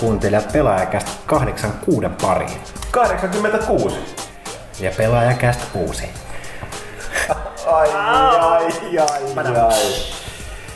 Kuuntelijat 0.00 0.52
Pelaajakästä 0.52 1.10
86 1.26 2.08
pariin. 2.22 2.60
86. 2.90 3.96
Ja 4.80 4.90
Pelaajakästä 4.96 5.64
6. 5.72 6.08
Ai, 7.66 7.88
ai, 7.94 8.66
ai, 8.98 9.58
ai. 9.58 9.74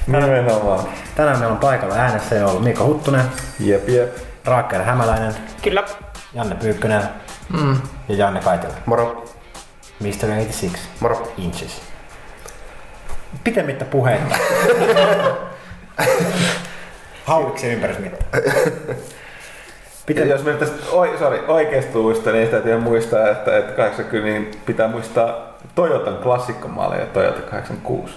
Nimenomaan. 0.06 0.88
Tänään 1.14 1.38
meillä 1.38 1.52
on 1.52 1.58
paikalla 1.58 1.94
äänessä 1.94 2.34
jo 2.34 2.48
ollut 2.48 2.64
Mikko 2.64 2.84
Huttunen, 2.84 3.24
Jep, 3.60 3.88
jep. 3.88 4.16
Raakkeelle 4.44 4.86
Hämäläinen, 4.86 5.34
Kyllä. 5.62 5.84
Janne 6.34 6.54
Pyykkönen 6.54 7.02
ja 8.08 8.14
Janne 8.16 8.40
Kaitila. 8.40 8.74
Moro. 8.86 9.24
Mr. 10.00 10.08
86 10.08 10.78
Moro. 11.00 11.32
Inches. 11.38 11.80
Pitemmittä 13.44 13.84
puheita. 13.84 14.36
Hauliksen 17.24 17.70
ympärysmitta. 17.70 18.24
Pitä, 20.06 20.20
jos 20.20 20.44
me 20.44 20.52
tästä 20.52 20.76
oi, 20.92 21.18
sorry, 21.18 21.44
oikeasta 21.48 21.98
luvusta, 21.98 22.32
niin 22.32 22.46
sitä 22.46 22.56
täytyy 22.56 22.80
muistaa, 22.80 23.28
että, 23.28 23.58
että 23.58 23.72
80 23.72 24.28
niin 24.28 24.60
pitää 24.66 24.88
muistaa 24.88 25.50
Toyotan 25.74 26.16
klassikkomaali 26.16 26.98
ja 26.98 27.06
Toyota 27.06 27.40
86. 27.40 28.14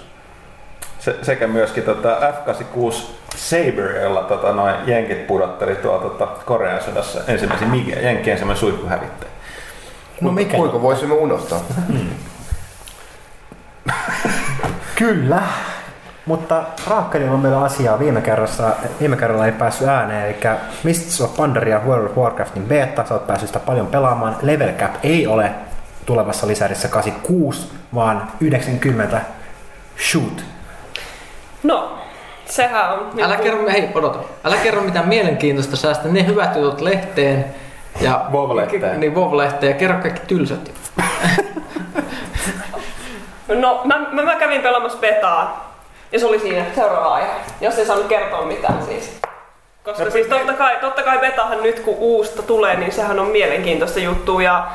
Se, 1.00 1.16
sekä 1.22 1.48
myöskin 1.48 1.84
tota 1.84 2.18
F86 2.20 2.94
Saber, 3.36 4.02
jolla 4.02 4.22
tota, 4.22 4.52
noin 4.52 4.76
jenkit 4.86 5.28
pudotteli 5.28 5.76
tuolla 5.76 6.02
tota, 6.02 6.28
Korean 6.45 6.84
sodassa 6.84 7.20
ensimmäisen 7.28 7.70
Mige, 7.70 8.02
jenkin 8.02 8.32
ensimmäinen 8.32 8.60
suihkuhävittäjä. 8.60 9.32
No 10.22 10.32
mikä? 10.32 10.58
Kuinka 10.58 10.82
voisimme 10.82 11.16
unohtaa? 11.16 11.60
Kyllä. 14.95 15.42
Mutta 16.26 16.64
Raakkelilla 16.88 17.32
on 17.34 17.40
meillä 17.40 17.64
asiaa 17.64 18.00
viime 18.00 18.22
kerrassa. 18.22 18.76
Viime 19.00 19.18
kerralla 19.18 19.46
ei 19.46 19.52
päässyt 19.52 19.88
ääneen, 19.88 20.26
eli 20.26 20.36
Mists 20.84 21.22
of 21.22 21.36
Pandaria 21.36 21.82
World 21.86 22.06
of 22.06 22.18
Warcraftin 22.18 22.64
beta, 22.64 23.06
sä 23.06 23.14
oot 23.14 23.28
päässyt 23.28 23.50
sitä 23.50 23.60
paljon 23.60 23.88
pelaamaan. 23.88 24.36
Level 24.42 24.74
Cap 24.74 24.94
ei 25.04 25.28
ole 25.28 25.52
tulevassa 26.06 26.48
lisärissä 26.48 26.88
86, 26.88 27.72
vaan 27.96 28.28
90. 28.40 29.22
Shoot. 30.10 30.44
No, 31.64 31.98
sehän 32.46 32.94
on... 32.94 33.00
Älä 33.00 33.28
niinku- 33.28 33.44
kerro, 33.44 33.70
hei, 33.72 33.90
odota. 33.96 34.20
Älä 34.44 34.56
kerro 34.56 34.82
mitään 34.82 35.08
mielenkiintoista, 35.08 35.76
säästä 35.76 36.08
ne 36.08 36.26
hyvät 36.26 36.56
jutut 36.56 36.82
lehteen. 36.82 37.46
Ja 38.02 38.26
WoW-lehteen. 38.32 39.00
Niin, 39.00 39.14
WoW-lehteen 39.16 39.70
ja 39.70 39.74
kerro 39.74 39.98
kaikki 40.02 40.22
tylsät. 40.28 40.72
No, 43.48 43.82
mä, 43.84 44.00
mä, 44.12 44.24
mä 44.24 44.36
kävin 44.36 44.62
pelaamassa 44.62 44.98
betaa. 44.98 45.73
Ja 46.14 46.19
se 46.19 46.25
oli 46.25 46.39
siinä 46.39 46.66
seuraava 46.75 47.14
aihe. 47.14 47.31
Jos 47.61 47.80
ei 47.80 47.86
saanut 47.86 48.08
kertoa 48.08 48.45
mitään 48.45 48.86
siis. 48.86 49.21
Koska 49.83 50.10
siis 50.10 50.27
totta 50.27 50.54
kai, 50.54 50.77
totta 50.82 51.04
kai 51.04 51.17
betahan 51.20 51.64
nyt 51.64 51.80
kun 51.80 51.95
uusta 51.98 52.43
tulee, 52.43 52.76
niin 52.76 52.92
sehän 52.92 53.20
on 53.20 53.27
mielenkiintoista 53.27 53.99
juttu 53.99 54.39
ja 54.39 54.67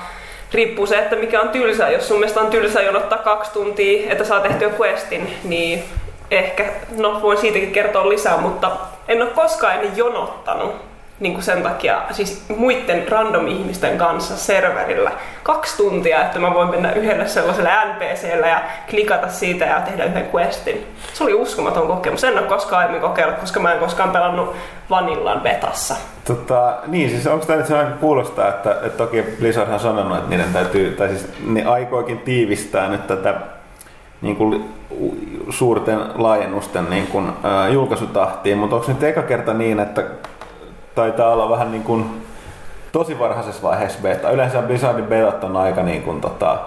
riippuu 0.53 0.87
se, 0.87 0.99
että 0.99 1.17
mikä 1.17 1.41
on 1.41 1.49
tylsää. 1.49 1.91
Jos 1.91 2.09
sun 2.09 2.19
mielestä 2.19 2.41
on 2.41 2.51
tylsää 2.51 2.83
jonottaa 2.83 3.19
kaksi 3.19 3.53
tuntia, 3.53 4.13
että 4.13 4.25
saa 4.25 4.41
tehtyä 4.41 4.71
questin, 4.81 5.35
niin 5.45 5.85
ehkä, 6.31 6.65
no 6.97 7.23
voin 7.23 7.39
siitäkin 7.39 7.73
kertoa 7.73 8.09
lisää, 8.09 8.37
mutta 8.37 8.71
en 9.09 9.23
ole 9.23 9.31
koskaan 9.31 9.75
ennen 9.75 9.97
jonottanut 9.97 10.88
niin 11.21 11.33
kuin 11.33 11.45
sen 11.45 11.63
takia, 11.63 12.03
siis 12.11 12.45
muiden 12.57 13.09
random 13.09 13.47
ihmisten 13.47 13.99
kanssa 13.99 14.37
serverillä 14.37 15.13
kaksi 15.43 15.77
tuntia, 15.77 16.23
että 16.23 16.39
mä 16.39 16.55
voin 16.55 16.71
mennä 16.71 16.93
yhdelle 16.93 17.29
sellaiselle 17.29 17.71
NPClle 17.95 18.49
ja 18.49 18.63
klikata 18.91 19.29
siitä 19.29 19.65
ja 19.65 19.81
tehdä 19.81 20.05
yhden 20.05 20.29
questin. 20.35 20.87
Se 21.13 21.25
oli 21.25 21.35
uskomaton 21.35 21.87
kokemus. 21.87 22.25
En 22.25 22.39
ole 22.39 22.47
koskaan 22.47 22.79
aiemmin 22.79 23.01
kokeillut, 23.01 23.39
koska 23.39 23.61
mä 23.61 23.73
en 23.73 23.79
koskaan 23.79 24.11
pelannut 24.11 24.57
Vanillan 24.91 25.41
betassa. 25.41 25.97
Tota, 26.25 26.77
niin, 26.87 27.11
siis 27.11 27.27
onko 27.27 27.47
tämä 27.47 27.57
nyt 27.57 27.67
sellainen 27.67 27.99
kuulostaa, 27.99 28.49
että, 28.49 28.71
että 28.71 28.99
toki 28.99 29.23
Blizzard 29.23 29.73
on 29.73 29.81
sanonut, 29.81 30.19
että 30.19 30.31
niiden 30.31 30.53
täytyy, 30.53 30.91
tai 30.91 31.09
siis 31.09 31.29
ne 31.47 31.65
aikoikin 31.65 32.19
tiivistää 32.19 32.89
nyt 32.89 33.07
tätä 33.07 33.35
niin 34.23 34.37
kuin, 34.37 34.75
suurten 35.51 35.99
laajennusten 36.15 36.91
niin 36.91 37.07
kuin, 37.07 37.33
ää, 37.43 37.69
julkaisutahtiin, 37.69 38.59
mutta 38.59 38.77
onko 38.77 38.89
nyt 38.89 39.03
eka 39.03 39.23
kerta 39.23 39.55
niin, 39.55 39.81
että 39.81 40.05
taitaa 40.99 41.33
olla 41.33 41.51
vähän 41.51 41.71
niin 41.71 41.83
kuin 41.83 42.27
tosi 42.93 43.19
varhaisessa 43.19 43.63
vaiheessa 43.63 43.99
beta. 44.03 44.31
Yleensä 44.31 44.63
Blizzardin 44.63 45.07
betat 45.07 45.45
on 45.45 45.57
aika 45.57 45.83
niin 45.83 46.03
kuin, 46.03 46.21
tota, 46.21 46.59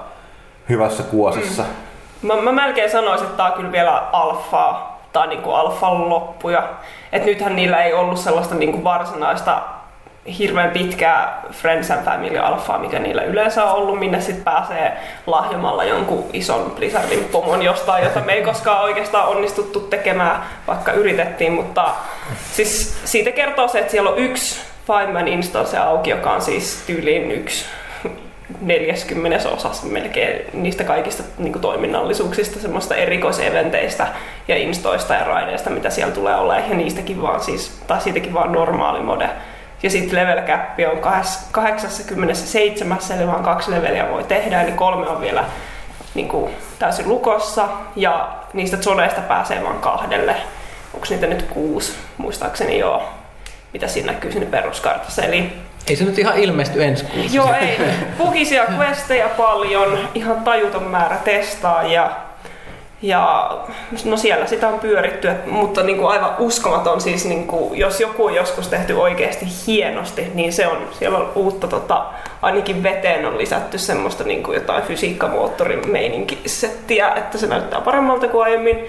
hyvässä 0.69 1.03
kuosissa. 1.03 1.63
Mm. 1.63 2.27
Mä, 2.27 2.41
mä 2.41 2.51
melkein 2.51 2.91
sanoisin, 2.91 3.25
että 3.25 3.37
tää 3.37 3.45
on 3.45 3.53
kyllä 3.53 3.71
vielä 3.71 4.03
alfaa 4.11 5.01
tai 5.13 5.27
niinku 5.27 5.51
alfan 5.51 6.09
loppuja. 6.09 6.63
Et 7.11 7.25
nythän 7.25 7.55
niillä 7.55 7.83
ei 7.83 7.93
ollut 7.93 8.17
sellaista 8.17 8.55
niinku 8.55 8.83
varsinaista 8.83 9.61
hirveän 10.37 10.71
pitkää 10.71 11.43
Friends 11.51 11.91
and 11.91 12.05
Family 12.05 12.37
alfaa, 12.37 12.77
mikä 12.77 12.99
niillä 12.99 13.23
yleensä 13.23 13.63
on 13.63 13.71
ollut, 13.71 13.99
minne 13.99 14.21
sitten 14.21 14.43
pääsee 14.43 14.97
lahjomalla 15.27 15.83
jonkun 15.83 16.25
ison 16.33 16.71
Blizzardin 16.71 17.23
pomon 17.31 17.61
jostain, 17.61 18.03
jota 18.03 18.19
me 18.19 18.33
ei 18.33 18.43
koskaan 18.43 18.83
oikeastaan 18.83 19.27
onnistuttu 19.27 19.79
tekemään, 19.79 20.43
vaikka 20.67 20.91
yritettiin, 20.91 21.53
mutta 21.53 21.89
siis 22.51 23.01
siitä 23.05 23.31
kertoo 23.31 23.67
se, 23.67 23.79
että 23.79 23.91
siellä 23.91 24.09
on 24.09 24.17
yksi 24.17 24.61
Fireman 24.87 25.27
instanssi 25.27 25.77
auki, 25.77 26.09
joka 26.09 26.31
on 26.31 26.41
siis 26.41 26.83
tyyliin 26.87 27.31
yksi 27.31 27.65
40 28.61 29.49
osassa 29.49 29.87
melkein 29.87 30.41
niistä 30.53 30.83
kaikista 30.83 31.23
niin 31.37 31.51
kuin 31.51 31.61
toiminnallisuuksista, 31.61 32.59
semmoista 32.59 32.95
erikoiseventeistä 32.95 34.07
ja 34.47 34.57
instoista 34.57 35.13
ja 35.13 35.23
raideista, 35.23 35.69
mitä 35.69 35.89
siellä 35.89 36.13
tulee 36.13 36.35
olemaan, 36.35 36.69
ja 36.69 36.77
niistäkin 36.77 37.21
vaan 37.21 37.41
siis, 37.41 37.81
tai 37.87 38.01
siitäkin 38.01 38.33
vaan 38.33 38.51
normaali 38.51 38.99
mode. 38.99 39.29
Ja 39.83 39.89
sitten 39.89 40.19
level 40.19 40.41
cap 40.41 40.79
on 40.91 40.99
kahdes- 40.99 41.47
87, 41.51 42.99
eli 43.17 43.27
vaan 43.27 43.43
kaksi 43.43 43.71
leveliä 43.71 44.09
voi 44.09 44.23
tehdä, 44.23 44.61
eli 44.61 44.71
kolme 44.71 45.07
on 45.07 45.21
vielä 45.21 45.43
niin 46.13 46.27
kuin, 46.27 46.51
täysin 46.79 47.09
lukossa, 47.09 47.67
ja 47.95 48.29
niistä 48.53 48.77
zoneista 48.77 49.21
pääsee 49.21 49.63
vain 49.63 49.79
kahdelle. 49.79 50.35
Onko 50.93 51.05
niitä 51.09 51.27
nyt 51.27 51.41
kuusi, 51.41 51.93
muistaakseni 52.17 52.79
joo, 52.79 53.09
mitä 53.73 53.87
siinä 53.87 54.11
näkyy 54.11 54.31
sinne 54.31 54.45
peruskartassa. 54.47 55.21
Eli 55.21 55.53
Ei 55.87 55.95
se 55.95 56.03
nyt 56.03 56.19
ihan 56.19 56.37
ilmesty 56.37 56.83
ensi 56.83 57.05
kuussa. 57.05 57.35
Joo, 57.35 57.53
ei. 57.53 57.79
Bugisia 58.17 58.63
questeja 58.77 59.29
paljon, 59.29 60.09
ihan 60.15 60.43
tajuton 60.43 60.83
määrä 60.83 61.17
testaajia. 61.23 62.01
Ja 62.01 62.11
no 64.05 64.17
siellä 64.17 64.45
sitä 64.45 64.67
on 64.67 64.79
pyöritty, 64.79 65.29
mutta 65.45 65.83
niin 65.83 65.97
kuin 65.97 66.07
aivan 66.07 66.35
uskomaton, 66.39 67.01
siis 67.01 67.25
niin 67.25 67.47
kuin, 67.47 67.79
jos 67.79 67.99
joku 67.99 68.25
on 68.25 68.35
joskus 68.35 68.67
tehty 68.67 68.93
oikeasti 68.93 69.45
hienosti, 69.67 70.27
niin 70.33 70.53
se 70.53 70.67
on, 70.67 70.77
siellä 70.91 71.17
on 71.17 71.31
uutta, 71.35 71.67
tota, 71.67 72.05
ainakin 72.41 72.83
veteen 72.83 73.25
on 73.25 73.37
lisätty 73.37 73.77
semmoista 73.77 74.23
niin 74.23 74.43
kuin 74.43 74.55
jotain 74.55 74.83
fysiikkamoottorin 74.83 75.91
meininkisettiä, 75.91 77.09
että 77.15 77.37
se 77.37 77.47
näyttää 77.47 77.81
paremmalta 77.81 78.27
kuin 78.27 78.43
aiemmin. 78.43 78.85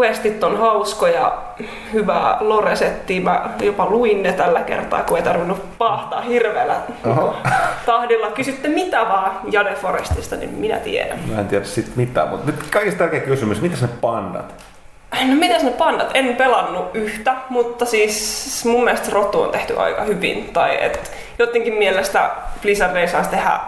Questit 0.00 0.44
on 0.44 0.58
hauskoja, 0.58 1.38
hyvää 1.92 2.36
lore-settiä. 2.40 3.20
Mä 3.20 3.50
jopa 3.60 3.86
luin 3.90 4.22
ne 4.22 4.32
tällä 4.32 4.60
kertaa, 4.60 5.02
kun 5.02 5.16
ei 5.16 5.22
tarvinnut 5.22 5.78
pahtaa 5.78 6.20
hirveällä 6.20 6.76
Oho. 7.06 7.36
tahdilla. 7.86 8.30
Kysytte 8.30 8.68
mitä 8.68 9.00
vaan 9.08 9.32
Jade 9.52 9.74
Forestista, 9.74 10.36
niin 10.36 10.50
minä 10.50 10.76
tiedän. 10.76 11.18
Mä 11.34 11.40
en 11.40 11.48
tiedä 11.48 11.64
sit 11.64 11.96
mitään, 11.96 12.28
mutta 12.28 12.46
nyt 12.46 12.70
kaikista 12.70 12.98
tärkeä 12.98 13.20
kysymys, 13.20 13.60
mitä 13.60 13.76
ne 13.80 13.88
pandat? 14.00 14.54
No 15.28 15.34
mitäs 15.34 15.62
ne 15.62 15.70
pandat? 15.70 16.10
En 16.14 16.36
pelannut 16.36 16.90
yhtä, 16.94 17.34
mutta 17.48 17.84
siis 17.84 18.64
mun 18.64 18.84
mielestä 18.84 19.10
rotu 19.12 19.42
on 19.42 19.50
tehty 19.50 19.78
aika 19.78 20.02
hyvin. 20.02 20.50
Tai 20.52 20.84
et 20.84 21.12
jotenkin 21.38 21.74
mielestä 21.74 22.30
Blizzard 22.62 22.96
ei 22.96 23.08
saisi 23.08 23.30
tehdä 23.30 23.60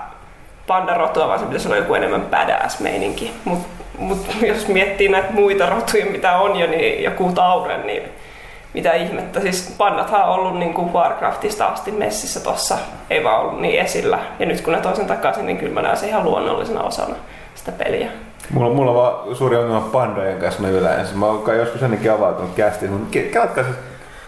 pandarotua, 0.66 1.28
vaan 1.28 1.38
se 1.38 1.44
pitäisi 1.44 1.68
olla 1.68 1.76
joku 1.76 1.94
enemmän 1.94 2.20
badass 2.20 2.80
meininki. 2.80 3.34
Mutta 3.44 3.77
mut 3.98 4.26
jos 4.46 4.68
miettii 4.68 5.08
näitä 5.08 5.32
muita 5.32 5.66
rotuja, 5.66 6.06
mitä 6.06 6.38
on 6.38 6.56
jo, 6.56 6.66
niin 6.66 7.02
joku 7.02 7.32
tauren, 7.34 7.86
niin 7.86 8.02
mitä 8.74 8.92
ihmettä. 8.92 9.40
Siis 9.40 9.74
pandathan 9.78 10.24
on 10.24 10.28
ollut 10.28 10.58
niin 10.58 10.74
kuin 10.74 10.92
Warcraftista 10.92 11.66
asti 11.66 11.92
messissä 11.92 12.40
tossa, 12.40 12.78
ei 13.10 13.24
vaan 13.24 13.40
ollut 13.40 13.60
niin 13.60 13.80
esillä. 13.80 14.18
Ja 14.38 14.46
nyt 14.46 14.60
kun 14.60 14.72
ne 14.72 14.80
toisen 14.80 15.06
takaisin, 15.06 15.46
niin 15.46 15.56
kyllä 15.56 15.74
mä 15.74 15.82
näen 15.82 15.96
sen 15.96 16.08
ihan 16.08 16.24
luonnollisena 16.24 16.82
osana 16.82 17.14
sitä 17.54 17.72
peliä. 17.72 18.08
Mulla, 18.50 18.74
mulla 18.74 18.90
on 18.90 18.96
vaan 18.96 19.36
suuri 19.36 19.56
ongelma 19.56 19.88
pandojen 19.92 20.38
kanssa 20.38 20.62
me 20.62 20.70
yleensä. 20.70 21.14
Mä 21.14 21.26
oon 21.26 21.56
joskus 21.56 21.82
ennenkin 21.82 22.12
avautunut 22.12 22.54
kästiin, 22.54 22.92
mutta 22.92 23.18
kelatkaa 23.32 23.64
se 23.64 23.70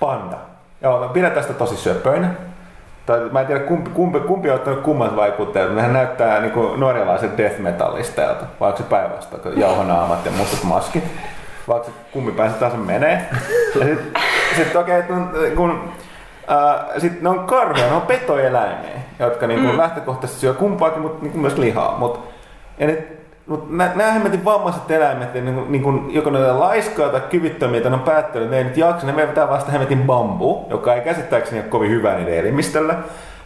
panda. 0.00 0.36
Joo, 0.82 1.00
mä 1.00 1.08
pidän 1.08 1.32
tästä 1.32 1.52
tosi 1.52 1.76
söpöinä. 1.76 2.30
Tai 3.06 3.20
mä 3.32 3.40
en 3.40 3.46
tiedä 3.46 3.60
kumpi, 3.60 3.90
kumpi, 3.90 4.20
kumpi 4.20 4.50
on 4.50 4.56
ottanut 4.56 4.80
kummat 4.80 5.16
vaikutteet. 5.16 5.74
Nehän 5.74 5.92
näyttää 5.92 6.40
niin 6.40 6.52
kuin 6.52 6.80
norjalaiset 6.80 7.38
death 7.38 7.58
metallisteilta. 7.58 8.44
Vaikka 8.60 8.82
se 8.82 8.88
päinvastoin, 8.88 9.42
kun 9.42 9.60
jauhonaamat 9.60 10.24
ja 10.26 10.30
mustat 10.30 10.64
maskit. 10.64 11.04
Vaikka 11.68 11.88
se 11.88 11.94
kumpi 12.12 12.32
päin 12.32 12.50
se 12.50 12.56
taas 12.56 12.76
menee. 12.76 13.26
Ja 13.80 13.86
sit, 13.86 13.98
sit 14.56 14.76
okei, 14.76 14.98
okay, 14.98 15.50
kun 15.56 15.92
Äh, 16.50 16.86
sitten 16.98 17.22
ne 17.22 17.28
on 17.28 17.46
karhuja, 17.46 17.86
ne 17.86 17.92
on 17.92 18.02
petoeläimiä, 18.02 19.00
jotka 19.18 19.46
niinku 19.46 19.72
mm. 19.72 19.78
lähtökohtaisesti 19.78 20.40
syö 20.40 20.54
kumpaakin, 20.54 21.02
mutta 21.02 21.22
niinku 21.22 21.38
myös 21.38 21.58
lihaa. 21.58 21.98
Mut, 21.98 22.28
ja 22.78 22.86
ne 22.86 23.04
Mutta 23.50 23.66
nämä 23.70 24.12
hemmetin 24.12 24.44
vammaiset 24.44 24.90
eläimet, 24.90 25.34
niin, 25.34 25.54
kuin- 25.54 25.72
niin 25.72 25.82
kuin, 25.82 26.14
joko 26.14 26.30
ne 26.30 26.50
on 26.50 26.60
laiskaa 26.60 27.08
tai 27.08 27.20
kyvyttömiä, 27.20 27.80
tai 27.80 27.90
ne 27.90 27.96
on 27.96 28.02
päättänyt, 28.02 28.50
ne 28.50 28.58
ei 28.58 28.64
nyt 28.64 28.76
jaksa, 28.76 29.06
ne 29.06 29.16
vetää 29.16 29.48
vasta 29.48 29.72
hemmetin 29.72 30.02
bambu, 30.02 30.66
joka 30.70 30.94
ei 30.94 31.00
käsittääkseni 31.00 31.60
ole 31.60 31.68
kovin 31.68 31.90
hyvä 31.90 32.14
niiden 32.14 32.38
elimistölle, 32.38 32.94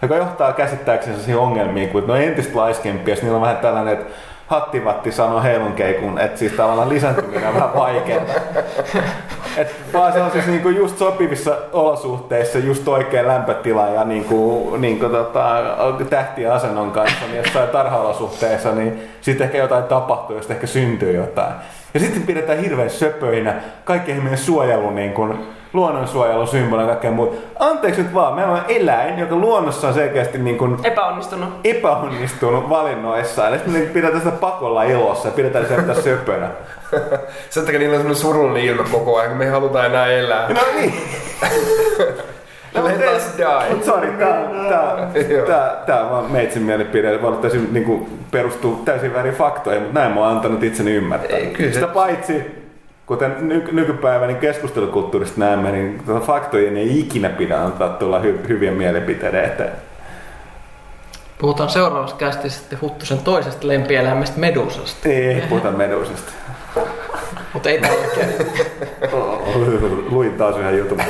joka 0.03 0.17
johtaa 0.17 0.53
käsittääkseni 0.53 1.17
siihen 1.17 1.39
ongelmiin, 1.39 1.89
kun 1.89 2.06
ne 2.06 2.12
on 2.12 2.21
entistä 2.21 2.59
laiskempia, 2.59 3.15
niillä 3.15 3.37
on 3.37 3.43
vähän 3.43 3.56
tällainen, 3.56 3.93
että 3.93 4.15
hattivatti 4.55 5.12
sanoo 5.12 5.43
heilunkeikun, 5.43 6.19
että 6.19 6.39
siis 6.39 6.53
tavallaan 6.53 6.89
lisääntyminen 6.89 7.49
on 7.49 7.55
vähän 7.55 7.75
vaikeaa. 7.75 8.25
Et 9.56 9.75
vaan 9.93 10.12
se 10.12 10.23
on 10.23 10.31
siis 10.31 10.47
niinku 10.47 10.69
just 10.69 10.99
sopivissa 10.99 11.56
olosuhteissa, 11.73 12.59
just 12.59 12.89
oikein 12.89 13.27
lämpötila 13.27 13.87
ja 13.87 14.05
niinku, 14.05 14.77
niinku 14.79 15.09
tota, 15.09 15.62
tähtien 16.11 16.53
asennon 16.53 16.91
kanssa, 16.91 17.27
niin 17.27 17.37
jossain 17.37 17.69
tarhaolosuhteissa, 17.69 18.73
niin 18.73 19.03
sitten 19.21 19.45
ehkä 19.45 19.59
jotain 19.59 19.85
tapahtuu, 19.85 20.37
josta 20.37 20.53
ehkä 20.53 20.67
syntyy 20.67 21.17
jotain. 21.17 21.55
Ja 21.94 22.00
sitten 22.00 22.23
pidetään 22.23 22.58
hirveän 22.58 22.91
söpöinä 22.91 23.55
kaikkien 23.85 24.23
meidän 24.23 24.38
suojelu, 24.38 24.91
niin 24.91 25.12
kuin, 25.12 25.38
luonnonsuojelun 25.73 26.49
symbolina 26.49 26.82
ja 26.82 26.88
kaikkea 26.88 27.11
muuta. 27.11 27.37
Anteeksi 27.58 28.02
nyt 28.02 28.14
vaan, 28.14 28.35
meillä 28.35 28.52
on 28.52 28.61
eläin, 28.69 29.19
joka 29.19 29.37
luonnossa 29.37 29.88
on 29.88 29.94
selkeästi 29.94 30.38
niin 30.38 30.58
kuin, 30.58 30.76
Epäonnistunut. 30.85 31.49
epäonnistunut 31.64 32.69
valinnoissaan. 32.69 33.52
Ja 33.52 33.58
sitten 33.58 33.75
me 33.82 33.87
pidetään 33.87 34.23
sitä 34.23 34.37
pakolla 34.37 34.82
ilossa 34.82 35.29
ja 35.29 35.32
pidetään 35.32 35.67
sitä 35.67 35.94
söpönä. 36.02 36.50
Sen 37.50 37.64
takia 37.64 37.79
niillä 37.79 37.93
on 37.94 37.99
semmoinen 38.00 38.23
surullinen 38.23 38.64
ilme 38.64 38.85
koko 38.90 39.17
ajan, 39.17 39.29
kun 39.29 39.38
me 39.38 39.44
ei 39.44 39.50
haluta 39.50 39.87
enää 39.87 40.06
elää. 40.06 40.49
No 40.49 40.61
niin. 40.76 40.94
Let 42.82 43.17
us 43.17 43.23
die. 43.37 43.75
Mut 43.75 43.85
sorry, 43.85 44.12
tää, 44.12 44.43
tää, 44.69 45.09
tää, 45.47 45.82
tää 45.87 46.05
on 46.05 46.11
vaan 46.11 46.32
meitsin 46.32 46.62
mielipide. 46.62 47.23
Vaan 47.23 47.37
täysin 47.38 47.69
niinku 47.73 48.09
perustuu 48.31 48.82
täysin 48.85 49.15
väärin 49.15 49.35
faktoihin, 49.35 49.82
mutta 49.82 50.00
näin 50.00 50.12
mä 50.12 50.21
oon 50.21 50.31
antanut 50.31 50.62
itseni 50.62 50.93
ymmärtää. 50.94 51.38
Ei, 51.38 51.47
kyllä 51.47 51.73
Sitä 51.73 51.87
paitsi, 51.87 52.65
kuten 53.06 53.37
ny- 53.41 53.69
nykypäivän 53.73 54.37
keskustelukulttuurista 54.37 55.41
näemme, 55.41 55.73
niin 55.73 56.03
tota 56.06 56.21
faktojen 56.26 56.76
ei 56.76 57.00
ikinä 57.00 57.29
pidä 57.29 57.61
antaa 57.61 57.88
tulla 57.88 58.19
hy- 58.19 58.49
hyvien 58.49 58.75
mielipiteiden 58.75 59.44
eteen. 59.44 59.73
Puhutaan 61.38 61.71
seuraavassa 61.71 62.17
kästissä 62.17 62.61
sitten 62.61 62.81
Huttusen 62.81 63.19
toisesta 63.19 63.69
lempieläimestä 63.69 64.41
Medusasta. 64.41 65.09
Ei 65.09 65.43
puhuta 65.49 65.71
medusasta. 65.71 66.32
Mutta 67.53 67.69
ei 67.71 67.81
tällä 67.81 68.06
kertaa. 68.15 68.47
Luin 70.11 70.33
taas 70.33 70.56
yhden 70.56 70.79
jutun. 70.79 70.99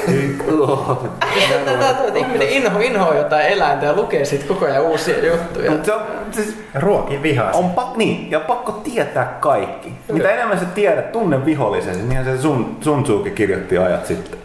Ihminen 2.15 2.49
inho, 2.49 2.81
inhoa 2.81 3.15
jotain 3.15 3.47
eläintä 3.47 3.87
ja 3.87 3.97
lukee 3.97 4.25
siitä 4.25 4.45
koko 4.49 4.65
ajan 4.65 4.83
uusia 4.83 5.27
juttuja. 5.27 5.71
Mut 5.71 5.85
se 5.85 5.93
on, 5.93 6.03
siis 6.31 6.59
Ruokin 6.75 7.23
vihaa. 7.23 7.51
On 7.51 7.71
pak- 7.71 7.97
niin, 7.97 8.31
ja 8.31 8.41
pakko 8.41 8.73
tietää 8.73 9.37
kaikki. 9.41 9.93
Mitä 10.13 10.31
enemmän 10.31 10.59
sä 10.59 10.65
tiedät, 10.65 11.13
tunne 11.13 11.45
vihollisesi, 11.45 12.03
niinhän 12.03 12.25
se 12.25 12.39
Sun, 12.39 12.77
Sun 12.81 13.03
Tzuki 13.03 13.31
kirjoitti 13.31 13.79
ajat 13.79 14.07
sitten. 14.07 14.39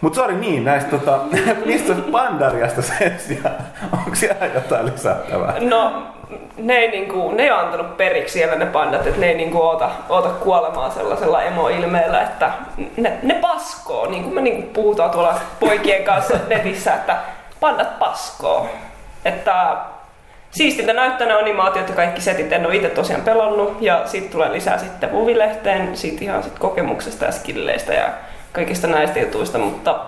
Mut 0.00 0.14
sori 0.14 0.34
niin, 0.34 0.64
näistä 0.64 0.90
tota, 0.90 1.20
mistä 1.66 1.94
Pandariasta 2.12 2.82
sen 2.82 3.14
sijaan, 3.18 3.54
onko 3.92 4.14
siellä 4.14 4.46
jotain 4.54 4.86
lisättävää? 4.86 5.54
No, 5.60 6.06
ne 6.58 6.76
ei, 6.76 6.90
niinku, 6.90 7.30
ne 7.30 7.42
ei 7.42 7.50
ole 7.50 7.60
antanut 7.60 7.96
periksi 7.96 8.32
siellä 8.32 8.56
ne 8.56 8.66
pandat, 8.66 9.06
että 9.06 9.20
ne 9.20 9.28
ei 9.28 9.34
niinku 9.34 9.62
oota, 9.62 9.90
oota 10.08 10.28
kuolemaa 10.28 10.90
sellaisella 10.90 11.42
emoilmeellä, 11.42 12.22
että 12.22 12.50
ne, 12.96 13.18
ne 13.22 13.34
paskoo, 13.34 14.06
niin 14.06 14.22
kuin 14.22 14.34
me 14.34 14.40
niinku 14.40 14.70
puhutaan 14.72 15.10
tuolla 15.10 15.34
poikien 15.60 16.04
kanssa 16.04 16.34
netissä, 16.48 16.94
että 16.94 17.16
pandat 17.60 17.98
paskoo. 17.98 18.68
Että 19.24 19.76
siistintä 20.50 20.92
näyttää 20.92 21.26
ne 21.26 21.32
animaatiot 21.32 21.88
ja 21.88 21.94
kaikki 21.94 22.20
setit, 22.20 22.52
en 22.52 22.66
ole 22.66 22.76
itse 22.76 22.88
tosiaan 22.88 23.22
pelannut, 23.22 23.76
ja 23.80 24.02
sitten 24.06 24.32
tulee 24.32 24.52
lisää 24.52 24.78
sitten 24.78 25.12
Vuvilehteen, 25.12 25.96
siitä 25.96 26.24
ihan 26.24 26.42
sit 26.42 26.58
kokemuksesta 26.58 27.24
ja 27.24 27.32
skilleistä 27.32 27.94
ja 27.94 28.08
kaikista 28.52 28.86
näistä 28.86 29.18
jutuista, 29.18 29.58
mutta 29.58 30.00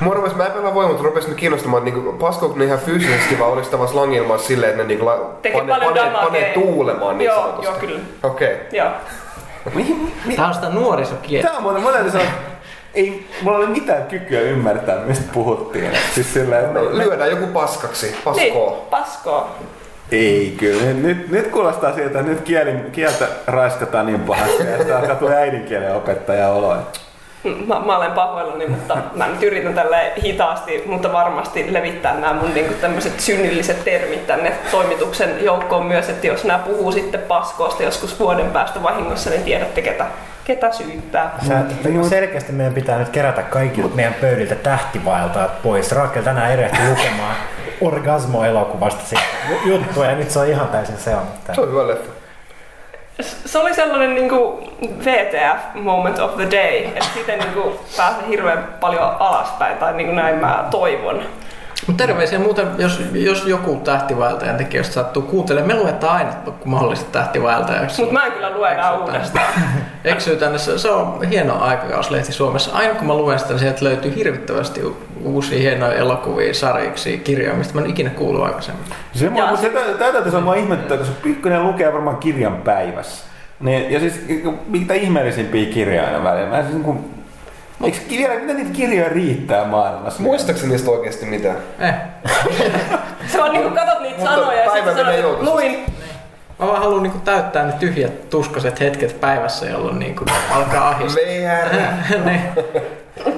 Mua 0.00 0.14
rupes, 0.14 0.34
mä 0.34 0.46
en 0.46 0.52
pelaa 0.52 0.74
voi, 0.74 0.86
mutta 0.86 1.02
rupes 1.02 1.28
nyt 1.28 1.36
kiinnostamaan, 1.36 1.88
että 1.88 1.98
niinku, 1.98 2.12
paskoako 2.12 2.58
ne 2.58 2.64
ihan 2.64 2.78
fyysisesti 2.78 3.38
vai 3.38 3.48
oliko 3.48 3.68
tämä 3.68 3.86
slangilmaa 3.86 4.38
silleen, 4.38 4.70
että 4.70 4.82
ne 4.82 4.88
niinku, 4.88 5.06
la, 5.06 5.30
Tekee 5.42 5.60
pane, 5.60 5.72
paljon 5.84 5.94
pane, 5.94 6.24
pane 6.24 6.40
tuulemaan 6.54 7.18
niin 7.18 7.26
Joo, 7.26 7.40
sanotusti. 7.40 7.66
joo, 7.66 7.74
kyllä. 7.80 8.00
Okei. 8.22 8.54
Okay. 8.54 8.66
joo. 8.72 8.90
Mihin, 9.74 10.12
mi- 10.24 10.36
Tämä 10.36 10.48
on 10.48 10.54
sitä 10.54 10.68
nuorisokieltä. 10.68 11.48
Tää 11.48 11.58
on 11.58 11.82
mä 11.82 11.92
täytyy 11.92 12.10
sanoa, 12.10 12.26
ei 12.94 13.26
mulla 13.42 13.58
ole 13.58 13.66
mitään 13.66 14.02
kykyä 14.02 14.40
ymmärtää, 14.40 14.96
mistä 14.96 15.24
puhuttiin. 15.32 15.90
Siis 16.14 16.34
silleen, 16.34 16.64
että 16.64 16.80
Lyödään 16.80 17.30
joku 17.30 17.46
paskaksi, 17.46 18.16
paskoo. 18.24 18.70
Niin, 18.70 18.88
paskoo. 18.90 19.50
Ei 20.12 20.54
kyllä. 20.58 20.92
Nyt, 20.92 21.30
nyt, 21.30 21.48
kuulostaa 21.48 21.94
siltä, 21.94 22.20
että 22.20 22.30
nyt 22.30 22.40
kieli, 22.40 22.72
kieltä 22.92 23.28
raiskataan 23.46 24.06
niin 24.06 24.20
pahasti, 24.20 24.62
että 24.80 24.98
alkaa 24.98 25.16
tulla 25.16 25.32
äidinkielen 25.32 25.96
opettaja 25.96 26.48
oloja. 26.48 26.80
Mä, 27.66 27.80
mä 27.80 27.96
olen 27.96 28.12
pahoillani, 28.12 28.66
mutta 28.66 28.96
mä 29.14 29.26
nyt 29.26 29.42
yritän 29.42 29.74
tälle 29.74 30.12
hitaasti, 30.24 30.82
mutta 30.86 31.12
varmasti 31.12 31.72
levittää 31.72 32.20
nämä 32.20 32.32
mun 32.32 32.54
niinku 32.54 32.74
tämmöiset 32.74 33.20
synnilliset 33.20 33.84
termit 33.84 34.26
tänne 34.26 34.52
toimituksen 34.70 35.44
joukkoon 35.44 35.86
myös, 35.86 36.08
että 36.08 36.26
jos 36.26 36.44
nämä 36.44 36.58
puhuu 36.58 36.92
sitten 36.92 37.20
paskoosta 37.20 37.82
joskus 37.82 38.20
vuoden 38.20 38.50
päästä 38.50 38.82
vahingossa, 38.82 39.30
niin 39.30 39.42
tiedätte 39.42 39.82
ketä, 39.82 40.06
ketä 40.44 40.72
syyttää. 40.72 41.38
Sä, 41.48 41.62
selkeästi 42.08 42.52
meidän 42.52 42.74
pitää 42.74 42.98
nyt 42.98 43.08
kerätä 43.08 43.42
kaikilta 43.42 43.94
meidän 43.94 44.14
pöydiltä 44.14 44.54
tähtivaeltajat 44.54 45.62
pois. 45.62 45.92
Raakel 45.92 46.22
tänään 46.22 46.52
erehti 46.52 46.78
lukemaan 46.88 47.36
Orgasmo-elokuvasta 47.80 49.04
siitä 49.04 49.24
ju- 49.50 49.74
juttua 49.74 50.06
ja 50.06 50.16
nyt 50.16 50.30
se 50.30 50.38
on 50.38 50.48
ihan 50.48 50.68
täysin 50.68 50.96
se 50.96 51.16
on. 51.16 51.22
Se 51.54 51.60
on 51.60 51.68
hyvä 51.68 51.86
leffa. 51.86 52.15
Se 53.20 53.58
oli 53.58 53.74
sellainen 53.74 54.14
niinku 54.14 54.70
VTF 55.04 55.74
moment 55.74 56.18
of 56.18 56.36
the 56.36 56.50
day, 56.50 56.84
että 56.84 57.04
siitä 57.14 57.36
niinku 57.36 57.80
pääsee 57.96 58.28
hirveän 58.28 58.68
paljon 58.80 59.16
alaspäin, 59.18 59.78
tai 59.78 59.92
niinku 59.92 60.14
näin 60.14 60.36
mä 60.36 60.64
toivon. 60.70 61.22
Mutta 61.86 62.06
terveisiä 62.06 62.38
muuten, 62.38 62.66
jos, 62.78 63.02
jos 63.12 63.46
joku 63.46 63.80
tähtivaeltajan 63.84 64.56
tekijöistä 64.56 64.94
sattuu 64.94 65.22
kuuntelemaan, 65.22 65.76
me 65.76 65.82
luetaan 65.82 66.16
aina 66.16 66.32
kun 66.32 66.54
mahdollisesti 66.64 67.12
tähtivaeltajaksi. 67.12 68.00
Mutta 68.00 68.12
mä 68.12 68.26
en 68.26 68.32
kyllä 68.32 68.50
lue 68.50 68.72
enää 68.72 68.98
uudestaan. 68.98 69.46
Eksyy 70.04 70.36
tänne, 70.36 70.58
se, 70.58 70.78
se 70.78 70.90
on 70.90 71.22
hieno 71.22 71.60
aikakauslehti 71.60 72.32
Suomessa. 72.32 72.76
Aina 72.76 72.94
kun 72.94 73.06
mä 73.06 73.14
luen 73.14 73.38
sitä, 73.38 73.50
niin 73.50 73.60
sieltä 73.60 73.84
löytyy 73.84 74.14
hirvittävästi 74.16 74.82
uusia 75.24 75.58
hienoja 75.58 75.94
elokuvia, 75.94 76.54
sarjiksi, 76.54 77.18
kirjoja, 77.18 77.54
mistä 77.54 77.74
mä 77.74 77.80
en 77.80 77.90
ikinä 77.90 78.10
kuullut 78.10 78.44
aikaisemmin. 78.44 78.84
Se, 79.12 79.30
mua, 79.30 79.56
se, 79.56 79.68
tätä 79.68 80.12
täytyy 80.12 80.32
sanoa 80.32 80.54
ihmetyttää, 80.54 80.96
koska 80.96 81.14
Pikkunen 81.22 81.62
lukee 81.62 81.92
varmaan 81.92 82.16
kirjan 82.16 82.56
päivässä. 82.56 83.24
Niin, 83.60 83.92
ja 83.92 84.00
siis 84.00 84.24
mitä 84.66 84.94
ihmeellisimpiä 84.94 85.66
kirjoja 85.66 86.06
aina 86.06 86.24
välillä. 86.24 86.50
Mä 86.50 86.62
siis 86.62 86.72
niin 86.74 86.84
kuin, 86.84 87.15
eikö 87.84 87.98
vielä, 88.10 88.34
mitä 88.34 88.52
niitä 88.52 88.70
kirjoja 88.72 89.08
riittää 89.08 89.64
maailmassa? 89.64 90.22
Muistaakseni 90.22 90.70
niistä 90.72 90.90
oikeasti 90.90 91.26
mitään? 91.26 91.56
Eh. 91.78 91.94
Se 93.32 93.42
on 93.42 93.52
niinku 93.52 93.70
katot 93.70 94.00
niitä 94.00 94.18
Mutta 94.18 94.34
sanoja 94.34 94.62
ja 94.64 94.70
sitten 94.72 94.96
joutuisesti. 95.20 95.44
luin 95.44 95.86
Mä 96.58 96.66
vaan 96.66 96.78
haluan 96.78 97.02
niinku 97.02 97.18
täyttää 97.18 97.66
ne 97.66 97.72
tyhjät 97.72 98.30
tuskaset 98.30 98.80
hetket 98.80 99.20
päivässä, 99.20 99.66
jolloin 99.66 99.98
niinku 99.98 100.24
alkaa 100.50 100.88
ahistaa. 100.88 101.22
VR. 101.24 101.76
niin. 102.28 102.40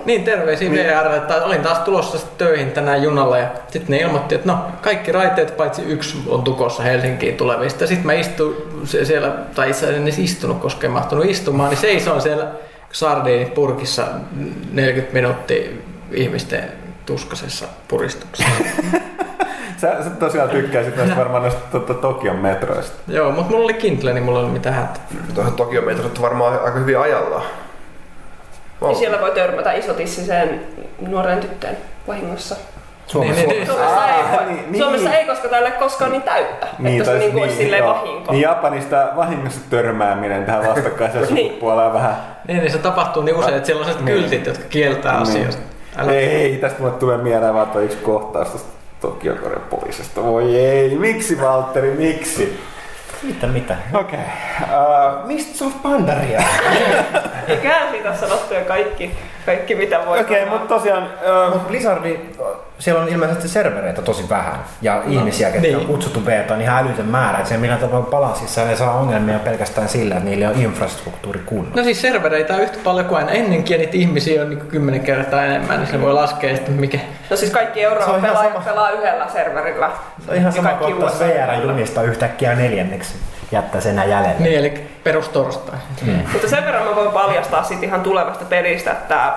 niin, 0.05 0.25
terveisiä 0.25 0.71
VR, 0.71 1.15
että 1.17 1.45
olin 1.45 1.63
taas 1.63 1.79
tulossa 1.79 2.19
töihin 2.39 2.71
tänään 2.73 3.03
junalla 3.03 3.39
ja 3.39 3.47
sitten 3.69 3.91
ne 3.91 3.97
ilmoitti, 3.97 4.35
että 4.35 4.53
no 4.53 4.59
kaikki 4.81 5.13
raiteet 5.13 5.57
paitsi 5.57 5.83
yksi 5.83 6.19
on 6.29 6.43
tukossa 6.43 6.83
Helsinkiin 6.83 7.37
tulevista. 7.37 7.87
Sitten 7.87 8.07
mä 8.07 8.13
istuin 8.13 8.57
se- 8.85 9.05
siellä, 9.05 9.29
tai 9.55 9.71
itse 9.71 9.79
asiassa 9.79 9.97
en 9.97 10.03
edes 10.03 10.19
istunut, 10.19 10.59
koska 10.59 10.87
en 10.87 10.93
mahtunut 10.93 11.25
istumaan, 11.25 11.71
niin 11.71 11.79
seisoin 11.81 12.21
siellä 12.23 12.47
sardiinipurkissa 12.93 14.07
40 14.73 15.15
minuuttia 15.15 15.71
ihmisten 16.13 16.73
tuskasessa 17.07 17.67
puristuksessa. 17.89 18.53
Sä, 19.77 20.05
sä 20.05 20.11
tosiaan 20.11 20.49
tykkäisit 20.51 20.97
näistä 20.97 21.17
varmaan 21.23 21.43
näistä 21.43 21.61
to, 21.73 21.79
to, 21.81 21.95
Tokion 21.95 22.37
metroista. 22.37 22.97
Joo, 23.09 23.33
mutta 23.33 23.51
mulla 23.51 23.65
oli 23.65 23.75
Kindle, 23.75 24.13
niin 24.13 24.25
mulla 24.25 24.39
ei 24.39 24.41
ollut 24.41 24.53
mitään 24.53 24.75
hätää. 24.75 25.03
Tuohon 25.35 25.53
Tokio 25.53 25.83
metrot 25.83 26.23
varmaan 26.23 26.53
aika 26.53 26.79
hyvin 26.79 26.99
ajallaan. 26.99 27.43
Niin 28.81 28.97
siellä 28.97 29.21
voi 29.21 29.31
törmätä 29.31 29.73
isotissiseen 29.73 30.61
nuoreen 31.01 31.39
tyttöön 31.41 31.77
vahingossa. 32.09 32.57
Suomessa. 33.07 33.37
Niin, 33.37 33.49
niin, 33.49 33.59
niin. 33.59 33.67
Suomessa, 33.67 33.97
Aa, 33.97 34.41
ei, 34.41 34.47
niin, 34.47 34.73
niin. 34.73 34.83
Suomessa 34.83 35.15
ei, 35.15 35.27
koska 35.27 35.49
täällä 35.49 35.71
koskaan 35.71 36.13
niin 36.13 36.23
täyttä. 36.23 36.67
että 36.85 37.05
se 37.05 37.19
niinku 37.19 37.41
olisi 37.41 37.57
silleen 37.57 37.85
joo. 37.85 37.95
vahinko. 37.95 38.33
Niin 38.33 38.43
Japanista 38.43 39.09
vahingossa 39.17 39.61
törmääminen 39.71 40.45
tähän 40.45 40.67
vastakkaiseen 40.69 41.25
Niin. 41.35 41.47
sukupuoleen 41.47 41.93
vähän. 41.93 42.17
Niin, 42.49 42.59
niin 42.59 42.73
se 42.73 42.79
tapahtuu 42.79 43.23
niin 43.23 43.37
usein, 43.37 43.55
että 43.55 43.67
siellä 43.67 43.81
on 43.81 43.85
sellaiset 43.87 44.05
Niin. 44.15 44.21
kyltit, 44.21 44.47
jotka 44.47 44.65
kieltää 44.71 45.13
Niin. 45.13 45.23
asioista. 45.23 45.63
Älä... 45.97 46.13
Ei, 46.13 46.57
tästä 46.57 46.79
mulle 46.81 46.93
tulee 46.93 47.19
mieleen 47.19 47.55
vaan 47.55 47.85
yksi 47.85 47.97
kohtaus 47.97 48.49
tästä 48.49 48.69
Tokio 49.01 49.35
Korean 49.35 49.63
poliisista. 49.71 50.23
Voi 50.23 50.57
ei, 50.57 50.97
miksi 50.99 51.41
Valtteri, 51.41 51.91
miksi? 51.91 52.61
Mitä, 53.23 53.47
mitä? 53.47 53.77
Okei. 53.95 54.19
Okay. 54.19 55.21
Uh, 55.21 55.27
Mistä 55.27 55.65
of 55.65 55.83
Pandaria? 55.83 56.43
Eiköhän 57.49 57.91
siitä 57.91 58.09
ole 58.09 58.17
sanottu 58.17 58.55
jo 58.55 58.61
kaikki, 58.61 59.11
kaikki 59.47 59.75
mitä 59.75 60.07
voi 60.07 60.21
Okei, 60.21 60.41
sanoa. 60.45 60.59
mutta 60.59 60.75
tosiaan... 60.75 61.03
Uh, 61.05 61.53
Mutta 61.53 61.69
Blizzardi, 61.69 62.21
siellä 62.79 63.03
on 63.03 63.09
ilmeisesti 63.09 63.49
servereitä 63.49 64.03
tosi 64.03 64.29
vähän. 64.29 64.65
Ja 64.83 65.03
ihmisiä, 65.07 65.51
ketkä 65.51 65.69
niin. 65.69 65.77
on 65.77 65.87
kutsuttu 65.87 66.21
beta, 66.21 66.55
on 66.55 66.61
ihan 66.61 66.85
älytön 66.85 67.07
määrä. 67.07 67.39
Että 67.39 67.49
se 67.49 67.57
millä 67.57 67.77
tavalla 67.77 68.07
balansissa 68.07 68.65
ne 68.65 68.77
saa 68.77 68.99
ongelmia 68.99 69.39
pelkästään 69.39 69.89
sillä, 69.89 70.15
että 70.15 70.29
niillä 70.29 70.49
on 70.49 70.63
infrastruktuuri 70.63 71.41
kunnossa. 71.47 71.77
No 71.77 71.85
siis 71.85 72.01
servereitä 72.01 72.55
on 72.55 72.61
yhtä 72.61 72.79
paljon 72.85 73.07
kuin 73.07 73.19
aina 73.19 73.31
ennenkin 73.31 73.75
ja 73.75 73.79
niitä 73.79 73.97
ihmisiä 73.97 74.43
on 74.43 74.51
niin 74.51 74.61
kymmenen 74.61 75.01
kertaa 75.01 75.45
enemmän, 75.45 75.79
niin 75.79 75.91
se 75.91 76.01
voi 76.01 76.13
laskea, 76.13 76.51
että 76.51 76.71
mikä... 76.71 76.99
No 77.31 77.37
siis 77.37 77.51
kaikki 77.51 77.87
on 77.87 77.93
Euroopan 77.93 78.21
pelaajat 78.21 78.53
sama. 78.53 78.65
pelaa 78.65 78.91
yhdellä 78.91 79.27
serverillä. 79.33 79.91
Se 80.25 80.31
on 80.31 80.37
ihan 80.37 80.53
sama 80.53 80.69
kuin 80.69 81.05
ottaa 81.05 81.29
VR-junista 81.29 82.03
yhtäkkiä 82.03 82.55
neljänneksi 82.55 83.15
jättää 83.53 83.81
sen 83.81 83.97
jäljelle. 83.97 84.35
Niin, 84.39 84.59
eli 84.59 84.87
perustorstai. 85.05 85.79
Mutta 86.33 86.49
sen 86.49 86.65
verran 86.65 86.87
mä 86.87 86.97
voin 86.97 87.11
paljastaa 87.11 87.65
sit 87.65 87.83
ihan 87.83 88.01
tulevasta 88.01 88.45
pelistä, 88.45 88.91
että 88.91 89.33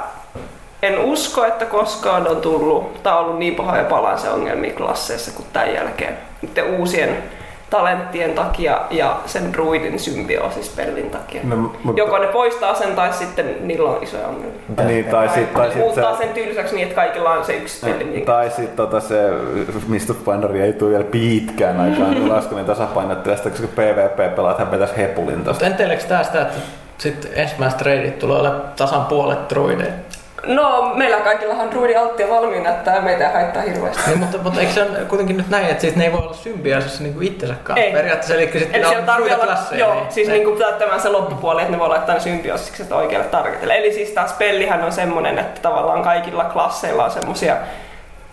en 0.81 0.99
usko, 0.99 1.45
että 1.45 1.65
koskaan 1.65 2.27
on 2.27 2.41
tullut 2.41 3.03
tai 3.03 3.13
ollut 3.13 3.39
niin 3.39 3.55
pahoja 3.55 3.83
balanseongelmia 3.83 4.73
klasseissa 4.73 5.31
kuin 5.31 5.45
tämän 5.53 5.73
jälkeen. 5.73 6.17
Niiden 6.41 6.65
uusien 6.65 7.23
talenttien 7.71 8.33
takia 8.33 8.81
ja 8.89 9.17
sen 9.25 9.53
druidin 9.53 9.99
symbioosis-pelin 9.99 11.09
takia. 11.09 11.41
No, 11.43 11.55
mutta- 11.55 12.01
Joko 12.01 12.17
ne 12.17 12.27
poistaa 12.27 12.75
sen 12.75 12.95
tai 12.95 13.13
sitten 13.13 13.55
niillä 13.67 13.89
on 13.89 14.03
isoja 14.03 14.27
ongelmia. 14.27 14.51
niin, 14.87 15.05
tai 15.05 15.29
sitten 15.29 15.47
tai 15.61 15.67
sit 15.71 15.77
Muuttaa 15.77 16.11
se... 16.17 16.17
sen 16.23 16.29
tylsäksi 16.33 16.75
niin, 16.75 16.83
että 16.87 16.95
kaikilla 17.01 17.29
on 17.31 17.45
se 17.45 17.53
yksi 17.53 17.85
peli. 17.85 18.03
niin- 18.03 18.25
Tai 18.25 18.49
sitten 18.49 18.75
tota 18.75 18.99
se, 18.99 19.29
mistä 19.87 20.13
Pandari 20.25 20.61
ei 20.61 20.73
tule 20.73 20.89
vielä 20.91 21.03
pitkään 21.03 21.79
aikaan, 21.79 22.15
kun 22.15 22.29
laskelin 22.29 22.65
tasapainottelesta, 22.65 23.49
koska 23.49 23.67
PvP-pelaat 23.67 24.59
hän 24.59 24.71
vetäisi 24.71 24.97
hepulin 24.97 25.35
Mutta 25.35 25.49
tosta. 25.49 25.65
enteileekö 25.65 26.03
tää 26.03 26.23
sitä, 26.23 26.41
että 26.41 26.57
sitten 26.97 27.31
ensimmäiset 27.35 27.81
raidit 27.81 28.19
tulee 28.19 28.37
olla 28.39 28.49
tasan 28.75 29.05
puolet 29.05 29.49
druideja? 29.49 29.91
No, 30.45 30.91
meillä 30.95 31.17
kaikillahan 31.17 31.71
druidi 31.71 31.95
alttia 31.95 32.29
valmiina, 32.29 32.69
että 32.69 33.01
meitä 33.01 33.27
ei 33.27 33.33
haittaa 33.33 33.61
hirveästi. 33.61 34.01
Niin, 34.07 34.19
mutta, 34.19 34.37
mutta 34.37 34.59
eikö 34.59 34.73
se 34.73 34.83
ole 34.83 34.97
kuitenkin 35.07 35.37
nyt 35.37 35.49
näin, 35.49 35.65
että 35.65 35.81
siis 35.81 35.95
ne 35.95 36.05
ei 36.05 36.11
voi 36.11 36.19
olla 36.21 36.33
symbioisissa 36.33 37.03
niin 37.03 37.23
itsensä 37.23 37.55
kanssa 37.63 37.83
Ei. 37.85 37.93
periaatteessa, 37.93 38.33
eli 38.33 38.49
sitten 38.59 38.87
olla 38.87 39.01
tarvii 39.01 39.33
olla, 39.33 39.45
klasseja. 39.45 39.79
joo, 39.79 39.93
niin- 39.93 40.05
siis 40.11 40.27
niin. 40.27 40.43
niinku 40.43 40.59
täyttämään 40.59 41.01
se 41.01 41.09
loppupuoli, 41.09 41.61
että 41.61 41.71
ne 41.71 41.79
voi 41.79 41.89
laittaa 41.89 42.15
ne 42.15 42.21
symbiosikset 42.21 42.91
oikealle 42.91 43.27
targetille. 43.27 43.77
Eli 43.77 43.93
siis 43.93 44.09
tämä 44.09 44.27
spellihän 44.27 44.83
on 44.83 44.91
semmonen, 44.91 45.39
että 45.39 45.61
tavallaan 45.61 46.03
kaikilla 46.03 46.43
klasseilla 46.43 47.05
on 47.05 47.11
semmosia 47.11 47.57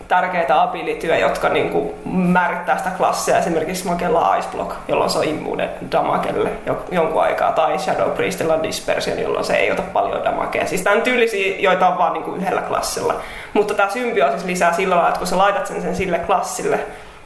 tärkeitä 0.09 0.61
abilityjä, 0.61 1.17
jotka 1.17 1.49
niinku 1.49 1.95
määrittää 2.05 2.77
sitä 2.77 2.89
klassia. 2.97 3.37
Esimerkiksi 3.37 3.87
Magella 3.87 4.29
on 4.29 4.39
Ice 4.39 4.49
Block, 4.51 4.71
jolloin 4.87 5.09
se 5.09 5.17
on 5.17 5.23
immune 5.23 5.69
damagelle 5.91 6.49
jo- 6.65 6.85
jonkun 6.91 7.21
aikaa, 7.21 7.51
tai 7.51 7.79
Shadow 7.79 8.11
Priestilla 8.11 8.53
on 8.53 8.63
Dispersion, 8.63 9.19
jolloin 9.19 9.45
se 9.45 9.53
ei 9.53 9.71
ota 9.71 9.81
paljon 9.81 10.23
damagea. 10.23 10.65
Siis 10.65 10.81
tää 10.81 10.93
on 10.93 11.01
tyylisiä, 11.01 11.55
joita 11.59 11.87
on 11.87 11.97
vaan 11.97 12.13
niinku 12.13 12.31
yhdellä 12.31 12.61
klassilla. 12.61 13.15
Mutta 13.53 13.73
tämä 13.73 13.89
symbioosis 13.89 14.45
lisää 14.45 14.73
sillä 14.73 14.95
lailla, 14.95 15.09
että 15.09 15.19
kun 15.19 15.27
sä 15.27 15.37
laitat 15.37 15.67
sen, 15.67 15.81
sen 15.81 15.95
sille 15.95 16.19
klassille, 16.19 16.79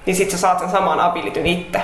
niin 0.05 0.15
sit 0.15 0.31
sä 0.31 0.37
saat 0.37 0.59
sen 0.59 0.69
saman 0.69 0.99
abilityn 0.99 1.45
itse. 1.45 1.81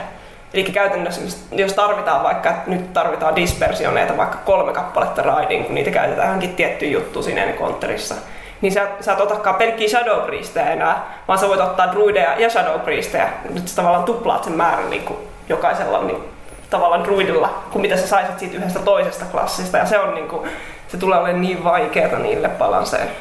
Eli 0.54 0.64
käytännössä, 0.64 1.22
jos 1.52 1.74
tarvitaan 1.74 2.24
vaikka, 2.24 2.54
nyt 2.68 2.94
tarvitaan 2.94 3.36
dispersioneita 3.36 4.18
vaikka 4.18 4.38
kolme 4.46 4.74
kappaletta 4.74 5.22
raidin, 5.22 5.66
kun 5.66 5.76
niitä 5.76 5.92
käytetään 5.92 6.28
johonkin 6.28 6.56
tiettyyn 6.56 6.92
juttuun 6.92 7.26
siinä 7.26 7.54
kontterissa, 7.54 8.16
niin 8.62 8.72
sä, 8.74 8.88
sä 9.02 9.14
et 9.14 9.20
otakaan 9.20 9.56
pelkkiä 9.56 9.90
Shadow 9.90 10.22
Priestejä 10.22 10.70
enää, 10.70 11.24
vaan 11.28 11.40
sä 11.40 11.48
voit 11.48 11.60
ottaa 11.60 11.92
druideja 11.92 12.40
ja 12.40 12.50
Shadow 12.50 12.80
Priestejä. 12.80 13.30
Nyt 13.54 13.68
sä 13.68 13.76
tavallaan 13.76 14.04
tuplaat 14.04 14.44
sen 14.44 14.54
määrän 14.54 14.90
niin 14.90 15.04
kuin 15.04 15.20
jokaisella 15.50 16.04
niin, 16.04 16.24
tavallaan 16.70 17.04
druidilla, 17.04 17.64
kuin 17.72 17.82
mitä 17.82 17.98
sä 17.98 18.08
saisit 18.08 18.40
siitä 18.40 18.58
yhdestä 18.58 18.80
toisesta 18.80 19.26
klassista. 19.32 19.78
Ja 19.78 19.86
se 19.86 20.00
on 20.00 20.16
niin 20.16 20.28
kuin, 20.28 20.50
se 20.88 20.98
tulee 20.98 21.20
olemaan 21.20 21.42
niin 21.42 21.64
vaikeaa 21.64 22.20
niille 22.20 22.50
balanseille 22.50 23.12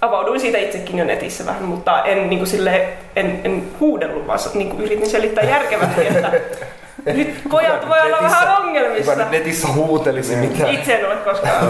avauduin 0.00 0.40
siitä 0.40 0.58
itsekin 0.58 0.98
jo 0.98 1.04
netissä 1.04 1.46
vähän, 1.46 1.62
mutta 1.62 2.02
en, 2.02 2.30
niin 2.30 2.38
kuin 2.38 2.48
sille, 2.48 2.88
en, 3.16 3.40
en 3.44 3.70
huudellut, 3.80 4.26
vaan 4.26 4.38
niin 4.54 4.70
kuin 4.70 4.82
yritin 4.82 5.10
selittää 5.10 5.44
järkevästi, 5.44 6.06
että 6.06 6.32
nyt 7.06 7.40
pojat 7.50 7.88
voi 7.88 8.00
olla 8.00 8.16
vähän 8.22 8.48
Kuka 8.48 8.56
ongelmissa. 8.56 9.14
nyt 9.14 9.30
netissä 9.30 9.68
huutelisi 9.68 10.36
mitään? 10.36 10.70
Itse 10.70 10.94
en 10.94 11.06
ole 11.06 11.16
koskaan. 11.16 11.64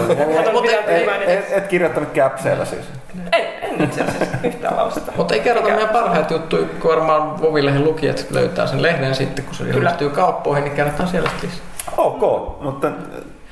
Mutta 0.53 0.71
Et, 0.87 1.29
et, 1.29 1.45
et 1.51 1.67
kirjoittanut 1.67 2.09
käpseellä 2.09 2.65
siis. 2.65 2.85
En, 3.31 3.45
en 3.61 3.83
itse 3.83 4.01
asiassa 4.01 4.25
yhtään 4.43 4.77
lausetta. 4.77 5.11
Mutta 5.15 5.33
ei 5.33 5.39
kerrota 5.39 5.69
meidän 5.69 5.89
parhaita 5.89 6.33
juttuja, 6.33 6.67
kun 6.81 6.91
varmaan 6.91 7.41
Vovilehen 7.41 7.83
lukijat 7.83 8.25
löytää 8.31 8.67
sen 8.67 8.81
lehden 8.81 9.15
sitten, 9.15 9.45
kun 9.45 9.55
se 9.55 9.63
ilmestyy 9.63 10.09
kauppoihin, 10.09 10.63
niin 10.63 10.75
kerrotaan 10.75 11.09
siellä 11.09 11.29
sitten 11.29 11.49
lisää. 11.49 11.65
Ok, 11.97 12.21
mutta 12.61 12.91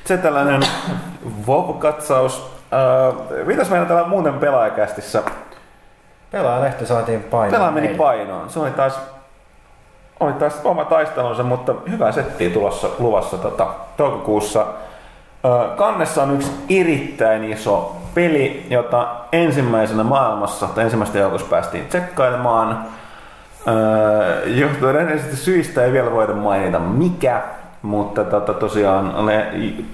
se 0.04 0.16
tällainen 0.16 0.62
WoW-katsaus. 1.46 2.38
Uh, 2.38 3.46
mitäs 3.46 3.70
meillä 3.70 3.86
täällä 3.86 4.08
muuten 4.08 4.34
pelaajakästissä? 4.34 5.22
Pelaajalehti 6.30 6.86
saatiin 6.86 7.22
painoon. 7.22 7.52
Pelaa 7.52 7.70
meni 7.70 7.88
painoon. 7.88 8.50
Se 8.50 8.60
oli 8.60 8.70
taas, 8.70 9.00
oli 10.20 10.32
taas 10.32 10.60
oma 10.64 10.84
taistelunsa, 10.84 11.42
mutta 11.42 11.74
hyvä 11.90 12.12
setti 12.12 12.50
tulossa 12.50 12.88
luvassa 12.98 13.38
tota, 13.38 13.66
toukokuussa. 13.96 14.66
Kannessa 15.76 16.22
on 16.22 16.34
yksi 16.34 16.52
erittäin 16.68 17.44
iso 17.44 17.96
peli, 18.14 18.66
jota 18.70 19.08
ensimmäisenä 19.32 20.02
maailmassa 20.04 20.66
tai 20.66 20.84
ensimmäistä 20.84 21.18
joukossa 21.18 21.46
päästiin 21.50 21.86
tsekkailemaan. 21.86 22.84
Johtuen 24.46 24.96
edellisistä 24.96 25.36
syistä 25.36 25.84
ei 25.84 25.92
vielä 25.92 26.12
voida 26.12 26.32
mainita 26.32 26.78
mikä, 26.78 27.42
mutta 27.82 28.24
tota, 28.24 28.54
tosiaan 28.54 29.14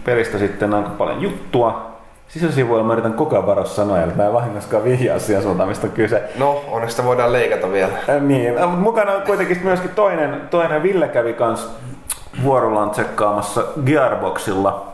pelistä 0.04 0.38
sitten 0.38 0.74
aika 0.74 0.90
paljon 0.90 1.22
juttua. 1.22 1.93
Sisäsivuilla 2.34 2.84
mä 2.84 2.92
yritän 2.92 3.12
koko 3.14 3.36
ajan 3.36 3.46
varoa 3.46 3.64
sanoja, 3.64 4.02
että 4.02 4.16
mä 4.16 4.26
en 4.26 4.32
vahingoskaan 4.32 4.84
vihjaa 4.84 5.18
siihen 5.18 5.42
suuntaan, 5.42 5.68
mistä 5.68 5.86
on 5.86 5.92
kyse. 5.92 6.22
No, 6.38 6.64
onneksi 6.70 6.96
sitä 6.96 7.08
voidaan 7.08 7.32
leikata 7.32 7.72
vielä. 7.72 7.92
Äh, 8.08 8.22
Niin, 8.22 8.58
äh, 8.58 8.64
mutta 8.64 8.76
mukana 8.76 9.12
on 9.12 9.22
kuitenkin 9.22 9.60
myöskin 9.64 9.90
toinen, 9.90 10.40
toinen 10.50 10.82
Ville 10.82 11.08
kävi 11.08 11.32
kans 11.32 11.68
vuorollaan 12.42 12.90
tsekkaamassa 12.90 13.64
Gearboxilla 13.86 14.86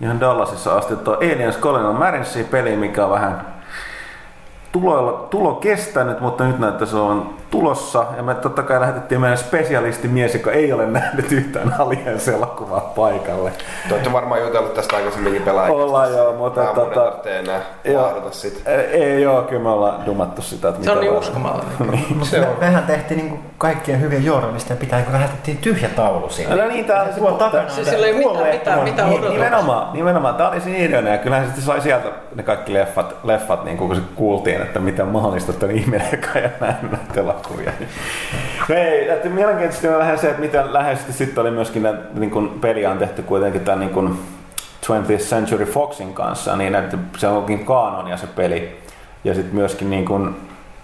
ihan 0.00 0.20
Dallasissa 0.20 0.76
asti 0.76 0.96
tuo 0.96 1.14
Aliens 1.14 1.58
Colonial 1.58 1.92
Marinesi 1.92 2.44
peli, 2.44 2.76
mikä 2.76 3.04
on 3.04 3.10
vähän 3.10 3.46
tulo, 4.72 5.26
tulo 5.30 5.54
kestänyt, 5.54 6.20
mutta 6.20 6.44
nyt 6.44 6.58
näyttäisi 6.58 6.96
olevan 6.96 7.28
tulossa. 7.50 8.06
Ja 8.16 8.22
me 8.22 8.34
totta 8.34 8.62
kai 8.62 8.80
lähetettiin 8.80 9.20
meidän 9.20 9.38
spesialistimies, 9.38 10.34
joka 10.34 10.52
ei 10.52 10.72
ole 10.72 10.86
nähnyt 11.00 11.32
yhtään 11.32 11.74
Aliens 11.78 12.28
elokuvaa 12.28 12.80
paikalle. 12.80 13.52
Te 13.88 13.94
olette 13.94 14.12
varmaan 14.12 14.40
jutellut 14.40 14.74
tästä 14.74 14.96
aikaisemminkin 14.96 15.42
pelaajista. 15.42 15.82
Ollaan 15.82 16.12
joo, 16.12 16.32
mutta 16.32 16.64
tota... 16.64 16.94
tota, 17.00 17.30
enää 17.30 17.60
Joo. 17.84 18.02
vaadata 18.02 18.30
sit. 18.30 18.62
ei, 18.66 18.76
ei 19.02 19.22
joo, 19.22 19.42
kyllä 19.42 19.62
me 19.62 19.68
ollaan 19.68 20.06
dumattu 20.06 20.42
sitä, 20.42 20.68
että 20.68 20.84
Se 20.84 20.90
on 20.92 21.00
niin. 21.00 21.12
Mutta 22.18 22.36
me, 22.38 22.46
mehän 22.60 22.82
tehtiin 22.82 23.18
niinku 23.18 23.38
kaikkien 23.58 24.00
hyvien 24.00 24.24
journalistien 24.24 24.78
pitää, 24.78 25.02
kun 25.02 25.12
lähetettiin 25.12 25.56
tyhjä 25.58 25.88
taulu 25.88 26.28
sinne. 26.30 26.56
No 26.56 26.68
niin, 26.68 26.84
tää 26.84 27.02
oli 27.02 27.12
se 27.12 27.20
takana. 27.38 27.68
Se- 27.68 27.84
sillä 27.84 28.06
ei 28.06 28.24
ole 28.24 28.28
mitään- 28.28 28.54
mitään- 28.54 28.78
on- 28.78 28.84
mitään 28.84 29.08
niin, 29.08 29.18
odotuksia. 29.20 29.44
Nimenomaan, 29.44 29.92
nimenomaan. 29.92 30.34
Tämä 30.34 30.48
oli 30.48 30.60
siinä 30.60 30.78
ideana 30.78 31.08
ja 31.08 31.18
kyllähän 31.18 31.46
sitten 31.46 31.64
sai 31.64 31.80
sieltä 31.80 32.08
ne 32.34 32.42
kaikki 32.42 32.72
leffat, 32.74 33.14
leffat 33.24 33.64
niin 33.64 33.76
kun 33.76 33.96
se 33.96 34.02
kuultiin, 34.14 34.61
että 34.62 34.80
mitä 34.80 35.04
mahdollista, 35.04 35.66
on 35.66 35.70
ihminen, 35.70 36.08
joka 36.12 36.38
ei 36.38 36.48
nähnyt 36.60 37.16
elokuvia. 37.16 37.72
No 38.68 38.74
ei, 38.74 39.08
että 39.08 39.28
mielenkiintoisesti 39.28 39.88
on 39.88 39.98
lähes 39.98 40.20
se, 40.20 40.28
että 40.28 40.40
miten 40.40 40.72
läheisesti 40.72 41.12
sitten 41.12 41.42
oli 41.42 41.50
myöskin, 41.50 41.88
niin 42.14 42.30
kun 42.30 42.58
peliä 42.60 42.90
on 42.90 42.98
tehty 42.98 43.22
kuitenkin 43.22 43.60
tämän 43.60 43.80
niin 43.80 43.90
kun 43.90 44.18
20th 44.86 45.18
Century 45.18 45.64
Foxin 45.64 46.14
kanssa, 46.14 46.56
niin 46.56 46.74
että 46.74 46.98
se 47.18 47.28
onkin 47.28 47.64
kanonia 47.64 48.16
se 48.16 48.26
peli. 48.26 48.82
Ja 49.24 49.34
sitten 49.34 49.54
myöskin 49.54 49.90
niin 49.90 50.04
kun 50.04 50.36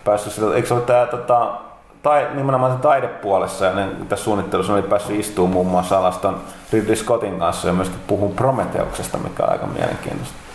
päässyt 0.05 0.33
sitä, 0.33 0.47
eikö 0.55 0.69
se 0.69 0.75
ole 0.75 0.83
tämä 0.83 1.07
tota, 1.07 1.51
tai, 2.03 2.27
nimenomaan 2.35 2.79
taidepuolessa 2.79 3.65
ja 3.65 3.75
ne, 3.75 3.87
tässä 4.09 4.25
suunnittelussa 4.25 4.73
oli 4.73 4.83
päässyt 4.83 5.21
istumaan 5.21 5.53
muun 5.53 5.67
muassa 5.67 5.99
alas 5.99 6.19
ton 6.19 6.41
Ridley 6.73 6.97
Scottin 6.97 7.39
kanssa 7.39 7.69
ja 7.69 7.73
myöskin 7.73 8.01
puhun 8.07 8.35
Prometheuksesta, 8.35 9.19
mikä 9.19 9.43
on 9.43 9.53
aika 9.53 9.67
mielenkiintoista. 9.67 10.48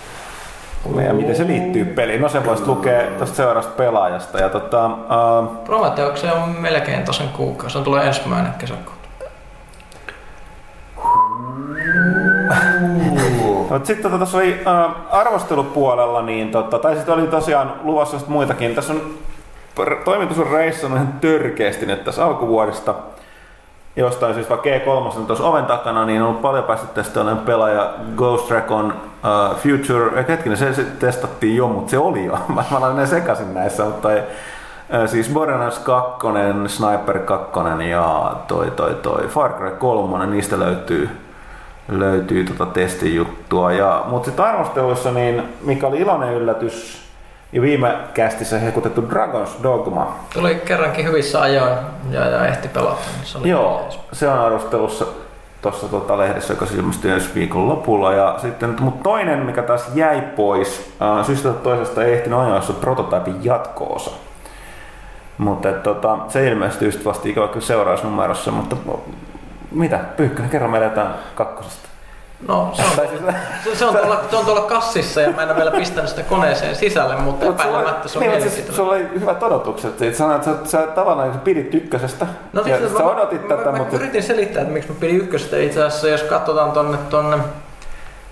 Ja 1.05 1.13
miten 1.13 1.35
se 1.35 1.47
liittyy 1.47 1.85
peliin? 1.85 2.21
No 2.21 2.29
se 2.29 2.45
voisi 2.45 2.67
lukea 2.67 3.01
tuosta 3.17 3.35
seuraavasta 3.35 3.73
pelaajasta. 3.77 4.39
Ja 4.39 4.49
tota, 4.49 4.85
uh, 4.85 5.63
Prometeuksen 5.63 6.33
on 6.33 6.49
melkein 6.49 7.03
tasan 7.03 7.29
kuukausi. 7.29 7.77
Se 7.77 7.83
tulee 7.83 8.07
ensimmäinen 8.07 8.53
kesäkuuta. 8.53 9.03
Mutta 13.69 13.87
sitten 13.87 14.03
tota, 14.03 14.17
tuossa 14.17 14.37
oli 14.37 14.61
äh, 14.67 14.91
arvostelupuolella, 15.11 16.21
niin 16.21 16.51
tota, 16.51 16.79
tai 16.79 16.95
sitten 16.95 17.13
oli 17.13 17.27
tosiaan 17.27 17.73
luvassa 17.83 18.17
muitakin. 18.27 18.75
Tässä 18.75 18.93
on 18.93 19.01
toimitus 20.05 20.39
on 20.39 20.51
reissannut 20.51 20.99
ihan 20.99 21.13
törkeästi 21.13 21.85
nyt 21.85 22.03
tässä 22.03 22.25
alkuvuodesta. 22.25 22.95
Jostain 23.95 24.33
siis 24.33 24.50
vaikka 24.50 24.69
G3 24.69 25.17
on 25.17 25.25
tuossa 25.27 25.43
oven 25.43 25.65
takana, 25.65 26.05
niin 26.05 26.21
on 26.21 26.27
ollut 26.27 26.41
paljon 26.41 26.63
päästy 26.63 26.88
tällainen 27.13 27.45
pelaaja 27.45 27.93
Ghost 28.15 28.51
Recon 28.51 28.93
uh, 28.93 29.55
Future. 29.55 30.19
Eh, 30.19 30.27
hetkinen, 30.27 30.57
se, 30.57 30.85
testattiin 31.00 31.55
jo, 31.55 31.67
mutta 31.67 31.91
se 31.91 31.97
oli 31.97 32.25
jo. 32.25 32.39
Mä, 32.55 32.63
mä 32.71 32.77
olen 32.77 33.07
sekaisin 33.07 33.53
näissä, 33.53 33.83
mutta 33.83 34.13
ei, 34.13 34.21
Ää, 34.89 35.07
Siis 35.07 35.29
Borderlands 35.29 35.79
2, 35.79 36.27
Sniper 36.67 37.19
2 37.19 37.51
ja 37.89 38.35
toi, 38.47 38.71
toi, 38.71 38.93
toi 38.93 39.27
Far 39.27 39.53
Cry 39.53 39.71
3, 39.71 40.25
niistä 40.25 40.59
löytyy, 40.59 41.09
löytyy 41.89 42.43
tota 42.43 42.65
testijuttua. 42.65 43.71
Ja, 43.71 44.03
mutta 44.07 44.25
sitten 44.25 44.45
arvosteluissa, 44.45 45.12
niin 45.12 45.43
mikä 45.62 45.88
oli 45.88 46.00
iloinen 46.00 46.33
yllätys, 46.33 47.03
ja 47.53 47.62
viime 47.62 47.98
kästissä 48.13 48.60
hekutettu 48.60 49.01
Dragon's 49.01 49.63
Dogma. 49.63 50.15
Tuli 50.33 50.55
kerrankin 50.55 51.05
hyvissä 51.05 51.41
ajoin 51.41 51.74
ja, 52.12 52.25
ja 52.25 52.45
ehti 52.45 52.67
pelata. 52.67 53.01
Se 53.24 53.38
oli 53.38 53.50
Joo, 53.50 53.81
jees. 53.81 54.00
se 54.13 54.29
on 54.29 54.39
arvostelussa 54.39 55.05
tuossa 55.62 55.88
tota 55.88 56.17
lehdessä, 56.17 56.53
joka 56.53 56.65
ilmestyi 56.75 57.12
ensi 57.12 57.29
viikon 57.36 57.69
lopulla. 57.69 58.13
Ja 58.13 58.36
sitten, 58.41 58.75
mutta 58.79 59.03
toinen, 59.03 59.39
mikä 59.39 59.62
taas 59.62 59.91
jäi 59.95 60.22
pois, 60.22 60.93
äh, 61.01 61.25
syystä 61.25 61.50
toisesta 61.50 62.03
ei 62.03 62.13
ehtinyt 62.13 62.63
se 62.63 62.74
prototyypin 62.74 63.45
jatko-osa. 63.45 64.12
Mutta 65.38 65.72
tota, 65.72 66.17
se 66.27 66.48
ilmestyy 66.48 66.88
just 66.88 67.05
vasta 67.05 67.27
ikävä 67.27 67.48
kyllä 67.48 67.65
seurausnumerossa, 67.65 68.51
mutta 68.51 68.75
mitä, 69.72 70.00
Pyykkönen, 70.17 70.51
kerro 70.51 70.67
meille 70.67 70.88
jotain 70.88 71.10
kakkosesta. 71.36 71.82
No, 72.47 72.71
se 72.73 72.81
on, 72.81 73.07
siis- 73.09 73.21
se, 73.63 73.75
se, 73.75 73.85
on 73.85 73.95
tuolla, 73.95 74.21
se 74.29 74.35
on 74.35 74.45
tuolla 74.45 74.62
kassissa 74.62 75.21
ja 75.21 75.31
mä 75.31 75.41
en 75.41 75.50
ole 75.50 75.57
vielä 75.57 75.71
pistänyt 75.71 76.09
sitä 76.09 76.23
koneeseen 76.23 76.75
sisälle, 76.75 77.15
mutta 77.15 77.45
Mut 77.45 77.59
epäilemättä 77.59 78.07
se 78.07 78.19
on 78.19 78.25
niin, 78.25 78.41
siis, 78.41 78.75
sulla 78.75 78.91
oli 78.91 79.07
hyvät 79.19 79.43
odotukset. 79.43 80.00
Siitä 80.00 80.17
sanoit, 80.17 80.47
että 80.47 80.69
sä, 80.69 80.81
sä 80.81 80.88
tavallaan 80.88 81.33
sä 81.33 81.39
pidit 81.39 81.73
ykkösestä. 81.73 82.27
No 82.53 82.62
ja 82.65 82.77
siis 82.77 82.91
sä 82.91 83.00
mä, 83.00 83.09
odotit 83.09 83.41
mä, 83.41 83.55
tätä, 83.55 83.71
mä, 83.71 83.77
mutta... 83.77 83.95
mä 83.95 84.01
yritin 84.01 84.23
selittää, 84.23 84.62
että 84.62 84.73
miksi 84.73 84.89
mä 84.89 84.95
pidin 85.00 85.17
ykköstä 85.17 85.57
itse 85.57 85.83
asiassa, 85.83 86.07
jos 86.07 86.23
katsotaan 86.23 86.71
tonne 86.71 86.97
tonne, 87.09 87.38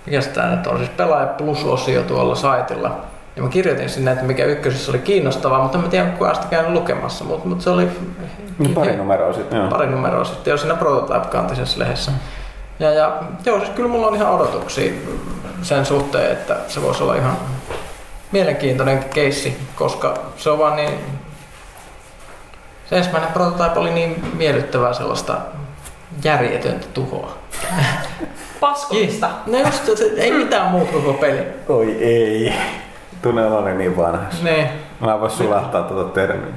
mikä 0.05 0.21
tää 0.33 0.55
nyt 0.55 0.67
on, 0.67 0.77
siis 0.77 0.89
pelaaja 0.89 1.27
plus-osio 1.27 2.03
tuolla 2.03 2.35
saitilla. 2.35 2.97
Ja 3.35 3.43
mä 3.43 3.49
kirjoitin 3.49 3.89
sinne, 3.89 4.11
että 4.11 4.25
mikä 4.25 4.45
ykkösessä 4.45 4.91
oli 4.91 4.99
kiinnostavaa, 4.99 5.61
mutta 5.61 5.77
en 5.77 5.83
mä 5.83 5.89
tiedä 5.89 6.09
kukaan 6.09 6.35
sitä 6.35 6.47
käynyt 6.47 6.73
lukemassa, 6.73 7.23
mutta, 7.23 7.47
mutta 7.47 7.63
se 7.63 7.69
oli 7.69 7.87
Niin 8.59 8.73
pari 8.73 8.95
numeroa 8.95 9.33
sitten, 9.33 9.67
pari 9.67 9.87
numeroa 9.87 10.23
sitten 10.23 10.51
jo 10.51 10.57
siinä 10.57 10.75
prototype-kantisessa 10.75 11.79
lehdessä. 11.79 12.11
Ja, 12.81 12.91
ja 12.91 13.21
joo, 13.45 13.59
siis 13.59 13.69
kyllä 13.69 13.89
mulla 13.89 14.07
on 14.07 14.15
ihan 14.15 14.31
odotuksia 14.31 14.93
sen 15.61 15.85
suhteen, 15.85 16.31
että 16.31 16.57
se 16.67 16.81
voisi 16.81 17.03
olla 17.03 17.15
ihan 17.15 17.37
mielenkiintoinen 18.31 19.03
keissi, 19.03 19.57
koska 19.75 20.17
se 20.37 20.49
on 20.49 20.59
vaan 20.59 20.75
niin... 20.75 20.99
Se 22.89 22.97
ensimmäinen 22.97 23.31
prototype 23.33 23.79
oli 23.79 23.91
niin 23.91 24.25
miellyttävää 24.37 24.93
sellaista 24.93 25.37
järjetöntä 26.23 26.87
tuhoa. 26.93 27.33
Paskomista. 28.59 29.29
No 29.45 29.57
just, 29.59 30.01
ei 30.17 30.31
mitään 30.31 30.67
muuta 30.67 30.91
koko 30.91 31.13
peli. 31.13 31.47
Oi 31.69 31.97
ei. 31.99 32.53
Tunne 33.21 33.45
oloni 33.45 33.73
niin 33.73 33.97
vanha. 33.97 34.25
Niin. 34.43 34.67
Mä 34.99 35.13
en 35.13 35.21
voi 35.21 35.29
sulahtaa 35.29 35.83
tuota 35.83 36.09
termiä. 36.09 36.53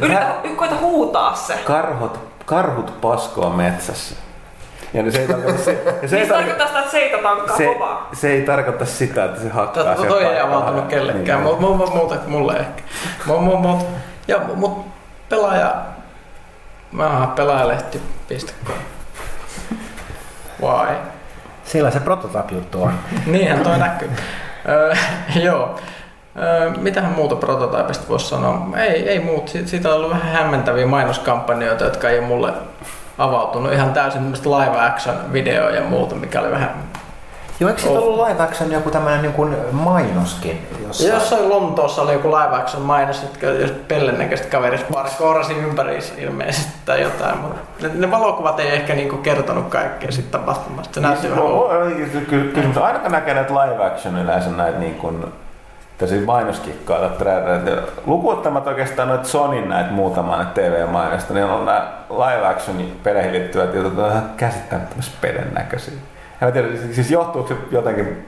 Yritä, 0.00 0.34
koita 0.56 0.76
huutaa 0.80 1.34
se. 1.34 1.54
karhut, 1.64 2.18
karhut 2.46 3.00
paskoa 3.00 3.50
metsässä. 3.50 4.29
Ja 4.94 5.12
se 5.12 5.18
ei 5.20 5.26
tarkoita, 5.28 5.58
se, 5.62 5.72
ja 6.02 6.08
se, 6.08 6.16
Niin 6.16 6.22
ei 6.22 6.26
se 6.26 6.32
tarkoita, 6.32 6.66
sitä, 6.66 6.78
että 6.78 6.90
seita 6.90 7.18
tankkaa 7.22 7.56
se, 7.56 7.66
kovaa. 7.74 8.08
se 8.12 8.32
ei 8.32 8.42
tarkoita 8.42 8.84
sitä, 8.86 9.24
että 9.24 9.40
se 9.40 9.48
hakkaa 9.48 9.84
Tätä, 9.84 9.96
sieltä 9.96 10.08
toi 10.14 10.24
ei 10.24 10.40
avautunut 10.40 10.86
kellekään, 10.86 11.40
Niin. 11.44 11.50
mutta 11.54 11.60
mu, 11.66 11.74
mu, 11.74 11.86
muuta 11.86 12.14
mulle 12.26 12.52
ehkä. 12.56 12.82
Mut, 13.26 13.44
mut, 13.44 13.60
mut, 13.60 13.86
ja, 14.28 14.38
mut 14.54 14.86
pelaaja... 15.28 15.74
Mä 16.92 17.28
pelaajalehti.com. 17.36 18.76
Why? 20.62 20.96
Siellä 21.64 21.90
se 21.90 22.00
prototype-juttu 22.00 22.82
on. 22.82 22.92
Niinhän 23.26 23.60
toi 23.60 23.78
näkyy. 23.78 24.10
Öö, 24.68 24.94
joo. 25.42 25.78
Öö, 26.42 26.70
mitähän 26.70 27.12
muuta 27.12 27.36
prototypista 27.36 28.08
voisi 28.08 28.26
sanoa? 28.28 28.66
Ei, 28.76 29.08
ei 29.08 29.20
muut. 29.20 29.48
Si- 29.48 29.66
Siitä 29.68 29.88
on 29.88 29.94
ollut 29.96 30.10
vähän 30.10 30.32
hämmentäviä 30.32 30.86
mainoskampanjoita, 30.86 31.84
jotka 31.84 32.08
ei 32.10 32.18
ole 32.18 32.26
mulle 32.26 32.52
avautunut. 33.20 33.72
Ihan 33.72 33.92
täysin 33.92 34.20
tämmöistä 34.20 34.50
live 34.50 34.80
action 34.80 35.16
videoja 35.32 35.76
ja 35.76 35.82
muuta, 35.84 36.14
mikä 36.14 36.40
oli 36.40 36.50
vähän... 36.50 36.70
Joo, 37.60 37.70
eikö 37.70 37.82
siitä 37.82 37.98
Oh. 37.98 38.04
ollut 38.04 38.28
live 38.28 38.42
action 38.42 38.72
joku 38.72 38.90
tämmönen 38.90 39.22
niin 39.22 39.32
kuin 39.32 39.56
mainoskin? 39.72 40.68
Jossa... 40.86 41.08
Jossain 41.08 41.48
Lontoossa 41.48 42.02
oli 42.02 42.12
joku 42.12 42.28
live 42.28 42.56
action 42.56 42.82
mainos, 42.82 43.22
jotka 43.22 43.46
jos 43.46 43.70
pellennäköistä 43.88 44.48
kaverista 44.48 44.94
vaan 44.94 45.08
kourasi 45.18 45.52
ympäri 45.52 45.98
ilmeisesti 46.18 46.72
tai 46.84 47.02
jotain, 47.02 47.38
mutta 47.38 47.58
ne, 47.82 47.90
ne 47.94 48.10
valokuvat 48.10 48.60
ei 48.60 48.68
ehkä 48.68 48.94
niinku 48.94 49.16
kertonut 49.16 49.68
kaikkea 49.68 50.12
siitä 50.12 50.38
tapahtumasta. 50.38 50.94
Se 50.94 51.00
näytti 51.00 51.30
vähän 51.30 51.42
kysymys. 52.54 52.76
Aina 52.76 52.98
kun 52.98 53.12
näkee 53.12 53.34
näitä 53.34 53.54
live 53.54 53.86
action 53.86 54.18
yleensä 54.18 54.50
näitä 54.50 54.78
niin 54.78 54.94
kuin, 54.94 55.32
tosi 56.00 56.20
mainoskikkailla 56.20 57.08
trailereita, 57.08 57.82
lukuuttamatta 58.06 58.70
oikeastaan 58.70 59.08
noita 59.08 59.28
Sonin 59.28 59.68
näitä 59.68 59.90
muutamaa 59.90 60.36
näitä 60.36 60.52
TV-mainosta, 60.60 61.34
niin 61.34 61.46
on 61.46 61.66
nämä 61.66 61.92
live 62.10 62.46
action 62.46 62.76
peleihin 63.02 63.32
liittyvät 63.32 63.74
jutut 63.74 63.98
on 63.98 64.10
ihan 64.10 64.30
käsittämättömässä 64.36 65.12
pelen 65.20 65.54
näköisiä. 65.54 65.94
Ja 66.40 66.46
mä 66.46 66.52
tiedän, 66.52 66.78
siis 66.92 67.10
johtuuko 67.10 67.48
se 67.48 67.54
jotenkin, 67.70 68.26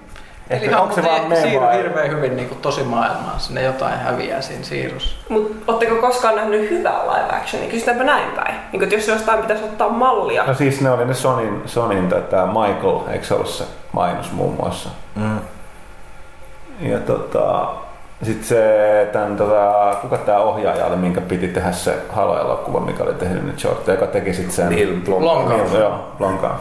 Eli 0.51 0.65
ehkä, 0.65 0.81
onko 0.81 0.95
se 0.95 1.03
vaan 1.03 1.29
me 1.29 1.37
siirry 1.37 1.61
vai? 1.61 1.77
hirveän 1.77 2.11
hyvin 2.11 2.37
niinku 2.37 2.55
tosi 2.55 2.83
maailmaan, 2.83 3.41
sinne 3.41 3.63
jotain 3.63 3.99
häviää 3.99 4.41
siinä 4.41 4.65
siirrossa. 4.65 5.17
Mut 5.29 5.57
ootteko 5.67 5.95
koskaan 5.95 6.37
nähnyt 6.37 6.71
hyvää 6.71 6.99
live 7.03 7.37
actionia? 7.37 7.71
Kysytäänpä 7.71 8.05
näin 8.05 8.31
päin. 8.31 8.55
Niin 8.73 8.83
että 8.83 8.95
jos 8.95 9.09
jostain 9.09 9.39
pitäisi 9.39 9.65
ottaa 9.65 9.89
mallia. 9.89 10.45
No 10.45 10.55
siis 10.55 10.81
ne 10.81 10.91
oli 10.91 11.05
ne 11.05 11.15
Sonin, 11.15 11.63
Sonin 11.67 12.09
tätä 12.09 12.47
Michael, 12.47 13.13
eikö 13.13 13.25
se 13.25 13.35
ollut 13.35 13.49
se 13.49 13.65
mainos 13.93 14.33
muun 14.33 14.55
muassa? 14.55 14.89
Mm. 15.15 15.39
Ja 16.81 16.99
tota, 16.99 17.69
sitten 18.23 18.45
se, 18.45 19.09
tämän, 19.13 19.37
tota, 19.37 19.97
kuka 20.03 20.19
tämä 20.19 20.39
ohjaaja 20.39 20.87
oli, 20.87 20.97
minkä 20.97 21.21
piti 21.21 21.49
tehdä 21.49 21.73
se 21.73 21.99
Halo-elokuva, 22.13 22.81
mikä 22.81 23.03
oli 23.03 23.15
tehnyt 23.15 23.45
nyt 23.45 23.59
shortteja, 23.59 23.95
joka 23.95 24.07
teki 24.07 24.35
sitten 24.35 24.53
sen... 24.53 24.69
Neil 24.69 25.01
Blomkamp. 25.05 25.75
Joo, 25.75 26.15
Blomkamp. 26.19 26.61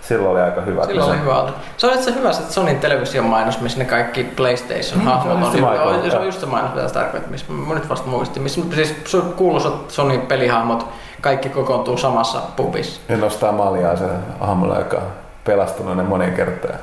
Silloin 0.00 0.32
oli 0.32 0.40
aika 0.40 0.60
hyvä. 0.60 0.86
Silloin 0.86 1.10
oli 1.10 1.20
hyvä. 1.20 1.44
Se 1.76 1.86
on 1.86 1.94
itse 1.94 2.14
hyvä 2.14 2.32
se 2.32 2.52
Sonin 2.52 2.78
television 2.78 3.24
mainos, 3.24 3.60
missä 3.60 3.78
ne 3.78 3.84
kaikki 3.84 4.24
PlayStation-hahmot 4.36 5.54
Mm, 5.54 5.64
on 5.64 6.10
se 6.10 6.16
on 6.16 6.26
just 6.26 6.40
se 6.40 6.46
mainos, 6.46 6.74
mitä 6.74 6.88
tarkoittaa, 6.88 7.30
missä 7.30 7.52
mä 7.52 7.74
nyt 7.74 7.88
vasta 7.88 8.08
muistin. 8.08 8.42
Missä 8.42 8.60
siis 8.74 8.94
kuuluisat 9.36 9.90
Sonin 9.90 10.20
pelihahmot, 10.20 10.86
kaikki 11.20 11.48
kokoontuu 11.48 11.98
samassa 11.98 12.40
pubissa. 12.56 13.00
Ja 13.08 13.16
nostaa 13.16 13.52
maljaa 13.52 13.96
se 13.96 14.04
hahmolla, 14.40 14.78
joka 14.78 14.96
on 14.96 15.02
pelastunut 15.44 15.96
ne 15.96 16.02
monen 16.02 16.32
kertaa. 16.32 16.76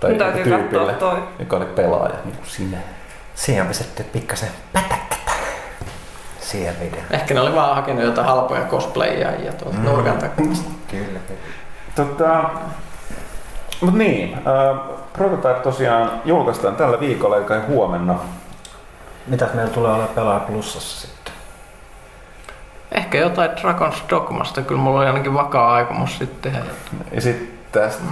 Tai 0.00 0.10
Mun 0.10 0.18
täytyy 0.18 0.40
joku 0.42 0.62
tyypille, 0.62 0.92
katsoa 0.92 1.10
toi. 1.10 1.22
joka 1.38 1.56
oli 1.56 1.64
pelaaja, 1.64 2.14
niin 2.24 2.36
kuin 2.36 2.46
sinä. 2.46 2.78
Siihen 3.34 3.62
on 3.62 3.68
pistetty 3.68 4.02
pikkasen 4.04 4.48
pätäkkätä. 4.72 5.30
Siihen 6.40 6.74
video. 6.80 7.00
Ehkä 7.10 7.34
ne 7.34 7.40
oli 7.40 7.54
vaan 7.54 7.76
hakenut 7.76 8.04
jotain 8.04 8.26
halpoja 8.26 8.62
cosplayia 8.64 9.30
ja 9.30 9.52
tuolta 9.52 9.78
Mm. 9.78 9.84
nurkan 9.84 10.18
takaa. 10.18 10.44
Kyllä. 10.90 11.20
Tota, 11.94 12.50
mut 13.80 13.94
niin, 13.94 14.34
äh, 14.34 14.80
Prototype 15.12 15.60
tosiaan 15.62 16.10
julkaistaan 16.24 16.76
tällä 16.76 17.00
viikolla, 17.00 17.36
eli 17.36 17.44
kai 17.44 17.60
huomenna. 17.66 18.14
Mitäs 19.26 19.54
meillä 19.54 19.72
tulee 19.72 19.92
olla 19.92 20.06
pelaa 20.06 20.40
plussassa 20.40 21.00
sitten? 21.06 21.32
Ehkä 22.92 23.18
jotain 23.18 23.50
Dragon's 23.50 23.96
Dogmasta, 24.10 24.62
kyllä 24.62 24.80
mulla 24.80 24.98
oli 24.98 25.06
ainakin 25.06 25.34
vakaa 25.34 25.72
aikomus 25.74 26.18
sitten 26.18 26.52
tehdä. 26.52 26.66
Ja 27.12 27.20
sitten 27.20 27.58
tästä 27.72 28.02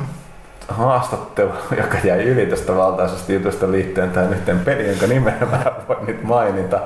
haastattelu, 0.69 1.53
joka 1.83 1.97
jäi 2.05 2.23
yli 2.25 2.47
tästä 2.47 2.77
valtaisesta 2.77 3.33
jutusta 3.33 3.73
liittyen 3.73 4.11
tähän 4.11 4.33
yhteen 4.33 4.61
peliin, 4.61 4.89
jonka 4.89 5.07
nimeä 5.07 5.35
mä 5.51 5.57
en 5.57 5.89
voi 5.89 5.97
nyt 6.07 6.23
mainita. 6.23 6.79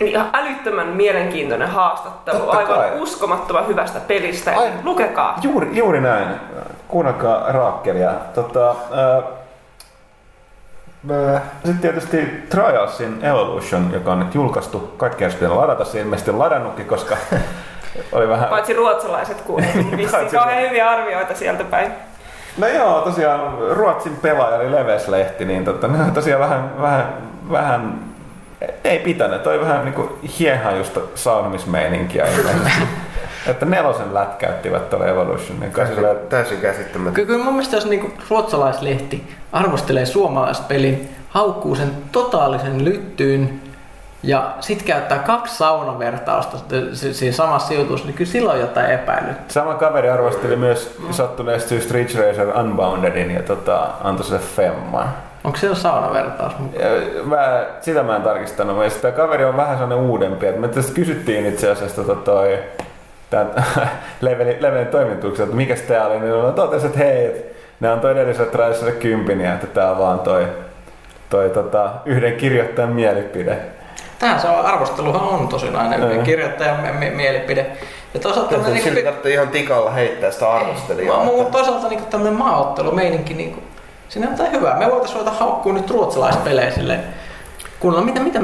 Niin 0.00 0.10
Ihan 0.10 0.30
älyttömän 0.32 0.86
mielenkiintoinen 0.88 1.68
haastattelu. 1.68 2.38
Totta 2.38 2.58
Aivan 2.58 2.74
kai. 2.74 2.90
uskomattoman 3.00 3.66
hyvästä 3.68 4.00
pelistä. 4.00 4.52
Ai- 4.56 4.70
Lukekaa. 4.84 5.38
Juuri, 5.42 5.68
juuri 5.72 6.00
näin. 6.00 6.28
Kuunnelkaa 6.88 7.52
Raakkelia. 7.52 8.10
Tota, 8.34 8.70
äh, 8.70 9.24
sitten 11.54 11.78
tietysti 11.78 12.44
Trialsin 12.50 13.24
Evolution, 13.24 13.90
joka 13.92 14.12
on 14.12 14.18
nyt 14.18 14.34
julkaistu. 14.34 14.94
Kaikki 14.96 15.24
olisi 15.24 15.36
pitänyt 15.36 15.56
ladata. 15.56 15.84
Se 15.84 16.00
ilmeisesti 16.00 16.32
ladannutkin, 16.32 16.86
koska 16.86 17.16
oli 18.12 18.28
vähän... 18.28 18.48
Paitsi 18.48 18.72
ruotsalaiset 18.74 19.40
kuunnellut. 19.40 19.90
Vissiin 19.90 20.10
Paitsi- 20.10 20.36
kauhean 20.36 20.62
hyviä 20.62 20.90
arvioita 20.90 21.34
sieltä 21.34 21.64
päin. 21.64 21.92
No 22.58 22.66
joo, 22.66 23.00
tosiaan 23.00 23.58
Ruotsin 23.70 24.16
pelaaja 24.16 24.56
oli 24.56 24.72
Leveslehti, 24.72 25.44
niin 25.44 25.64
tota, 25.64 25.88
ne 25.88 26.02
on 26.02 26.12
tosiaan 26.12 26.40
vähän, 26.40 26.72
vähän, 26.80 27.14
vähän 27.50 28.10
ei 28.84 28.98
pitänyt. 28.98 29.42
Toi 29.42 29.60
vähän 29.60 29.84
niinku 29.84 30.18
hiehajusta 30.38 31.00
saunomismeininkiä 31.14 32.26
ilmeisesti. 32.26 32.82
että 33.50 33.66
nelosen 33.66 34.14
lätkäyttivät 34.14 34.90
tuolla 34.90 35.06
Evolutionin 35.06 35.72
kanssa. 35.72 35.94
Täysin, 36.02 36.28
täysin 36.28 36.58
käsittämättä. 36.58 37.14
Kyllä, 37.14 37.26
kyllä 37.26 37.44
mun 37.44 37.54
mielestä 37.54 37.76
jos 37.76 37.86
niinku 37.86 38.12
ruotsalaislehti 38.30 39.34
arvostelee 39.52 40.06
suomalaispelin, 40.06 41.08
haukkuu 41.28 41.74
sen 41.74 41.92
totaalisen 42.12 42.84
lyttyyn 42.84 43.60
ja 44.22 44.54
sit 44.60 44.82
käyttää 44.82 45.18
kaksi 45.18 45.56
saunavertausta 45.56 46.56
si- 46.92 47.14
siinä 47.14 47.36
samassa 47.36 47.68
sijoituksessa, 47.68 48.06
niin 48.06 48.16
kyllä 48.16 48.30
silloin 48.30 48.54
on 48.54 48.60
jotain 48.60 48.90
epäilyt. 48.90 49.36
Sama 49.48 49.74
kaveri 49.74 50.10
arvosteli 50.10 50.56
myös 50.56 50.98
sattuneesti 51.10 51.74
just 51.74 51.90
Ridge 51.90 52.26
Racer 52.26 52.58
Unboundedin 52.58 53.30
ja 53.30 53.42
tota, 53.42 53.88
antoi 54.04 54.24
sille 54.24 54.38
femman. 54.38 55.08
Onko 55.44 55.58
siellä 55.58 55.76
saunavertaus 55.76 56.58
mukaan? 56.58 56.84
Mä, 57.24 57.66
sitä 57.80 58.02
mä 58.02 58.16
en 58.16 58.22
tarkistanut. 58.22 58.76
Mä 58.76 58.88
sitä 58.88 59.12
kaveri 59.12 59.44
on 59.44 59.56
vähän 59.56 59.78
sellainen 59.78 60.10
uudempi. 60.10 60.52
Me 60.52 60.68
tästä 60.68 60.92
kysyttiin 60.92 61.46
itse 61.46 61.70
asiassa 61.70 62.04
tota 62.04 62.20
toi, 62.20 62.58
tämän 63.30 63.50
levelin, 64.20 64.56
levelin 64.60 64.86
toimituksen, 64.86 65.44
että 65.44 65.56
mikä 65.56 65.76
tää 65.88 66.06
oli, 66.06 66.20
niin 66.20 66.34
mä 66.34 66.52
totesin, 66.52 66.86
että 66.86 66.98
hei, 66.98 67.26
et, 67.26 67.56
ne 67.80 67.88
antoi 67.88 68.12
edelliselle 68.12 68.50
Traiselle 68.50 68.92
kympin 68.92 69.40
ja 69.40 69.54
että 69.54 69.66
tää 69.66 69.90
on 69.90 69.98
vaan 69.98 70.20
toi, 70.20 70.46
toi 71.30 71.50
tota, 71.50 71.90
yhden 72.04 72.36
kirjoittajan 72.36 72.92
mielipide. 72.92 73.58
Tähän 74.20 74.40
se 74.40 74.48
on, 74.48 74.66
arvosteluhan 74.66 75.20
on 75.22 75.48
tosiaan 75.48 75.76
aina 75.76 76.22
kirjoittajan 76.24 76.80
me- 76.98 77.10
mielipide. 77.10 77.66
Ja 78.14 78.20
toisaalta 78.20 78.48
Siltä 78.50 78.64
tämmönen 78.64 78.84
niinku, 78.84 79.02
tarvitsee 79.04 79.32
ihan 79.32 79.48
tikalla 79.48 79.90
heittää 79.90 80.30
sitä 80.30 80.50
arvostelijaa. 80.52 81.24
mutta 81.24 81.52
toisaalta 81.52 81.88
niinku 81.88 82.06
tämmönen 82.10 82.34
maaottelumeininki, 82.38 83.34
niinku, 83.34 83.60
siinä 84.08 84.26
on 84.26 84.32
jotain 84.32 84.52
hyvää. 84.52 84.78
Me 84.78 84.90
voitais 84.90 85.14
ruveta 85.14 85.30
haukkuu 85.30 85.72
nyt 85.72 85.90
ruotsalaispelejä 85.90 86.70
silleen. 86.70 87.00
Kuunnella, 87.80 88.06
mitä, 88.06 88.20
mitä, 88.20 88.40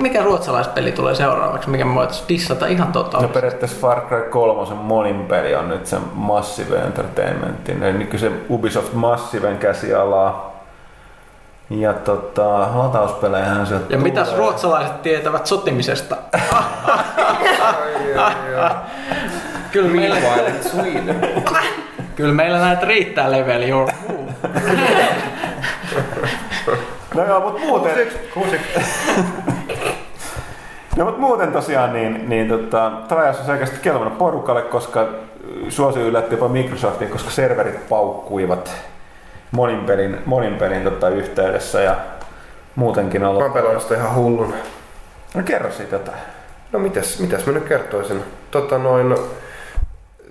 mikä 0.00 0.22
ruotsalaispeli 0.22 0.92
tulee 0.92 1.14
seuraavaksi, 1.14 1.70
mikä 1.70 1.84
me 1.84 1.94
voitais 1.94 2.24
dissata 2.28 2.66
ihan 2.66 2.86
No 2.86 2.92
totaalisesti. 2.92 3.34
periaatteessa 3.34 3.80
Far 3.80 4.00
Cry 4.00 4.22
3 4.30 4.74
monin 4.74 5.24
peli 5.26 5.54
on 5.54 5.68
nyt 5.68 5.86
se 5.86 5.96
Massive 6.14 6.76
Entertainmentin, 6.76 7.82
eli 7.82 7.98
nykyisen 7.98 8.40
Ubisoft 8.50 8.92
Massiven 8.92 9.58
käsialaa. 9.58 10.51
Ja 11.80 11.92
tota, 11.92 12.68
latauspelejähän 12.74 13.66
se 13.66 13.74
Ja 13.88 13.98
mitäs 13.98 14.36
ruotsalaiset 14.36 15.02
tietävät 15.02 15.46
sotimisesta? 15.46 16.16
Kyllä 19.72 19.88
meillä, 19.88 20.16
kyllä 22.16 22.34
meillä 22.34 22.58
näitä 22.58 22.86
riittää 22.86 23.30
leveli. 23.30 23.68
Joo. 23.68 23.88
No 27.14 27.24
joo, 27.24 27.40
mutta 27.40 27.66
muuten... 27.66 28.08
No 30.96 31.04
mutta 31.04 31.20
muuten 31.20 31.52
tosiaan 31.52 31.92
niin, 31.92 32.28
niin 32.28 32.48
tota, 32.48 32.92
Trials 33.08 33.38
on 33.38 33.46
selkeästi 33.46 33.76
kelvannut 33.82 34.18
porukalle, 34.18 34.62
koska 34.62 35.08
suosio 35.68 36.02
yllätti 36.02 36.34
jopa 36.34 36.48
Microsoftin, 36.48 37.08
koska 37.08 37.30
serverit 37.30 37.88
paukkuivat 37.88 38.74
monin 39.52 39.80
pelin, 39.84 40.18
monin 40.26 40.54
pelin 40.56 40.82
tota, 40.84 41.08
yhteydessä 41.08 41.80
ja 41.80 41.96
muutenkin 42.76 43.20
Mä 43.20 43.28
ollut. 43.28 43.42
oon 43.42 43.52
pelannut 43.52 43.82
sitä 43.82 43.94
ihan 43.94 44.14
hullun. 44.14 44.54
No 45.34 45.42
kerro 45.42 45.72
siitä 45.72 45.94
jotain. 45.94 46.18
No 46.72 46.78
mitäs, 46.78 47.20
mitäs 47.20 47.46
mä 47.46 47.52
nyt 47.52 47.64
kertoisin? 47.68 48.22
Tota 48.50 48.78
noin, 48.78 49.14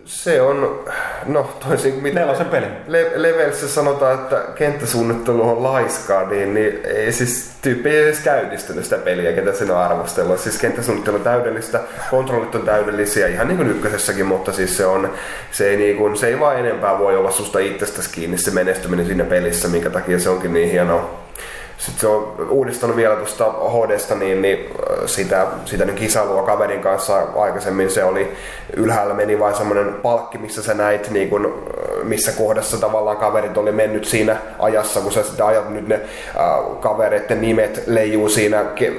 se 0.05 0.41
on, 0.41 0.79
no 1.25 1.49
toisin 1.67 1.91
kuin 1.91 2.03
mitä 2.03 2.19
Nelosen 2.19 2.45
peli. 2.45 2.65
Le- 2.87 3.11
Levelissä 3.15 3.67
sanotaan, 3.67 4.13
että 4.13 4.43
kenttäsuunnittelu 4.55 5.49
on 5.49 5.63
laiskaa, 5.63 6.29
niin, 6.29 6.53
niin 6.53 6.79
ei 6.83 7.11
siis 7.11 7.51
tyyppi 7.61 7.89
ei 7.89 8.03
edes 8.03 8.19
käynnistynyt 8.19 8.83
sitä 8.83 8.97
peliä, 8.97 9.33
ketä 9.33 9.53
sen 9.53 9.71
on 9.71 9.77
arvostellut. 9.77 10.39
Siis 10.39 10.57
kenttäsuunnittelu 10.57 11.15
on 11.15 11.23
täydellistä, 11.23 11.79
kontrollit 12.11 12.55
on 12.55 12.61
täydellisiä, 12.61 13.27
ihan 13.27 13.47
niin 13.47 13.57
kuin 13.57 13.69
ykkösessäkin, 13.69 14.25
mutta 14.25 14.51
siis 14.51 14.77
se 14.77 14.85
on, 14.85 15.13
se 15.51 15.69
ei, 15.69 15.77
niin 15.77 15.97
kuin, 15.97 16.17
se 16.17 16.27
ei 16.27 16.39
vaan 16.39 16.59
enempää 16.59 16.99
voi 16.99 17.17
olla 17.17 17.31
susta 17.31 17.59
itsestäsi 17.59 18.09
kiinni 18.11 18.37
se 18.37 18.51
menestyminen 18.51 19.05
siinä 19.05 19.23
pelissä, 19.23 19.67
minkä 19.67 19.89
takia 19.89 20.19
se 20.19 20.29
onkin 20.29 20.53
niin 20.53 20.71
hienoa. 20.71 21.21
Sitten 21.81 22.01
se 22.01 22.07
on 22.07 22.47
uudistanut 22.49 22.95
vielä 22.95 23.15
tuosta 23.15 23.45
HDsta, 23.45 24.15
niin, 24.15 24.41
niin 24.41 24.59
äh, 24.59 24.97
sitä, 25.05 25.47
sitä 25.65 25.85
nyt 25.85 25.95
kisailua 25.95 26.43
kaverin 26.43 26.81
kanssa 26.81 27.27
aikaisemmin 27.35 27.89
se 27.89 28.03
oli, 28.03 28.31
ylhäällä 28.75 29.13
meni 29.13 29.39
vain 29.39 29.55
semmoinen 29.55 29.93
palkki, 29.93 30.37
missä 30.37 30.63
sä 30.63 30.73
näit, 30.73 31.09
niin 31.09 31.29
kun, 31.29 31.45
äh, 31.45 32.03
missä 32.03 32.31
kohdassa 32.31 32.77
tavallaan 32.77 33.17
kaverit 33.17 33.57
oli 33.57 33.71
mennyt 33.71 34.05
siinä 34.05 34.37
ajassa, 34.59 35.01
kun 35.01 35.11
sä 35.11 35.23
sitä 35.23 35.45
ajat 35.45 35.69
nyt 35.69 35.87
ne 35.87 35.95
äh, 35.95 36.79
kavereiden 36.79 37.41
nimet 37.41 37.83
leijuu 37.87 38.29
siinä 38.29 38.63
ke, 38.75 38.87
äh, 38.87 38.93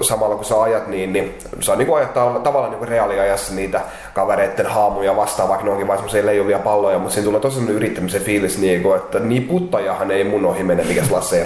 samalla 0.00 0.34
kun 0.34 0.44
sä 0.44 0.62
ajat, 0.62 0.86
niin, 0.86 1.12
niin 1.12 1.38
saa 1.60 1.76
niin 1.76 1.94
ajat 1.96 2.10
tav- 2.14 2.40
tavallaan 2.40 2.72
niin 2.72 2.88
reaaliajassa 2.88 3.54
niitä 3.54 3.80
kavereiden 4.14 4.66
haamuja 4.66 5.16
vastaan, 5.16 5.48
vaikka 5.48 5.64
ne 5.64 5.70
onkin 5.70 5.86
vain 5.88 5.98
semmoisia 5.98 6.26
leijuvia 6.26 6.58
palloja, 6.58 6.98
mutta 6.98 7.14
siinä 7.14 7.24
tulee 7.24 7.40
tosi 7.40 7.60
yrittämisen 7.70 8.22
fiilis, 8.22 8.58
niin 8.58 8.82
kuin, 8.82 8.96
että 8.96 9.18
niin 9.18 9.48
puttajahan 9.48 10.10
ei 10.10 10.24
mun 10.24 10.44
ohi 10.44 10.62
mene, 10.62 10.84
mikä 10.84 11.04
se 11.04 11.12
Lasse. 11.12 11.42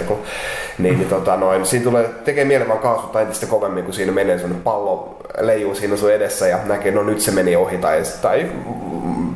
Niin, 0.77 0.97
niin 0.97 1.09
tota 1.09 1.37
noin, 1.37 1.65
siinä 1.65 1.83
tulee, 1.83 2.09
tekee 2.25 2.45
mielen 2.45 2.67
vaan 2.67 2.79
kaasuttaa 2.79 3.21
entistä 3.21 3.45
kovemmin, 3.45 3.83
kun 3.83 3.93
siinä 3.93 4.11
menee 4.11 4.37
semmoinen 4.37 4.63
pallo 4.63 5.17
leijuu 5.39 5.75
siinä 5.75 5.97
sun 5.97 6.11
edessä 6.11 6.47
ja 6.47 6.59
näkee, 6.65 6.91
no 6.91 7.03
nyt 7.03 7.21
se 7.21 7.31
meni 7.31 7.55
ohi 7.55 7.77
tai, 7.77 8.01
tai 8.21 8.45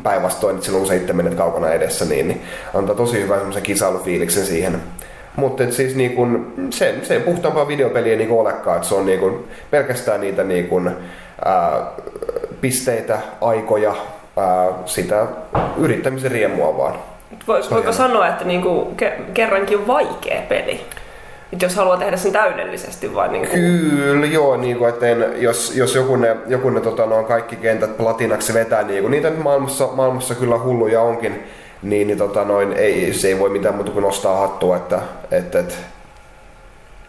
päinvastoin, 0.04 0.56
että 0.56 0.66
silloin 0.66 0.82
kun 0.82 0.88
sä 0.88 0.94
itse 0.94 1.14
menet 1.14 1.34
kaukana 1.34 1.70
edessä, 1.70 2.06
niin, 2.06 2.28
niin 2.28 2.42
antaa 2.74 2.96
tosi 2.96 3.22
hyvän 3.22 3.38
semmoisen 3.38 3.64
kisailufiiliksen 3.64 4.46
siihen. 4.46 4.82
Mutta 5.36 5.72
siis 5.72 5.96
niin 5.96 6.16
kun, 6.16 6.54
se, 6.70 6.96
se 7.04 7.14
ei 7.14 7.20
puhtaampaa 7.20 7.68
videopeliä 7.68 8.16
niin 8.16 8.32
olekaan, 8.32 8.76
että 8.76 8.90
se 8.90 8.96
on 8.96 9.06
niin 9.06 9.20
kun, 9.20 9.48
pelkästään 9.72 10.22
niitä 10.22 10.44
niin 10.44 10.68
kun, 10.68 10.92
ää, 11.46 11.86
pisteitä, 12.62 13.20
aikoja, 13.42 13.96
ää, 14.38 14.70
sitä 14.86 15.26
yrittämisen 15.78 16.32
riemua 16.32 16.78
vaan. 16.78 16.96
Voiko 17.48 17.94
sanoa, 17.94 18.28
että 18.28 18.46
niinku, 18.46 18.94
ke- 19.02 19.22
kerrankin 19.34 19.78
on 19.78 19.88
vaikea 19.88 20.42
peli? 20.50 20.82
Et 21.54 21.62
jos 21.62 21.76
haluaa 21.76 21.98
tehdä 21.98 22.18
sen 22.18 22.32
täydellisesti 22.32 23.16
vai 23.16 23.30
niinku... 23.30 23.48
Kyllä, 23.54 24.26
joo, 24.26 24.58
niin 24.58 24.78
kuin, 24.78 24.90
että 24.90 25.08
en, 25.08 25.26
jos, 25.36 25.76
jos 25.76 25.96
joku 25.96 26.16
ne, 26.16 26.38
joku 26.48 26.70
ne 26.70 26.82
tota, 26.82 27.06
no, 27.06 27.24
kaikki 27.24 27.56
kentät 27.56 27.98
platinaksi 27.98 28.54
vetää, 28.54 28.84
niin 28.84 29.02
kuin 29.02 29.12
niitä 29.12 29.30
nyt 29.30 29.44
maailmassa, 29.44 29.88
maailmassa 29.88 30.36
kyllä 30.36 30.60
hulluja 30.60 31.02
onkin, 31.02 31.44
niin, 31.84 32.08
niin 32.08 32.18
tota, 32.18 32.44
noin, 32.44 32.74
ei, 32.74 33.14
se 33.14 33.28
ei 33.28 33.40
voi 33.40 33.50
mitään 33.50 33.76
muuta 33.76 33.92
kuin 33.92 34.04
nostaa 34.04 34.38
hattua, 34.38 34.78
että, 34.78 35.02
että, 35.32 35.60
että 35.60 35.76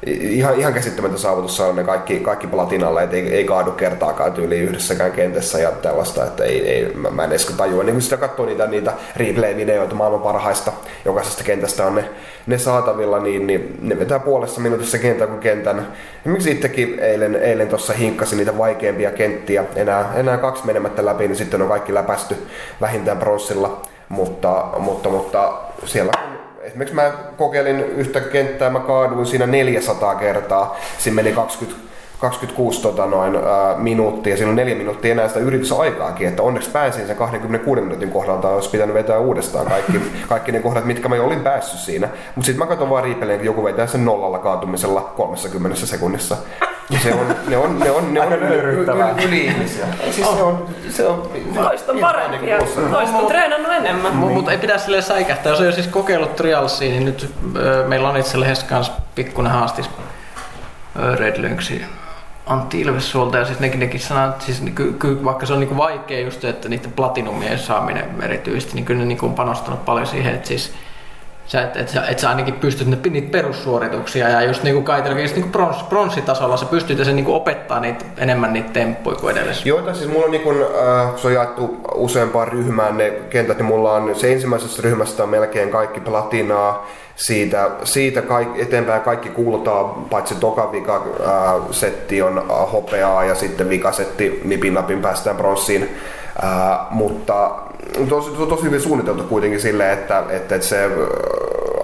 ihan, 0.07 0.55
ihan 0.55 0.75
käsittämätön 0.75 1.19
saavutus 1.19 1.57
saada 1.57 1.73
ne 1.73 1.85
kaikki, 1.85 2.21
kaikki 2.21 2.47
platinalle, 2.47 3.03
että 3.03 3.17
ei, 3.17 3.35
ei 3.35 3.45
kaadu 3.45 3.71
kertaakaan 3.71 4.33
tyyli 4.33 4.59
yhdessäkään 4.59 5.13
kentässä 5.13 5.59
ja 5.59 5.71
tällaista, 5.71 6.25
että 6.25 6.45
ei, 6.45 6.69
ei, 6.69 6.95
mä, 6.95 7.11
mä 7.11 7.25
en 7.25 7.31
edes 7.31 7.47
tajua. 7.47 7.83
Niin 7.83 7.95
kun 7.95 8.03
sitä 8.03 8.17
katsoo 8.17 8.47
niitä, 8.47 8.67
niitä 8.67 8.93
replay-videoita 9.17 9.95
maailman 9.95 10.21
parhaista, 10.21 10.73
jokaisesta 11.05 11.45
kentästä 11.45 11.87
on 11.87 11.95
ne, 11.95 12.05
ne 12.47 12.59
saatavilla, 12.59 13.21
niin, 13.21 13.47
niin 13.47 13.79
ne 13.83 13.99
vetää 13.99 14.19
puolessa 14.19 14.61
minuutissa 14.61 14.99
kentän 14.99 15.29
kuin 15.29 15.41
kentän. 15.41 15.87
Esimerkiksi 16.21 16.51
itsekin 16.51 16.99
eilen, 16.99 17.37
eilen 17.37 17.69
tuossa 17.69 17.93
hinkkasin 17.93 18.39
niitä 18.39 18.59
vaikeampia 18.59 19.11
kenttiä, 19.11 19.65
enää, 19.77 20.13
enää 20.15 20.39
kaksi 20.39 20.67
menemättä 20.67 21.05
läpi, 21.05 21.29
niin 21.29 21.37
sitten 21.37 21.63
on 21.63 21.69
kaikki 21.69 21.95
läpästy 21.95 22.37
vähintään 22.81 23.19
pronssilla, 23.19 23.83
mutta, 24.09 24.65
mutta, 24.79 25.09
mutta 25.09 25.53
siellä 25.85 26.13
kun 26.13 26.42
esimerkiksi 26.63 26.95
mä 26.95 27.13
kokeilin 27.37 27.81
yhtä 27.81 28.21
kenttää, 28.21 28.71
mä 28.71 28.81
kaaduin 28.81 29.27
siinä 29.27 29.47
400 29.47 30.15
kertaa. 30.15 30.77
Siinä 30.99 31.15
meni 31.15 31.33
20, 31.33 31.81
26 32.19 32.83
tota 32.83 33.07
noin, 33.07 33.37
ää, 33.37 33.77
minuuttia, 33.77 34.37
siinä 34.37 34.51
on 34.51 34.57
neljä 34.57 34.75
minuuttia 34.75 35.13
enää 35.13 35.29
sitä 35.29 35.41
yritysaikaakin, 35.41 36.29
että 36.29 36.43
onneksi 36.43 36.71
pääsin 36.71 37.07
sen 37.07 37.17
26 37.17 37.81
minuutin 37.81 38.11
kohdalta, 38.11 38.49
olisi 38.49 38.71
pitänyt 38.71 38.95
vetää 38.95 39.19
uudestaan 39.19 39.67
kaikki, 39.67 40.01
kaikki 40.29 40.53
ne 40.53 40.61
kohdat, 40.61 40.85
mitkä 40.85 41.09
mä 41.09 41.17
jo 41.17 41.25
olin 41.25 41.41
päässyt 41.41 41.81
siinä. 41.81 42.09
Mutta 42.35 42.47
sitten 42.47 42.59
mä 42.59 42.67
katson 42.67 42.91
vaan 42.91 43.05
riipeleen, 43.05 43.39
kun 43.39 43.47
joku 43.47 43.65
vetää 43.65 43.87
sen 43.87 44.05
nollalla 44.05 44.39
kaatumisella 44.39 45.13
30 45.17 45.87
sekunnissa. 45.87 46.37
Se 47.03 47.15
on, 47.15 47.37
ne 47.49 47.57
on, 47.57 47.79
ne 47.79 47.91
on, 47.91 48.15
ne 48.15 48.21
on 48.21 48.31
nöyryyttävää. 48.31 49.11
yli, 49.11 49.25
yli 49.25 49.45
ihmisiä. 49.45 49.87
Siis 50.11 50.31
se 50.37 50.43
on, 50.43 50.69
se 50.91 51.07
on 51.07 51.31
Toista 51.55 51.93
on 51.93 51.99
ihan 51.99 52.15
parempi 52.15 52.47
niin 52.47 52.59
on 53.15 53.27
treenannut 53.27 53.73
enemmän. 53.73 54.17
Mutta 54.17 54.35
mut 54.35 54.49
ei 54.49 54.59
pidä 54.59 54.79
sille 54.79 55.03
säikähtää. 55.03 55.51
Jos 55.51 55.61
on 55.61 55.67
jo 55.67 55.73
siis 55.73 55.87
kokeillut 55.87 56.37
Trialsia, 56.37 56.91
niin 56.91 57.05
nyt 57.05 57.35
ö, 57.57 57.85
meillä 57.89 58.09
on 58.09 58.17
itse 58.17 58.41
lehdessä 58.41 58.67
kanssa 58.67 58.93
pikkuinen 59.15 59.53
haastis 59.53 59.91
ö, 60.97 61.17
Red 61.17 61.43
Lynxi 61.43 61.85
Antti 62.47 62.81
Ilvessuolta 62.81 63.39
ja 63.39 63.45
siis 63.45 63.61
nekin, 63.61 63.81
nekin 63.81 64.01
sanoo, 64.01 64.29
että 64.29 64.45
siis 64.45 64.63
ky, 64.75 64.93
ky, 64.93 65.25
vaikka 65.25 65.47
se 65.47 65.53
on 65.53 65.61
niinku 65.61 65.77
vaikea 65.77 66.21
just 66.21 66.45
että 66.45 66.69
niiden 66.69 66.93
platinumien 66.93 67.59
saaminen 67.59 68.23
erityisesti, 68.23 68.75
niin 68.75 68.85
kyllä 68.85 69.01
ne 69.01 69.07
niinku 69.07 69.27
on 69.27 69.35
panostanut 69.35 69.85
paljon 69.85 70.07
siihen, 70.07 70.35
että 70.35 70.49
siis 70.49 70.73
sä, 71.53 71.63
et, 71.63 71.77
et, 71.77 71.93
et 72.09 72.19
sä 72.19 72.29
ainakin 72.29 72.55
pystyt 72.55 72.89
ne, 72.89 72.99
niitä 73.11 73.31
perussuorituksia 73.31 74.29
ja 74.29 74.43
just 74.43 74.63
niinku 74.63 74.83
kaitellaan, 74.83 75.25
niinku 75.25 75.49
brons, 75.49 75.83
pronssitasolla 75.83 76.57
sä 76.57 76.67
pystyt 76.67 77.05
sen 77.05 77.17
niinku 77.17 77.35
opettaa 77.35 77.81
niitä, 77.81 78.05
enemmän 78.19 78.53
niitä 78.53 78.73
temppuja 78.73 79.17
kuin 79.17 79.37
edellisessä. 79.37 79.69
Joo, 79.69 79.83
tai 79.83 79.95
siis 79.95 80.11
mulla 80.11 80.25
on, 80.25 80.31
niin 80.31 80.43
kun, 80.43 80.57
äh, 80.63 81.17
se 81.17 81.27
on 81.27 81.35
jaettu 81.35 81.81
useampaan 81.95 82.49
ryhmään 82.49 82.97
ne 82.97 83.11
kentät, 83.11 83.57
niin 83.57 83.67
mulla 83.67 83.93
on 83.93 84.15
se 84.15 84.33
ensimmäisessä 84.33 84.83
ryhmästä 84.83 85.23
on 85.23 85.29
melkein 85.29 85.71
kaikki 85.71 86.01
platinaa, 86.01 86.87
siitä, 87.17 87.71
siitä 87.85 88.23
kaik, 88.23 88.49
eteenpäin 88.59 89.03
kaikki 89.03 89.29
kuulutaan, 89.29 89.85
paitsi 89.95 90.35
toka 90.35 90.73
vika 90.73 90.97
äh, 90.97 91.71
setti 91.71 92.23
on 92.23 92.39
äh, 92.39 92.73
hopeaa 92.73 93.25
ja 93.25 93.35
sitten 93.35 93.69
vikasetti 93.69 94.41
nipin 94.45 94.75
napin 94.75 95.03
päästään 95.03 95.37
pronssiin. 95.37 95.97
Äh, 96.45 96.79
mutta 96.91 97.51
tosi, 98.09 98.31
to, 98.31 98.47
tosi 98.47 98.63
hyvin 98.63 98.81
suunniteltu 98.81 99.23
kuitenkin 99.23 99.61
silleen, 99.61 99.93
että, 99.93 100.25
että, 100.31 100.55
että 100.55 100.67
se 100.67 100.91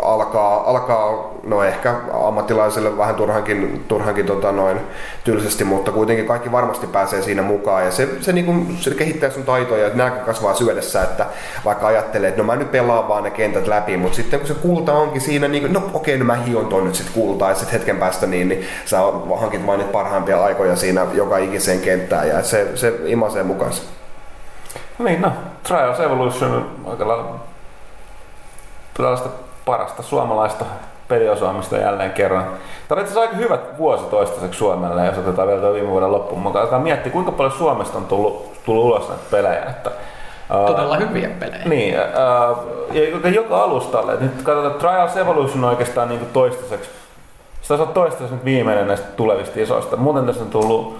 alkaa, 0.02 0.70
alkaa 0.70 1.30
no 1.46 1.62
ehkä 1.62 1.94
ammattilaiselle 2.26 2.98
vähän 2.98 3.14
turhankin, 3.14 3.84
turhankin 3.88 4.26
tota 4.26 4.52
noin, 4.52 4.80
tylsästi, 5.24 5.64
mutta 5.64 5.92
kuitenkin 5.92 6.26
kaikki 6.26 6.52
varmasti 6.52 6.86
pääsee 6.86 7.22
siinä 7.22 7.42
mukaan 7.42 7.84
ja 7.84 7.90
se, 7.90 8.08
se, 8.20 8.32
niin 8.32 8.46
kuin, 8.46 8.76
se 8.80 8.90
kehittää 8.90 9.30
sun 9.30 9.42
taitoja, 9.42 9.86
että 9.86 9.98
nääkä 9.98 10.16
kasvaa 10.16 10.54
syödessä, 10.54 11.02
että 11.02 11.26
vaikka 11.64 11.86
ajattelee, 11.86 12.28
että 12.28 12.42
no 12.42 12.46
mä 12.46 12.56
nyt 12.56 12.72
pelaan 12.72 13.08
vaan 13.08 13.24
ne 13.24 13.30
kentät 13.30 13.66
läpi, 13.66 13.96
mutta 13.96 14.16
sitten 14.16 14.38
kun 14.38 14.48
se 14.48 14.54
kulta 14.54 14.92
onkin 14.92 15.20
siinä, 15.20 15.48
niin 15.48 15.72
no 15.72 15.90
okei, 15.94 16.18
no 16.18 16.24
mä 16.24 16.34
hion 16.34 16.66
ton 16.66 16.84
nyt 16.84 16.94
sitten 16.94 17.14
kultaa 17.14 17.48
ja 17.48 17.54
sitten 17.54 17.72
hetken 17.72 17.96
päästä 17.96 18.26
niin, 18.26 18.48
niin 18.48 18.64
sä 18.84 18.98
hankit 19.40 19.66
vain 19.66 19.84
parhaimpia 19.84 20.44
aikoja 20.44 20.76
siinä 20.76 21.06
joka 21.12 21.38
ikiseen 21.38 21.80
kenttään 21.80 22.28
ja 22.28 22.42
se, 22.42 22.68
se 22.74 22.94
imasee 23.06 23.42
mukansa. 23.42 23.97
Niin, 24.98 25.22
no, 25.22 25.32
Trials 25.62 26.00
Evolution 26.00 26.52
on 26.52 26.90
aika 26.90 27.08
lailla 27.08 27.34
tällaista 28.94 29.28
parasta 29.64 30.02
suomalaista 30.02 30.64
peliosaamista 31.08 31.76
jälleen 31.76 32.12
kerran. 32.12 32.44
Tämä 32.88 33.00
on 33.00 33.06
itse 33.06 33.20
aika 33.20 33.36
hyvä 33.36 33.58
vuosi 33.78 34.04
toistaiseksi 34.04 34.58
Suomelle, 34.58 35.06
jos 35.06 35.18
otetaan 35.18 35.48
vielä 35.48 35.72
viime 35.72 35.88
vuoden 35.88 36.12
loppuun 36.12 36.40
mukaan. 36.40 36.64
Alkaa 36.64 36.78
miettiä, 36.78 37.12
kuinka 37.12 37.32
paljon 37.32 37.58
Suomesta 37.58 37.98
on 37.98 38.06
tullut, 38.06 38.52
tullut 38.64 38.84
ulos 38.84 39.08
näitä 39.08 39.24
pelejä. 39.30 39.64
Että, 39.64 39.90
Todella 40.66 40.96
uh, 40.96 41.00
hyviä 41.00 41.30
pelejä. 41.40 41.64
Niin, 41.64 41.94
uh, 41.94 42.94
ja 43.22 43.30
joka 43.30 43.62
alustalle. 43.62 44.16
Nyt 44.20 44.42
katsotaan, 44.42 44.74
Trials 44.74 45.16
Evolution 45.16 45.64
on 45.64 45.70
oikeastaan 45.70 46.08
niin 46.08 46.26
toistaiseksi, 46.32 46.90
se 47.62 47.74
on 47.74 47.88
toistaiseksi 47.88 48.34
nyt 48.34 48.44
viimeinen 48.44 48.86
näistä 48.86 49.06
tulevista 49.16 49.60
isoista. 49.60 49.96
Muuten 49.96 50.26
tässä 50.26 50.42
on 50.42 50.50
tullut 50.50 50.98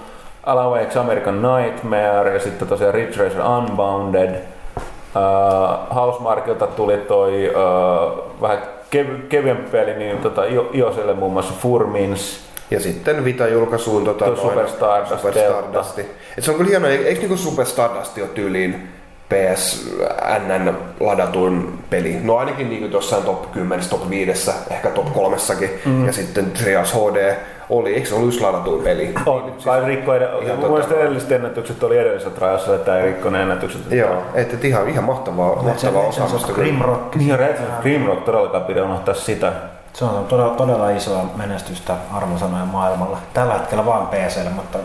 Alan 0.49 0.71
Wake's 0.71 0.97
American 0.97 1.41
Nightmare 1.41 2.33
ja 2.33 2.39
sitten 2.39 2.67
tosiaan 2.67 2.93
Ridge 2.93 3.23
Racer 3.23 3.41
Unbounded. 3.41 4.35
Uh, 4.35 5.95
Housemarkilta 5.95 6.67
tuli 6.67 6.97
toi 6.97 7.49
uh, 7.49 8.41
vähän 8.41 8.57
kev- 8.95 9.27
kevyempi 9.29 9.69
peli, 9.71 9.93
niin 9.93 10.17
tota, 10.17 10.41
iOSille 10.73 11.13
muun 11.13 11.33
muassa 11.33 11.53
Furmins. 11.61 12.39
Ja 12.71 12.79
sitten 12.79 13.25
Vita-julkaisuun 13.25 14.05
tota, 14.05 14.35
Super 14.35 14.67
Stardust, 14.67 15.15
Super 15.15 15.33
Stardust. 15.33 15.99
Et 15.99 16.07
se 16.39 16.51
on 16.51 16.57
kyllä 16.57 16.69
hienoa, 16.69 16.89
eikö 16.89 17.19
niinku 17.19 17.37
Super 17.37 17.65
Stardust 17.65 18.17
ole 18.17 18.27
tyyliin 18.27 18.89
PSN 19.29 20.73
ladatun 20.99 21.79
peli. 21.89 22.19
No 22.23 22.37
ainakin 22.37 22.69
niin 22.69 22.91
jossain 22.91 23.23
top 23.23 23.51
10, 23.51 23.79
top 23.89 24.09
5, 24.09 24.51
ehkä 24.71 24.89
top 24.89 25.13
3 25.13 25.37
mm. 25.85 26.05
Ja 26.05 26.13
sitten 26.13 26.51
Trias 26.51 26.93
HD 26.93 27.35
oli, 27.69 27.95
eikö 27.95 28.09
se 28.09 28.15
ollut 28.15 28.27
just 28.27 28.41
ladatuin 28.41 28.83
peli? 28.83 29.13
On, 29.25 29.45
niin, 29.45 29.55
kai 29.65 29.85
rikko 29.85 30.15
edellä. 30.15 30.55
Mun 30.55 30.71
mielestä 30.71 30.95
edelliset 30.95 31.31
ennätykset 31.31 31.83
oli 31.83 31.97
edellisessä 31.97 32.39
rajassa, 32.41 32.75
että 32.75 32.97
ei 32.97 33.05
rikko 33.05 33.29
ne 33.29 33.41
ennätykset. 33.41 33.91
Joo, 33.91 34.23
että 34.33 34.55
et 34.55 34.65
ihan, 34.65 34.89
ihan 34.89 35.03
mahtavaa, 35.03 35.63
mahtavaa 35.63 36.03
osaamista. 36.03 36.53
Grimrock. 36.53 37.15
Niin, 37.15 37.39
Red 37.39 37.57
Grimrock 37.81 38.23
todellakaan 38.23 38.63
pidä 38.63 38.83
unohtaa 38.83 39.13
sitä. 39.13 39.51
Se 39.93 40.05
on 40.05 40.25
todella, 40.25 40.55
todella 40.55 40.89
isoa 40.89 41.25
menestystä 41.35 41.95
arvosanoja 42.13 42.65
maailmalla. 42.65 43.17
Tällä 43.33 43.53
hetkellä 43.53 43.85
vaan 43.85 44.07
PClle, 44.07 44.49
mutta 44.49 44.79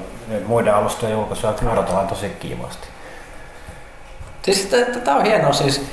muiden 0.47 0.75
alustojen 0.75 1.13
julkaisuja 1.13 1.53
odotellaan 1.73 2.09
tosi 2.09 2.29
kiivasti. 2.41 2.89
Siis 4.43 4.75
että, 4.75 5.01
tämä 5.01 5.17
on 5.17 5.25
hienoa 5.25 5.53
siis, 5.53 5.87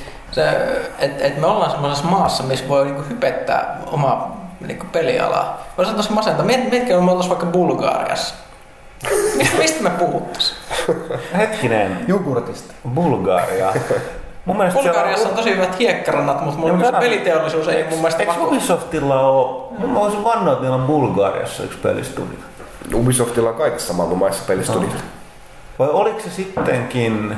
että 0.98 1.24
et 1.24 1.40
me 1.40 1.46
ollaan 1.46 1.70
semmoisessa 1.70 2.08
maassa, 2.08 2.42
missä 2.42 2.68
voi 2.68 2.84
niinku 2.84 3.02
hypettää 3.08 3.78
oma 3.86 4.41
niinku 4.68 4.86
pelialaa. 4.92 5.66
Voisi 5.76 5.90
sanoa 5.90 6.02
tosi 6.02 6.12
masenta. 6.12 6.42
Miet, 6.42 6.70
mietkä, 6.70 7.00
me 7.00 7.10
oltaisiin 7.10 7.30
vaikka 7.30 7.46
Bulgaariassa. 7.46 8.34
Mistä, 9.36 9.58
mistä 9.58 9.82
me 9.82 9.90
puhuttaisiin? 9.90 10.58
Hetkinen. 11.38 12.04
Jogurtista. 12.08 12.74
Bulgaria. 12.94 13.72
Mun 14.44 14.56
mielestä 14.56 14.80
Bulgariassa 14.80 15.28
on 15.28 15.34
tosi 15.34 15.56
hyvät 15.56 15.78
hiekkarannat, 15.78 16.44
mutta 16.44 16.60
mun 16.60 16.76
mielestä 16.76 17.00
peliteollisuus 17.00 17.68
ei 17.68 17.84
mun 17.84 17.98
mielestä 17.98 18.22
Eikö 18.22 18.34
Ubisoftilla 18.40 19.20
ole, 19.20 19.78
mä 19.78 19.94
voisin 19.94 20.24
vannoa, 20.24 20.52
että 20.52 20.62
niillä 20.64 20.76
on 20.76 20.86
Bulgariassa 20.86 21.62
yksi 21.62 21.78
pelistudio. 21.78 22.38
Ubisoftilla 22.94 23.48
on 23.48 23.54
kaikissa 23.54 23.92
maailman 23.92 24.18
maissa 24.18 24.44
pelistudioita. 24.46 24.96
No. 24.96 25.02
Vai 25.78 25.88
oliko 25.88 26.20
se 26.20 26.30
sittenkin 26.30 27.36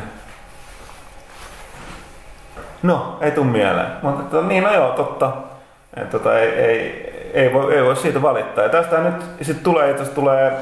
No, 2.85 3.19
ei 3.21 3.31
tule 3.31 3.47
mieleen. 3.47 3.87
Mutta 4.03 4.43
niin, 4.43 4.63
no 4.63 4.75
joo, 4.75 4.91
totta. 4.91 5.33
Et, 5.97 6.11
tota, 6.11 6.39
ei, 6.39 6.49
ei, 6.49 7.14
ei, 7.35 7.53
voi, 7.53 7.75
ei 7.75 7.85
voi 7.85 7.97
siitä 7.97 8.23
valittaa. 8.23 8.65
Ja 8.65 8.71
tästä 8.71 8.99
nyt 8.99 9.15
sit 9.43 9.63
tulee, 9.63 9.91
itse 9.91 10.05
tulee 10.05 10.53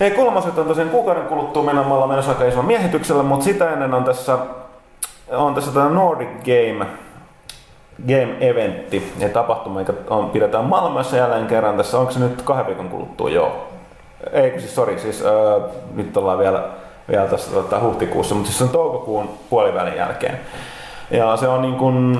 ei 0.00 0.10
kolmaset 0.10 0.58
on 0.58 0.66
tosiaan 0.66 0.90
kuukauden 0.90 1.26
kuluttua 1.26 1.62
mennä 1.62 1.82
menossa 1.82 2.30
aika 2.30 2.44
isolla 2.44 2.66
miehityksellä, 2.66 3.22
mutta 3.22 3.44
sitä 3.44 3.72
ennen 3.72 3.94
on 3.94 4.04
tässä, 4.04 4.38
on 5.32 5.54
tässä 5.54 5.70
tämä 5.70 5.88
Nordic 5.88 6.28
Game, 6.28 6.86
Game-eventti 8.08 9.12
ja 9.18 9.28
tapahtuma, 9.28 9.78
mikä 9.78 9.92
on, 10.10 10.30
pidetään 10.30 10.64
Malmössä 10.64 11.16
jälleen 11.16 11.46
kerran. 11.46 11.76
Tässä 11.76 11.98
onko 11.98 12.12
se 12.12 12.18
nyt 12.20 12.42
kahden 12.42 12.66
viikon 12.66 12.88
kuluttua? 12.88 13.30
Joo. 13.30 13.66
Ei, 14.32 14.60
siis 14.60 14.74
sori, 14.74 14.98
siis 14.98 15.22
äh, 15.22 15.70
nyt 15.94 16.16
ollaan 16.16 16.38
vielä, 16.38 16.62
vielä 17.10 17.26
tässä 17.26 17.52
tota, 17.52 17.80
huhtikuussa, 17.80 18.34
mutta 18.34 18.46
siis 18.46 18.58
se 18.58 18.64
on 18.64 18.70
toukokuun 18.70 19.30
puolivälin 19.50 19.96
jälkeen. 19.96 20.40
Ja 21.10 21.36
se 21.36 21.48
on 21.48 21.62
niin 21.62 21.74
kuin 21.74 22.16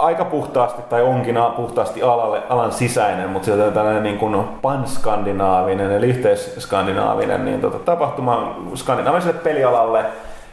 aika 0.00 0.24
puhtaasti, 0.24 0.82
tai 0.82 1.02
onkin 1.02 1.38
puhtaasti 1.56 2.02
alalle, 2.02 2.42
alan 2.48 2.72
sisäinen, 2.72 3.30
mutta 3.30 3.52
on 3.52 3.72
tällainen 3.72 4.02
niin 4.02 4.18
kuin 4.18 4.44
pan-skandinaavinen, 4.62 5.92
eli 5.92 6.06
yhteisskandinaavinen 6.06 7.44
niin 7.44 7.60
tota, 7.60 7.78
tapahtuma 7.78 8.56
skandinaaviselle 8.74 9.40
pelialalle, 9.40 10.04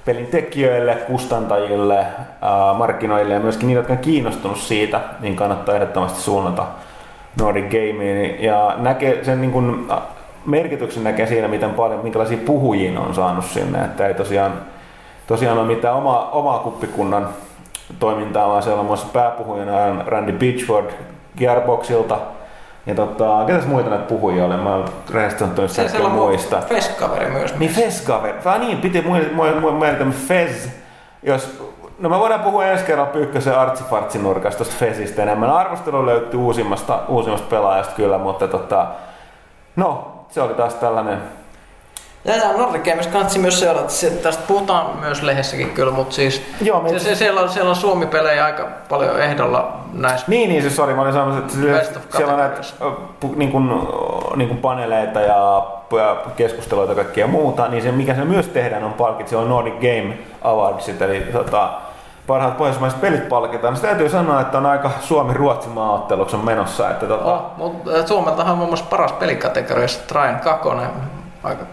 pelin 0.05 0.27
tekijöille, 0.27 0.95
kustantajille, 0.95 2.05
markkinoille 2.77 3.33
ja 3.33 3.39
myöskin 3.39 3.67
niille, 3.67 3.79
jotka 3.79 3.93
on 3.93 3.99
kiinnostunut 3.99 4.57
siitä, 4.57 5.01
niin 5.19 5.35
kannattaa 5.35 5.75
ehdottomasti 5.75 6.21
suunnata 6.21 6.65
Nordic 7.39 7.65
Gameen. 7.65 8.43
Ja 8.43 8.75
näkee 8.77 9.23
sen 9.23 9.41
niin 9.41 9.51
kuin, 9.51 9.87
merkityksen 10.45 11.03
näkee 11.03 11.27
siinä, 11.27 11.47
miten 11.47 11.69
paljon, 11.69 12.03
minkälaisia 12.03 12.37
puhujia 12.45 12.99
on 12.99 13.13
saanut 13.13 13.45
sinne, 13.45 13.79
että 13.79 14.07
ei 14.07 14.13
tosiaan 14.13 14.53
tosiaan 15.27 15.57
ole 15.57 15.67
mitään 15.67 15.95
oma, 15.95 16.29
omaa 16.31 16.59
kuppikunnan 16.59 17.29
toimintaa, 17.99 18.49
vaan 18.49 18.63
siellä 18.63 18.79
on 18.79 18.85
myös 18.85 19.05
pääpuhujana 19.05 20.03
Randy 20.05 20.31
Pitchford 20.31 20.91
Gearboxilta. 21.37 22.17
Ja 22.85 22.95
tota, 22.95 23.43
ketäs 23.47 23.65
muita 23.65 23.89
näitä 23.89 24.05
puhujia 24.05 24.45
oli? 24.45 24.57
Mä 24.57 24.79
rehellisesti 25.13 25.39
sanottuna 25.39 25.67
se, 25.67 25.87
se 25.87 25.99
muista. 25.99 26.61
Fez-kaveri 26.69 27.29
myös. 27.29 27.59
Niin 27.59 27.71
Fez-kaveri. 27.71 28.43
Vaan 28.45 28.61
niin, 28.61 28.77
piti 28.77 29.01
mainita 29.77 30.05
Fez. 30.27 30.69
Jos, 31.23 31.63
no 31.99 32.09
me 32.09 32.19
voidaan 32.19 32.39
puhua 32.39 32.65
ensi 32.65 32.85
kerralla 32.85 33.11
Pyykkösen 33.11 33.59
artsifartsin 33.59 34.23
nurkasta 34.23 34.57
tuosta 34.57 34.75
Fezistä 34.79 35.23
enemmän. 35.23 35.49
Arvostelu 35.49 36.05
löytyy 36.05 36.39
uusimmasta, 36.39 36.99
uusimmasta 37.07 37.47
pelaajasta 37.49 37.95
kyllä, 37.95 38.17
mutta 38.17 38.47
tota, 38.47 38.87
no, 39.75 40.17
se 40.29 40.41
oli 40.41 40.53
taas 40.53 40.73
tällainen 40.75 41.21
ja 42.35 42.53
Nordic 42.57 42.83
Games 42.83 43.07
kannattaa 43.07 43.41
myös 43.41 43.59
seurata. 43.59 43.87
Tästä 44.23 44.43
puhutaan 44.47 44.97
myös 44.99 45.23
lehdessäkin 45.23 45.69
kyllä, 45.69 45.91
mutta 45.91 46.15
siis 46.15 46.41
Joo, 46.61 46.89
se, 46.89 46.99
se, 46.99 47.15
siellä, 47.15 47.41
on, 47.41 47.49
siellä 47.49 47.69
on 47.69 47.75
Suomi-pelejä 47.75 48.45
aika 48.45 48.67
paljon 48.89 49.21
ehdolla 49.21 49.77
näissä. 49.93 50.25
Niin, 50.27 50.49
niin 50.49 50.61
siis 50.61 50.75
sori, 50.75 50.93
mä 50.93 51.01
olin 51.01 51.13
sanomassa, 51.13 51.39
että 51.39 51.53
siellä 52.17 52.33
on 52.33 52.39
näitä 52.39 52.61
niin 53.35 53.51
kuin, 53.51 53.69
niin 54.35 54.47
kuin 54.47 54.59
paneeleita 54.59 55.21
ja, 55.21 55.67
keskusteluita 56.35 56.91
ja 56.91 56.95
kaikkea 56.95 57.27
muuta, 57.27 57.67
niin 57.67 57.83
se 57.83 57.91
mikä 57.91 58.15
se 58.15 58.25
myös 58.25 58.47
tehdään 58.47 58.83
on 58.83 58.93
palkit, 58.93 59.27
se 59.27 59.37
on 59.37 59.49
Nordic 59.49 59.73
Game 59.73 60.17
Awards, 60.41 60.89
eli 60.89 61.19
tota, 61.19 61.69
parhaat 62.27 62.57
pohjoismaiset 62.57 63.01
pelit 63.01 63.29
palkitaan, 63.29 63.73
niin 63.73 63.81
täytyy 63.81 64.09
sanoa, 64.09 64.41
että 64.41 64.57
on 64.57 64.65
aika 64.65 64.91
Suomi-Ruotsi 65.01 65.69
maaotteluksi 65.69 66.35
on 66.35 66.45
menossa. 66.45 66.89
Että 66.89 67.05
tota... 67.05 67.25
oh, 67.33 67.41
mutta 67.57 68.07
Suomeltahan 68.07 68.51
on 68.51 68.57
muun 68.57 68.69
muassa 68.69 68.85
paras 68.89 69.11
pelikategoriassa 69.11 69.99
Train 70.07 70.35
2, 70.35 70.69
aika 71.43 71.65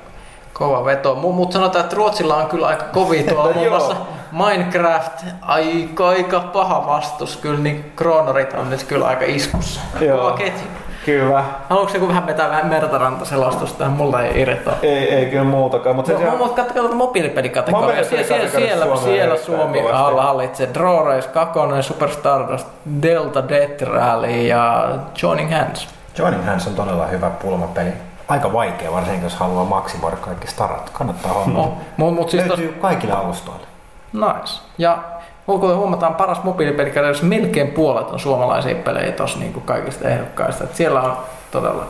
Kova 0.55 0.85
veto. 0.85 1.15
Mutta 1.15 1.53
sanotaan, 1.53 1.85
että 1.85 1.97
Ruotsilla 1.97 2.37
on 2.37 2.47
kyllä 2.47 2.67
aika 2.67 2.85
kovi 2.85 3.23
tuolla 3.23 3.55
muun 3.55 3.69
muassa 3.69 3.97
Minecraft. 4.33 5.25
Aika, 5.43 6.09
aika 6.09 6.41
paha 6.41 6.87
vastus. 6.87 7.37
Kyllä 7.37 7.61
niin 7.61 7.93
Kronorit 7.97 8.53
on 8.53 8.71
nyt 8.71 8.83
kyllä 8.83 9.07
aika 9.07 9.25
iskussa. 9.25 9.81
Joo. 10.01 10.19
Kova 10.19 10.33
ketju. 10.33 10.67
Kyllä. 11.05 11.45
Haluatko 11.69 11.97
joku 11.97 12.09
vähän 12.09 12.27
vetää 12.27 12.51
vähän 12.51 12.67
mertarantaselostusta? 12.67 13.89
Mulla 13.89 14.23
ei 14.23 14.41
irrota. 14.41 14.73
Ei, 14.83 15.15
ei 15.15 15.27
kyllä 15.27 15.45
muutakaan. 15.45 15.97
Mutta 15.97 16.13
no, 16.13 16.19
siellä... 16.19 16.37
Mutta 16.37 16.63
katso, 16.63 16.83
katso 16.83 16.97
mobiilipelikategoria. 16.97 18.05
Sie, 18.05 18.25
siellä, 18.25 18.49
siellä, 18.49 18.85
Suomi, 18.85 19.03
siellä 19.03 19.37
Suomi 19.37 19.83
hallitsee 20.23 20.69
Draw 20.75 21.07
Race 21.07 21.29
2, 21.29 21.59
Super 21.81 22.11
Stardust, 22.11 22.67
Delta 23.03 23.49
Death 23.49 23.83
Rally 23.83 24.43
ja 24.43 24.89
Joining 25.23 25.53
Hands. 25.53 25.89
Joining 26.19 26.47
Hands 26.47 26.67
on 26.67 26.75
todella 26.75 27.07
hyvä 27.07 27.31
pulmapeli 27.31 27.93
aika 28.29 28.53
vaikea, 28.53 28.93
varsinkin 28.93 29.23
jos 29.23 29.35
haluaa 29.35 29.65
maksimoida 29.65 30.17
kaikki 30.17 30.47
starat. 30.47 30.91
Kannattaa 30.91 31.33
hommata. 31.33 31.69
No, 31.69 31.77
mut, 31.97 32.15
mut 32.15 32.31
siis 32.31 32.47
Löytyy 32.47 32.69
tos... 32.69 32.81
kaikille 32.81 33.15
alustoille. 33.15 33.67
Nice. 34.13 34.61
Ja 34.79 34.99
kuten 35.47 35.77
huomataan, 35.77 36.15
paras 36.15 36.45
mobiilipeli, 36.45 36.93
jos 37.09 37.23
melkein 37.23 37.69
puolet 37.69 38.11
on 38.11 38.21
suomalaisia 38.21 38.75
pelejä 38.75 39.13
tuossa 39.13 39.39
niin 39.39 39.63
kaikista 39.65 40.09
ehdokkaista. 40.09 40.65
Et 40.65 40.77
siellä 40.77 41.01
on 41.01 41.17
todella 41.51 41.87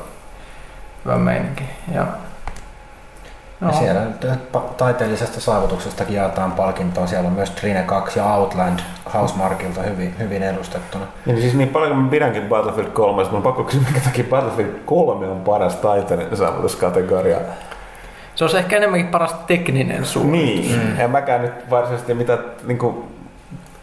hyvä 1.05 1.17
meininki. 1.17 1.65
Ja 1.95 2.07
Ja 3.67 3.73
siellä 3.73 4.01
taiteellisesta 4.77 5.41
saavutuksestakin 5.41 6.17
jaetaan 6.17 6.53
palkintoa. 6.53 7.07
Siellä 7.07 7.27
on 7.27 7.33
myös 7.33 7.51
Trine 7.51 7.83
2 7.83 8.19
ja 8.19 8.35
Outland 8.35 8.81
Housemarkilta 9.15 9.83
hyvin, 9.83 10.15
hyvin 10.19 10.43
edustettuna. 10.43 11.05
Niin 11.27 11.41
siis 11.41 11.55
niin 11.55 11.69
paljon 11.69 11.97
mä 11.97 12.11
pidänkin 12.11 12.43
Battlefield 12.43 12.91
3, 12.91 13.15
mutta 13.15 13.31
mun 13.31 13.37
on 13.37 13.43
pakko 13.43 13.65
kysyä, 13.65 13.83
minkä 13.83 14.01
takia 14.01 14.25
Battlefield 14.25 14.73
3 14.85 15.27
on 15.27 15.41
paras 15.41 15.77
taiteellinen 15.77 16.37
saavutuskategoria. 16.37 17.39
Se 18.35 18.45
on 18.45 18.57
ehkä 18.57 18.77
enemmänkin 18.77 19.11
paras 19.11 19.35
tekninen 19.47 20.05
suunta. 20.05 20.33
Niin, 20.33 20.81
mm. 20.81 21.01
en 21.01 21.11
mäkään 21.11 21.43
nyt 21.43 21.71
varsinaisesti 21.71 22.15
mitä 22.15 22.39
niinku, 22.65 23.05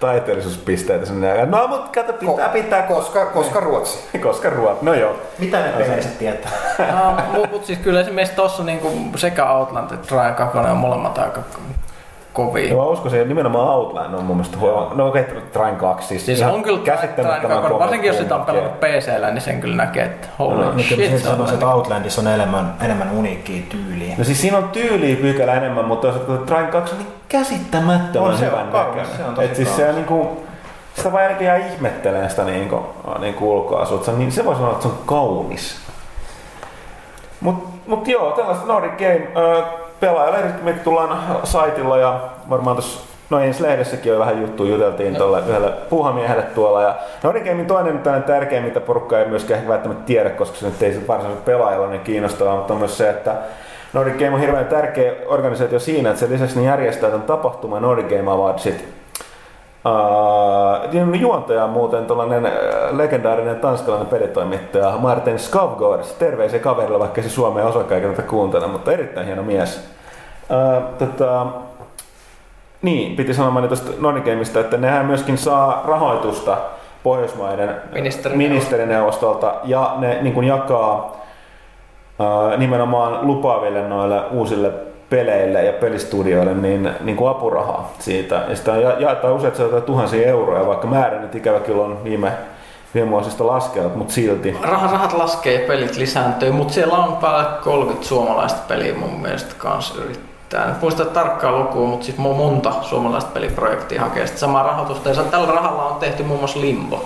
taiteellisuuspisteitä 0.02 1.06
sinne 1.06 1.28
jää. 1.36 1.46
No 1.46 1.68
mut 1.68 1.90
kato, 1.90 2.14
pitää 2.14 2.50
pitää, 2.50 2.82
Koska, 2.82 3.26
koska 3.26 3.60
Ruotsi. 3.60 4.00
koska 4.28 4.50
ruoat. 4.50 4.82
No 4.82 4.94
joo. 4.94 5.16
Mitä 5.40 5.60
ne 5.60 5.72
peleistä 5.72 6.12
tietää? 6.20 6.52
No, 6.92 7.18
mut, 7.34 7.52
mut 7.52 7.66
siis 7.66 7.80
kyllä 7.80 8.02
esimerkiksi 8.02 8.36
tossa 8.36 8.64
niinku 8.64 8.92
sekä 9.16 9.52
Outland 9.52 9.92
että 9.92 10.08
Trine 10.08 10.32
2 10.32 10.58
on 10.58 10.78
molemmat 10.78 11.18
aika 11.18 11.42
kovia. 12.34 12.68
Ja 12.70 12.76
mä 12.76 12.84
uskoisin, 12.84 13.20
että 13.20 13.28
nimenomaan 13.30 13.68
Outland 13.70 14.14
on 14.14 14.24
mun 14.26 14.36
mielestä 14.38 14.58
huono. 14.58 14.92
No 14.96 15.08
okei, 15.08 15.22
okay, 15.22 15.42
Train 15.42 15.76
2 15.76 16.08
siis. 16.08 16.26
Siis 16.26 16.42
on 16.42 16.64
kyllä 16.64 16.80
käsittämättömän 16.80 17.58
2, 17.58 17.68
kova 17.68 17.80
varsinkin 17.80 18.08
jos 18.08 18.18
sitä 18.18 18.36
on 18.36 18.46
pelannut 18.46 18.80
PCllä, 18.80 19.32
niin 19.32 19.42
sen 19.42 19.62
kyllä 19.62 19.76
näkee, 19.76 20.04
että 20.06 20.28
holy 20.40 20.66
No, 20.66 20.74
shit. 20.80 20.88
kyllä 20.88 21.04
se 21.06 21.10
mä 21.10 21.16
on 21.16 21.20
sanoisin, 21.22 21.54
että 21.54 21.66
niinku- 21.66 21.78
Outlandissa 21.78 22.22
on 22.22 22.28
enemmän, 22.28 22.74
enemmän 22.82 23.12
uniikkiä 23.12 23.62
tyyliä. 23.70 24.16
No 24.18 24.24
siis 24.24 24.42
siinä 24.42 24.58
on 24.58 24.70
tyyliä 24.70 25.16
pykälä 25.16 25.54
enemmän, 25.54 25.86
mutta 25.86 26.08
toisaalta 26.12 26.46
Train 26.46 26.68
2 26.68 26.94
on 26.96 27.00
niin 27.00 27.14
käsittämättömän 27.30 28.30
On, 28.30 28.38
se 28.38 28.46
on 28.46 28.52
hyvän 28.52 28.72
näköinen. 28.74 29.06
se 29.18 29.24
on 29.26 29.36
tosi 29.36 29.48
Et 29.48 29.56
siis 29.56 29.76
se 29.76 29.82
kaunis. 29.82 29.90
on 29.90 29.96
niinku, 29.96 30.44
sitä 30.96 31.12
vaan 31.12 31.24
ainakin 31.24 31.48
jää 31.48 31.58
ihmettelemään 31.58 32.30
sitä 32.30 32.44
niinku, 32.44 32.86
niinku 33.20 33.52
ulkoasua. 33.54 34.14
Niin, 34.18 34.32
se 34.32 34.46
voi 34.46 34.56
sanoa, 34.56 34.72
että 34.72 34.82
se 34.84 34.88
on 34.88 34.98
kaunis. 35.06 35.80
Mut, 37.42 37.68
mut 37.88 38.08
joo, 38.08 38.32
tällaista 38.32 38.66
Nordic 38.66 38.92
Game 38.98 39.28
ö, 39.38 39.64
pelaajalehdet, 40.02 40.84
tullaan 40.84 41.20
saitilla 41.44 41.98
ja 41.98 42.20
varmaan 42.50 42.76
tuossa 42.76 43.12
No 43.32 43.40
ensi 43.40 43.64
lehdessäkin 43.64 44.14
on 44.14 44.20
vähän 44.20 44.42
juttu, 44.42 44.66
juteltiin 44.66 45.16
tuolle 45.16 45.40
yhdelle 45.40 45.72
puuhamiehelle 45.90 46.44
tuolla. 46.44 46.82
Ja 46.82 46.96
Nordic 47.24 47.44
Gamein 47.44 47.66
toinen 47.66 48.00
tällainen 48.00 48.28
tärkeä, 48.28 48.62
mitä 48.62 48.80
porukka 48.80 49.20
ei 49.20 49.26
myöskään 49.26 49.68
välttämättä 49.68 50.04
tiedä, 50.04 50.30
koska 50.30 50.58
se 50.58 50.66
nyt 50.66 50.84
ei 50.84 50.94
se 50.94 51.08
varsinaisesti 51.08 51.46
pelaajalla 51.46 51.88
niin 51.88 52.02
kiinnostavaa, 52.02 52.56
mutta 52.56 52.74
on 52.74 52.80
myös 52.80 52.98
se, 52.98 53.10
että 53.10 53.36
Nordic 53.94 54.18
Game 54.18 54.34
on 54.34 54.40
hirveän 54.40 54.66
tärkeä 54.66 55.14
organisaatio 55.26 55.80
siinä, 55.80 56.10
että 56.10 56.20
sen 56.20 56.32
lisäksi 56.32 56.60
ne 56.60 56.66
järjestää 56.66 57.10
tämän 57.10 57.28
tapahtuman 57.28 57.82
Nordic 57.82 58.10
Game 58.10 58.32
Awardsit. 58.32 59.01
Uh, 59.86 61.20
juontaja 61.20 61.64
on 61.64 61.70
muuten 61.70 62.06
tuollainen 62.06 62.52
legendaarinen 62.92 63.60
tanskalainen 63.60 64.08
pelitoimittaja 64.08 64.98
Martin 64.98 65.40
Skavgård. 65.40 66.04
Terveisiä 66.20 66.60
kaverille, 66.60 67.00
vaikka 67.00 67.22
se 67.22 67.30
Suomeen 67.30 67.68
osakkaan 67.68 68.02
eikä 68.02 68.16
tätä 68.16 68.30
kuuntele, 68.30 68.68
mutta 68.68 68.92
erittäin 68.92 69.26
hieno 69.26 69.44
mies. 69.44 69.90
Uh, 70.50 70.84
tota, 70.98 71.48
niin, 72.82 73.16
piti 73.16 73.34
sanoa 73.34 73.68
tuosta 73.68 73.92
Nonigameista, 74.00 74.60
että 74.60 74.78
nehän 74.78 75.06
myöskin 75.06 75.38
saa 75.38 75.84
rahoitusta 75.88 76.58
Pohjoismaiden 77.04 77.76
Ministerineuvostolta. 77.92 78.38
ministerineuvostolta 78.38 79.54
ja 79.64 79.96
ne 79.98 80.22
niin 80.22 80.34
kuin 80.34 80.48
jakaa 80.48 81.22
ää, 82.20 82.58
nimenomaan 82.58 83.28
lupaaville 83.28 83.88
noille 83.88 84.22
uusille 84.32 84.72
peleille 85.12 85.64
ja 85.64 85.74
pelistudioille 85.74 86.54
niin, 86.54 86.90
niin 87.02 87.18
kuin 87.18 87.30
apurahaa 87.30 87.92
siitä. 88.00 88.46
Ja 88.50 88.56
sitä 88.56 88.78
ja- 88.78 89.00
jaetaan 89.00 89.34
useat 89.34 89.56
sadat 89.56 89.86
tuhansia 89.86 90.28
euroja, 90.28 90.68
vaikka 90.68 90.88
määrä 90.88 91.20
nyt 91.20 91.36
ikävä 91.36 91.60
kyllä 91.60 91.84
on 91.84 92.04
viime, 92.04 92.32
viime 92.94 93.10
vuosista 93.12 93.48
laskenut, 93.48 93.96
mutta 93.96 94.14
silti. 94.14 94.58
Rahat, 94.62 94.92
rahat 94.92 95.14
laskee 95.14 95.62
ja 95.62 95.68
pelit 95.68 95.98
lisääntyy, 95.98 96.52
mutta 96.52 96.74
siellä 96.74 96.98
on 96.98 97.18
päälle 97.18 97.46
30 97.64 98.08
suomalaista 98.08 98.62
peliä 98.68 98.94
mun 98.94 99.22
mielestä 99.22 99.56
kans 99.58 99.96
yrittää. 99.98 100.66
En 100.66 100.76
muista 100.82 101.06
tarkkaa 101.06 101.52
lukua, 101.60 101.88
mutta 101.88 102.08
mo- 102.18 102.36
monta 102.38 102.74
suomalaista 102.82 103.32
peliprojektia 103.34 104.02
hakee 104.02 104.28
sitä 104.28 104.40
samaa 104.40 104.64
rahoitusta. 104.64 105.10
Ja 105.10 105.16
tällä 105.16 105.52
rahalla 105.52 105.84
on 105.84 106.00
tehty 106.00 106.24
muun 106.24 106.40
muassa 106.40 106.62
Limbo. 106.62 107.06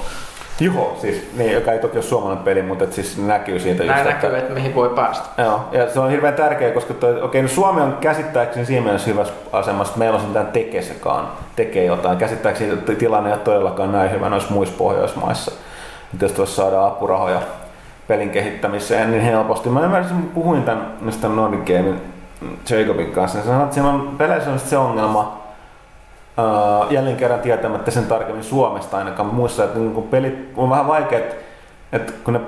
Juho, 0.59 0.97
siis, 1.01 1.31
niin, 1.37 1.53
joka 1.53 1.71
ei 1.71 1.79
toki 1.79 1.97
ole 1.97 2.03
suomalainen 2.03 2.43
peli, 2.43 2.61
mutta 2.61 2.83
et 2.83 2.93
siis 2.93 3.17
näkyy 3.17 3.59
siitä 3.59 3.83
Näin 3.83 4.07
just, 4.07 4.21
näkyy, 4.21 4.37
että 4.37 4.53
mihin 4.53 4.75
voi 4.75 4.89
päästä. 4.89 5.43
Joo, 5.43 5.61
ja 5.71 5.89
se 5.89 5.99
on 5.99 6.09
hirveän 6.09 6.33
tärkeä, 6.33 6.71
koska 6.71 6.93
toi, 6.93 7.21
okei, 7.21 7.41
no 7.41 7.47
Suomi 7.47 7.81
on 7.81 7.97
käsittääkseni 8.01 8.65
siinä 8.65 8.83
mielessä 8.83 9.09
hyvässä 9.09 9.33
asemassa, 9.51 9.91
että 9.91 9.99
meillä 9.99 10.19
on 10.19 10.25
mitään 10.25 10.47
tekesekaan, 10.47 11.27
tekee 11.55 11.85
jotain. 11.85 12.17
Käsittääkseni 12.17 12.77
tilanne 12.77 13.29
ei 13.29 13.33
ole 13.33 13.41
todellakaan 13.41 13.91
näin 13.91 14.11
hyvä 14.11 14.29
noissa 14.29 14.53
muissa 14.53 14.75
Pohjoismaissa. 14.77 15.51
Mutta 16.11 16.25
jos 16.25 16.31
tuossa 16.31 16.55
saadaan 16.55 16.87
apurahoja 16.87 17.41
pelin 18.07 18.29
kehittämiseen, 18.29 19.11
niin 19.11 19.23
helposti. 19.23 19.69
Mä 19.69 19.81
ymmärsin, 19.81 20.17
kun 20.17 20.29
puhuin 20.29 20.63
tämän, 20.63 20.93
tämän 21.21 21.35
Nordic 21.35 21.59
Gamein 21.59 22.01
Jacobin 22.69 23.11
kanssa, 23.11 23.37
niin 23.37 23.45
sanoin, 23.45 23.63
että 23.63 23.73
siinä 23.73 23.89
on 23.89 24.15
peleissä 24.17 24.51
on 24.51 24.59
se 24.59 24.77
ongelma, 24.77 25.44
jälleen 26.89 27.15
kerran 27.15 27.39
tietämättä 27.39 27.91
sen 27.91 28.05
tarkemmin 28.05 28.43
Suomesta 28.43 28.97
ainakaan 28.97 29.35
muissa, 29.35 29.63
että 29.63 29.79
niin 29.79 29.93
kun 29.93 30.03
pelit 30.03 30.53
on 30.57 30.69
vähän 30.69 30.87
vaikea, 30.87 31.19
että, 31.19 31.35
että 31.91 32.13
kun 32.23 32.33
ne 32.33 32.41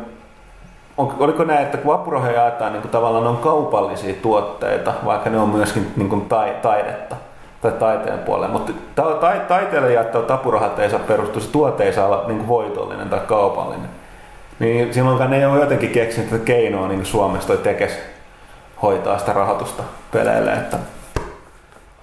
on, 0.98 1.16
oliko 1.20 1.44
näin, 1.44 1.64
että 1.64 1.78
kun 1.78 1.94
apurahoja 1.94 2.34
jaetaan, 2.34 2.74
niin 2.74 2.90
tavallaan 2.90 3.24
ne 3.24 3.30
on 3.30 3.38
kaupallisia 3.38 4.16
tuotteita, 4.22 4.94
vaikka 5.06 5.30
ne 5.30 5.40
on 5.40 5.50
myöskin 5.50 5.92
niin 5.96 6.10
kuin 6.10 6.22
tai, 6.22 6.56
taidetta 6.62 7.16
tai 7.62 7.72
taiteen 7.72 8.20
puolella, 8.20 8.54
mutta 8.54 8.74
ta, 8.96 9.04
ta, 9.04 9.32
taiteelle 9.48 9.94
jaettavat 9.94 10.32
apurahat 10.32 10.80
ei 10.80 10.90
saa 10.90 11.00
perustua, 11.00 11.42
se 11.42 11.52
tuote 11.52 11.84
ei 11.84 11.94
saa 11.94 12.06
olla 12.06 12.24
niin 12.28 12.38
kuin 12.38 12.48
voitollinen 12.48 13.10
tai 13.10 13.20
kaupallinen. 13.28 13.90
Niin 14.60 14.94
silloinkaan 14.94 15.30
ne 15.30 15.38
ei 15.38 15.46
ole 15.46 15.60
jotenkin 15.60 15.90
keksinyt 15.90 16.30
tätä 16.30 16.44
keinoa 16.44 16.88
niin 16.88 17.00
kuin 17.00 17.06
Suomessa 17.06 17.48
toi 17.48 17.58
tekes 17.58 18.00
hoitaa 18.82 19.18
sitä 19.18 19.34
rahoitusta 19.34 19.84
peleille, 20.12 20.54
että 20.54 20.78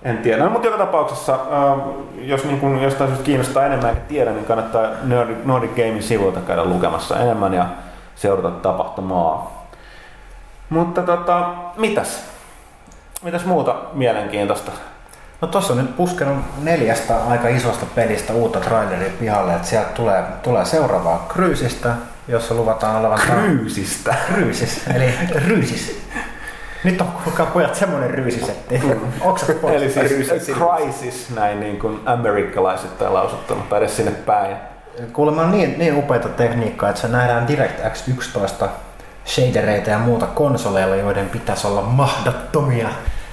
en 0.04 0.18
tiedä, 0.18 0.44
no, 0.44 0.50
mutta 0.50 0.66
joka 0.66 0.78
tapauksessa, 0.78 1.34
äh, 1.34 1.84
jos 2.16 2.44
niin 2.44 2.60
kun 2.60 2.82
jostain 2.82 3.10
syystä 3.10 3.24
kiinnostaa 3.24 3.66
enemmän 3.66 3.90
eikä 3.90 4.00
tiedä, 4.00 4.30
niin 4.30 4.44
kannattaa 4.44 4.88
Nordic, 5.02 5.36
Nordic 5.44 5.70
Gamein 5.70 6.02
sivuilta 6.02 6.40
käydä 6.40 6.64
lukemassa 6.64 7.18
enemmän 7.18 7.54
ja 7.54 7.66
seurata 8.14 8.50
tapahtumaa. 8.50 9.66
Mutta 10.70 11.02
tota, 11.02 11.48
mitäs? 11.76 12.24
Mitäs 13.22 13.44
muuta 13.44 13.76
mielenkiintoista? 13.92 14.72
No 15.40 15.48
tossa 15.48 15.72
on 15.72 15.78
nyt 15.78 15.96
puskenut 15.96 16.36
neljästä 16.62 17.16
aika 17.28 17.48
isosta 17.48 17.86
pelistä 17.94 18.32
uutta 18.32 18.60
traileria 18.60 19.10
pihalle, 19.20 19.54
että 19.54 19.68
sieltä 19.68 19.88
tulee, 19.88 20.22
tulee 20.42 20.64
seuraavaa 20.64 21.26
Kryysistä, 21.28 21.94
jossa 22.28 22.54
luvataan 22.54 22.96
olevan... 22.96 23.18
Kryysistä. 23.18 24.14
Kryysis, 24.26 24.86
eli 24.94 25.14
ryysis. 25.34 26.04
Nyt 26.84 27.00
on 27.00 27.06
kuulkaa 27.24 27.46
pojat 27.46 27.74
semmonen 27.74 28.10
ryysisetti. 28.10 28.82
Oksat 29.20 29.60
pois. 29.60 29.74
Eli 29.74 29.90
siis 29.90 30.10
Ryysis. 30.10 30.56
crisis, 30.56 31.30
näin 31.34 31.60
niin 31.60 31.78
kuin 31.78 32.00
amerikkalaiset 32.06 32.98
tai 32.98 33.10
lausuttuna, 33.10 33.62
tai 33.68 33.78
edes 33.78 33.96
sinne 33.96 34.12
päin. 34.12 34.56
Kuulemma 35.12 35.42
on 35.42 35.50
niin, 35.50 35.78
niin 35.78 35.96
upeita 35.96 36.28
tekniikkaa, 36.28 36.88
että 36.88 37.00
se 37.00 37.08
nähdään 37.08 37.48
DirectX 37.48 38.08
11 38.08 38.68
shadereita 39.26 39.90
ja 39.90 39.98
muuta 39.98 40.26
konsoleilla, 40.26 40.96
joiden 40.96 41.28
pitäisi 41.28 41.66
olla 41.66 41.82
mahdottomia 41.82 42.88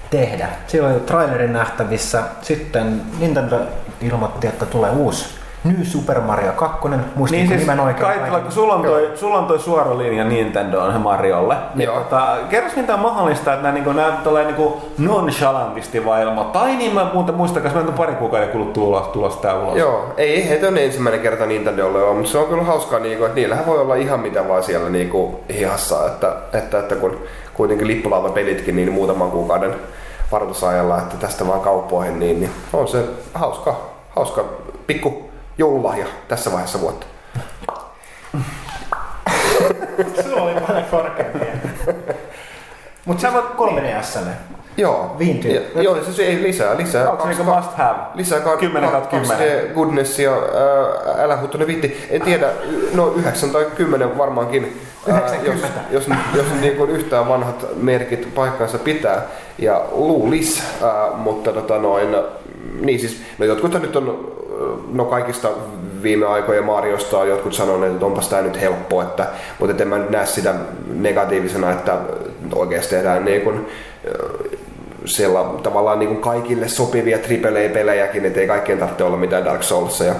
tehdä. 0.10 0.50
Siellä 0.68 0.88
on 0.88 0.94
jo 0.94 1.00
trailerin 1.00 1.54
nähtävissä. 1.54 2.24
Sitten 2.42 3.02
Nintendo 3.20 3.60
ilmoitti, 4.02 4.48
että 4.48 4.66
tulee 4.66 4.92
uusi 4.92 5.41
New 5.63 5.84
Super 5.84 6.21
Mario 6.21 6.52
2. 6.52 6.88
Muistinko 6.88 7.32
Niin 7.32 7.47
siis, 7.47 7.60
nimen 7.60 7.80
oikein? 7.80 8.08
Kaitila, 8.08 8.39
kun 8.39 8.52
sulla 8.52 8.74
on, 8.74 8.82
toi, 8.82 9.12
sulla 9.15 9.38
on 9.38 9.45
toi 9.45 9.60
suora 9.60 9.97
linja 9.97 10.24
Nintendoon 10.24 11.02
Mariolle, 11.02 11.56
niin 11.76 11.86
Joo. 11.86 12.00
tota, 12.00 12.38
kerros 12.50 12.76
mitä 12.76 12.93
on 12.93 13.00
mahdollista, 13.00 13.54
että 13.54 13.63
nämä, 13.63 13.74
niin 13.74 13.95
nämä 13.95 14.17
tulee 14.24 14.45
niin 14.45 14.74
nonchalantisti 14.97 16.06
vai 16.06 16.21
ilmoittaa, 16.24 16.62
ai 16.62 16.76
niin 16.76 16.93
mä 16.93 17.10
muuten 17.13 17.36
muistakas, 17.36 17.74
meillä 17.74 17.89
on 17.89 17.97
pari 17.97 18.15
kuukauden 18.15 18.50
kuluttua 18.50 18.84
ulos, 18.84 19.08
tulos 19.08 19.38
tää 19.38 19.56
ulos. 19.56 19.78
Joo, 19.78 20.13
ei 20.17 20.50
heitä 20.50 20.67
on 20.67 20.78
ensimmäinen 20.78 21.21
kerta 21.21 21.45
Nintendolle 21.45 22.04
ole, 22.04 22.15
mutta 22.15 22.32
se 22.32 22.38
on 22.38 22.45
kyllä 22.45 22.63
hauskaa, 22.63 23.00
niinku, 23.00 23.24
että 23.26 23.36
niillähän 23.36 23.65
voi 23.65 23.80
olla 23.80 23.95
ihan 23.95 24.19
mitä 24.19 24.47
vaan 24.47 24.63
siellä 24.63 24.89
niinku, 24.89 25.39
hihassa, 25.54 26.08
että, 26.08 26.36
että, 26.54 26.80
että 26.80 26.95
kun 26.95 27.17
kuitenkin 27.54 27.88
lippulaiva-pelitkin 27.88 28.76
niin 28.76 28.91
muutaman 28.91 29.32
kuukauden 29.32 29.76
varoitusajalla, 30.32 30.97
että 30.97 31.15
tästä 31.17 31.47
vaan 31.47 31.62
kauppoihin, 31.62 32.19
niin, 32.19 32.39
niin 32.39 32.52
on 32.74 32.88
se 32.88 33.04
hauska, 33.34 33.76
hauska 34.15 34.45
pikku 34.88 35.31
joululahja 35.62 36.06
tässä 36.28 36.52
vaiheessa 36.52 36.82
vuotta. 36.82 37.06
Sulla 40.24 40.41
oli 40.41 40.62
paljon 40.68 40.86
korkeampia. 40.91 41.53
Mutta 43.05 43.22
sä 43.22 43.34
voit 43.34 43.45
3DSlle. 43.45 44.30
Joo, 44.78 45.16
Viintyy. 45.20 45.72
Ja, 45.76 45.82
joo, 45.82 46.03
se, 46.03 46.14
se 46.14 46.24
ei 46.24 46.41
lisää, 46.43 46.78
lisää. 46.78 47.12
Onko 47.12 47.24
se 47.24 47.30
niinku 47.30 47.43
must 47.43 47.74
have? 47.74 47.99
Lisää 48.14 48.39
ka- 48.39 48.57
10 48.57 48.89
kautta 48.89 49.09
10. 49.20 49.38
2D 49.38 49.74
goodness 49.74 50.20
ja 50.20 50.32
ää, 50.32 51.24
älä 51.24 51.38
huutone 51.38 51.68
viitti. 51.68 52.07
En 52.09 52.22
tiedä, 52.22 52.47
no 52.93 53.07
9 53.07 53.49
tai 53.49 53.66
10 53.76 54.18
varmaankin. 54.18 54.82
ää, 55.12 55.20
jos, 55.20 55.32
90. 55.32 55.80
jos, 55.91 56.07
jos 56.36 56.45
niin 56.62 56.76
kuin 56.76 56.89
yhtään 56.89 57.28
vanhat 57.28 57.66
merkit 57.76 58.36
paikkansa 58.36 58.78
pitää. 58.78 59.22
Ja 59.57 59.82
luulis, 59.91 60.64
ää, 60.84 61.09
mutta 61.16 61.53
tota 61.53 61.78
noin, 61.78 62.16
niin 62.82 62.99
siis, 62.99 63.22
no 63.38 63.45
jotkut 63.45 63.82
nyt 63.82 63.95
on, 63.95 64.34
no 64.93 65.05
kaikista 65.05 65.49
viime 66.03 66.26
aikojen 66.26 66.64
Mariosta 66.64 67.18
on 67.18 67.30
jotkut 67.30 67.53
sanoneet, 67.53 67.93
että 67.93 68.05
onpas 68.05 68.30
tää 68.30 68.41
nyt 68.41 68.62
helppo, 68.62 69.01
että, 69.01 69.28
mutta 69.59 69.84
en 69.84 69.88
mä 69.88 69.97
nyt 69.97 70.09
näe 70.09 70.26
sitä 70.26 70.55
negatiivisena, 70.93 71.72
että 71.72 71.97
oikeasti 72.55 72.95
tehdään 72.95 73.26
niin 73.26 73.41
kuin, 73.41 73.68
siellä 75.05 75.39
tavallaan 75.64 75.99
niin 75.99 76.09
kuin 76.09 76.22
kaikille 76.22 76.68
sopivia 76.68 77.18
AAA-pelejäkin, 77.18 78.26
että 78.26 78.39
ei 78.39 78.47
kaikkien 78.47 78.78
tarvitse 78.78 79.03
olla 79.03 79.18
mitään 79.18 79.45
Dark 79.45 79.64
Soulsia. 79.64 80.16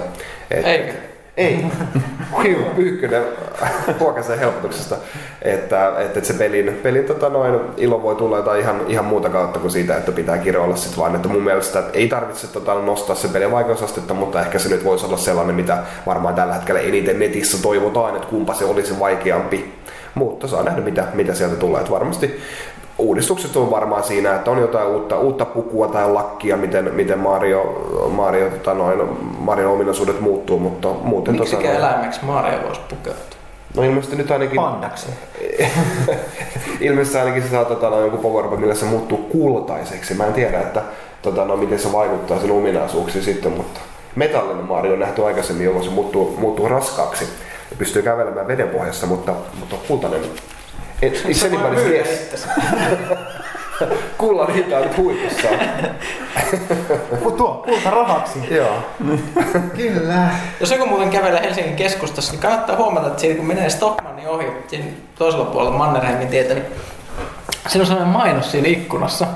Et, 0.50 0.66
Eikä. 0.66 1.11
Ei. 1.36 1.66
Hiu, 2.42 2.58
Pyykkönen 2.76 3.22
huokasen 4.00 4.38
helpotuksesta, 4.38 4.96
että, 5.42 5.92
että, 5.98 6.24
se 6.24 6.34
pelin, 6.34 6.80
pelin 6.82 7.04
tota 7.04 7.28
noin, 7.28 7.60
ilo 7.76 8.02
voi 8.02 8.16
tulla 8.16 8.36
jotain 8.36 8.60
ihan, 8.60 8.80
ihan 8.88 9.04
muuta 9.04 9.28
kautta 9.28 9.58
kuin 9.58 9.70
siitä, 9.70 9.96
että 9.96 10.12
pitää 10.12 10.38
kiroilla 10.38 10.76
sit 10.76 10.98
vaan, 10.98 11.16
että 11.16 11.28
mun 11.28 11.42
mielestä 11.42 11.78
että 11.78 11.98
ei 11.98 12.08
tarvitse 12.08 12.46
tota, 12.46 12.74
nostaa 12.74 13.16
se 13.16 13.28
pelin 13.28 13.50
vaikeusastetta, 13.50 14.14
mutta 14.14 14.40
ehkä 14.40 14.58
se 14.58 14.68
nyt 14.68 14.84
voisi 14.84 15.06
olla 15.06 15.16
sellainen, 15.16 15.54
mitä 15.54 15.78
varmaan 16.06 16.34
tällä 16.34 16.54
hetkellä 16.54 16.80
eniten 16.80 17.18
netissä 17.18 17.62
toivotaan, 17.62 18.16
että 18.16 18.28
kumpa 18.28 18.54
se 18.54 18.64
olisi 18.64 18.98
vaikeampi. 18.98 19.74
Mutta 20.14 20.48
saa 20.48 20.62
nähdä, 20.62 20.80
mitä, 20.80 21.04
mitä 21.14 21.34
sieltä 21.34 21.56
tulee. 21.56 21.80
Että 21.80 21.92
varmasti 21.92 22.40
uudistukset 22.98 23.56
on 23.56 23.70
varmaan 23.70 24.04
siinä, 24.04 24.34
että 24.34 24.50
on 24.50 24.58
jotain 24.58 24.88
uutta, 24.88 25.18
uutta 25.18 25.44
pukua 25.44 25.88
tai 25.88 26.10
lakkia, 26.12 26.56
miten, 26.56 26.94
miten 26.94 27.18
Mario, 27.18 27.62
Mario, 28.10 28.50
tota 28.50 28.74
noin, 28.74 29.00
Marion 29.38 29.72
ominaisuudet 29.72 30.20
muuttuu, 30.20 30.58
mutta 30.58 30.88
muuten... 30.88 31.34
Miksi 31.34 31.56
tota, 31.56 31.68
noin- 31.68 31.76
eläimeksi 31.76 32.24
Mario 32.24 32.62
voisi 32.62 32.80
pukeutua? 32.88 33.22
No 33.76 33.82
ilmeisesti 33.82 34.16
nyt 34.16 34.30
ainakin... 34.30 34.56
Pandaksi. 34.56 35.06
ilmeisesti 36.80 37.18
ainakin 37.18 37.42
se 37.42 37.48
saa 37.48 37.64
tota, 37.64 37.90
no, 37.90 38.00
joku 38.00 38.16
power 38.16 38.56
millä 38.56 38.74
se 38.74 38.84
muuttuu 38.84 39.18
kultaiseksi. 39.18 40.14
Mä 40.14 40.26
en 40.26 40.32
tiedä, 40.32 40.60
että 40.60 40.82
tota, 41.22 41.44
no, 41.44 41.56
miten 41.56 41.78
se 41.78 41.92
vaikuttaa 41.92 42.38
sen 42.38 42.50
ominaisuuksiin 42.50 43.24
sitten, 43.24 43.52
mutta 43.52 43.80
metallinen 44.16 44.64
Mario 44.64 44.92
on 44.92 45.00
nähty 45.00 45.24
aikaisemmin, 45.24 45.64
jolloin 45.64 45.84
se 45.84 45.90
muuttuu, 45.90 46.36
muuttuu 46.38 46.68
raskaaksi 46.68 47.24
ja 47.70 47.76
pystyy 47.76 48.02
kävelemään 48.02 48.46
veden 48.46 48.68
pohjassa, 48.68 49.06
mutta, 49.06 49.32
mutta 49.60 49.76
kultainen... 49.88 50.20
Et, 51.02 51.14
it's 51.14 51.42
anybody's 51.44 51.88
guess. 51.88 52.46
Kullan 54.18 54.54
hinta 54.54 54.76
on 54.76 54.82
nyt 54.86 54.96
huipussaan. 54.96 55.58
Tuo 57.36 57.62
kulta 57.66 57.90
rahaksi. 57.90 58.38
Joo. 58.54 58.76
Kyllä. 59.76 60.28
Jos 60.60 60.70
joku 60.70 60.86
muuten 60.86 61.10
kävelee 61.10 61.42
Helsingin 61.42 61.76
keskustassa, 61.76 62.32
niin 62.32 62.40
kannattaa 62.40 62.76
huomata, 62.76 63.06
että 63.06 63.20
siinä 63.20 63.36
kun 63.36 63.46
menee 63.46 63.70
Stockmannin 63.70 64.28
ohi, 64.28 64.46
siinä 64.66 64.84
toisella 65.18 65.44
puolella 65.44 65.78
Mannerheimin 65.78 66.28
tietä, 66.28 66.54
niin 66.54 66.66
siinä 67.68 67.82
on 67.82 67.86
sellainen 67.86 68.12
mainos 68.12 68.50
siinä 68.50 68.68
ikkunassa, 68.68 69.26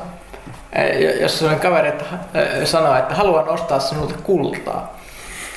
eh, 0.73 1.21
jossa 1.21 1.39
sellainen 1.39 1.63
kaveri 1.63 1.89
että, 1.89 2.05
eh, 2.35 2.67
sanoo, 2.67 2.97
että 2.97 3.15
haluan 3.15 3.49
ostaa 3.49 3.81
sinulta 3.81 4.15
kultaa. 4.23 4.97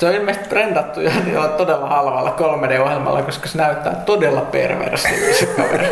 Se 0.00 0.06
on 0.06 0.14
ilmeisesti 0.14 0.48
brendattu 0.48 1.00
ja 1.00 1.10
niillä 1.24 1.44
on 1.44 1.52
todella 1.52 1.88
halvalla 1.88 2.36
3D-ohjelmalla, 2.38 3.22
koska 3.22 3.48
se 3.48 3.58
näyttää 3.58 3.94
todella 3.94 4.40
perversiltä 4.40 5.32
se 5.40 5.46
kaveri. 5.46 5.86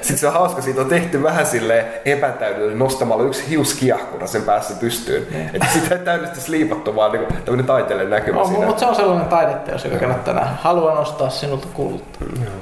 Sitten 0.00 0.18
se 0.18 0.26
on 0.26 0.32
hauska, 0.32 0.62
siitä 0.62 0.80
on 0.80 0.88
tehty 0.88 1.22
vähän 1.22 1.46
sille 1.46 1.86
epätäydellinen 2.04 2.78
nostamalla 2.78 3.24
yksi 3.24 3.48
hiuskiahkura 3.48 4.26
sen 4.26 4.42
päässä 4.42 4.74
pystyyn. 4.80 5.26
Että 5.54 5.68
sitä 5.72 5.94
ei 5.94 6.00
täydellisesti 6.00 6.40
sliipattu, 6.40 6.96
vaan 6.96 7.12
niin 7.12 7.26
tämmöinen 7.44 7.66
taiteellinen 7.66 8.10
näkymä 8.10 8.38
no, 8.38 8.46
siinä. 8.46 8.66
mutta 8.66 8.80
se 8.80 8.86
on 8.86 8.94
sellainen 8.94 9.28
taideteos, 9.28 9.84
joka 9.84 9.98
kannattaa 9.98 10.34
nähdä. 10.34 10.50
Haluan 10.60 10.98
ostaa 10.98 11.30
sinulta 11.30 11.68
kultaa. 11.74 12.22
Joo, 12.44 12.52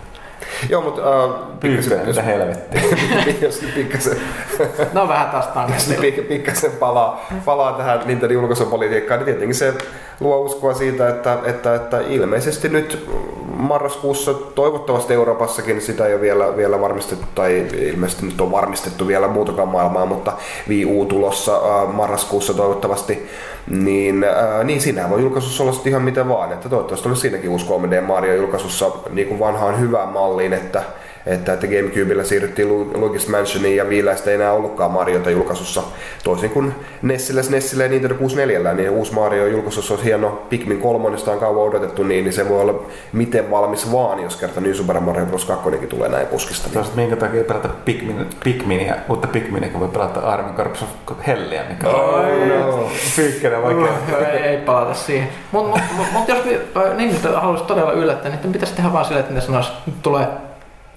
mutta 0.84 1.24
uh, 1.24 1.34
Pyykkönen, 1.60 2.06
mitä 2.06 2.22
helvettiä. 2.22 2.82
jos 3.42 3.60
pikkasen, 3.74 4.16
No 4.92 5.08
vähän 5.08 5.30
taas 5.30 5.44
jos 5.44 5.54
tangentilla. 5.54 6.02
pik- 6.02 6.28
pikkasen 6.28 6.70
palaa, 6.70 7.26
palaa 7.44 7.72
tähän 7.72 8.00
Nintendo 8.04 8.34
julkaisupolitiikkaan, 8.34 9.20
niin 9.20 9.24
tietenkin 9.24 9.54
se 9.54 9.74
luo 10.20 10.40
uskoa 10.40 10.74
siitä, 10.74 11.08
että, 11.08 11.38
että, 11.44 11.74
että 11.74 12.00
ilmeisesti 12.00 12.68
nyt 12.68 13.08
marraskuussa 13.46 14.34
toivottavasti 14.34 15.14
Euroopassakin 15.14 15.80
sitä 15.80 16.06
ei 16.06 16.14
ole 16.14 16.20
vielä, 16.20 16.56
vielä 16.56 16.80
varmistettu, 16.80 17.26
tai 17.34 17.66
ilmeisesti 17.78 18.26
nyt 18.26 18.40
on 18.40 18.52
varmistettu 18.52 19.06
vielä 19.06 19.28
muutakaan 19.28 19.68
maailmaa, 19.68 20.06
mutta 20.06 20.32
Wii 20.68 20.84
U 20.84 21.04
tulossa 21.04 21.58
uh, 21.58 21.94
marraskuussa 21.94 22.54
toivottavasti, 22.54 23.28
niin, 23.70 24.24
uh, 24.24 24.64
niin 24.64 24.80
siinä 24.80 25.10
voi 25.10 25.20
julkaisussa 25.20 25.62
olla 25.62 25.82
ihan 25.84 26.02
mitä 26.02 26.28
vaan, 26.28 26.52
että 26.52 26.68
toivottavasti 26.68 27.08
olisi 27.08 27.20
siinäkin 27.20 27.50
uusi 27.50 27.66
3D 27.66 28.00
Mario 28.00 28.34
julkaisussa 28.34 28.90
niin 29.10 29.28
kuin 29.28 29.40
vanhaan 29.40 29.80
hyvään 29.80 30.08
malliin, 30.08 30.52
että 30.52 30.82
että, 31.28 31.52
että 31.52 31.66
Gamecubella 31.66 32.24
siirryttiin 32.24 32.68
Lu- 32.68 32.92
Luigi's 32.92 33.30
Mansioniin 33.30 33.76
ja 33.76 33.88
Viiläistä 33.88 34.30
ei 34.30 34.36
enää 34.36 34.52
ollutkaan 34.52 34.90
Mariota 34.90 35.30
julkaisussa. 35.30 35.82
Toisin 36.24 36.50
kuin 36.50 36.74
Nessillä, 37.02 37.42
SNESillä 37.42 37.84
ja 37.84 37.90
Nintendo 37.90 38.14
64, 38.14 38.74
niin 38.74 38.90
uusi 38.90 39.14
Mario 39.14 39.46
julkaisussa 39.46 39.94
olisi 39.94 40.04
hieno 40.06 40.42
Pikmin 40.50 40.80
3, 40.80 41.18
sitä 41.18 41.30
on 41.30 41.38
kauan 41.38 41.68
odotettu, 41.68 42.02
niin, 42.02 42.24
niin 42.24 42.32
se 42.32 42.48
voi 42.48 42.60
olla 42.60 42.82
miten 43.12 43.50
valmis 43.50 43.92
vaan, 43.92 44.22
jos 44.22 44.36
kerta 44.36 44.60
New 44.60 44.72
Super 44.72 45.00
Mario 45.00 45.26
Bros. 45.26 45.44
2 45.44 45.70
tulee 45.86 46.08
näin 46.08 46.26
puskista. 46.26 46.68
Niin. 46.74 46.86
Minkä 46.94 47.16
takia 47.16 47.44
pelata 47.44 47.68
Pikmin, 47.84 48.26
Pikminia, 48.44 48.94
uutta 49.08 49.28
Pikminia, 49.28 49.68
kun 49.68 49.80
voi 49.80 49.88
pelata 49.88 50.20
Armin 50.20 50.54
Corps 50.54 50.82
of 50.82 50.88
Hellia, 51.26 51.62
mikä 51.68 51.88
on 51.88 52.48
no. 52.48 52.90
Pyykkönen 53.16 53.62
vaikea. 53.62 53.88
Ei, 54.32 54.38
ei 54.38 54.56
palata 54.56 54.94
siihen. 54.94 55.28
Mutta 55.52 55.80
mut, 55.96 56.06
mut, 56.12 56.28
jos 56.28 56.44
vi- 56.44 56.60
niin 56.96 57.16
haluaisi 57.34 57.64
todella 57.64 57.92
yllättää, 57.92 58.30
niin 58.30 58.52
pitäisi 58.52 58.74
tehdä 58.74 58.92
vaan 58.92 59.04
silleen, 59.04 59.22
että 59.22 59.34
ne 59.34 59.40
sanois, 59.40 59.72
tulee 60.02 60.26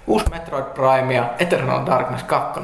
uusi 0.06 0.24
Metroid 0.30 0.64
Prime 0.64 1.14
ja 1.14 1.24
Eternal 1.38 1.86
Darkness 1.86 2.24
2. 2.24 2.60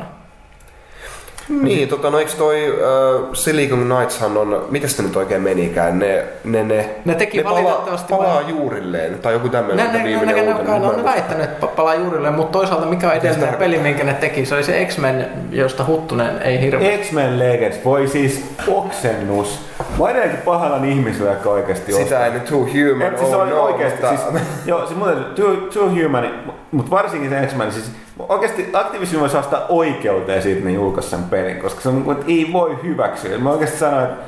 Niin, 1.63 1.89
tota, 1.89 2.11
no 2.11 2.19
eikö 2.19 2.31
toi 2.39 2.71
uh, 2.71 3.35
Silicon 3.35 3.79
Knightshan 3.85 4.37
on, 4.37 4.67
miten 4.71 4.91
se 4.91 5.03
nyt 5.03 5.17
oikein 5.17 5.43
menikään, 5.43 5.99
ne, 5.99 6.25
ne, 6.45 6.63
ne, 6.65 6.91
Ne 7.05 7.15
teki 7.15 7.37
ne 7.37 7.43
palaa, 7.45 7.63
valitettavasti 7.65 8.15
palaa 8.15 8.35
vain- 8.35 8.49
juurilleen, 8.49 9.19
tai 9.19 9.33
joku 9.33 9.47
Ne, 9.47 9.53
tämmöinen 9.53 9.87
ne, 9.87 9.93
ne, 9.93 9.99
ne, 9.99 10.05
viimeinen 10.05 10.37
ne, 10.37 10.43
ne, 10.43 10.53
uutinen. 10.53 10.73
ne, 10.81 10.87
muista. 10.87 11.05
väittänyt, 11.05 11.45
että 11.45 11.67
pa- 11.67 11.71
palaa 11.71 11.95
juurille, 11.95 12.31
mutta 12.31 12.53
toisaalta 12.59 12.87
mikä 12.87 13.07
on 13.07 13.13
edellinen 13.13 13.41
tarkoittaa? 13.41 13.59
peli, 13.67 13.79
minkä 13.79 14.05
ne 14.05 14.15
teki, 14.15 14.47
se 14.47 14.55
oli 14.55 14.65
se 14.65 14.85
X-Men, 14.85 15.27
josta 15.51 15.85
Huttunen 15.85 16.43
ei 16.43 16.61
hirveä. 16.61 16.99
X-Men 16.99 17.39
Legends, 17.39 17.85
voi 17.85 18.09
siis 18.09 18.45
oksennus. 18.69 19.61
Mä 19.79 19.85
oon 19.99 20.11
edelleenkin 20.11 20.41
pahalla 20.43 20.85
ihmisellä, 20.85 21.33
joka 21.33 21.51
oikeasti 21.51 21.93
Sitä 21.93 22.27
ei 22.27 22.33
nyt 22.33 22.45
Too 22.45 22.59
Human 22.61 23.03
Et 23.13 23.19
siis 23.19 23.31
oh, 23.35 23.41
oli 23.41 23.51
no, 23.51 23.63
oikeesti, 23.63 24.01
mutta- 24.03 24.31
siis, 24.31 24.43
joo, 24.67 24.87
siis 24.87 24.99
muuten 24.99 25.25
Too, 25.25 25.57
too 25.75 25.89
Human, 25.91 26.31
mutta 26.73 26.91
varsinkin 26.91 27.31
se 27.31 27.47
X-Men, 27.47 27.73
siis 27.73 27.91
oikeasti 28.29 28.71
Activision 28.73 29.21
voisi 29.21 29.33
saada 29.33 29.67
oikeuteen 29.69 30.43
siitä, 30.43 30.65
ne 30.65 30.73
julkaisi 30.73 31.11
sen 31.11 31.23
pelin, 31.23 31.57
koska 31.59 31.81
se 31.81 31.89
on, 31.89 31.95
niin 31.95 32.05
kuin, 32.05 32.17
että 32.19 32.33
ei 32.33 32.49
voi 32.53 32.79
hyväksyä. 32.83 33.39
Mä 33.39 33.51
oikeasti 33.51 33.79
sanoin, 33.79 34.05
että, 34.05 34.23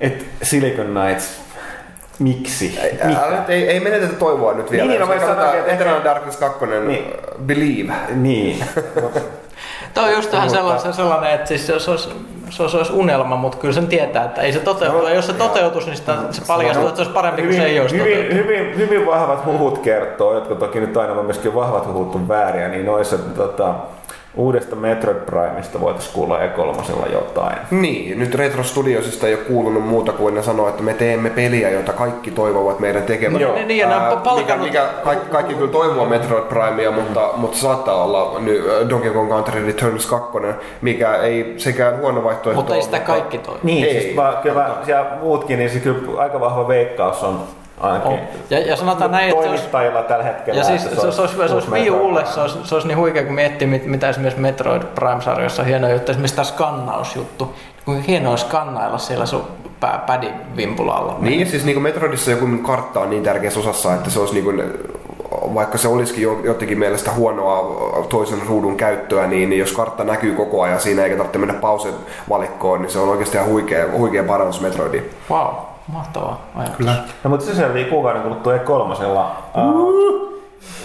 että 0.00 0.24
Silicon 0.42 0.86
Knights, 0.86 1.40
miksi? 2.18 2.78
Älä 3.02 3.38
nyt- 3.40 3.50
ei, 3.50 3.68
ei 3.68 3.80
menetetä 3.80 4.12
toivoa 4.12 4.52
nyt 4.54 4.70
vielä. 4.70 4.88
Niin, 4.88 5.00
no 5.00 5.06
mä 5.06 5.20
sanoin, 5.20 5.58
että- 5.58 5.72
Eternal 5.72 6.04
Darkness 6.04 6.36
2, 6.38 6.66
Niin. 6.66 7.04
Believe. 7.46 7.92
Niin. 8.14 8.64
Tämä 9.94 10.06
on 10.06 10.12
just 10.12 10.32
vähän 10.32 10.50
sellainen, 10.50 10.92
sellainen, 10.92 11.30
että 11.30 11.48
siis 11.48 11.66
se, 11.66 11.78
se, 11.78 11.90
olisi, 11.90 12.08
se, 12.50 12.62
olisi, 12.62 12.72
se 12.72 12.78
olisi 12.78 12.92
unelma, 12.92 13.36
mutta 13.36 13.58
kyllä 13.58 13.74
sen 13.74 13.86
tietää, 13.86 14.24
että 14.24 14.40
ei 14.40 14.52
se 14.52 14.60
toteutu. 14.60 14.98
No, 14.98 15.08
jos 15.08 15.26
se 15.26 15.32
toteutuisi, 15.32 15.86
niin 15.86 15.96
sitä, 15.96 16.16
se 16.30 16.42
paljastuu, 16.46 16.86
että 16.86 16.96
se 16.96 17.00
olisi 17.00 17.14
parempi 17.14 17.42
kuin 17.42 17.54
se 17.54 17.64
ei 17.64 17.80
olisi 17.80 17.98
hyvin, 17.98 18.34
hyvin, 18.34 18.76
hyvin, 18.76 19.06
vahvat 19.06 19.46
huhut 19.46 19.78
kertoo, 19.78 20.34
jotka 20.34 20.54
toki 20.54 20.80
nyt 20.80 20.96
aina 20.96 21.22
myöskin 21.22 21.54
vahvat 21.54 21.86
huhut 21.86 22.14
on 22.14 22.28
vääriä, 22.28 22.68
niin 22.68 22.86
noissa 22.86 23.18
tota, 23.18 23.74
uudesta 24.34 24.76
Metroid 24.76 25.16
Primeista 25.16 25.80
voitaisiin 25.80 26.14
kuulla 26.14 26.38
E3 26.38 27.12
jotain. 27.12 27.56
Niin, 27.70 28.18
nyt 28.18 28.34
Retro 28.34 28.62
Studiosista 28.62 29.26
ei 29.26 29.34
ole 29.34 29.42
kuulunut 29.42 29.86
muuta 29.86 30.12
kuin 30.12 30.34
ne 30.34 30.42
sanoo, 30.42 30.68
että 30.68 30.82
me 30.82 30.94
teemme 30.94 31.30
peliä, 31.30 31.70
jota 31.70 31.92
kaikki 31.92 32.30
toivovat 32.30 32.80
meidän 32.80 33.02
tekevän. 33.02 33.40
Joo. 33.40 33.54
Niin, 33.54 33.78
ja 33.78 33.88
ne 33.88 33.96
on 33.96 34.02
Ää, 34.02 34.10
palkannut- 34.10 34.40
Mikä, 34.40 34.56
mikä 34.56 34.86
kaikki, 35.04 35.30
kaikki 35.30 35.54
kyllä 35.54 35.72
toivoo 35.72 36.06
Metroid 36.06 36.44
Primea, 36.44 36.90
mutta, 36.90 37.28
mutta 37.36 37.58
saattaa 37.58 38.04
olla 38.04 38.38
nyt 38.40 38.60
äh, 38.82 38.88
Donkey 38.88 39.10
Kong 39.10 39.28
Country 39.30 39.66
Returns 39.66 40.06
2, 40.06 40.28
mikä 40.82 41.14
ei 41.16 41.54
sekään 41.56 41.98
huono 41.98 42.24
vaihtoehto 42.24 42.60
Mutta 42.60 42.74
ei 42.74 42.82
sitä 42.82 42.98
kaikki 42.98 43.38
toi. 43.38 43.56
Niin, 43.62 43.84
Ei, 43.86 44.00
siis 44.02 44.16
vaan, 44.16 44.36
kyllä 44.42 44.66
mutta- 44.68 44.84
siellä 44.86 45.06
muutkin, 45.20 45.58
niin 45.58 45.70
se 45.70 45.78
kyllä 45.80 46.20
aika 46.22 46.40
vahva 46.40 46.68
veikkaus 46.68 47.22
on 47.22 47.40
ainakin. 47.80 48.12
On. 48.12 48.18
Ja, 48.50 48.58
ja 48.58 48.76
sanotaan 48.76 49.10
näin, 49.10 49.28
että 49.30 49.42
se 49.42 49.48
olisi, 49.48 49.64
tällä 50.08 50.24
hetkellä. 50.24 50.58
ja 50.60 50.64
siis 50.64 50.82
se, 50.82 50.94
se, 50.94 51.00
olisi, 51.00 51.16
se 51.16 51.22
olisi 51.22 51.54
uusi 51.54 51.70
Wii 51.70 51.80
Metroid 51.82 52.02
Ulle, 52.04 52.26
se 52.26 52.40
olisi, 52.40 52.58
se 52.64 52.74
olisi 52.74 52.88
niin 52.88 52.98
huikea, 52.98 53.24
kun 53.24 53.34
miettii, 53.34 53.66
mit- 53.68 53.86
mitä 53.86 54.08
esimerkiksi 54.08 54.40
Metroid 54.40 54.82
Prime-sarjassa 54.94 55.62
on 55.62 55.68
hieno 55.68 55.88
juttu, 55.88 56.10
esimerkiksi 56.12 56.36
tämä 56.36 56.44
skannausjuttu. 56.44 57.54
Kuinka 57.84 58.04
hienoa 58.06 58.30
olisi 58.30 58.44
skannailla 58.44 58.98
siellä 58.98 59.26
sun 59.26 59.44
pä- 59.84 59.98
pädin 60.06 60.32
vimpulalla. 60.56 61.16
Niin, 61.18 61.46
siis 61.46 61.64
niin 61.64 61.74
kuin 61.74 61.82
Metroidissa 61.82 62.30
joku 62.30 62.46
kartta 62.66 63.00
on 63.00 63.10
niin 63.10 63.22
tärkeässä 63.22 63.60
osassa, 63.60 63.94
että 63.94 64.10
se 64.10 64.20
olisi 64.20 64.34
niin 64.34 64.44
kuin, 64.44 64.62
vaikka 65.54 65.78
se 65.78 65.88
olisikin 65.88 66.22
jo- 66.22 66.40
jotenkin 66.44 66.78
mielestä 66.78 67.12
huonoa 67.12 68.02
toisen 68.08 68.38
ruudun 68.48 68.76
käyttöä, 68.76 69.26
niin 69.26 69.58
jos 69.58 69.72
kartta 69.72 70.04
näkyy 70.04 70.34
koko 70.34 70.62
ajan 70.62 70.80
siinä 70.80 71.04
eikä 71.04 71.16
tarvitse 71.16 71.38
mennä 71.38 71.54
pausen 71.54 71.94
valikkoon, 72.28 72.82
niin 72.82 72.90
se 72.90 72.98
on 72.98 73.08
oikeasti 73.08 73.36
ihan 73.36 73.48
huikea, 73.50 73.84
huikea 73.92 74.24
parannus 74.24 74.60
Metroidiin. 74.60 75.10
Wow, 75.30 75.54
mahtavaa 75.92 76.46
ajatus. 76.54 76.76
Kyllä. 76.76 76.94
No, 77.24 77.30
mutta 77.30 77.46
se 77.46 77.54
selvii 77.54 77.84
kuukauden 77.84 78.22
kuluttua 78.22 78.56
E3. 78.56 79.04
Uh, 79.58 80.42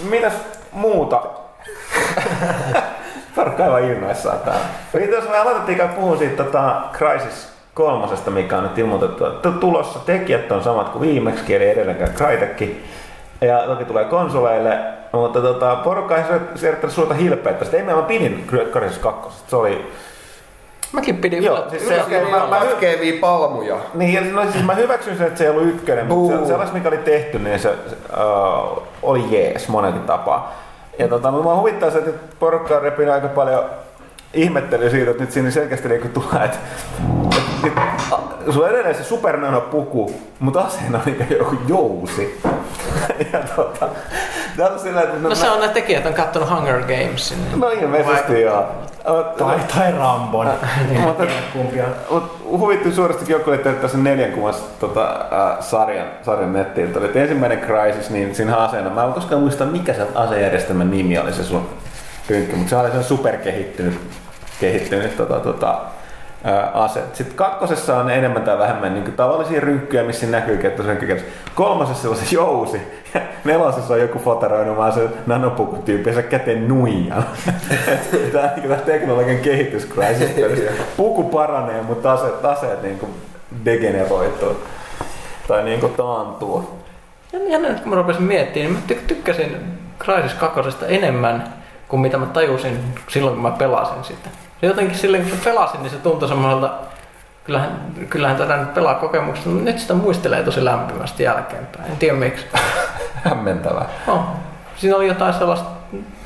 mitäs 0.10 0.34
muuta? 0.72 1.22
Farkka 3.36 3.64
aivan 3.64 3.84
innoissaan 3.84 4.40
täällä. 4.40 4.66
Eli 4.94 5.12
jos 5.12 5.30
me 5.30 5.38
aloitettiin 5.38 5.78
kai 5.78 5.88
puhua 5.88 6.18
siitä 6.18 6.44
tota, 6.44 6.82
Crysis 6.94 7.54
kolmosesta, 7.74 8.32
mikä 8.32 8.58
on 8.58 8.64
nyt 8.64 8.78
ilmoitettu, 8.78 9.26
että 9.26 9.52
tulossa 9.52 10.00
tekijät 10.00 10.52
on 10.52 10.64
samat 10.64 10.90
kuin 10.90 11.02
viimeksi, 11.02 11.56
eli 11.56 11.70
edelleenkään 11.70 12.14
Crytekki. 12.14 12.86
Ja 13.42 13.64
toki 13.66 13.86
tulee 13.86 14.06
konsoleille. 14.06 14.80
Mutta 15.12 15.42
tota, 15.42 15.76
porukka 15.76 16.18
ei 16.18 16.24
siirtänyt 16.56 16.96
suurta 16.96 17.14
hilpeyttä. 17.14 17.66
Sitten 17.66 17.90
ei 17.90 17.96
mä 17.96 18.02
pidin 18.02 18.48
Crisis 18.72 18.98
2. 18.98 19.44
Se 19.48 19.56
oli... 19.56 19.92
Mäkin 20.92 21.18
pidin 21.18 21.44
Joo, 21.44 21.64
siis 21.70 21.88
se- 21.88 22.02
okei, 22.02 22.22
mä- 22.32 22.48
mä- 22.50 22.60
Pätkeviä 22.60 23.14
palmuja. 23.22 23.78
Niin, 23.94 24.14
ja 24.14 24.22
no, 24.34 24.52
siis 24.52 24.66
mä 24.66 24.74
hyväksyn 24.76 25.18
sen, 25.18 25.28
että 25.28 25.38
se 25.38 25.44
ei 25.44 25.50
ollut 25.50 25.68
ykkönen, 25.68 26.06
mutta 26.06 26.38
se, 26.40 26.46
sellaista, 26.48 26.76
mikä 26.76 26.88
oli 26.88 26.98
tehty, 26.98 27.40
niin 27.40 27.60
se, 27.60 27.74
se 27.88 27.96
uh, 28.76 28.84
oli 29.04 29.24
jees 29.30 29.68
monellakin 29.68 30.08
tapaa. 30.08 30.56
Ja 31.00 31.08
tota, 31.08 31.32
mutta 31.32 31.44
mua 31.44 31.56
huvittaa 31.56 31.92
se, 31.92 31.98
että 31.98 32.12
porukka 32.40 32.76
on 32.76 32.82
repinyt 32.82 33.14
aika 33.14 33.28
paljon 33.28 33.64
ihmettelyä 34.34 34.90
siitä, 34.90 35.12
että 35.12 35.24
nyt 35.24 35.32
siinä 35.32 35.52
selkeästi 35.52 35.88
niin 35.88 36.10
tulee, 36.10 36.46
että, 36.46 36.58
että, 37.68 37.82
että 38.40 38.52
sulla 38.52 38.66
on 38.66 38.72
edelleen 38.72 38.96
se 38.96 39.04
supernano 39.04 39.62
puku, 39.62 40.22
mutta 40.40 40.62
aseena 40.62 40.98
on 40.98 41.04
niin 41.06 41.38
joku 41.40 41.58
jousi. 41.68 42.42
ja 43.34 43.40
tota, 43.56 43.90
on 44.72 44.80
sillä, 44.80 45.02
että 45.02 45.18
No 45.18 45.36
se 45.36 45.50
on 45.50 45.62
ne 45.62 45.68
tekijät, 45.68 46.06
on 46.06 46.14
kattonut 46.14 46.50
Hunger 46.50 46.82
Gamesin. 46.82 47.38
Niin. 47.46 47.60
No 47.60 47.70
ilmeisesti 47.70 48.42
joo. 48.42 48.66
Tai, 49.38 49.60
tai 49.76 49.92
Rambon. 49.92 50.48
Mutta? 51.00 51.24
Mut 52.10 52.38
huvitti 52.50 52.92
suurestikin 52.92 53.34
joku, 53.34 53.52
että 53.52 53.72
tässä 53.72 53.98
neljän 53.98 54.32
kuvan 54.32 54.54
tota, 54.80 55.12
äh, 55.12 55.60
sarjan, 55.60 56.08
sarjan 56.24 56.54
nettiin. 56.54 56.98
Oli, 56.98 57.06
että 57.06 57.20
ensimmäinen 57.20 57.60
Crisis, 57.60 58.10
niin 58.10 58.36
siinä 58.36 58.56
aseena, 58.56 58.90
mä 58.90 59.04
en 59.04 59.14
koskaan 59.14 59.42
muista 59.42 59.66
mikä 59.66 59.94
se 59.94 60.08
asejärjestelmän 60.16 60.92
nimi 60.92 61.18
oli 61.18 61.34
se 61.34 61.44
sun 61.44 61.70
rynkky, 62.30 62.56
mutta 62.56 62.70
se 62.70 62.76
oli 62.76 62.92
se 62.92 63.04
superkehittynyt 63.04 64.00
kehittynyt 64.60 65.18
tota, 65.18 65.40
tota, 65.40 65.82
ase. 66.74 67.04
Sitten 67.14 67.38
kakkosessa 67.38 67.98
on 67.98 68.10
enemmän 68.10 68.44
tai 68.44 68.60
vähemmän 68.60 68.94
niin 68.94 69.04
kuin 69.04 69.16
tavallisia 69.16 69.62
rynkkyjä, 69.62 70.04
missä 70.04 70.28
näkyy, 70.28 70.58
kykenessä. 71.00 71.28
Kolmosessa 71.56 72.10
on 72.10 72.16
se 72.16 72.36
jousi. 72.36 72.82
Ja 73.14 73.22
nelosessa 73.44 73.94
on 73.94 74.00
joku 74.00 74.20
fotoroinut 74.20 74.78
vaan 74.78 74.94
se 74.94 75.10
nanopukutyyppi 75.26 76.14
se 76.14 76.24
käteen 76.24 76.68
nuijan. 76.68 77.26
Tämä 78.32 78.44
on 78.44 78.50
niin 78.56 78.70
tämä 78.70 78.82
teknologian 78.82 79.38
kehityskriisi. 79.38 80.36
Puku 80.98 81.24
paranee, 81.24 81.82
mutta 81.82 82.14
aseet, 82.14 82.46
aseet 82.46 82.82
niin 82.82 83.00
kuin 83.00 83.12
degeneroituu. 83.66 84.58
Tai 85.48 85.64
niin 85.64 85.80
kuin 85.80 85.94
taantuu. 85.94 86.80
Ja 87.34 87.60
nyt 87.60 87.80
kun 87.80 87.90
mä 87.90 87.96
rupesin 87.96 88.24
miettimään, 88.24 88.74
niin 88.74 88.84
mä 88.84 88.96
tyk- 88.96 89.08
tykkäsin 89.08 89.58
Crysis 90.00 90.34
2 90.34 90.62
enemmän 90.88 91.54
kuin 91.88 92.00
mitä 92.00 92.18
mä 92.18 92.26
tajusin 92.26 92.96
silloin, 93.08 93.34
kun 93.34 93.44
mä 93.44 93.52
pelasin 93.52 94.04
sitä. 94.04 94.30
Se 94.62 94.68
jotenkin 94.68 94.98
silloin, 94.98 95.24
kun 95.24 95.32
mä 95.32 95.44
pelasin, 95.44 95.82
niin 95.82 95.90
se 95.90 95.98
tuntui 95.98 96.28
semmoiselta, 96.28 96.74
kyllähän, 97.44 97.82
kyllähän 98.10 98.38
tätä 98.38 98.58
nyt 98.58 98.74
pelaa 98.74 98.96
kokemuksesta, 98.96 99.50
mutta 99.50 99.66
nyt 99.66 99.80
sitä 99.80 99.94
muistelee 99.94 100.44
tosi 100.44 100.66
lämpimästi 100.66 101.24
jälkeenpäin. 101.24 101.92
En 101.92 101.98
tiedä 101.98 102.16
miksi. 102.18 102.46
Hämmentävää. 103.30 103.90
No, 104.08 104.26
siinä 104.76 104.96
oli 104.96 105.08
jotain 105.08 105.34
sellaista, 105.34 105.70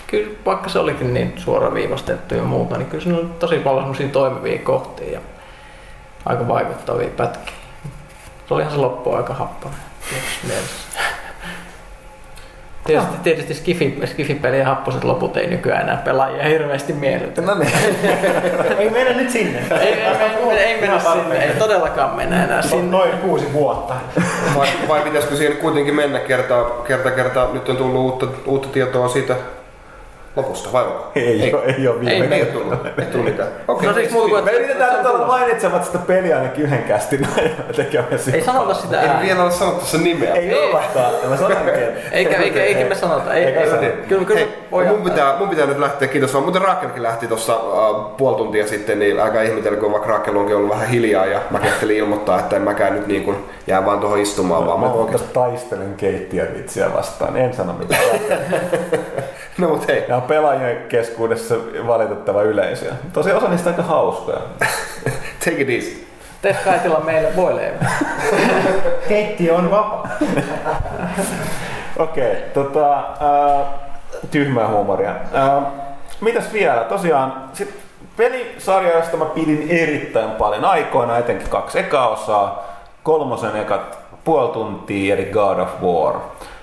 kyllä 0.07 0.31
vaikka 0.45 0.69
se 0.69 0.79
olikin 0.79 1.13
niin 1.13 1.33
suoraviivastettu 1.37 2.35
ja 2.35 2.43
muuta, 2.43 2.77
niin 2.77 2.89
kyllä 2.89 3.03
siinä 3.03 3.17
oli 3.17 3.27
tosi 3.39 3.57
paljon 3.57 3.83
semmoisia 3.83 4.09
toimivia 4.09 4.59
kohtia 4.59 5.11
ja 5.11 5.19
aika 6.25 6.47
vaikuttavia 6.47 7.09
pätkiä. 7.17 7.53
Se 8.47 8.53
olihan 8.53 8.71
se 8.71 8.77
loppu 8.77 9.13
aika 9.13 9.49
tietysti 10.09 10.47
mielessä. 10.47 10.88
Tietysti, 12.89 13.17
tietysti 13.23 13.53
skifi, 13.53 13.99
skifipelien 14.05 14.65
happoset 14.65 15.03
loput 15.03 15.37
ei 15.37 15.47
nykyään 15.47 15.81
enää 15.81 16.01
pelaajia 16.05 16.47
hirveästi 16.47 16.93
miellytä. 16.93 17.41
No 17.41 17.55
niin. 17.55 17.71
Ei 18.79 18.89
mennä 18.89 19.13
nyt 19.13 19.29
sinne. 19.29 19.63
Ei, 19.71 19.77
ei, 19.77 20.03
ei, 20.51 20.57
ei 20.57 20.81
mennä 20.81 20.99
sinne, 20.99 21.45
ei 21.45 21.55
todellakaan 21.59 22.15
mennä 22.15 22.43
enää 22.43 22.61
Sinne. 22.61 22.91
Noin 22.91 23.11
kuusi 23.11 23.53
vuotta. 23.53 23.93
Vai, 24.55 24.67
vai 24.87 25.01
pitäisikö 25.01 25.35
siihen 25.35 25.57
kuitenkin 25.57 25.95
mennä 25.95 26.19
kertaa, 26.19 26.63
kerta 26.63 27.11
kertaa, 27.11 27.53
nyt 27.53 27.69
on 27.69 27.77
tullut 27.77 28.01
uutta, 28.01 28.27
uutta 28.45 28.67
tietoa 28.67 29.09
siitä 29.09 29.35
lopusta, 30.39 30.69
vai 30.73 30.83
onko? 30.83 31.11
Ei, 31.15 31.41
ei, 31.43 31.53
ole, 31.53 31.63
ei 31.77 31.87
ole 31.87 32.11
Ei, 32.11 32.21
viime 32.21 32.35
Ei 32.35 32.41
ole 32.41 32.51
tullut, 32.51 32.73
ei 32.99 33.05
tullut 33.05 33.25
mitään. 33.25 33.49
Okei. 33.67 33.87
No 33.87 33.93
siis 33.93 34.11
muuta 34.11 34.41
Me 34.41 34.51
yritetään 34.51 34.97
nyt 34.97 35.05
olla 35.05 35.27
mainitsemat 35.27 35.85
sitä 35.85 35.97
peliä 35.97 36.37
ainakin 36.37 36.63
yhden 36.63 36.83
kästin 36.83 37.27
tekemässä. 37.75 38.31
Ei 38.33 38.41
sanota 38.41 38.73
sitä 38.73 39.01
Ei 39.01 39.07
ääneen. 39.07 39.25
vielä 39.27 39.43
ole 39.43 39.51
sanottu 39.51 39.85
sen 39.85 40.03
nimeä. 40.03 40.33
Ei 40.33 40.53
ollakaan. 40.53 41.13
Ja 41.23 41.29
mä 41.29 41.37
sanonkin. 41.37 41.73
Eikä, 42.11 42.37
eikä, 42.37 42.63
eikä 42.63 42.85
me 42.85 42.95
sanota. 42.95 43.33
Ei, 43.33 43.45
Eikä 43.45 43.59
ei, 43.61 43.69
sanota. 43.69 43.87
kyllä, 44.07 44.25
kyllä 44.25 44.39
Hei, 44.39 44.87
mun, 44.89 45.01
pitää, 45.01 45.35
mun 45.37 45.49
pitää 45.49 45.65
nyt 45.65 45.79
lähteä, 45.79 46.07
kiitos 46.07 46.33
vaan. 46.33 46.43
Muuten 46.43 46.61
Raakelkin 46.61 47.03
lähti 47.03 47.27
tuossa 47.27 47.53
äh, 47.53 48.17
puoli 48.17 48.37
tuntia 48.37 48.67
sitten, 48.67 48.99
niin 48.99 49.21
aika 49.21 49.41
ihmetellä, 49.41 49.77
kun 49.79 49.91
vaikka 49.91 50.09
Raakel 50.09 50.35
onkin 50.35 50.55
ollut 50.55 50.69
vähän 50.69 50.87
hiljaa 50.87 51.25
ja 51.25 51.39
mä 51.49 51.59
kehtelin 51.59 51.97
ilmoittaa, 51.97 52.39
että 52.39 52.55
en 52.55 52.61
mäkään 52.61 52.93
nyt 52.93 53.07
niin 53.07 53.23
kuin 53.23 53.37
jää 53.67 53.85
vaan 53.85 53.99
tuohon 53.99 54.19
istumaan, 54.19 54.65
vaan 54.67 54.79
Mä 54.79 54.87
mä 54.87 55.19
taistelen 55.33 55.93
keittiövitsiä 55.97 56.93
vastaan. 56.93 57.37
En 57.37 57.53
sano 57.53 57.73
mitään. 57.73 58.01
No 59.59 59.67
mut 59.67 59.87
hei, 59.87 60.05
Ja 60.07 60.21
pelaajien 60.21 60.77
keskuudessa 60.89 61.55
valitettava 61.87 62.41
yleisö. 62.43 62.93
Tosi 63.13 63.31
osa 63.31 63.47
niistä 63.47 63.69
aika 63.69 63.83
hauskoja. 63.83 64.39
take 65.45 65.61
it 65.61 65.69
easy. 65.69 66.07
Tee 66.41 66.53
Kaitila 66.53 66.99
meille 66.99 67.35
voi 67.35 67.55
leivä. 67.55 67.85
Keittiö 69.09 69.55
on 69.55 69.71
vapaa. 69.71 70.09
Okei, 71.97 72.31
okay, 72.31 72.41
tota, 72.53 72.97
äh, 72.99 73.67
tyhmää 74.31 74.67
huumoria. 74.67 75.11
Äh, 75.11 75.63
mitäs 76.21 76.53
vielä? 76.53 76.83
Tosiaan, 76.83 77.49
sit 77.53 77.79
pelisarja, 78.17 78.97
josta 78.97 79.17
mä 79.17 79.25
pidin 79.25 79.67
erittäin 79.69 80.31
paljon 80.31 80.65
aikoina, 80.65 81.17
etenkin 81.17 81.49
kaksi 81.49 81.79
ekaa 81.79 82.07
osaa, 82.07 82.65
kolmosen 83.03 83.55
ekat 83.55 83.99
puoli 84.23 84.53
tuntia, 84.53 85.15
eli 85.15 85.25
God 85.25 85.59
of 85.59 85.69
War. 85.81 86.15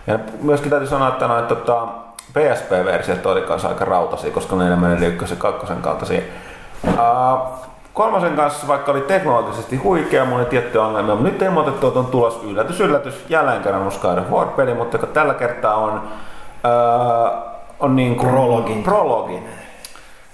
Ja 0.07 0.19
myöskin 0.43 0.71
täytyy 0.71 0.89
sanoa, 0.89 1.09
että 1.09 1.29
noin 1.29 1.47
tota, 1.47 1.89
PSP-versiot 2.37 3.27
oli 3.27 3.41
kanssa 3.41 3.69
aika 3.69 3.85
rautaisia, 3.85 4.31
koska 4.31 4.57
ne 4.57 4.67
enemmän 4.67 4.97
oli 4.97 5.07
ykkösen 5.07 5.37
ja 5.37 5.41
kakkosen 5.41 5.83
kaltaisia. 5.83 6.21
Uh, 6.85 7.39
kolmosen 7.93 8.37
kanssa, 8.37 8.67
vaikka 8.67 8.93
oli 8.93 9.01
teknologisesti 9.01 9.77
huikea, 9.77 10.25
mulla 10.25 10.39
oli 10.39 10.47
tiettyjä 10.47 10.85
ongelmia, 10.85 11.15
mutta 11.15 11.31
nyt 11.31 11.43
ilmoitettu, 11.43 11.87
että 11.87 11.99
on 11.99 12.07
tulos 12.07 12.41
yllätys, 12.43 12.81
yllätys, 12.81 13.25
jälleen 13.29 13.63
kerran 13.63 13.83
uusi 13.83 13.99
God 13.99 14.19
of 14.19 14.31
War-peli, 14.31 14.75
mutta 14.75 14.97
joka 14.97 15.07
tällä 15.07 15.35
kertaa 15.35 15.75
on, 15.75 16.03
uh, 16.65 17.43
on 17.81 17.97
niin 17.97 18.17
kuin 18.17 18.29
Prologin. 18.29 18.83
prologi. 18.83 19.43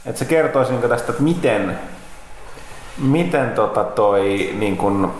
Että 0.07 0.19
se 0.19 0.25
kertoisi 0.25 0.73
niin 0.73 0.89
tästä, 0.89 1.13
että 1.13 1.23
miten, 1.23 1.79
miten 2.99 3.51
tota 3.51 3.85
toi 3.85 4.51
niin 4.59 4.77
kuin, 4.77 5.13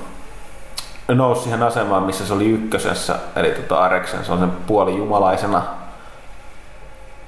nousi 1.09 1.43
siihen 1.43 1.63
asemaan, 1.63 2.03
missä 2.03 2.27
se 2.27 2.35
oli 2.35 2.51
ykkösessä, 2.51 3.17
eli 3.37 3.51
tota 3.51 3.83
Areksen, 3.83 4.25
se 4.25 4.33
on 4.33 4.39
sen 4.39 4.53
puolijumalaisena 4.67 5.63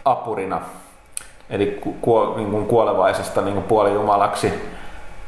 apurina, 0.05 0.61
eli 1.51 1.81
niin 2.37 2.51
kuin 2.51 2.67
kuolevaisesta 2.67 3.41
niin 3.41 3.55
kuin 3.55 3.65
puolijumalaksi. 3.65 4.47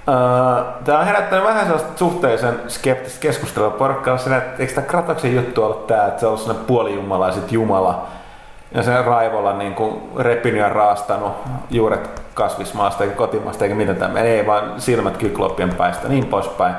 Öö, 0.09 0.65
Tämä 0.85 0.99
on 0.99 1.07
herättänyt 1.07 1.45
vähän 1.45 1.65
sellaista 1.65 1.99
suhteellisen 1.99 2.61
skeptistä 2.69 3.21
keskustelua 3.21 3.71
porukkaa 3.71 4.19
sillä, 4.19 4.37
että 4.37 4.63
eikö 4.63 4.75
tämä 4.75 4.87
Kratoksen 4.87 5.35
juttu 5.35 5.65
ollut 5.65 5.87
tämä, 5.87 6.07
että 6.07 6.21
se 6.21 6.27
on 6.27 6.31
ollut 6.31 6.41
sellainen 6.41 6.67
puolijumala 6.67 7.29
ja 7.29 7.35
jumala. 7.51 8.07
Ja 8.73 8.83
sen 8.83 9.05
raivolla 9.05 9.53
niin 9.53 9.75
kuin 9.75 10.01
repinyt 10.17 10.61
ja 10.61 10.69
raastanut 10.69 11.33
juuret 11.71 12.23
kasvismaasta 12.35 13.05
eikä 13.05 13.17
kotimaasta 13.17 13.65
eikä 13.65 13.77
mitään 13.77 13.99
tämmöinen. 13.99 14.33
Ei 14.33 14.47
vaan 14.47 14.81
silmät 14.81 15.17
kykloppien 15.17 15.75
päistä 15.75 16.09
niin 16.09 16.27
poispäin. 16.27 16.75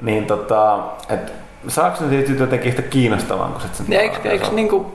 Niin 0.00 0.26
tota, 0.26 0.78
et 1.08 1.32
saako 1.68 2.04
ne 2.04 2.08
siitä 2.08 2.42
jotenkin 2.42 2.68
yhtä 2.68 2.82
kiinnostavaa, 2.82 3.48
kun 3.48 3.60
sit 3.60 3.74
sen 3.74 3.92
eikö, 3.92 4.28
eikö 4.28 4.46
niinku 4.52 4.94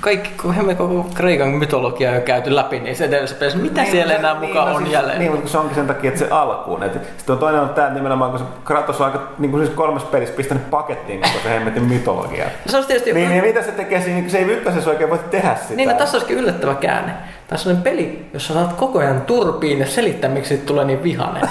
kaikki, 0.00 0.30
kun 0.42 0.66
me 0.66 0.74
koko 0.74 1.06
Kreikan 1.14 1.48
mytologiaa 1.48 2.14
jo 2.14 2.20
käyty 2.20 2.56
läpi, 2.56 2.80
niin 2.80 2.96
se 2.96 3.04
edellisessä 3.04 3.38
pelissä, 3.38 3.58
mitä 3.58 3.84
siellä 3.84 4.14
enää 4.14 4.34
mukaan 4.34 4.72
on 4.72 4.82
siis, 4.82 4.92
jäljellä? 4.92 5.18
Niin, 5.18 5.32
mutta 5.32 5.50
se 5.50 5.58
onkin 5.58 5.74
sen 5.74 5.86
takia, 5.86 6.08
että 6.08 6.18
se 6.18 6.26
alkuun. 6.30 6.82
Et, 6.82 6.92
sitten 6.92 7.32
on 7.32 7.38
toinen 7.38 7.60
on 7.60 7.68
tämä 7.68 7.90
nimenomaan, 7.90 8.30
kun 8.30 8.40
se 8.40 8.46
Kratos 8.64 9.00
on 9.00 9.06
aika 9.06 9.22
niin 9.38 9.50
kuin 9.50 9.64
siis 9.64 9.76
kolmessa 9.76 10.08
pelissä 10.08 10.34
pistänyt 10.34 10.70
pakettiin 10.70 11.20
koko 11.20 11.34
se 11.42 11.50
hemmetin 11.50 11.82
mytologia. 11.82 12.44
Se 12.66 12.76
olisi 12.76 12.88
tietysti... 12.88 13.12
Niin, 13.12 13.28
niin, 13.28 13.44
mitä 13.44 13.62
se 13.62 13.72
tekee 13.72 14.00
siinä, 14.00 14.20
kun 14.20 14.30
se 14.30 14.38
ei 14.38 14.44
ykkösessä 14.44 14.90
oikein 14.90 15.10
voi 15.10 15.20
tehdä 15.30 15.56
sitä. 15.62 15.74
Niin, 15.74 15.88
no 15.88 15.94
tässä 15.94 16.16
olisikin 16.16 16.38
yllättävä 16.38 16.74
käänne. 16.74 17.12
Tässä 17.48 17.70
on 17.70 17.76
peli, 17.76 18.26
jossa 18.32 18.54
saat 18.54 18.72
koko 18.72 18.98
ajan 18.98 19.20
turpiin 19.20 19.78
ja 19.78 19.86
selittää, 19.86 20.30
miksi 20.30 20.48
siitä 20.48 20.66
tulee 20.66 20.84
niin 20.84 21.02
vihainen. 21.02 21.42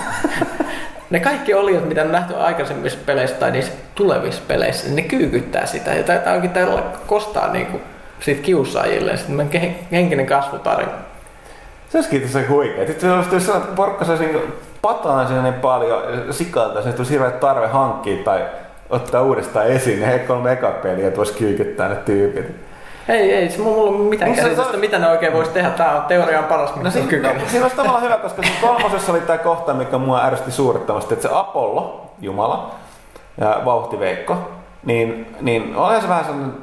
ne 1.10 1.20
kaikki 1.20 1.54
oliot, 1.54 1.86
mitä 1.86 2.02
on 2.02 2.12
nähty 2.12 2.36
aikaisemmissa 2.36 3.00
peleissä 3.06 3.36
tai 3.36 3.52
niissä 3.52 3.72
tulevissa 3.96 4.42
peleissä, 4.48 4.90
ne 4.90 5.02
kyykyttää 5.02 5.66
sitä. 5.66 5.94
Ja 5.94 6.04
tämä 6.04 6.36
onkin 6.36 6.50
täällä 6.50 6.84
kostaa 7.08 7.52
niinku 7.52 7.80
siitä 8.20 8.42
kiusaajille. 8.42 9.18
Sitten 9.18 9.76
henkinen 9.92 10.26
kasvutarina. 10.26 10.92
Se 11.90 11.98
olisi 11.98 12.28
se 12.28 12.46
huikea. 12.46 12.88
Sitten 12.88 13.10
se 13.10 13.16
olisi 13.16 13.36
jos 13.36 13.46
sellainen 13.46 13.76
porkka 13.76 14.06
saisi 14.06 14.26
niin 14.26 14.54
pataan 14.82 15.28
sinne 15.28 15.42
niin 15.42 15.54
paljon 15.54 16.02
sikalta, 16.32 16.82
se 16.82 16.92
tulisi 16.94 17.14
hirveä 17.14 17.32
tarve 17.32 17.68
hankkia 17.68 18.24
tai 18.24 18.42
ottaa 18.90 19.22
uudestaan 19.22 19.68
esiin. 19.68 20.02
Ja 20.02 20.08
he 20.08 20.20
kolme 20.20 20.52
eka 20.52 20.72
peliä, 20.72 21.08
että 21.08 21.18
voisi 21.18 21.34
kyykyttää 21.34 21.90
ne 21.90 21.96
tyypit. 21.96 22.46
Ei, 23.10 23.34
ei, 23.34 23.50
se 23.50 23.62
mulla 23.62 23.90
on 23.90 24.02
mitään 24.02 24.32
Niin 24.32 24.36
se- 24.36 24.42
käsitystä, 24.44 24.72
se- 24.72 24.78
mitä 24.78 25.00
ne 25.00 25.10
oikein 25.10 25.34
voisi 25.34 25.52
tehdä. 25.52 25.70
Tämä 25.70 25.96
on 25.96 26.02
teorian 26.02 26.44
paras, 26.44 26.76
mitä 26.76 26.90
No, 26.90 27.04
no, 27.04 27.10
siinä, 27.10 27.30
on 27.30 27.38
no, 27.38 27.42
siinä 27.48 27.66
olisi 27.66 27.78
tavallaan 27.78 28.04
hyvä, 28.04 28.18
koska 28.18 28.44
siinä 28.44 28.58
kolmosessa 28.62 29.12
oli 29.12 29.22
tämä 29.22 29.38
kohta, 29.38 29.74
mikä 29.74 29.98
mua 29.98 30.24
ärsytti 30.24 30.52
suurettomasti, 30.52 31.14
että 31.14 31.28
se 31.28 31.34
Apollo, 31.34 32.12
Jumala, 32.22 32.76
ja 33.42 33.62
vauhtiveikko, 33.66 34.38
niin, 34.86 35.36
niin 35.42 35.76
olihan 35.76 36.02
se 36.02 36.08
vähän 36.08 36.26
sellainen 36.26 36.54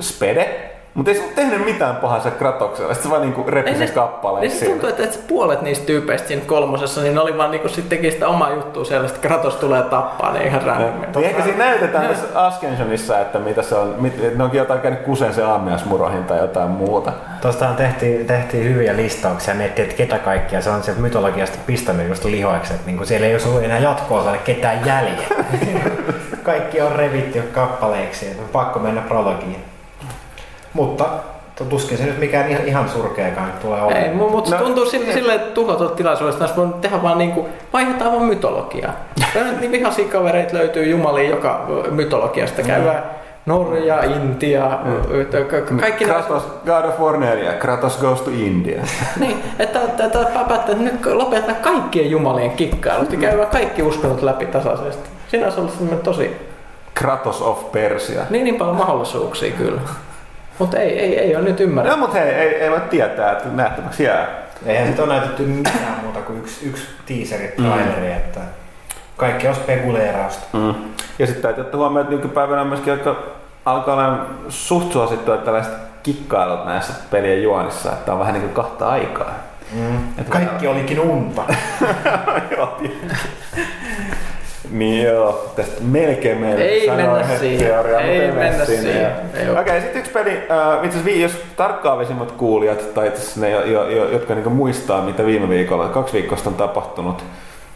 spede, 0.00 0.70
Mutta 0.94 1.10
ei 1.10 1.16
se 1.16 1.22
ole 1.22 1.32
tehnyt 1.34 1.64
mitään 1.64 1.96
pahaa 1.96 2.20
se 2.20 2.30
Kratokselle, 2.30 2.94
se 2.94 3.10
vaan 3.10 3.22
niinku 3.22 3.44
repi 3.48 3.74
sen 3.74 3.88
se- 3.88 3.94
kappaleen 3.94 4.40
Niin 4.40 4.58
se 4.58 4.64
tuntuu, 4.64 4.88
että, 4.88 5.04
että 5.04 5.18
puolet 5.28 5.62
niistä 5.62 5.86
tyypeistä 5.86 6.28
siinä 6.28 6.42
kolmosessa, 6.46 7.00
niin 7.00 7.14
ne 7.14 7.20
oli 7.20 7.38
vaan 7.38 7.50
niinku 7.50 7.68
sit 7.68 7.88
teki 7.88 8.10
sitä 8.10 8.28
omaa 8.28 8.50
juttua 8.50 8.84
siellä, 8.84 9.06
että 9.06 9.20
Kratos 9.20 9.54
tulee 9.54 9.82
tappaa 9.82 10.32
ne 10.32 10.44
ihan 10.44 10.62
randommin. 10.62 11.08
Niin 11.14 11.24
ehkä 11.24 11.42
siinä 11.42 11.58
näytetään 11.58 12.08
tässä 12.08 12.46
Ascensionissa, 12.46 13.20
että 13.20 13.38
mitä 13.38 13.62
se 13.62 13.74
on, 13.74 13.94
mit, 13.98 14.36
ne 14.36 14.44
onkin 14.44 14.58
jotain 14.58 14.80
käynyt 14.80 15.00
kusen 15.00 15.34
se 15.34 15.42
aamiasmurohin 15.42 16.24
tai 16.24 16.38
jotain 16.38 16.70
muuta. 16.70 17.12
Tuostahan 17.40 17.76
tehtiin, 17.76 18.26
tehtiin 18.26 18.64
hyviä 18.64 18.96
listauksia, 18.96 19.54
miettii, 19.54 19.84
että 19.84 19.96
ketä 19.96 20.18
kaikkia 20.18 20.60
se 20.60 20.70
on 20.70 20.82
se 20.82 20.94
mytologiasta 20.98 21.58
pistänyt 21.66 22.08
just 22.08 22.24
lihoiksi, 22.24 22.74
että 22.74 22.86
niinku 22.86 23.04
siellä 23.04 23.26
ei 23.26 23.36
ollut 23.46 23.62
enää 23.62 23.78
jatko-osalle 23.78 24.38
ketään 24.38 24.86
jäljellä. 24.86 25.44
Kaikki 26.42 26.80
on 26.80 26.92
revitty 26.92 27.42
kappaleiksi, 27.42 28.26
että 28.26 28.42
on 28.42 28.48
pakko 28.48 28.78
mennä 28.78 29.00
prologiin. 29.00 29.73
Mutta 30.74 31.04
tuskin 31.68 31.98
se 31.98 32.04
nyt 32.04 32.18
mikään 32.18 32.50
ihan, 32.50 32.64
ihan 32.66 32.88
surkeakaan 32.88 33.52
tulee 33.62 33.78
Ei, 33.78 33.84
olemaan. 33.86 34.16
mutta 34.30 34.50
se 34.50 34.56
No, 34.56 34.62
tuntuu 34.64 34.86
sille, 34.86 35.12
sille 35.12 35.34
että 35.34 35.50
tuhotut 35.54 35.96
tilaisuudesta 35.96 36.44
olisi 36.44 36.56
voinut 36.56 36.80
tehdä 36.80 37.02
vaan 37.02 37.18
niinku, 37.18 37.48
vaihdetaan 37.72 38.12
vaan 38.12 38.24
mytologiaa. 38.24 38.92
Niin 39.60 39.72
vihaisia 39.72 40.04
kavereita 40.08 40.54
löytyy 40.56 40.84
jumalia 40.90 41.30
joka 41.30 41.66
mytologiasta. 41.90 42.62
Käydään 42.62 43.02
Norja, 43.46 44.04
Intia, 44.04 44.78
ka- 45.50 45.76
kaikki 45.80 46.04
nämä 46.04 46.18
Kratos, 46.18 46.42
God 46.66 46.84
of 46.84 47.00
War 47.00 47.16
4, 47.16 47.52
Kratos 47.52 47.98
goes 47.98 48.20
to 48.20 48.30
India. 48.30 48.82
Niin, 49.20 49.42
että, 49.58 49.80
että, 49.82 50.04
että 50.04 50.18
päättää, 50.18 50.56
että 50.56 50.74
nyt 50.76 51.06
lopetetaan 51.06 51.56
kaikkien 51.56 52.10
jumalien 52.10 52.50
kikkailut 52.50 53.12
ja 53.12 53.18
käydään 53.18 53.48
kaikki 53.48 53.82
uskonnot 53.82 54.22
läpi 54.22 54.46
tasaisesti. 54.46 55.08
Siinä 55.28 55.46
olisi 55.46 55.60
ollut 55.60 56.02
tosi, 56.02 56.36
Kratos 56.94 57.42
of 57.42 57.72
Persia. 57.72 58.22
niin, 58.30 58.44
niin 58.44 58.56
paljon 58.56 58.76
mahdollisuuksia 58.76 59.52
kyllä. 59.52 59.80
Mutta 60.58 60.78
ei, 60.78 60.98
ei, 60.98 61.18
ei 61.18 61.36
ole 61.36 61.44
nyt 61.44 61.60
ymmärrä. 61.60 61.90
No 61.90 61.96
mutta 61.96 62.18
hei, 62.18 62.30
ei, 62.30 62.54
ei 62.54 62.70
voi 62.70 62.80
tietää, 62.80 63.32
että 63.32 63.48
nähtäväksi 63.48 64.04
jää. 64.04 64.26
Eihän 64.66 64.86
sit 64.86 64.98
ole 64.98 65.08
näytetty 65.08 65.42
mitään 65.42 66.00
muuta 66.02 66.20
kuin 66.20 66.38
yksi, 66.38 66.68
yksi 66.68 66.86
teaseri, 67.06 67.48
traileri, 67.48 68.12
että 68.12 68.40
kaikki 69.16 69.48
on 69.48 69.54
spekuleerausta. 69.54 70.58
Mm. 70.58 70.74
Ja 71.18 71.26
sitten 71.26 71.42
täytyy 71.42 71.60
ottaa 71.60 71.78
huomioon, 71.78 72.04
että 72.04 72.16
nykypäivänä 72.16 72.60
on 72.60 72.66
myöskin 72.66 72.92
aika 72.92 73.16
alkaa 73.64 73.94
olla 73.94 74.26
suht 74.48 74.92
suosittua 74.92 75.36
tällaiset 75.36 75.72
kikkailut 76.02 76.66
näissä 76.66 76.92
pelien 77.10 77.42
juonissa, 77.42 77.92
että 77.92 78.12
on 78.12 78.18
vähän 78.18 78.34
niin 78.34 78.42
kuin 78.42 78.54
kahta 78.54 78.88
aikaa. 78.88 79.34
Mm. 79.72 79.96
Et 80.18 80.28
Kaikki 80.28 80.66
olikin 80.66 81.00
unta. 81.00 81.42
Joo. 82.56 82.80
Niin 84.74 85.04
joo, 85.04 85.52
tästä 85.56 85.82
melkein 85.82 86.38
meillä 86.38 86.64
Ei 86.64 86.90
mennä 86.90 87.38
siihen. 87.38 88.00
Ei 88.00 88.32
mennä 88.32 88.64
sinne. 88.64 88.82
siihen. 88.82 89.58
Okei, 89.60 89.80
sitten 89.80 89.98
yksi 89.98 90.12
peli, 90.12 90.30
äh, 90.30 90.84
itse 90.84 90.98
asiassa 90.98 91.22
jos 91.22 91.42
tarkkaavisimmat 91.56 92.32
kuulijat, 92.32 92.94
tai 92.94 93.06
itse 93.06 93.20
asiassa 93.20 93.40
ne, 93.40 93.50
jo, 93.50 93.64
jo, 93.64 93.88
jo, 93.88 94.08
jotka 94.08 94.34
niinku 94.34 94.50
muistaa, 94.50 95.02
mitä 95.02 95.26
viime 95.26 95.48
viikolla, 95.48 95.88
kaksi 95.88 96.12
viikosta 96.12 96.50
on 96.50 96.54
tapahtunut, 96.56 97.24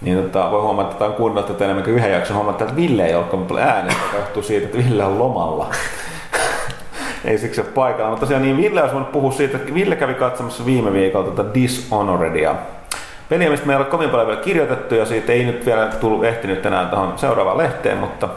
niin 0.01 0.23
tota, 0.23 0.51
voi 0.51 0.61
huomata, 0.61 0.91
että 0.91 1.05
on 1.05 1.13
kuunneltu 1.13 1.53
tätä 1.53 1.65
enemmän 1.65 1.85
kuin 1.85 1.97
yhden 1.97 2.13
jakson, 2.13 2.37
huomata, 2.37 2.65
että 2.65 2.77
Ville 2.77 3.07
ei 3.07 3.15
ole 3.15 3.25
kovin 3.25 3.47
paljon 3.47 3.67
ääneen, 3.67 3.97
joka 4.07 4.17
johtuu 4.17 4.43
siitä, 4.43 4.67
että 4.67 4.79
Ville 4.79 5.05
on 5.05 5.19
lomalla. 5.19 5.67
ei 7.25 7.39
siksi 7.39 7.61
ole 7.61 7.71
paikalla, 7.75 8.11
mutta 8.11 8.27
tosiaan 8.27 8.43
niin 8.43 8.57
Ville 8.57 8.81
olisi 8.81 8.95
voinut 8.95 9.13
puhua 9.13 9.33
siitä, 9.33 9.57
että 9.57 9.75
Ville 9.75 9.97
kävi 9.97 10.15
katsomassa 10.15 10.67
viime 10.67 10.93
viikolla 10.93 11.31
tätä 11.31 11.55
Dishonoredia. 11.55 12.55
Peliä, 13.29 13.51
mistä 13.51 13.66
meillä 13.66 13.83
ei 13.83 13.85
ole 13.85 13.91
kovin 13.91 14.11
paljon 14.11 14.29
vielä 14.29 14.41
kirjoitettu 14.41 14.95
ja 14.95 15.07
siitä 15.07 15.33
ei 15.33 15.45
nyt 15.45 15.66
vielä 15.66 15.87
tullut 15.87 16.24
ehtinyt 16.24 16.62
tänään 16.62 16.89
tuohon 16.89 17.18
seuraavaan 17.18 17.59
lehteen, 17.59 17.99
mutta 17.99 18.29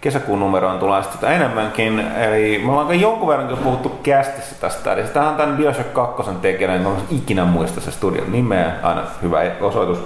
kesäkuun 0.00 0.40
numeroon 0.40 0.78
tulee 0.78 1.02
sitten 1.02 1.20
tätä 1.20 1.32
enemmänkin. 1.32 2.00
Eli 2.00 2.62
me 2.64 2.72
ollaan 2.72 3.00
jonkun 3.00 3.28
verran 3.28 3.48
kyllä 3.48 3.60
puhuttu 3.60 3.88
kästissä 4.02 4.56
tästä. 4.60 4.92
Eli 4.92 5.02
tämähän 5.02 5.32
on 5.32 5.38
tämän 5.38 5.56
Bioshock 5.56 5.92
2 5.92 6.22
tekijänä, 6.42 6.74
en 6.74 6.86
ole 6.86 6.96
ikinä 7.10 7.44
muista 7.44 7.80
se 7.80 7.90
studion 7.90 8.32
nimeä, 8.32 8.72
aina 8.82 9.02
hyvä 9.22 9.40
osoitus, 9.60 9.98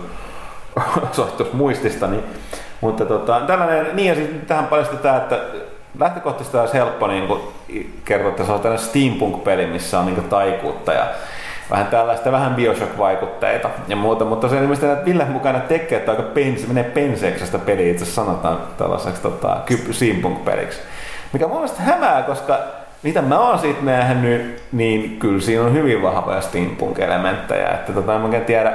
osoitus 1.11 1.53
muistista. 1.53 2.07
Niin. 2.07 2.25
Mutta 2.81 3.05
tota, 3.07 3.41
tällainen, 3.41 3.87
niin 3.93 4.09
ja 4.09 4.14
sitten 4.14 4.47
tähän 4.47 4.66
paljastetaan, 4.66 5.16
että 5.16 5.41
lähtökohtaisesti 5.99 6.57
olisi 6.57 6.75
helppo 6.75 7.07
niin 7.07 7.29
kertoa, 8.05 8.31
että 8.31 8.45
se 8.45 8.53
on 8.53 8.61
tällainen 8.61 8.87
steampunk-peli, 8.87 9.66
missä 9.66 9.99
on 9.99 10.07
niin 10.07 10.25
taikuutta 10.25 10.93
ja 10.93 11.07
vähän 11.75 11.87
tällaista, 11.87 12.33
vähän 12.33 12.55
Bioshock-vaikutteita 12.55 13.70
ja 13.89 13.97
muuta, 13.97 14.25
mutta 14.25 14.49
se 14.49 14.59
ilmeisesti 14.59 14.87
että 14.87 15.05
Ville 15.05 15.25
mukana 15.25 15.61
tekee, 15.61 15.99
että 15.99 16.11
aika 16.11 16.22
pense, 16.22 16.66
menee 16.66 16.85
penseeksi 16.85 17.47
sitä 17.47 17.59
peliä 17.59 17.91
itse 17.91 18.05
sanotaan 18.05 18.59
tällaiseksi 18.79 19.22
tota, 19.22 19.57
steampunk-peliksi. 19.91 20.81
Mikä 21.33 21.47
mun 21.47 21.57
mielestä 21.57 21.83
hämää, 21.83 22.22
koska 22.22 22.59
mitä 23.03 23.22
mä 23.22 23.39
oon 23.39 23.59
siitä 23.59 23.83
nähnyt, 23.83 24.62
niin 24.72 25.18
kyllä 25.18 25.41
siinä 25.41 25.62
on 25.62 25.72
hyvin 25.72 26.03
vahvoja 26.03 26.41
steampunk-elementtejä, 26.41 27.68
että 27.68 27.93
tota, 27.93 28.14
en 28.14 28.20
mä 28.20 28.41
tiedä, 28.41 28.72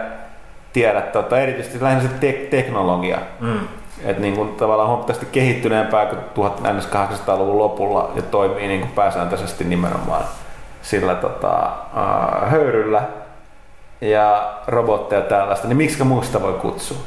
tiedä 0.74 1.02
tota, 1.02 1.39
erityisesti 1.39 1.84
lähinnä 1.84 2.04
se 2.04 2.10
te- 2.20 2.47
teknologia. 2.50 3.18
Mm. 3.39 3.60
Että 4.06 4.22
niin 4.22 4.36
kuin 4.36 4.50
tavallaan 4.50 4.89
huomattavasti 4.89 5.28
kehittyneempää 5.32 6.06
kuin 6.06 6.50
1800-luvun 6.50 7.58
lopulla 7.58 8.12
ja 8.16 8.22
toimii 8.22 8.68
niin 8.68 8.82
kuin 8.82 8.91
pääsääntöisesti 8.91 9.64
nimenomaan 9.64 10.24
sillä 10.90 11.16
tota, 11.16 11.70
uh, 11.94 12.50
höyryllä 12.50 13.02
ja 14.02 14.54
robotteja 14.68 15.22
tällaista, 15.22 15.68
niin 15.68 15.78
miksi 15.78 16.04
muista 16.04 16.42
voi 16.42 16.54
kutsua? 16.54 16.98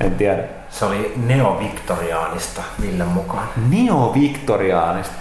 En 0.00 0.14
tiedä. 0.14 0.42
Se 0.70 0.84
oli 0.84 1.12
neoviktoriaanista 1.26 2.62
Villen 2.82 3.08
mukaan. 3.08 3.48
Neo-viktoriaanista. 3.70 5.14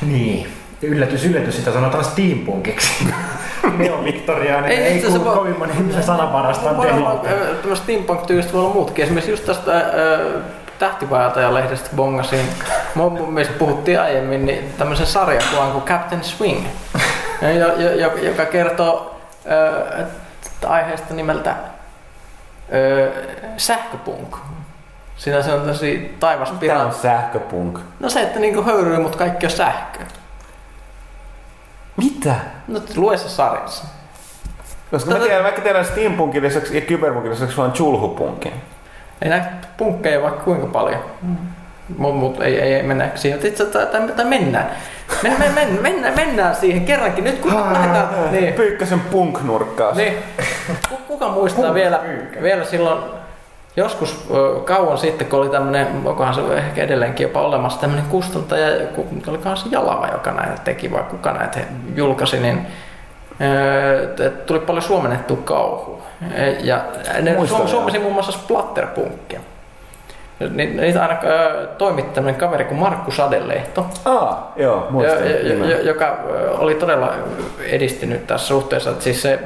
Niin. 0.00 0.52
Yllätys, 0.82 1.24
yllätys, 1.24 1.56
sitä 1.56 1.72
sanotaan 1.72 2.04
steampunkiksi. 2.04 3.06
Neoviktoriaaninen 3.78 4.78
Ei, 4.78 4.84
ei, 4.84 4.96
itse 4.96 5.06
ei 5.06 5.12
asiassa 5.12 5.18
kuulu 5.18 5.30
voi- 5.30 5.38
kovin 5.38 5.58
moni 5.58 5.72
ihmisen 5.72 6.02
ö, 7.26 7.54
tämmöistä 7.54 7.84
steampunk-tyylistä 7.84 8.52
voi 8.52 8.60
olla 8.60 8.74
muutkin. 8.74 9.04
Esimerkiksi 9.04 9.30
just 9.30 9.46
tästä 9.46 9.72
ö, 9.72 10.40
tähtivaeltaja-lehdestä 10.78 11.90
bongasin. 11.96 12.46
Mun 12.94 13.32
mielestä 13.32 13.58
puhuttiin 13.58 14.00
aiemmin 14.00 14.46
niin 14.46 14.74
tämmöisen 14.78 15.06
sarjakuvan 15.06 15.72
kuin 15.72 15.84
Captain 15.84 16.24
Swing, 16.24 16.66
jo, 17.58 17.76
jo, 17.76 17.92
jo, 17.92 18.16
joka 18.16 18.44
kertoo 18.44 19.20
ö, 19.50 20.04
aiheesta 20.66 21.14
nimeltä 21.14 21.54
ö, 22.74 23.12
sähköpunk. 23.56 24.36
Siinä 25.16 25.42
se 25.42 25.52
on 25.52 25.60
tosi 25.60 25.98
Tämä 25.98 26.16
taivaspira. 26.20 26.82
on 26.82 26.94
sähköpunk. 26.94 27.78
No 28.00 28.10
se, 28.10 28.22
että 28.22 28.40
niinku 28.40 28.62
höyryy, 28.62 28.98
mutta 28.98 29.18
kaikki 29.18 29.46
on 29.46 29.52
sähkö. 29.52 29.98
Mitä? 31.96 32.34
No 32.68 32.80
lue 32.96 33.16
se 33.18 33.28
sarjassa. 33.28 33.84
Koska 34.90 35.10
mä 35.10 35.18
tiedän, 35.18 35.44
vaikka 35.44 35.62
tiedän 35.62 35.84
steampunkin 35.84 36.42
lisäksi 36.42 36.74
ja 36.74 36.80
kyberpunkin 36.80 37.32
lisäksi 37.32 37.56
vaan 37.56 37.72
chulhupunkin. 37.72 38.52
Ei 39.22 39.28
näitä 39.28 39.46
punkkeja 39.76 40.22
vaikka 40.22 40.44
kuinka 40.44 40.66
paljon. 40.66 41.04
Mut, 41.98 42.16
mut 42.16 42.40
ei, 42.40 42.60
ei, 42.60 42.82
mennä 42.82 43.08
siihen. 43.14 43.46
Itse 43.46 43.64
tai, 43.64 43.86
tai, 43.86 44.08
tai 44.08 44.24
mennään. 44.24 44.70
Men, 45.22 45.34
men, 45.38 45.52
men, 45.54 45.78
mennään. 45.82 46.14
Mennään 46.16 46.54
siihen 46.56 46.84
kerrankin. 46.84 47.24
Nyt 47.24 47.38
kun 47.38 47.54
lähdetään. 47.72 48.08
Niin, 48.32 48.54
Pyykkäsen 48.54 49.00
punk-nurkkaas. 49.00 49.96
niin. 49.96 50.14
Ku- 50.88 50.96
Kuka 51.08 51.28
muistaa 51.28 51.74
vielä, 51.74 52.00
vielä 52.42 52.64
silloin 52.64 52.98
joskus 53.76 54.28
kauan 54.64 54.98
sitten, 54.98 55.26
kun 55.26 55.38
oli 55.40 55.48
tämmöinen, 55.48 55.86
onkohan 56.04 56.34
se 56.34 56.40
ehkä 56.56 56.82
edelleenkin 56.82 57.24
jopa 57.24 57.40
olemassa, 57.40 57.80
tämmöinen 57.80 58.06
kustantaja, 58.10 58.86
ku- 58.86 59.06
olikohan 59.26 59.56
se 59.56 59.66
Jalava, 59.70 60.08
joka 60.12 60.30
näitä 60.30 60.62
teki 60.64 60.92
vai 60.92 61.02
kuka 61.02 61.32
näitä 61.32 61.58
julkaisi, 61.96 62.38
niin 62.40 62.66
tuli 64.46 64.58
paljon 64.60 64.82
suomennettua 64.82 65.38
kauhua. 65.44 66.02
E, 66.34 66.50
Ja 66.50 66.80
ne 67.22 67.32
Muistan, 67.34 67.48
suom, 67.48 67.60
joo. 67.60 67.68
suomesi 67.68 67.98
muun 67.98 68.12
muassa 68.12 68.32
splatterpunkkia. 68.32 69.40
Ni- 70.48 70.66
Niitä 70.66 71.02
aina 71.02 71.16
toimitti 71.78 72.14
tämmöinen 72.14 72.40
kaveri 72.40 72.64
kuin 72.64 72.78
Markku 72.78 73.10
Sadelehto, 73.10 73.86
Aa, 74.04 74.52
joo, 74.56 74.74
jo, 74.76 74.86
muistan. 74.90 75.30
jo, 75.30 75.64
jo, 75.64 75.78
joka 75.80 76.16
oli 76.58 76.74
todella 76.74 77.12
edistynyt 77.70 78.26
tässä 78.26 78.46
suhteessa. 78.46 78.90
Että 78.90 79.04
siis 79.04 79.22
se 79.22 79.38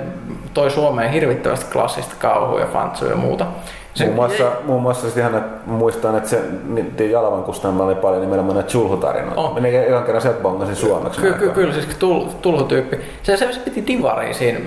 toi 0.55 0.71
Suomeen 0.71 1.11
hirvittävästi 1.11 1.73
klassista 1.73 2.15
kauhua 2.19 2.61
ja 2.61 2.67
fantsuja 2.67 3.11
ja 3.11 3.17
muuta. 3.17 3.47
Se, 3.95 4.05
Muun 4.05 4.15
muassa, 4.17 4.45
muun 4.65 4.83
muassa 4.83 5.03
sitten 5.07 5.21
ihan, 5.21 5.35
että 5.37 5.57
muistan, 5.71 6.17
että 6.17 6.29
se 6.29 6.41
niin, 6.67 7.11
Jalavan 7.11 7.43
kustantamalla 7.43 7.93
oli 7.93 8.01
paljon 8.01 8.21
nimenomaan 8.21 8.55
näitä 8.55 8.69
chulhutarinoita. 8.71 9.41
On. 9.41 9.47
Oh. 9.47 9.55
Minä 9.55 9.69
ekan 9.69 10.03
kerran 10.03 10.23
sieltä 10.23 10.41
bongasin 10.43 10.77
suomeksi. 10.77 11.21
Ky- 11.21 11.33
ky- 11.33 11.51
kyllä, 11.51 11.73
siis 11.75 11.87
tul, 11.99 12.25
tulhutyyppi. 12.43 13.01
Se, 13.23 13.37
se, 13.37 13.53
se 13.53 13.61
piti 13.61 13.87
divariin 13.87 14.35
siinä, 14.35 14.59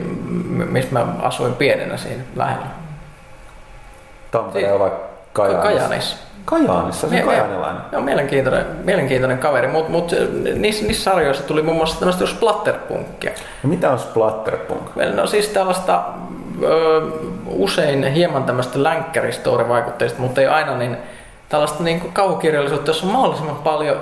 missä 0.69 0.93
mä 0.93 1.05
asuin 1.21 1.53
pienenä 1.53 1.97
siinä 1.97 2.23
lähellä. 2.35 2.65
Tampereella 4.31 4.79
vai 4.79 4.91
Kajaanissa? 5.47 5.69
Kajaanissa. 5.69 6.17
Kajaanissa, 6.45 7.09
se 7.09 7.15
on 7.15 7.23
kajaanilainen. 7.23 7.81
Joo, 7.91 8.01
mielenkiintoinen, 8.01 8.65
mielenkiintoinen 8.83 9.37
kaveri, 9.37 9.67
mutta 9.67 9.91
mut, 9.91 10.11
niissä, 10.55 10.85
niissä 10.85 11.03
sarjoissa 11.03 11.43
tuli 11.43 11.61
muun 11.61 11.77
muassa 11.77 11.99
tämmöistä 11.99 12.25
splatterpunkkia. 12.25 13.31
No 13.63 13.69
mitä 13.69 13.91
on 13.91 13.99
splatterpunk? 13.99 14.81
No 15.15 15.27
siis 15.27 15.47
tällaista 15.47 16.03
ö, 16.63 17.01
usein 17.45 18.03
hieman 18.03 18.43
tämmöistä 18.43 18.83
länkkäristorivaikutteista, 18.83 20.21
mutta 20.21 20.41
ei 20.41 20.47
aina 20.47 20.77
niin 20.77 20.97
tällaista 21.49 21.83
niin 21.83 21.99
kuin 21.99 22.13
kauhukirjallisuutta, 22.13 22.89
jossa 22.89 23.05
on 23.05 23.13
mahdollisimman 23.13 23.55
paljon 23.55 23.97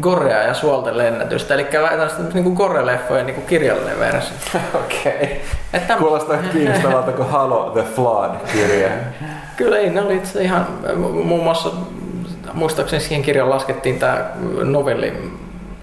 gorea 0.00 0.42
ja 0.42 0.54
suolten 0.54 0.98
lennätystä. 0.98 1.54
Eli 1.54 1.64
tällaista 1.64 2.22
niin 2.34 2.44
kuin 2.44 2.56
gore-leffojen 2.56 3.26
niin 3.26 3.34
kuin 3.34 3.46
kirjallinen 3.46 3.98
versio. 3.98 4.36
Okei. 4.84 5.42
Että 5.72 5.96
Kuulostaa 5.96 6.36
kiinnostavalta 6.52 7.12
kuin 7.12 7.28
Halo 7.28 7.70
the 7.70 7.82
Flood-kirja. 7.94 8.88
Kyllä 9.56 9.78
ei, 9.78 9.90
ne 9.90 10.00
oli 10.02 10.16
itse 10.16 10.42
ihan 10.42 10.66
muun 11.24 11.44
muassa, 11.44 11.70
muistaakseni 12.52 13.02
siihen 13.02 13.22
kirjaan 13.22 13.50
laskettiin 13.50 13.98
tämä 13.98 14.24
novelli 14.62 15.32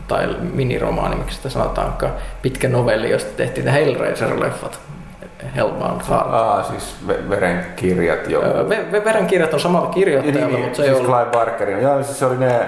tai 0.07 0.35
miniromaani, 0.53 1.15
miksi 1.15 1.35
sitä 1.35 1.49
sanotaankaan, 1.49 2.13
pitkä 2.41 2.69
novelli, 2.69 3.09
josta 3.09 3.31
tehtiin 3.37 3.65
ne 3.65 3.71
Hellraiser-leffat. 3.71 4.79
Hellbound 5.55 6.01
Heart. 6.09 6.33
Aa, 6.33 6.63
siis 6.63 6.95
ve- 7.07 7.29
verenkirjat 7.29 8.29
jo. 8.29 8.41
Öö, 8.43 8.63
Ve- 8.63 8.91
Ve- 8.91 9.05
Verenkirjat 9.05 9.53
on 9.53 9.59
samalla 9.59 9.87
kirjoittajalla, 9.89 10.57
mutta 10.57 10.75
se 10.77 10.83
ei 10.83 10.87
siis 10.89 10.99
ollut. 10.99 11.15
Clive 11.15 11.31
Barkerin. 11.31 11.81
Joo, 11.81 12.03
siis 12.03 12.19
se 12.19 12.25
oli 12.25 12.37
ne... 12.37 12.67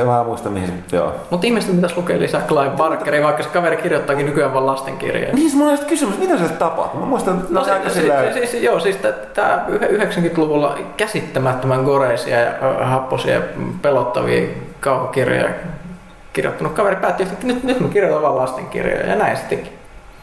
En 0.00 0.06
mä 0.06 0.24
muista 0.24 0.50
mihin 0.50 0.84
se... 0.90 0.96
Joo. 0.96 1.12
Mutta 1.30 1.46
ihmiset 1.46 1.74
pitäisi 1.74 1.96
lukea 1.96 2.18
lisää 2.18 2.40
Clive 2.40 2.70
Barkeria, 2.76 3.22
vaikka 3.22 3.42
se 3.42 3.48
kaveri 3.48 3.76
kirjoittaakin 3.76 4.26
nykyään 4.26 4.54
vaan 4.54 4.66
lastenkirjoja. 4.66 5.26
Niin, 5.28 5.38
siis 5.40 5.54
mulla 5.54 5.72
on 5.72 5.78
kysymys, 5.86 6.18
mitä 6.18 6.38
se 6.38 6.48
tapahtui? 6.48 7.00
Mä 7.00 7.06
muistan, 7.06 7.34
että 7.40 7.46
No 7.54 7.64
se, 7.64 7.72
aika 7.72 7.88
se, 7.88 7.94
silleen... 8.00 8.34
se, 8.34 8.46
siis, 8.46 8.62
joo, 8.62 8.80
siis 8.80 8.96
tämä 9.34 9.64
90-luvulla 9.68 10.78
käsittämättömän 10.96 11.82
goreisia 11.84 12.40
ja 12.40 12.52
happosia 12.82 13.34
ja 13.34 13.40
pelottavia 13.82 14.48
kauhukirjoja 14.80 15.48
kirjoittanut 16.32 16.72
kaveri 16.72 16.96
päätti, 16.96 17.22
että 17.22 17.46
nyt, 17.46 17.62
nyt 17.64 17.80
mä 17.80 17.88
kirjoitan 17.88 18.22
vaan 18.22 18.36
lastenkirjoja 18.36 19.06
ja 19.06 19.16
näin 19.16 19.36
se 19.36 19.42
teki. 19.48 19.72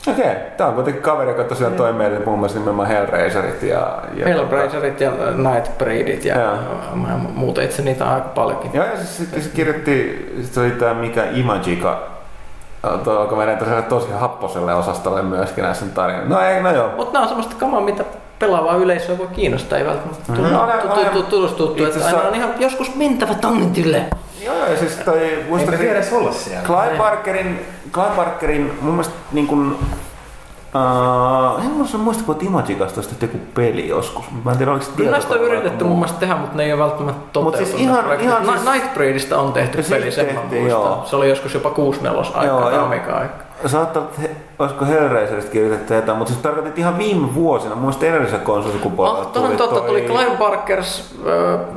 Okei, 0.07 0.35
tää 0.57 0.67
on 0.67 0.73
kuitenkin 0.73 1.03
kaveri, 1.03 1.29
joka 1.29 1.43
tosiaan 1.43 1.73
toi 1.73 1.93
meille 1.93 2.19
muun 2.25 2.39
muassa 2.39 2.59
nimenomaan 2.59 2.87
Hellraiserit 2.87 3.63
ja... 3.63 4.01
ja 4.15 4.27
Hellraiserit 4.27 5.01
ja 5.01 5.11
Nightbreedit 5.35 6.25
ja 6.25 6.37
ja 6.37 6.57
muuta 7.33 7.61
itse 7.61 7.81
niitä 7.81 8.05
on 8.05 8.11
aika 8.11 8.27
paljonkin. 8.27 8.71
Joo, 8.73 8.85
ja 8.85 8.97
siis 8.97 9.17
sitten 9.17 9.43
se 9.43 9.49
kirjoitti, 9.49 10.25
sit 10.41 10.53
se 10.53 10.59
oli 10.59 10.71
tää 10.71 10.93
mikä 10.93 11.23
Imagika, 11.31 12.19
Tuo, 13.03 13.35
menee 13.35 13.55
tosiaan 13.55 13.83
tosi 13.83 14.11
happoselle 14.11 14.73
osastolle 14.73 15.21
myöskin 15.21 15.63
näissä 15.63 15.85
tarinoissa. 15.85 16.35
No 16.35 16.41
ei, 16.41 16.63
no 16.63 16.71
joo. 16.71 16.89
Mutta 16.95 17.13
nämä 17.13 17.23
on 17.23 17.27
semmoista 17.27 17.55
kamaa, 17.59 17.81
mitä 17.81 18.03
pelaavaa 18.39 18.75
yleisöä 18.75 19.17
voi 19.17 19.27
kiinnostaa, 19.27 19.77
ei 19.79 19.85
välttämättä 19.85 20.33
itse 21.77 21.99
että 21.99 22.17
aina 22.17 22.27
on 22.27 22.35
ihan 22.35 22.49
joskus 22.59 22.95
mentävä 22.95 23.33
tonnitille. 23.33 24.05
Joo, 24.55 24.65
ja 24.67 24.77
siis 24.77 24.95
toi, 24.95 25.19
Ei 25.61 25.65
me 25.71 25.77
tiedä 25.77 25.91
edes 25.99 26.13
olla 26.13 26.31
siellä. 26.31 26.63
Clive 26.67 26.97
Barkerin, 26.97 27.65
Clive 27.91 28.15
Barkerin 28.15 28.77
mun 28.81 28.91
mielestä 28.93 29.15
niin 29.31 29.47
kuin, 29.47 29.75
Uh, 30.75 31.65
en 31.65 31.71
muista 31.71 31.97
muista, 31.97 32.23
kun 32.23 32.35
olisi 32.99 33.09
tehty 33.09 33.25
joku 33.25 33.45
peli 33.53 33.87
joskus. 33.87 34.25
Mä 34.45 34.51
en 34.51 34.57
tiedä, 34.57 34.71
oliko 34.71 34.85
se 34.85 34.91
Kyllä 34.95 35.11
näistä 35.11 35.33
on 35.33 35.41
yritetty 35.41 35.83
mun 35.83 35.95
mielestä 35.97 36.19
tehdä, 36.19 36.35
mutta 36.35 36.57
ne 36.57 36.63
ei 36.63 36.73
ole 36.73 36.81
välttämättä 36.83 37.19
Mut 37.21 37.31
toteutunut. 37.33 37.67
siis 37.69 37.81
ihan- 37.81 37.97
projektit. 38.03 38.27
ihan 38.29 38.45
siis- 38.45 38.73
Nightbreedista 38.73 39.37
on 39.39 39.53
tehty 39.53 39.83
peli, 39.89 40.11
sen 40.11 40.25
mä 40.25 40.31
tehtiin, 40.33 40.61
muistan. 40.61 40.81
joo. 40.81 41.03
Se 41.05 41.15
oli 41.15 41.29
joskus 41.29 41.53
jopa 41.53 41.69
64 41.69 42.45
Joo, 42.47 42.57
aikaa 42.57 42.71
joo. 42.71 42.85
Amiga 42.85 43.13
aika. 43.13 43.33
Saattaa, 43.66 44.03
että 44.03 44.22
he, 44.22 44.30
olisiko 44.60 44.86
Hellraiserista 44.86 45.51
kirjoitettu 45.51 45.93
jotain, 45.93 46.18
mutta 46.18 46.34
siis 46.34 46.43
tarkoitin 46.43 46.70
että 46.70 46.82
ihan 46.82 46.97
viime 46.97 47.34
vuosina. 47.36 47.76
Mun 47.76 47.82
mielestä 47.82 48.05
edellisellä 48.05 48.43
konsolisukupolvella 48.43 49.20
Oh, 49.20 49.28
toden 49.28 49.57
totta, 49.57 49.80
tuli 49.82 50.01
Clive 50.01 50.38
Barkers, 50.38 51.16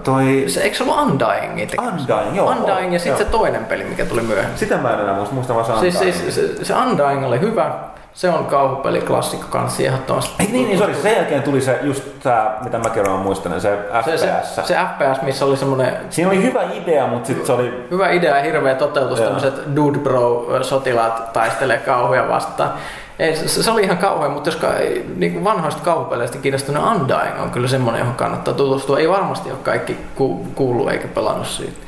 Toi 0.05 0.45
se, 0.47 0.61
eikö 0.61 0.77
se 0.77 0.83
ollut 0.85 1.01
Undying? 1.01 1.71
Undying, 1.79 2.37
joo. 2.37 2.51
Undying 2.51 2.93
ja 2.93 2.99
sitten 2.99 3.19
se 3.27 3.33
toinen 3.33 3.65
peli, 3.65 3.85
mikä 3.85 4.05
tuli 4.05 4.23
myöhemmin. 4.23 4.59
Sitä 4.59 4.77
mä 4.77 4.91
en 4.91 5.01
enää 5.01 5.15
muista, 5.15 5.35
muista 5.35 5.55
vaan 5.55 5.67
se 5.67 5.73
Siis, 5.81 5.95
Undying. 5.95 6.17
siis 6.17 6.35
se, 6.35 6.65
se 6.65 6.75
Undying 6.75 7.27
oli 7.27 7.41
hyvä. 7.41 7.75
Se 8.15 8.31
on 8.31 8.47
kauhupeli 8.47 9.01
klassikko 9.01 9.47
kanssa 9.51 9.83
ehdottomasti. 9.83 10.35
Eikö 10.39 10.53
niin, 10.53 10.67
niin 10.67 10.79
sori, 10.79 10.95
sen 10.95 11.17
jälkeen 11.17 11.43
tuli 11.43 11.61
se 11.61 11.79
just 11.83 12.05
tää, 12.23 12.59
mitä 12.65 12.79
mäkin 12.79 13.09
olen 13.09 13.21
muistanut, 13.21 13.61
se 13.61 13.79
se, 14.05 14.19
se, 14.19 14.27
FPS. 14.27 14.69
se 14.69 14.75
FPS, 14.75 15.23
missä 15.23 15.45
oli 15.45 15.57
semmoinen 15.57 15.97
Siinä 16.11 16.31
oli 16.31 16.43
hyvä 16.43 16.63
idea, 16.63 17.07
mutta 17.07 17.27
sitten 17.27 17.47
se 17.47 17.53
oli... 17.53 17.87
hyvä 17.91 18.11
idea 18.11 18.37
ja 18.37 18.43
hirveä 18.43 18.75
toteutus, 18.75 19.19
Joo. 19.19 19.27
tämmöiset 19.27 19.77
dude 19.77 19.99
bro 19.99 20.47
sotilaat 20.63 21.33
taistelee 21.33 21.79
kauhuja 21.79 22.29
vastaan. 22.29 22.73
Ei, 23.19 23.37
se, 23.37 23.63
se 23.63 23.71
oli 23.71 23.83
ihan 23.83 23.99
kauhea, 23.99 24.29
mutta 24.29 24.49
jos 24.49 24.57
ka, 24.57 24.69
niin 25.17 25.33
kuin 25.33 25.45
vanhoista 25.45 25.83
kauhupeleistä 25.83 26.39
kiinnostunut 26.39 26.85
Undying 26.85 27.41
on 27.43 27.51
kyllä 27.51 27.69
semmoinen, 27.69 27.99
johon 27.99 28.15
kannattaa 28.15 28.55
tutustua. 28.55 28.99
Ei 28.99 29.09
varmasti 29.09 29.51
ole 29.51 29.59
kaikki 29.63 29.97
ku, 30.15 30.47
kuullut 30.55 30.91
eikä 30.91 31.09
pelannut 31.09 31.47
siitä. 31.47 31.87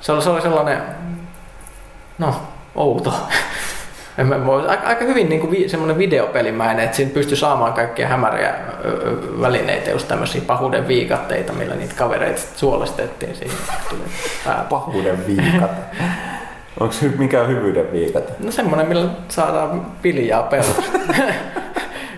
Se 0.00 0.12
oli, 0.12 0.22
se 0.22 0.30
oli 0.30 0.42
sellainen, 0.42 0.82
no, 2.18 2.34
outo. 2.74 3.14
Mä 4.16 4.36
aika, 4.68 4.86
aika 4.86 5.04
hyvin 5.04 5.28
niin 5.28 5.40
kuin 5.40 5.50
vi, 5.50 5.68
semmoinen 5.68 5.98
videopelimäinen, 5.98 6.84
että 6.84 6.96
siinä 6.96 7.12
pystyi 7.14 7.36
saamaan 7.36 7.72
kaikkia 7.72 8.08
hämäriä 8.08 8.54
ö, 8.84 9.40
välineitä, 9.40 9.90
just 9.90 10.08
tämmöisiä 10.08 10.42
pahuuden 10.46 10.88
viikatteita, 10.88 11.52
millä 11.52 11.74
niitä 11.74 11.94
kavereita 11.96 12.40
sit 12.40 12.56
suolestettiin 12.56 13.36
siihen. 13.36 13.56
Pahuuden 14.68 15.26
viikat. 15.26 15.70
Onko 16.80 16.94
hy, 17.02 17.14
mikä 17.18 17.40
on 17.40 17.48
hyvyyden 17.48 17.92
viikat? 17.92 18.40
No 18.40 18.50
semmoinen, 18.50 18.88
millä 18.88 19.08
saadaan 19.28 19.86
viljaa 20.02 20.42
pellosta. 20.42 20.82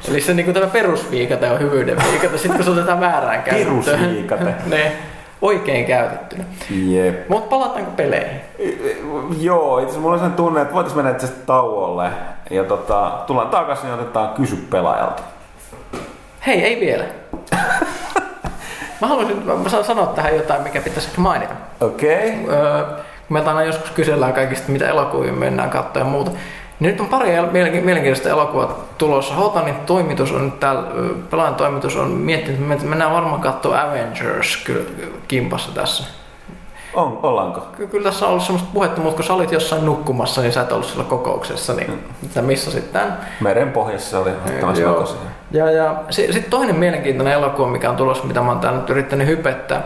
Eli 0.08 0.20
se 0.20 0.34
niin 0.34 0.54
tämä 0.54 0.66
perusviikate 0.66 1.50
on 1.50 1.60
hyvyyden 1.60 1.96
viikate, 2.10 2.38
sitten 2.38 2.56
kun 2.56 2.64
se 2.64 2.70
otetaan 2.70 3.00
väärään 3.00 3.42
käyttöön. 3.42 3.84
Perusviikate. 3.84 4.54
ne, 4.66 4.92
oikein 5.44 5.84
käytettynä. 5.84 6.44
Jep. 6.70 7.28
Mutta 7.28 7.48
palataanko 7.48 7.90
peleihin? 7.90 8.40
Joo, 9.40 9.78
itse 9.78 9.84
asiassa 9.84 10.00
mulla 10.00 10.12
on 10.12 10.18
sellainen 10.18 10.36
tunne, 10.36 10.60
että 10.60 10.74
voitaisiin 10.74 11.04
mennä 11.04 11.10
itse 11.10 11.26
tauolle. 11.46 12.10
Ja 12.50 12.64
tota, 12.64 13.12
tullaan 13.26 13.48
takaisin 13.48 13.88
ja 13.88 13.94
otetaan 13.94 14.28
kysy 14.28 14.56
pelaajalta. 14.70 15.22
Hei, 16.46 16.64
ei 16.64 16.80
vielä. 16.80 17.04
Mä 19.00 19.08
haluaisin 19.08 19.46
mä 19.46 19.82
sanoa 19.82 20.06
tähän 20.06 20.36
jotain, 20.36 20.62
mikä 20.62 20.80
pitäisi 20.80 21.08
ehkä 21.08 21.20
mainita. 21.20 21.54
Okei. 21.80 22.40
Okay. 22.44 22.56
Öö, 22.56 22.84
meiltä 23.28 23.50
aina 23.50 23.62
joskus 23.62 23.90
kysellään 23.90 24.32
kaikista, 24.32 24.72
mitä 24.72 24.88
elokuvia 24.88 25.32
mennään 25.32 25.70
katsoa 25.70 26.02
ja 26.02 26.08
muuta. 26.08 26.30
Niin 26.80 26.90
nyt 26.90 27.00
on 27.00 27.06
pari 27.06 27.34
el- 27.34 27.46
mielenki- 27.50 27.80
mielenkiintoista 27.80 28.28
elokuvaa 28.28 28.78
tulossa. 28.98 29.34
Hotanin 29.34 29.74
toimitus 29.74 30.32
on 30.32 30.44
nyt 30.44 30.60
täällä, 30.60 30.82
pelaajan 31.30 31.54
toimitus 31.54 31.96
on 31.96 32.08
miettinyt, 32.10 32.70
että 32.72 32.86
mennään 32.86 33.12
varmaan 33.12 33.40
katsoa 33.40 33.80
Avengers 33.82 34.56
kyllä 34.66 34.84
kimpassa 35.28 35.70
tässä. 35.74 36.04
On, 36.94 37.18
ollaanko? 37.22 37.60
Ky- 37.76 37.86
Kyllä 37.86 38.04
tässä 38.10 38.24
on 38.26 38.30
ollut 38.30 38.44
semmoista 38.44 38.68
puhetta, 38.74 39.00
mutta 39.00 39.16
kun 39.16 39.24
sä 39.24 39.34
olit 39.34 39.52
jossain 39.52 39.84
nukkumassa, 39.84 40.40
niin 40.40 40.52
sä 40.52 40.60
et 40.60 40.72
ollut 40.72 40.86
siellä 40.86 41.04
kokouksessa, 41.04 41.72
niin 41.74 42.04
sä 42.34 42.42
missasit 42.42 42.92
tämän. 42.92 43.18
Meren 43.40 43.72
pohjassa 43.72 44.18
oli 44.18 44.30
ottamassa 44.30 44.82
Joo. 44.82 44.92
kokoisia. 44.92 45.16
Ja, 45.50 45.70
ja 45.70 45.94
sitten 46.10 46.44
toinen 46.44 46.76
mielenkiintoinen 46.76 47.34
elokuva, 47.34 47.68
mikä 47.68 47.90
on 47.90 47.96
tulossa, 47.96 48.24
mitä 48.24 48.40
mä 48.40 48.48
oon 48.50 48.60
täällä 48.60 48.78
nyt 48.80 48.90
yrittänyt 48.90 49.26
hypettää, 49.26 49.82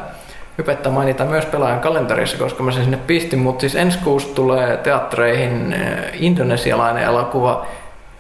hypettää 0.58 0.92
mainita 0.92 1.24
myös 1.24 1.44
pelaajan 1.46 1.80
kalenterissa, 1.80 2.38
koska 2.38 2.62
mä 2.62 2.72
sen 2.72 2.82
sinne 2.84 2.96
pistin, 3.06 3.38
mutta 3.38 3.60
siis 3.60 3.74
ensi 3.74 3.98
kuussa 3.98 4.34
tulee 4.34 4.76
teattereihin 4.76 5.72
eh, 5.72 6.10
indonesialainen 6.14 7.04
elokuva 7.04 7.66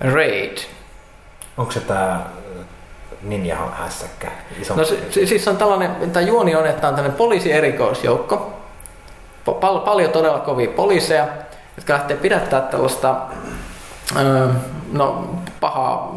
Raid. 0.00 0.58
Onko 1.56 1.72
se 1.72 1.80
tää 1.80 2.20
ninja 3.22 3.56
hässäkkä? 3.72 4.28
Iso 4.60 4.74
No 4.74 4.84
si- 4.84 4.98
si- 5.10 5.26
siis 5.26 5.48
on 5.48 5.56
tällainen, 5.56 6.10
tämä 6.10 6.26
juoni 6.26 6.56
on, 6.56 6.66
että 6.66 6.88
on 6.88 6.94
tällainen 6.94 7.18
poliisierikoisjoukko, 7.18 8.52
Pa- 9.50 9.54
pal- 9.54 9.80
paljon 9.80 10.10
todella 10.12 10.38
kovia 10.38 10.70
poliiseja, 10.70 11.26
jotka 11.76 11.92
lähtee 11.92 12.16
pidättää 12.16 12.60
tällaista 12.60 13.16
öö, 14.16 14.48
no, 14.92 15.30
pahaa 15.60 16.14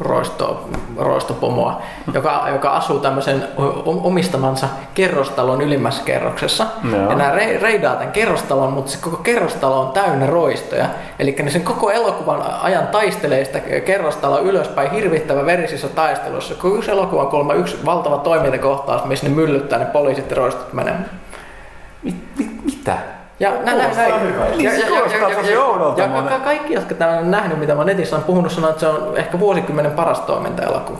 roisto, 0.00 0.68
roistopomoa, 0.98 1.82
joka, 2.14 2.44
joka 2.52 2.70
asuu 2.70 2.98
tämmöisen 2.98 3.44
omistamansa 3.84 4.66
kerrostalon 4.94 5.60
ylimmässä 5.60 6.02
kerroksessa. 6.04 6.66
Joo. 6.92 7.10
Ja 7.10 7.14
nämä 7.14 7.30
re- 7.30 7.62
reidaa 7.62 7.94
tämän 7.94 8.12
kerrostalon, 8.12 8.72
mutta 8.72 8.90
se 8.90 8.98
koko 9.00 9.16
kerrostalo 9.16 9.80
on 9.80 9.92
täynnä 9.92 10.26
roistoja. 10.26 10.86
Eli 11.18 11.36
ne 11.42 11.50
sen 11.50 11.62
koko 11.62 11.90
elokuvan 11.90 12.42
ajan 12.62 12.86
taistelee 12.86 13.44
sitä 13.44 13.60
kerrostaloa 13.60 14.38
ylöspäin 14.38 14.90
hirvittävä 14.90 15.46
verisissä 15.46 15.88
taistelussa. 15.88 16.54
Kun 16.54 16.78
yksi 16.78 16.90
elokuva 16.90 17.22
on 17.22 17.28
kuulemma 17.28 17.54
yksi 17.54 17.78
valtava 17.84 18.18
toimintakohtaus, 18.18 19.04
missä 19.04 19.28
ne 19.28 19.34
myllyttää 19.34 19.78
ne 19.78 19.84
poliisit 19.84 20.30
ja 20.30 20.36
roistot 20.36 20.72
menemään. 20.72 21.10
Mit, 22.02 22.16
mit, 22.38 22.64
mitä? 22.64 22.96
Ja 23.42 23.50
näin, 23.64 23.78
näin, 23.78 23.96
näin. 23.96 24.80
Se 24.80 24.86
kuulostaa 24.88 25.30
tosi 25.30 25.56
oudolta 25.56 26.00
ja, 26.00 26.08
ka- 26.08 26.38
kaikki, 26.38 26.74
jotka 26.74 26.94
tämän 26.94 27.18
on 27.18 27.30
nähnyt, 27.30 27.58
mitä 27.58 27.74
mä 27.74 27.84
netissä 27.84 28.16
on 28.16 28.24
puhunut, 28.24 28.52
sanoo, 28.52 28.70
että 28.70 28.80
se 28.80 28.86
on 28.86 29.16
ehkä 29.16 29.38
vuosikymmenen 29.38 29.92
paras 29.92 30.20
toimintaelokuva. 30.20 30.98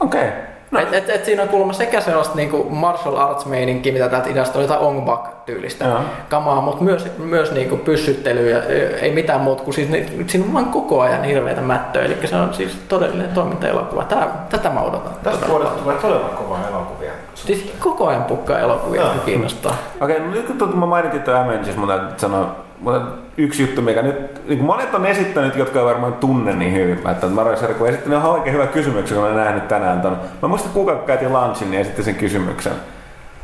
Okei. 0.00 0.28
Okay. 0.28 0.32
No. 0.70 0.80
Et, 0.80 0.94
et, 0.94 1.10
et 1.10 1.24
siinä 1.24 1.42
on 1.42 1.48
kuulemma 1.48 1.72
sekä 1.72 2.00
sellaista 2.00 2.36
niinku 2.36 2.66
martial 2.70 3.16
arts 3.16 3.46
meininkiä, 3.46 3.92
mitä 3.92 4.08
täältä 4.08 4.30
idästä 4.30 4.58
on 4.58 4.64
jotain 4.64 4.80
Ong 4.80 5.04
Bak 5.04 5.44
tyylistä 5.46 5.84
Joo. 5.84 6.00
kamaa, 6.28 6.60
mutta 6.60 6.84
myös, 6.84 7.06
myös 7.18 7.52
niinku 7.52 7.76
pyssyttelyä, 7.76 8.62
ei 9.00 9.12
mitään 9.14 9.40
muuta 9.40 9.62
kuin 9.62 9.74
siis, 9.74 9.88
siinä 10.26 10.46
on 10.46 10.52
vaan 10.52 10.64
koko 10.64 11.00
ajan 11.00 11.24
hirveätä 11.24 11.60
mättöä, 11.60 12.02
eli 12.02 12.26
se 12.26 12.36
on 12.36 12.54
siis 12.54 12.78
todellinen 12.88 13.28
toimintaelokuva. 13.28 14.04
Tää, 14.04 14.46
tätä 14.50 14.70
mä 14.70 14.80
odotan. 14.80 15.12
Tästä 15.22 15.48
vuodesta 15.48 15.78
tulee 15.78 15.96
todella 15.96 16.28
kovaa 16.28 16.68
elokuvia. 16.68 17.07
Siis 17.46 17.72
koko 17.80 18.08
ajan 18.08 18.24
pukkaa 18.24 18.58
elokuvia, 18.58 19.02
jotka 19.02 19.18
kiinnostaa. 19.18 19.74
Okei, 20.00 20.16
okay, 20.16 20.28
no 20.28 20.34
nyt 20.34 20.58
kun 20.58 20.78
mä 20.78 20.86
mainitin 20.86 21.22
tuon 21.22 21.36
Avengers, 21.36 21.76
mun 21.76 21.88
täytyy 21.88 22.08
sanoa, 22.16 22.56
mutta 22.80 23.00
yksi 23.36 23.62
juttu, 23.62 23.82
mikä 23.82 24.02
nyt, 24.02 24.48
niin 24.48 24.64
monet 24.64 24.94
on 24.94 25.06
esittänyt, 25.06 25.56
jotka 25.56 25.78
ei 25.78 25.84
varmaan 25.84 26.12
tunne 26.12 26.52
niin 26.52 26.74
hyvin, 26.74 27.08
että 27.10 27.26
Mario 27.26 27.56
Serku 27.56 27.84
on 27.84 27.90
esittänyt 27.90 28.18
ihan 28.18 28.30
oikein 28.30 28.54
hyvä 28.54 28.66
kysymyksen, 28.66 29.16
kun 29.16 29.26
olen 29.26 29.36
nähnyt 29.36 29.68
tänään 29.68 30.00
ton. 30.00 30.16
Mä 30.42 30.48
muistan 30.48 30.72
kuka 30.72 30.94
käytiin 30.94 31.32
lunchin, 31.32 31.70
niin 31.70 31.80
esitti 31.80 32.02
sen 32.02 32.14
kysymyksen. 32.14 32.72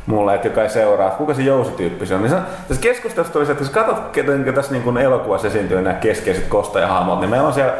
mulle, 0.05 0.35
että 0.35 0.47
joka 0.47 0.61
ei 0.61 0.69
seuraa, 0.69 1.09
kuka 1.09 1.33
se 1.33 1.41
jousityyppi 1.41 2.05
se 2.05 2.15
on. 2.15 2.21
Niin 2.21 2.29
se, 2.29 2.37
tässä 2.67 2.81
keskustelussa 2.81 3.33
tuli 3.33 3.45
se, 3.45 3.51
että 3.51 3.63
jos 3.63 3.71
katsot, 3.71 4.09
ketä 4.11 4.31
tässä 4.55 4.71
niin 4.71 4.83
kuin 4.83 4.97
elokuvassa 4.97 5.47
esiintyy 5.47 5.81
nämä 5.81 5.95
keskeiset 5.95 6.47
kostajahahmot, 6.47 7.19
niin 7.19 7.29
meillä 7.29 7.47
on 7.47 7.53
siellä 7.53 7.73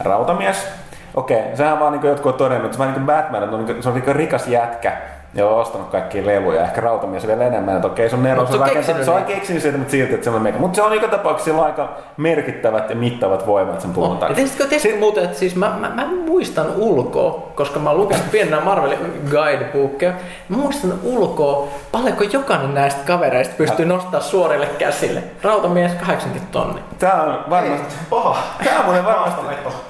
rautamies. 0.00 0.68
Okei, 1.14 1.42
sehän 1.54 1.80
vaan 1.80 1.92
niin 1.92 2.06
jotkut 2.06 2.32
on 2.32 2.38
todennut, 2.38 2.64
että 2.64 2.76
se 2.76 2.82
on 2.82 2.92
niin 2.92 3.06
Batman, 3.06 3.42
on 3.42 3.50
niin 3.50 3.66
kuin, 3.66 3.82
se 3.82 3.88
on 3.88 3.94
niin 3.94 4.04
kuin 4.04 4.16
rikas 4.16 4.48
jätkä, 4.48 4.92
ja 5.34 5.46
on 5.48 5.60
ostanut 5.60 5.88
kaikkia 5.88 6.26
leluja, 6.26 6.62
ehkä 6.62 6.80
rautamies 6.80 7.26
vielä 7.26 7.44
enemmän, 7.46 7.74
että 7.76 7.86
okei 7.88 8.10
se 8.10 8.16
on 8.16 8.22
Nero, 8.22 8.40
Mut 8.40 8.50
se 8.50 8.56
se 8.56 8.62
on, 8.62 8.70
keksinyt 8.70 9.04
se 9.04 9.10
on 9.10 9.16
niitä. 9.16 9.32
keksinyt 9.32 9.62
siitä, 9.62 9.78
mutta 9.78 9.90
silti, 9.90 10.14
että 10.14 10.24
se 10.24 10.30
on 10.30 10.42
meikä. 10.42 10.58
Mutta 10.58 10.76
se 10.76 10.82
on 10.82 10.94
joka 10.94 11.08
tapauksessa 11.08 11.62
aika 11.64 11.96
merkittävät 12.16 12.90
ja 12.90 12.96
mittavat 12.96 13.46
voimat 13.46 13.80
sen 13.80 13.90
Ja 13.96 14.08
takia. 14.20 14.36
tiesitkö, 14.36 14.66
tiesitkö 14.66 14.98
muuten, 14.98 15.24
että 15.24 15.38
siis 15.38 15.56
mä, 15.56 15.72
mä, 15.80 15.88
mä 15.94 16.06
muistan 16.26 16.66
ulkoa, 16.76 17.48
koska 17.54 17.80
mä 17.80 17.90
oon 17.90 17.98
lukenut 17.98 18.30
pienenä 18.30 18.60
Marvelin 18.60 18.98
guidebookia, 19.30 20.12
mä 20.48 20.56
muistan 20.56 20.92
ulkoa, 21.02 21.68
paljonko 21.92 22.24
jokainen 22.24 22.74
näistä 22.74 23.00
kavereista 23.06 23.54
pystyy 23.58 23.86
nostaa 23.86 24.20
suorille 24.20 24.66
käsille. 24.66 25.22
Rautamies 25.42 25.92
80 26.06 26.52
tonni. 26.52 26.80
Tää 26.98 27.22
on 27.22 27.38
varmasti... 27.50 27.94
Paha. 28.10 28.42
Tää 28.64 28.80
on 28.80 29.04
varmasti... 29.04 29.40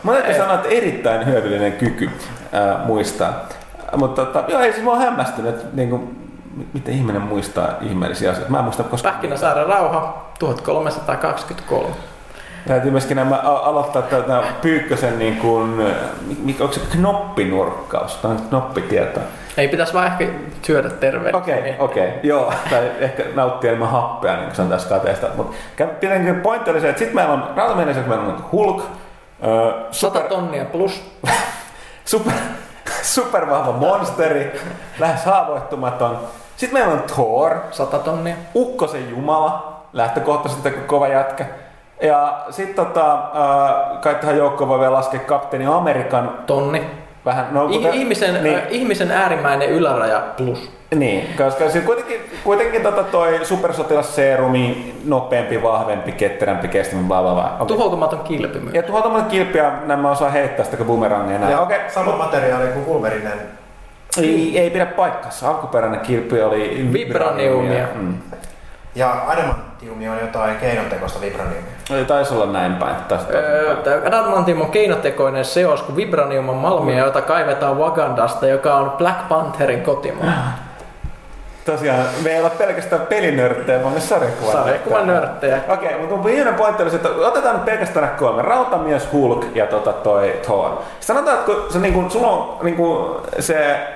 Mä 0.02 0.12
täytyy 0.12 0.34
sanoa, 0.34 0.54
että 0.54 0.68
erittäin 0.68 1.26
hyödyllinen 1.26 1.72
kyky 1.72 2.10
ää, 2.52 2.80
muistaa. 2.84 3.32
Mutta 3.96 4.24
tota, 4.26 4.44
joo, 4.48 4.60
ei 4.60 4.72
siis 4.72 4.84
mä 4.84 4.90
oon 4.90 5.00
hämmästynyt, 5.00 5.54
että 5.54 5.66
niinku, 5.72 5.98
m- 5.98 6.62
miten 6.74 6.94
ihminen 6.94 7.22
muistaa 7.22 7.68
ihmeellisiä 7.80 8.30
asioita. 8.30 8.50
Mä 8.50 8.58
en 8.58 8.64
muista 8.64 8.82
koskaan. 8.82 9.14
Pähkinäsaaren 9.14 9.66
rauha 9.66 10.30
1323. 10.38 11.94
Täytyy 12.66 12.90
myöskin 12.90 13.16
nämä 13.16 13.36
aloittaa 13.36 14.02
tätä 14.02 14.42
Pyykkösen 14.62 15.18
niin 15.18 15.36
kuin, 15.36 15.82
mikä, 16.42 16.62
onko 16.64 16.74
se 16.74 16.80
knoppinurkkaus? 16.90 18.16
Tämä 18.16 18.34
on 18.34 18.40
knoppitietoa. 18.48 19.22
Ei 19.56 19.68
pitäisi 19.68 19.94
vaan 19.94 20.06
ehkä 20.06 20.26
syödä 20.62 20.90
terveellä. 20.90 21.38
Okei, 21.38 21.58
okay, 21.58 21.72
okei, 21.78 22.08
okay, 22.08 22.20
joo. 22.22 22.52
Tai 22.70 22.90
ehkä 23.00 23.24
nauttia 23.34 23.70
enemmän 23.70 23.90
happea, 23.90 24.36
niin 24.36 24.44
kuin 24.44 24.56
se 24.56 24.62
on 24.62 24.68
tässä 24.68 24.88
kateesta. 24.88 25.26
Mutta 25.36 25.56
tietenkin 26.00 26.40
pointti 26.40 26.70
oli 26.70 26.80
se, 26.80 26.88
että 26.88 26.98
sitten 26.98 27.14
meillä 27.14 27.32
on 27.32 27.50
rautamiehen 27.56 27.88
lisäksi 27.88 28.08
meillä 28.08 28.24
on 28.24 28.44
Hulk, 28.52 28.82
100 29.90 29.90
super, 29.92 30.22
tonnia 30.22 30.64
plus. 30.64 31.12
super, 32.04 32.32
supervahva 33.02 33.72
monsteri, 33.72 34.60
lähes 34.98 35.24
haavoittumaton. 35.24 36.18
Sitten 36.56 36.80
meillä 36.80 36.94
on 36.94 37.02
Thor, 37.02 37.56
100 37.70 37.98
tonnia. 37.98 38.34
Ukkosen 38.54 39.10
Jumala, 39.10 39.82
lähtökohtaisesti 39.92 40.68
aika 40.68 40.80
kova 40.80 41.08
jätkä. 41.08 41.46
Ja 42.02 42.44
sitten 42.50 42.86
tota, 42.86 43.12
äh, 43.14 44.00
kai 44.00 44.14
tähän 44.14 44.36
joukkoon 44.36 44.68
voi 44.68 44.78
vielä 44.80 44.92
laskea 44.92 45.20
kapteeni 45.20 45.66
Amerikan 45.66 46.38
Tonni. 46.46 46.90
vähän... 47.24 47.46
No, 47.50 47.68
kuten- 47.68 47.94
ihmisen, 47.94 48.42
niin, 48.44 48.58
äh, 48.58 48.62
ihmisen 48.70 49.10
äärimmäinen 49.10 49.68
yläraja 49.70 50.20
plus. 50.36 50.79
Niin, 50.94 51.34
koska 51.36 51.70
siinä 51.70 51.86
kuitenkin, 51.86 52.20
kuitenkin 52.44 52.82
tota 52.82 53.02
toi 53.02 53.40
supersotilasseerumi, 53.42 54.94
nopeampi, 55.04 55.62
vahvempi, 55.62 56.12
ketterämpi, 56.12 56.68
kestävämpi, 56.68 57.08
bla 57.08 57.22
bla 57.22 57.32
bla. 57.34 57.54
Okay. 57.54 57.66
Tuhoutumaton 57.66 58.18
kilpi 58.18 58.58
myös. 58.58 58.74
Ja 58.74 58.82
tuhoutumaton 58.82 59.30
kilpiä, 59.30 59.72
nämä 59.86 60.10
osaa 60.10 60.30
heittää 60.30 60.64
sitä 60.64 60.76
kuin 60.76 60.86
bumerangia. 60.86 61.38
Näin. 61.38 61.52
Ja 61.52 61.60
Okei, 61.60 61.76
okay. 61.76 61.90
sama 61.90 62.16
materiaali 62.16 62.66
kuin 62.66 62.86
Wolverinen. 62.86 63.38
ei, 64.22 64.58
ei 64.58 64.70
pidä 64.70 64.86
paikkansa. 64.86 65.48
Alkuperäinen 65.48 66.00
kilpi 66.00 66.42
oli 66.42 66.88
Vibraniumia. 66.92 67.86
Mm. 67.94 68.14
Ja 68.94 69.24
adamantiumi 69.28 70.08
on 70.08 70.18
jotain 70.20 70.56
keinotekoista 70.56 71.20
vibraniumia. 71.20 71.72
Ei 71.90 72.04
Taisi 72.04 72.34
olla 72.34 72.46
näin 72.46 72.74
päin. 72.74 72.96
Taisi, 73.08 73.24
Öö, 73.32 73.76
Adamantium 74.06 74.60
on 74.60 74.70
keinotekoinen 74.70 75.44
seos, 75.44 75.82
kun 75.82 75.96
vibranium 75.96 76.48
on 76.48 76.56
malmia, 76.56 76.98
jota 76.98 77.22
kaivetaan 77.22 77.78
Wakandasta, 77.78 78.46
joka 78.46 78.74
on 78.74 78.90
Black 78.90 79.28
Pantherin 79.28 79.82
kotimaa. 79.82 80.32
Tosiaan, 81.70 82.04
me 82.22 82.30
ei 82.30 82.38
olla 82.38 82.50
pelkästään 82.50 83.06
pelinörttejä, 83.06 83.82
vaan 83.82 83.92
myös 83.92 84.08
sarjakuvan 84.08 84.52
Sarjakuvan 84.52 85.06
nörttejä. 85.06 85.60
Okei, 85.68 85.98
mutta 85.98 86.14
mun 86.16 86.24
viimeinen 86.24 86.54
pointti 86.54 86.82
oli 86.82 86.94
että 86.94 87.08
otetaan 87.08 87.54
nyt 87.54 87.64
pelkästään 87.64 88.06
nämä 88.06 88.18
kolme. 88.18 88.42
Rautamies, 88.42 89.08
Hulk 89.12 89.46
ja 89.54 89.66
tota 89.66 89.92
toi 89.92 90.40
Thor. 90.42 90.70
Sanotaan, 91.00 91.38
että 91.38 91.52
kun 91.52 91.66
se, 91.72 91.78
niin 91.78 91.94
kuin, 91.94 92.10
sulla 92.10 92.30
on 92.30 92.58
niin 92.62 92.76
kuin, 92.76 93.16
se 93.38 93.86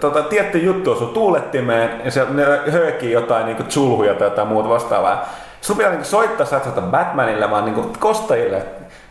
tota, 0.00 0.22
tietty 0.22 0.58
juttu 0.58 0.92
osuu 0.92 1.06
tuulettimeen 1.06 1.90
ja 2.04 2.10
se 2.10 2.26
ne 2.30 2.44
höökii 2.70 3.12
jotain 3.12 3.46
niin 3.46 3.56
kuin 3.56 3.68
chulhuja 3.68 4.14
tai 4.14 4.26
jotain 4.26 4.48
muuta 4.48 4.68
vastaavaa. 4.68 5.28
Sun 5.60 5.76
pitää 5.76 5.92
niin 5.92 6.04
soittaa, 6.04 6.46
soita 6.46 6.80
Batmanille, 6.80 7.50
vaan 7.50 7.64
niin 7.64 7.74
kuin, 7.74 7.92
kostajille. 7.98 8.62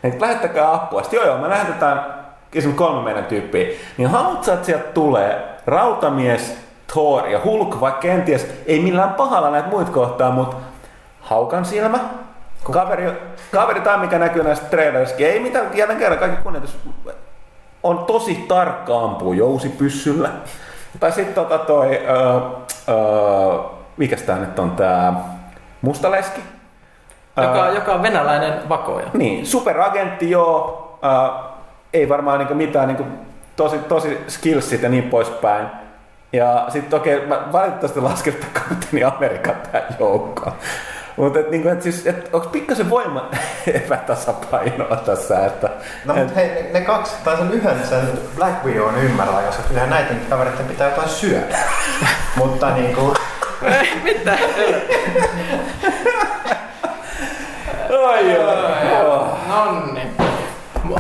Niin, 0.04 0.22
lähettäkää 0.22 0.74
apua. 0.74 1.02
Sitten 1.02 1.18
joo 1.18 1.26
joo, 1.26 1.38
me 1.38 1.50
lähetetään 1.50 2.06
esimerkiksi 2.54 2.84
kolme 2.84 3.02
meidän 3.02 3.26
tyyppiä. 3.26 3.68
Niin 3.98 4.10
haluat 4.10 4.44
sä, 4.44 4.54
että 4.54 4.66
sieltä 4.66 4.86
tulee 4.94 5.58
Rautamies, 5.68 6.67
Thor 6.94 7.28
ja 7.28 7.40
Hulk, 7.46 7.80
vaikka 7.80 8.02
kenties 8.02 8.48
ei 8.66 8.80
millään 8.80 9.14
pahalla 9.14 9.50
näitä 9.50 9.68
muita 9.70 9.92
kohtaa, 9.92 10.32
mutta 10.32 10.58
haukan 11.22 11.66
silmä, 11.66 12.00
kaveri, 12.72 13.12
kaveri 13.52 13.82
tai 13.82 13.98
mikä 13.98 14.20
näkyy 14.20 14.44
näistä 14.44 14.66
trailerissakin, 14.66 15.28
ei 15.28 15.40
mitään, 15.40 15.78
jälleen 15.78 16.00
kerran 16.00 16.20
kaikki 16.20 16.44
kunnioitus, 16.44 16.78
on 17.84 18.00
tosi 18.06 18.36
tarkka 18.48 19.00
ampuu 19.04 19.34
jousipyssyllä. 19.34 20.30
Tai 21.00 21.12
sitten 21.12 21.36
tota 21.36 21.58
toi, 21.58 22.02
öö, 22.10 22.16
öö, 22.90 23.60
mikäs 23.98 24.22
tää 24.22 24.38
nyt 24.40 24.60
on 24.60 24.72
tää 24.72 25.14
mustaleski? 25.82 26.42
Joka, 27.38 27.66
Öö, 27.66 27.74
joka 27.74 27.94
on 27.94 28.02
venäläinen 28.04 28.70
vakoja. 28.70 29.08
niin, 29.14 29.46
superagentti 29.46 30.32
joo, 30.32 30.84
äh, 31.06 31.44
ei 31.94 32.10
varmaan 32.10 32.40
niinku 32.40 32.54
mitään 32.54 32.88
niinku, 32.88 33.04
tosi, 33.56 33.78
tosi 33.80 34.18
skillsit 34.28 34.82
ja 34.82 34.90
niin 34.90 35.04
poispäin. 35.04 35.68
Ja 36.34 36.66
sitten 36.70 37.00
okei, 37.00 37.16
okay, 37.16 37.28
mä 37.28 37.48
valitettavasti 37.52 38.02
lasken 38.02 38.34
että 38.34 38.60
kapteeni 38.60 39.04
Amerikan 39.04 39.56
tähän 39.56 39.96
joukkoon. 40.00 40.54
Mutta 41.16 41.40
et, 41.40 41.52
niinku, 41.52 41.70
et 41.70 41.82
siis, 41.82 42.08
et, 42.08 42.30
onko 42.34 42.48
pikkasen 42.50 42.90
voima 42.90 43.30
epätasapainoa 43.74 44.96
tässä, 44.96 45.46
että... 45.46 45.70
No 46.06 46.14
et, 46.14 46.20
mutta 46.20 46.36
hei, 46.36 46.50
ne, 46.50 46.80
ne 46.80 46.82
kaksi, 46.82 47.16
tai 47.24 47.38
sen 47.38 47.52
yhden 47.52 47.88
sen 47.88 48.20
Black 48.36 48.66
Widown 48.66 48.98
ymmärrän, 48.98 49.44
koska 49.44 49.64
kyllähän 49.64 49.90
näiden 49.90 50.22
kavereiden 50.30 50.66
pitää 50.66 50.90
jotain 50.90 51.10
syödä. 51.10 51.58
mutta 52.38 52.70
niinku, 52.70 53.14
Mitä? 54.04 54.38
Oi, 57.90 58.32
joo. 58.32 59.38
Nonni. 59.48 59.97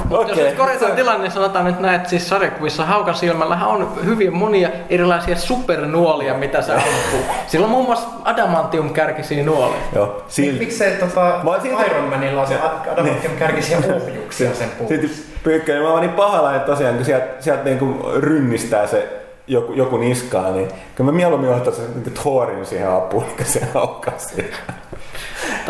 Mutta 0.09 0.21
jos 0.23 0.31
Okei. 0.31 0.43
nyt 0.45 0.55
korjataan 0.57 0.91
tilanne, 0.91 1.21
niin 1.23 1.31
sanotaan 1.31 1.65
nyt 1.65 1.79
näin, 1.79 1.95
että 1.95 2.09
siis 2.09 2.29
sarjakuvissa 2.29 2.85
Haukan 2.85 3.15
silmällähän 3.15 3.67
on 3.69 3.91
hyvin 4.05 4.35
monia 4.35 4.69
erilaisia 4.89 5.35
supernuolia, 5.35 6.33
mitä 6.33 6.61
se 6.61 6.73
ampuu. 6.73 7.19
Sillä 7.47 7.63
on 7.63 7.69
muun 7.71 7.85
muassa 7.85 8.07
adamantium-kärkisiä 8.23 9.43
nuolia. 9.43 9.77
Joo, 9.95 10.23
silti. 10.27 10.59
miksei 10.59 10.91
tota 10.91 11.21
Mä 11.43 11.51
silti- 11.61 11.85
Iron 11.85 12.03
Manilla 12.03 12.41
on 12.41 12.47
se 12.47 12.55
Adamantium 12.91 13.33
kärkisiä 13.39 13.77
ohjuksia 13.77 14.53
sen 14.53 14.69
puolella? 14.77 15.01
Sitten 15.07 15.25
pyykkönen, 15.43 15.83
mä 15.83 15.89
oon 15.91 16.01
niin 16.01 16.11
pahalla, 16.11 16.55
että 16.55 16.65
tosiaan 16.71 16.95
kun 16.95 17.05
sieltä, 17.05 17.25
sieltä 17.39 17.63
niinku 17.63 18.09
rynnistää 18.15 18.87
se 18.87 19.09
joku, 19.47 19.73
joku 19.73 19.97
niskaa, 19.97 20.51
niin 20.51 20.67
kyllä 20.95 21.11
mä 21.11 21.15
mieluummin 21.15 21.49
ottaisin 21.49 21.83
niinku 21.95 22.09
Thorin 22.21 22.65
siihen 22.65 22.89
apuun, 22.89 23.23
eikä 23.29 23.43
se 23.43 23.61
haukkaa 23.73 24.13
siihen. 24.17 24.49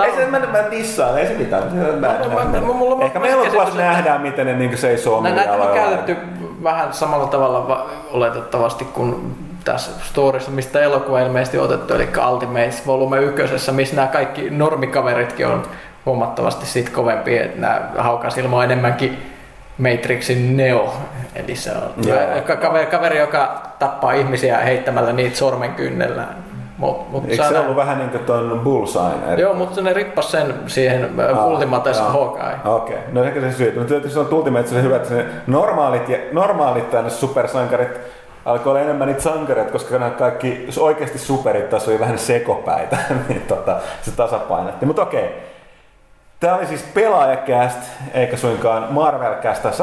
Ei 0.06 0.12
on- 0.12 0.18
se, 0.18 0.26
mä, 0.26 0.40
mä 0.40 0.72
dissaan, 0.72 1.18
ei 1.18 1.28
se 1.28 1.34
mitään. 1.34 1.64
Mä, 2.00 2.08
mä- 2.08 2.46
mä- 2.46 2.60
mulla 2.62 2.96
on 2.96 3.02
Ehkä 3.04 3.20
meillä 3.20 3.44
käsitys, 3.44 3.60
kuvassa 3.60 3.80
nähdään, 3.82 4.22
miten 4.22 4.46
ne 4.46 4.54
niinku 4.54 4.78
seisoo 4.78 5.22
Nä- 5.22 5.30
Näitä 5.36 5.54
on 5.54 5.74
käytetty 5.74 6.18
vähän 6.64 6.94
samalla 6.94 7.28
tavalla 7.28 7.68
va- 7.68 7.86
oletettavasti 8.12 8.86
kuin 8.86 9.36
tässä 9.64 9.92
storissa, 10.04 10.52
mistä 10.52 10.80
elokuva 10.80 11.20
ilmeisesti 11.20 11.58
otettu, 11.60 11.94
eli 11.94 12.08
Ultimates 12.32 12.88
Volume 12.88 13.20
1, 13.20 13.72
missä 13.72 13.96
nämä 13.96 14.08
kaikki 14.08 14.50
normikaveritkin 14.50 15.48
on 15.48 15.64
huomattavasti 16.06 16.66
sit 16.66 16.90
kovempi, 16.90 17.38
että 17.38 17.62
nämä 17.62 17.82
Haukas 17.98 18.38
ilma 18.38 18.58
on 18.58 18.64
enemmänkin 18.64 19.18
Matrixin 19.78 20.58
Neo, 20.58 20.94
eli 21.36 21.56
se 21.56 21.72
on 21.72 21.94
kaveri, 22.62 22.86
kaveri, 22.86 23.18
joka 23.18 23.62
tappaa 23.80 24.12
ihmisiä 24.12 24.58
heittämällä 24.58 25.14
niitä 25.14 25.38
sormen 25.38 25.74
kynnellä. 25.74 26.24
Mut, 26.78 27.12
mut 27.12 27.24
Eikö 27.28 27.44
se 27.44 27.50
saa 27.50 27.62
ollut 27.62 27.76
vähän 27.76 27.98
niin 27.98 28.10
kuin 28.10 28.24
ton 28.24 28.62
Bullseye? 28.64 29.36
Joo, 29.38 29.54
mutta 29.54 29.82
ne 29.82 29.94
rippas 29.94 30.32
sen 30.32 30.54
siihen 30.68 31.10
Aa, 31.36 31.46
uh, 31.46 31.52
Ultimates 31.52 31.98
joo. 31.98 32.10
Hawkeye. 32.10 32.56
Okei, 32.66 32.96
okay. 32.96 33.08
no 33.12 33.24
ehkä 33.24 33.42
se 33.42 33.52
syy. 33.52 33.74
Mutta 33.76 33.88
tietysti 33.88 34.14
se 34.14 34.20
on 34.20 34.34
Ultimate 34.34 34.68
se 34.68 34.82
hyvä, 34.82 34.96
että 34.96 35.10
se 35.10 35.26
normaalit, 35.48 36.10
ja, 36.10 36.18
normaalit 36.32 36.92
tänne 36.92 37.10
supersankarit 37.10 38.00
alkoi 38.46 38.70
olla 38.70 38.82
enemmän 38.82 39.08
niitä 39.08 39.22
sankareita, 39.22 39.72
koska 39.72 40.00
nämä 40.00 40.12
kaikki 40.12 40.68
oikeasti 40.80 41.18
superit 41.18 41.70
tässä 41.70 41.92
oli 41.92 42.00
vähän 42.00 42.20
sekopäitä, 42.20 42.98
niin 43.30 43.42
tota, 43.42 43.78
se 44.02 44.12
tasapainotti. 44.12 44.86
Mutta 44.86 45.02
okei, 45.02 45.48
Tämä 46.40 46.56
oli 46.56 46.66
siis 46.66 46.84
pelaajakäst, 46.94 47.78
eikä 48.14 48.38
suinkaan 48.38 48.88
Marvel-käst 48.90 49.62
tai 49.62 49.74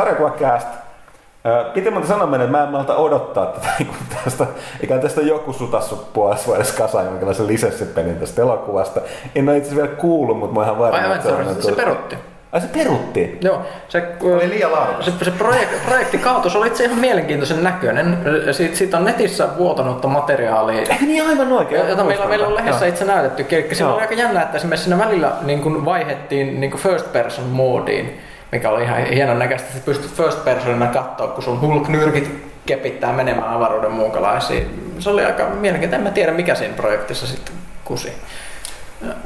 sarjakuvakäst. 1.44 1.68
Ö, 1.70 1.72
Piti 1.74 1.90
muuten 1.90 2.08
sanoa 2.08 2.26
meille, 2.26 2.44
että 2.44 2.58
mä 2.58 2.64
en 2.64 2.70
malta 2.70 2.96
odottaa 2.96 3.46
tätä, 3.46 3.68
niin 3.78 3.86
kuin 3.88 3.98
tästä, 4.24 4.46
ikään 4.82 5.00
tästä 5.00 5.20
joku 5.20 5.52
sutassut 5.52 6.12
puolessa 6.12 6.46
vuodessa 6.46 6.82
kasaan 6.82 7.04
jonkinlaisen 7.04 7.46
lisenssipelin 7.46 8.16
tästä 8.16 8.42
elokuvasta. 8.42 9.00
En 9.34 9.48
ole 9.48 9.56
itse 9.56 9.68
asiassa 9.70 9.86
vielä 9.86 10.00
kuullut, 10.00 10.38
mutta 10.38 10.54
mä 10.54 10.60
oon 10.60 10.66
ihan 10.66 10.78
varma, 10.78 11.08
Vai 11.08 11.16
että 11.16 11.28
se 11.28 11.34
on... 11.34 11.54
se, 11.54 11.62
se 11.62 11.72
perutti. 11.72 12.16
Ai 12.52 12.60
se 12.60 12.66
peruttiin. 12.66 13.38
Joo, 13.40 13.62
se, 13.88 14.02
Oli 14.22 14.48
liian 14.48 14.72
laadukas. 14.72 15.04
se, 15.04 15.12
se 15.24 15.30
projekti, 15.30 15.74
projekti 15.86 16.18
kaatui, 16.18 16.50
se 16.50 16.58
oli 16.58 16.66
itse 16.66 16.84
ihan 16.84 16.98
mielenkiintoisen 16.98 17.64
näköinen. 17.64 18.18
Siitä, 18.52 18.76
siitä 18.76 18.96
on 18.96 19.04
netissä 19.04 19.48
vuotanutta 19.58 20.08
materiaalia, 20.08 20.78
Eikö 20.80 20.94
niin 21.00 21.28
aivan 21.28 21.52
oikein? 21.52 21.88
jota 21.88 22.04
meillä, 22.04 22.26
meillä 22.26 22.46
on 22.46 22.54
lehdessä 22.54 22.84
Joo. 22.84 22.88
itse 22.92 23.04
näytetty. 23.04 23.46
Eli 23.56 23.74
siinä 23.74 23.86
Joo. 23.86 23.94
oli 23.94 24.00
aika 24.02 24.14
jännä, 24.14 24.42
että 24.42 24.56
esimerkiksi 24.56 24.84
siinä 24.90 25.04
välillä 25.04 25.32
niin 25.42 25.60
kuin 25.62 25.84
vaihettiin 25.84 26.60
niin 26.60 26.70
kuin 26.70 26.80
first 26.80 27.12
person 27.12 27.44
moodiin, 27.44 28.20
mikä 28.54 28.70
oli 28.70 28.82
ihan 28.82 29.04
hienon 29.04 29.38
näköistä, 29.38 29.68
että 29.68 29.84
pystyt 29.84 30.10
first 30.10 30.44
personina 30.44 30.86
katsoa, 30.86 31.28
kun 31.28 31.42
sun 31.42 31.60
Hulk-nyrkit 31.60 32.30
kepittää 32.66 33.12
menemään 33.12 33.48
avaruuden 33.48 33.90
muukalaisiin. 33.90 34.94
Se 34.98 35.10
oli 35.10 35.24
aika 35.24 35.46
mielenkiintoinen. 35.46 36.06
En 36.06 36.10
mä 36.10 36.14
tiedä, 36.14 36.32
mikä 36.32 36.54
siinä 36.54 36.74
projektissa 36.74 37.26
sitten 37.26 37.54
kusi. 37.84 38.12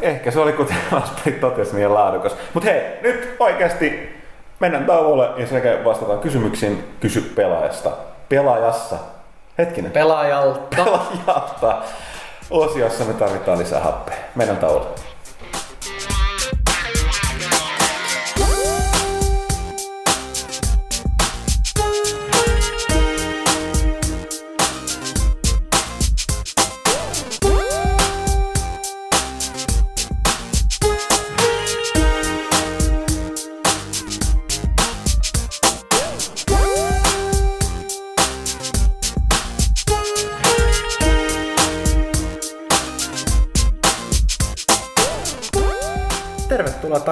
Ehkä 0.02 0.30
se 0.30 0.40
oli, 0.40 0.52
kuten 0.52 0.76
Asperi 1.02 1.36
totesi, 1.36 1.76
niin 1.76 1.94
laadukas. 1.94 2.36
Mutta 2.54 2.70
hei, 2.70 2.82
nyt 3.02 3.36
oikeasti 3.38 4.16
mennään 4.60 4.84
tauolle 4.84 5.28
ja 5.36 5.46
sekä 5.46 5.78
vastataan 5.84 6.18
kysymyksiin 6.18 6.84
kysy 7.00 7.20
pelaajasta. 7.20 7.90
Pelaajassa. 8.28 8.96
Hetkinen. 9.58 9.90
Pelaajalta. 9.90 10.76
Pelaajalta. 10.76 11.82
Osiossa 12.50 13.04
me 13.04 13.12
tarvitaan 13.12 13.58
lisää 13.58 13.80
happea. 13.80 14.16
Mennään 14.34 14.60
tauolle. 14.60 14.86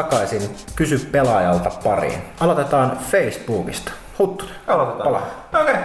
Takaisin 0.02 0.56
Kysy 0.76 1.08
pelaajalta 1.12 1.70
pariin. 1.84 2.22
Aloitetaan 2.40 2.98
Facebookista. 3.10 3.92
Huttunen. 4.18 4.54
Aloitetaan. 4.66 5.04
Pala. 5.08 5.22
Okei. 5.62 5.74
Okay. 5.74 5.84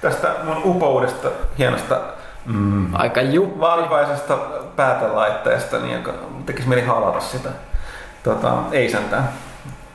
Tästä 0.00 0.28
mun 0.44 0.56
upoudesta, 0.64 1.28
hienosta 1.58 2.00
mm, 2.46 2.94
Aika 2.94 3.22
juppi. 3.22 3.60
valkoisesta 3.60 4.36
päätelaitteesta, 4.76 5.78
niin 5.78 5.92
joka 5.94 6.12
tekisi 6.46 6.68
mieli 6.68 6.82
halata 6.86 7.20
sitä. 7.20 7.48
Tota, 8.22 8.52
ei 8.72 8.90
sentään. 8.90 9.28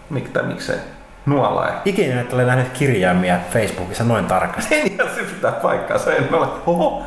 Mik, 0.09 0.29
tai 0.29 0.43
miksei. 0.43 0.77
Nuola 1.25 1.67
ei. 1.67 1.73
Ikinä 1.85 2.21
et 2.21 2.33
ole 2.33 2.45
nähnyt 2.45 2.69
kirjaimia 2.69 3.37
Facebookissa 3.53 4.03
noin 4.03 4.25
tarkasti. 4.25 4.75
En 4.75 4.91
ihan 4.91 5.09
se 5.15 5.21
pitää 5.23 5.51
paikkaa, 5.51 5.97
se 5.97 6.15
en 6.15 6.33
ole. 6.33 6.47
Oho. 6.65 7.03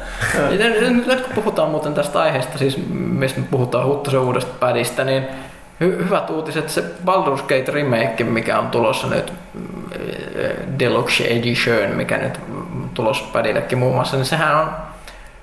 Ja 0.51 0.69
nyt- 0.69 1.07
Nyt 1.07 1.21
kun 1.21 1.35
puhutaan 1.35 1.71
muuten 1.71 1.95
tästä 1.95 2.21
aiheesta, 2.21 2.59
siis 2.59 2.79
mistä 2.91 3.41
me 3.41 3.47
puhutaan 3.51 3.87
Huttusen 3.87 4.21
uudesta 4.21 4.53
pädistä, 4.61 5.05
niin 5.05 5.29
hy- 5.85 6.05
hyvät 6.05 6.31
uutiset, 6.31 6.69
se 6.71 6.85
Baldur's 7.05 7.43
Gate 7.43 7.73
remake, 7.73 8.25
mikä 8.25 8.59
on 8.59 8.71
tulossa 8.71 9.07
nyt 9.07 9.33
mm, 9.55 9.63
Deluxe 10.79 11.25
Edition, 11.25 11.91
mikä 11.91 12.17
nyt 12.19 12.41
tulossa 12.95 13.25
pädillekin 13.33 13.79
muun 13.79 13.95
muassa, 13.95 14.17
niin 14.17 14.27
sehän 14.27 14.57
on 14.57 14.71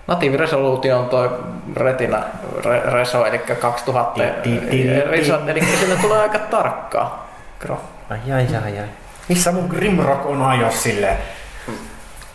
natiiviresoluutio 0.08 1.00
on 1.00 1.06
toi 1.10 1.30
Retina 1.76 2.18
re- 2.62 2.92
Reso, 2.94 3.26
eli 3.26 3.38
2000 3.40 4.14
Ti- 4.44 4.50
ti- 4.50 4.66
ti- 4.70 5.02
Reso, 5.10 5.40
eli 5.48 5.62
sinne 5.62 5.96
tulee 6.02 6.20
aika 6.22 6.40
tarkkaa 6.40 7.28
graf. 7.60 7.80
Ai 8.10 8.20
ai 8.34 8.48
ai 8.66 8.80
ai. 8.80 8.86
Missä 9.30 9.52
mun 9.52 9.68
Grimrock 9.70 10.26
on 10.26 10.42
ajos 10.42 10.84
silleen? 10.84 11.18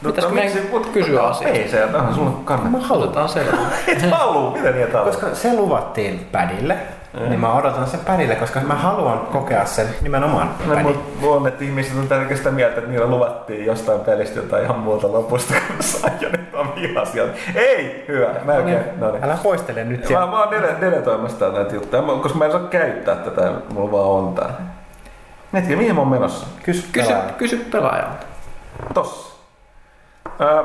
Pitäisikö 0.07 0.35
meidän 0.35 0.53
kysyä 0.93 1.23
asiaa? 1.23 1.51
Ei 1.51 1.69
se, 1.69 1.89
tähän 1.93 2.15
sulle 2.15 2.31
kannattaa. 2.45 2.81
Mä 2.81 2.87
haluan. 2.87 3.05
Otetaan 3.09 3.29
selvä. 3.29 3.57
Et 3.89 4.11
haluu, 4.11 4.51
mitä 4.51 4.71
niitä 4.71 5.01
on? 5.01 5.07
Koska 5.07 5.35
se 5.35 5.55
luvattiin 5.55 6.29
pädille, 6.33 6.77
niin 7.29 7.41
mä 7.41 7.53
odotan 7.55 7.87
sen 7.87 8.01
pädille, 8.01 8.35
koska 8.37 8.61
mä 8.61 8.75
haluan 8.75 9.19
kokea 9.19 9.65
sen 9.67 9.87
nimenomaan 10.03 10.51
No, 10.67 10.75
pädin. 10.75 10.87
mut 10.87 11.05
luulen, 11.23 11.53
että 11.53 11.65
ihmiset 11.65 11.99
on 11.99 12.09
tälläkin 12.09 12.37
sitä 12.37 12.51
mieltä, 12.51 12.77
että 12.79 12.91
niillä 12.91 13.07
luvattiin 13.07 13.67
jostain 13.67 14.01
pelistä 14.01 14.39
jotain 14.41 14.65
ihan 14.65 14.79
muuta 14.79 15.13
lopusta, 15.13 15.55
kun 15.67 15.77
ne 15.77 15.83
sai 15.83 16.11
ja 16.21 16.29
nyt 16.29 16.55
on 16.55 16.75
vihaisia. 16.77 17.25
Ei, 17.55 18.05
hyvä, 18.09 18.29
melkein. 18.45 19.01
No 19.01 19.11
niin. 19.13 19.25
Älä 19.25 19.39
poistele 19.43 19.85
nyt 19.85 20.01
Mä, 20.01 20.07
siellä. 20.07 20.27
mä 20.27 20.39
oon 20.43 20.49
dele- 20.53 20.81
deletoimassa 20.81 21.49
näitä 21.49 21.75
juttuja, 21.75 22.03
mä- 22.03 22.13
koska 22.23 22.39
mä 22.39 22.45
en 22.45 22.53
saa 22.53 22.61
käyttää 22.61 23.15
tätä, 23.17 23.53
mulla 23.75 23.93
vaan 23.93 24.05
on 24.09 24.35
tää. 24.35 24.51
Hetki, 25.55 25.77
mihin 25.77 25.95
mä 25.95 26.01
oon 26.01 26.11
menossa? 26.11 26.47
Kysy, 26.63 26.87
Kysy, 26.93 27.09
pelaajalta. 27.09 27.33
kysy 27.39 27.57
pelaajalta. 27.73 28.27
Tossa. 28.95 29.33
Ää, 30.39 30.65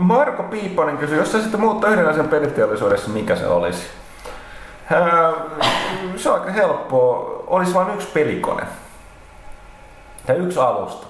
Marko 0.00 0.42
Piiponen 0.42 0.98
kysyi, 0.98 1.18
jos 1.18 1.32
sä 1.32 1.40
sitten 1.40 1.60
muuttaa 1.60 1.90
yhden 1.90 2.08
asian 2.08 2.28
peliteollisuudessa, 2.28 3.10
mikä 3.10 3.36
se 3.36 3.46
olisi? 3.46 3.86
Se 6.16 6.30
on 6.30 6.40
aika 6.40 6.52
helppoa. 6.52 7.44
Olisi 7.46 7.74
vain 7.74 7.94
yksi 7.94 8.08
pelikone. 8.14 8.62
Tai 10.26 10.36
yksi 10.36 10.58
alusta. 10.60 11.06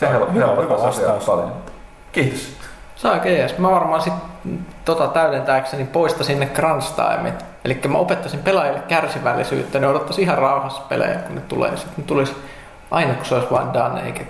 Se 0.00 0.08
Hyvä- 0.08 0.18
helppo, 0.32 0.62
hyvä 0.62 0.74
asiaa 0.74 0.88
vastaus. 1.14 1.24
paljon. 1.26 1.52
Kiitos. 2.12 2.56
Se 2.96 3.08
on 3.08 3.14
aika 3.14 3.28
jees. 3.28 3.58
Mä 3.58 3.70
varmaan 3.70 4.02
sit 4.02 4.12
tota 4.84 5.08
täydentääkseni 5.08 5.84
poistasin 5.84 6.40
ne 6.40 6.46
crunch 6.46 6.92
timeit. 6.94 7.44
Eli 7.64 7.80
mä 7.88 7.98
opettaisin 7.98 8.40
pelaajille 8.42 8.80
kärsivällisyyttä. 8.88 9.78
Ne 9.78 9.86
odottaisi 9.88 10.22
ihan 10.22 10.38
rauhassa 10.38 10.82
pelejä, 10.88 11.14
kun 11.14 11.34
ne 11.34 11.40
tulee. 11.40 11.76
Sitten 11.76 11.94
ne 11.96 12.04
tulisi 12.04 12.36
aina, 12.90 13.14
kun 13.14 13.24
se 13.24 13.34
olisi 13.34 13.50
vaan 13.50 13.74
done, 13.74 14.00
eikä 14.02 14.24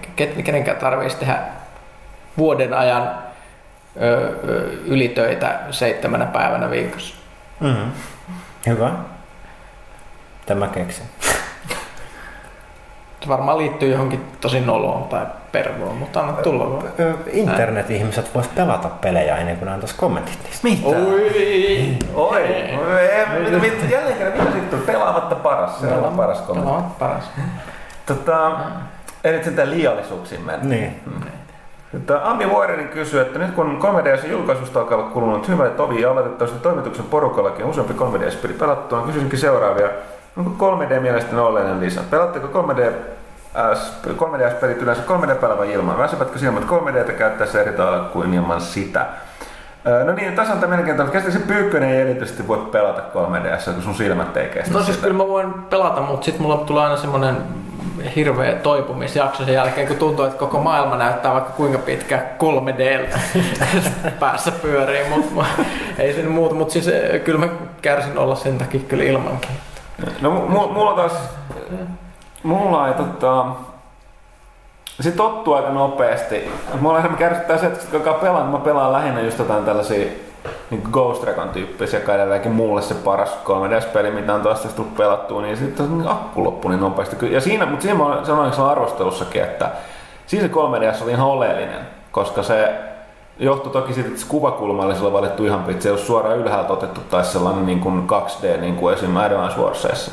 kenenkään 0.45 0.77
tarvitsisi 0.77 1.19
tehdä 1.21 1.39
vuoden 2.39 2.75
ajan 2.75 3.11
ylitöitä 4.85 5.59
seitsemänä 5.71 6.27
päivänä 6.27 6.71
viikossa. 6.71 7.15
Mm. 7.61 7.77
Hyvä. 8.67 8.91
Tämä 10.47 10.67
keksin. 10.69 11.07
Se 13.21 13.29
varmaan 13.29 13.59
liittyy 13.59 13.93
johonkin 13.93 14.25
tosi 14.41 14.61
noloon 14.61 15.05
tai 15.05 15.27
pervoon, 15.53 15.97
mutta 15.97 16.21
anna 16.21 16.33
tulla 16.33 16.71
vaan. 16.71 16.85
Internet-ihmiset 17.33 18.35
vois 18.35 18.49
pelata 18.49 18.89
pelejä 18.89 19.37
ennen 19.37 19.57
kuin 19.57 19.69
antais 19.69 19.93
kommentit 19.93 20.39
niistä. 20.45 20.69
Mitä? 20.69 20.87
Oi! 20.87 21.99
Oi! 22.15 22.43
Mitä- 23.45 23.59
mitä- 23.59 23.87
Jälleen 23.95 24.17
kerran, 24.19 24.39
mitä 24.39 24.53
sitten? 24.53 24.81
Pelaamatta 24.81 25.35
paras. 25.35 25.81
Se 25.81 25.87
on 25.87 26.17
paras 26.17 26.41
kommentti. 26.41 26.73
On 26.73 26.85
paras. 26.99 27.25
Tota, 28.07 28.51
ei 29.25 29.33
nyt 29.33 29.45
sentään 29.45 29.71
liiallisuuksiin 29.71 30.41
mennä. 30.47 30.65
Niin. 30.69 31.01
Tota, 31.93 32.21
Ami 32.25 32.51
Vuorinen 32.51 32.89
kysyy, 32.89 33.21
että 33.21 33.39
nyt 33.39 33.51
kun 33.55 33.79
3DS 33.83 34.27
julkaisusta 34.27 34.81
alkaa 34.81 34.99
olla 34.99 35.09
kulunut 35.09 35.49
hyvä 35.49 35.69
tovi 35.69 36.01
ja 36.01 36.11
oletettavasti 36.11 36.59
toimituksen 36.59 37.05
porukallakin 37.05 37.65
on 37.65 37.71
useampi 37.71 37.95
3DS-peli 37.95 38.53
pelattuna, 38.53 39.03
kysyisinkin 39.03 39.39
seuraavia. 39.39 39.89
Onko 40.37 40.77
3D 40.77 41.01
mielestäni 41.01 41.39
oleellinen 41.41 41.81
lisä? 41.81 42.01
Pelatteko 42.11 42.63
3DS, 42.63 42.95
3DS-pelit 44.17 44.83
yleensä 44.83 45.03
3D-pelaavan 45.09 45.71
ilman? 45.71 45.99
Väsyvätkö 45.99 46.39
silmät 46.39 46.65
3Dtä 46.65 47.13
käyttäessä 47.13 47.61
eri 47.61 47.73
tavalla 47.73 47.99
kuin 48.05 48.35
ilman 48.35 48.61
sitä? 48.61 49.07
Öö, 49.87 50.05
No 50.05 50.13
niin, 50.13 50.33
tässä 50.35 50.53
on 50.53 50.59
tämä 50.59 50.69
mielenkiintoinen. 50.71 51.13
Käsittääkseni 51.13 51.55
Pyykkönen 51.55 51.91
ei 51.91 52.01
erityisesti 52.01 52.49
voi 52.49 52.59
pelata 52.59 53.03
3DS, 53.15 53.73
kun 53.73 53.83
sun 53.83 53.95
silmät 53.95 54.37
ei 54.37 54.49
kestä 54.49 54.75
No 54.75 54.81
siis 54.83 54.97
sitä. 54.97 55.07
kyllä 55.09 55.23
mä 55.23 55.29
voin 55.29 55.53
pelata, 55.55 56.01
mutta 56.01 56.25
sitten 56.25 56.43
mulla 56.43 56.57
tulee 56.57 56.83
aina 56.85 56.97
semmonen 56.97 57.37
hirveä 58.15 58.53
toipumisjakso 58.55 59.45
sen 59.45 59.55
jälkeen, 59.55 59.89
kun 59.89 59.97
tuntuu, 59.97 60.25
että 60.25 60.39
koko 60.39 60.59
maailma 60.61 60.97
näyttää 60.97 61.33
vaikka 61.33 61.51
kuinka 61.51 61.79
pitkä 61.79 62.23
3D 62.39 63.17
päässä 64.21 64.51
pyörii, 64.51 65.09
mutta 65.09 65.45
ei 65.99 66.13
siinä 66.13 66.31
muuta. 66.31 66.55
Mutta 66.55 66.73
siis 66.73 66.89
eh, 66.89 67.21
kyllä 67.25 67.39
mä 67.39 67.49
kärsin 67.83 68.19
olla 68.19 68.35
sen 68.35 68.59
takia 68.59 68.81
kyllä 68.81 69.05
ilmankin. 69.05 69.51
No 70.21 70.31
mu- 70.49 70.73
mulla 70.73 70.97
taas, 70.97 71.13
mulla 72.43 72.89
ei 72.89 72.95
tota, 72.95 73.47
se 75.01 75.11
tottuu 75.11 75.55
aika 75.55 75.71
nopeasti. 75.71 76.51
Mulla 76.81 76.99
enemmän 76.99 77.19
kärsittää 77.19 77.59
se, 77.59 77.67
että 77.67 77.87
kun 77.91 77.97
alkaa 77.97 78.15
pelaa, 78.15 78.41
niin 78.41 78.53
mä 78.53 78.59
pelaan 78.59 78.93
lähinnä 78.93 79.21
just 79.21 79.39
jotain 79.39 79.65
tällaisia 79.65 80.07
niin 80.71 80.83
Ghost 80.93 81.23
Recon 81.23 81.49
tyyppisiä, 81.49 82.01
joka 82.01 82.15
edelleenkin 82.15 82.53
mulle 82.53 82.83
se 82.83 82.95
paras 82.95 83.39
3DS-peli, 83.45 84.11
mitä 84.11 84.35
on 84.35 84.41
taas 84.41 84.61
tullut 84.61 84.97
pelattua, 84.97 85.43
niin 85.43 85.57
sitten 85.57 85.87
on 85.87 86.09
akku 86.09 86.45
loppu 86.45 86.69
niin 86.69 86.81
nopeasti. 86.81 87.33
Ja 87.33 87.41
siinä, 87.41 87.67
mutta 87.67 87.83
siinä 87.83 87.99
mä 87.99 88.21
sanoin 88.25 88.53
arvostelussakin, 88.71 89.43
että 89.43 89.71
siinä 90.27 90.49
se 90.49 90.53
3DS 90.53 91.03
oli 91.03 91.13
ihan 91.13 91.27
oleellinen, 91.27 91.81
koska 92.13 92.43
se 92.43 92.75
johtui 93.39 93.73
toki 93.73 93.95
siitä, 93.95 94.09
että 94.09 94.21
se 94.21 94.27
kuvakulma 94.29 94.83
oli 94.83 94.95
silloin 94.95 95.15
valittu 95.15 95.45
ihan 95.45 95.65
pitkä. 95.65 95.83
Se 95.83 95.89
ei 95.89 95.93
ollut 95.93 96.07
suoraan 96.07 96.39
ylhäältä 96.39 96.73
otettu 96.73 97.01
tai 97.11 97.25
sellainen 97.25 97.67
niin 97.67 97.81
kuin 97.81 98.07
2D, 98.09 98.61
niin 98.61 98.77
kuin 98.77 98.95
esim. 98.95 99.17
Advance 99.17 99.61
Warsissa. 99.61 100.11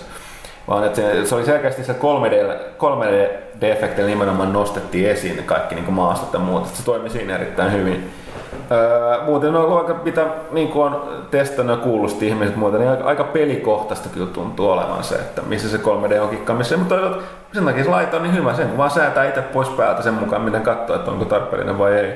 Vaan 0.67 0.83
että 0.83 1.01
se, 1.25 1.35
oli 1.35 1.45
selkeästi 1.45 1.83
se 1.83 1.93
3D, 1.93 2.57
3D-efektillä 2.77 4.07
nimenomaan 4.07 4.53
nostettiin 4.53 5.09
esiin 5.09 5.43
kaikki 5.43 5.75
niin 5.75 5.85
kuin 5.85 5.95
maastot 5.95 6.33
ja 6.33 6.39
muut. 6.39 6.65
Että 6.65 6.77
se 6.77 6.85
toimi 6.85 7.09
siinä 7.09 7.35
erittäin 7.35 7.71
hyvin. 7.71 8.11
Muuten 9.25 9.55
on 9.55 9.77
aika, 9.77 9.95
mitä 10.03 10.25
niin 10.51 10.67
kuin 10.67 10.93
on 10.93 11.25
testannut 11.31 11.79
ja 11.79 11.83
kuullut 11.83 12.21
ihmiset 12.21 12.55
muuten, 12.55 12.79
niin 12.79 12.91
aika, 12.91 13.03
aika 13.03 13.23
pelikohtaista 13.23 14.09
kyllä 14.09 14.27
tuntuu 14.27 14.69
olevan 14.69 15.03
se, 15.03 15.15
että 15.15 15.41
missä 15.41 15.69
se 15.69 15.77
3D 15.77 16.19
on 16.19 16.29
kikkaamissa. 16.29 16.77
Mutta 16.77 16.95
toisaalta 16.95 17.21
sen 17.53 17.65
takia 17.65 17.83
se 17.83 17.89
laite 17.89 18.15
on 18.15 18.23
niin 18.23 18.35
hyvä, 18.35 18.53
sen 18.53 18.67
kun 18.67 18.77
vaan 18.77 18.91
säätää 18.91 19.27
itse 19.27 19.41
pois 19.41 19.69
päältä 19.69 20.01
sen 20.01 20.13
mukaan, 20.13 20.41
miten 20.41 20.61
katsoo, 20.61 20.95
että 20.95 21.11
onko 21.11 21.25
tarpeellinen 21.25 21.79
vai 21.79 21.93
ei. 21.93 22.13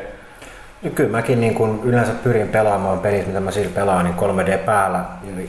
Ja 0.84 0.90
Kyllä 0.90 1.10
mäkin 1.10 1.40
niin 1.40 1.56
kun 1.56 1.80
yleensä 1.84 2.12
pyrin 2.24 2.48
pelaamaan 2.48 3.00
pelit, 3.00 3.28
mitä 3.28 3.40
mä 3.40 3.52
sillä 3.52 3.72
pelaan, 3.76 4.06
niin 4.06 4.16
3D 4.16 4.58
päällä. 4.58 5.00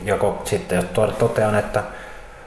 Joko 0.03 0.41
sitten 0.43 0.75
jos 0.75 0.85
to- 0.85 1.07
totean, 1.07 1.55
että 1.55 1.83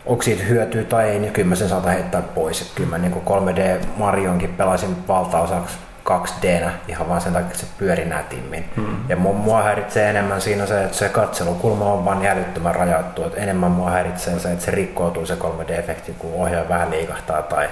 onko 0.07 0.23
siitä 0.23 0.43
hyötyä 0.43 0.85
tai 0.85 1.09
ei, 1.09 1.19
niin 1.19 1.33
kyllä 1.33 1.49
mä 1.49 1.55
sen 1.55 1.69
saatan 1.69 1.93
heittää 1.93 2.23
pois. 2.23 2.63
Että 2.63 2.73
kyllä 2.75 2.91
mä 2.91 2.99
niin 2.99 3.23
3D 3.27 3.87
Marionkin 3.97 4.55
pelasin 4.55 4.97
valtaosaksi 5.09 5.77
2D 6.11 6.71
ihan 6.89 7.09
vaan 7.09 7.21
sen 7.21 7.33
takia, 7.33 7.47
että 7.47 7.59
se 7.59 7.67
pyöri 7.79 8.05
nätimmin. 8.05 8.65
Hmm. 8.77 8.97
Ja 9.09 9.17
mu- 9.17 9.33
mua 9.33 9.63
häiritsee 9.63 10.11
enemmän 10.11 10.41
siinä 10.41 10.67
se, 10.67 10.85
että 10.85 10.97
se 10.97 11.09
katselukulma 11.09 11.85
on 11.85 12.05
vaan 12.05 12.25
jälyttömän 12.25 12.75
rajattu. 12.75 13.25
Että 13.25 13.41
enemmän 13.41 13.71
mua 13.71 13.91
häiritsee 13.91 14.39
se, 14.39 14.53
että 14.53 14.65
se 14.65 14.71
rikkoutuu 14.71 15.27
se 15.27 15.35
3D-efekti, 15.35 16.13
kun 16.19 16.35
ohjaaja 16.35 16.69
vähän 16.69 16.91
liikahtaa 16.91 17.43
tai 17.43 17.69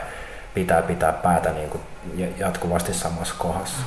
pitää 0.55 0.83
pitää 0.83 1.13
päätä 1.13 1.51
niin 1.51 1.69
kuin 1.69 1.83
jatkuvasti 2.39 2.95
samassa 2.95 3.35
kohdassa. 3.39 3.83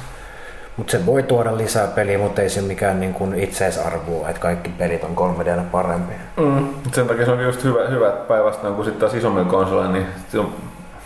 Mutta 0.78 0.92
se 0.92 1.06
voi 1.06 1.24
tuoda 1.24 1.58
lisää 1.58 1.88
peliä, 1.88 2.18
mutta 2.18 2.42
ei 2.42 2.50
se 2.50 2.62
mikään 2.62 3.00
niin 3.00 3.14
kuin 3.14 3.36
itseisarvo, 3.36 4.28
että 4.28 4.42
kaikki 4.42 4.70
pelit 4.70 5.04
on 5.04 5.16
3D 5.16 5.62
parempi. 5.72 6.14
Mm. 6.38 6.68
Sen 6.94 7.08
takia 7.08 7.26
se 7.26 7.32
on 7.32 7.44
just 7.44 7.64
hyvä, 7.64 7.88
hyvä 7.90 8.12
päinvastoin 8.12 8.76
kun 8.76 8.86
sitten 8.86 9.00
taas 9.00 9.14
isommilla 9.14 9.50
konsoleilla, 9.50 9.92
niin 9.92 10.08
se 10.32 10.40
on 10.40 10.54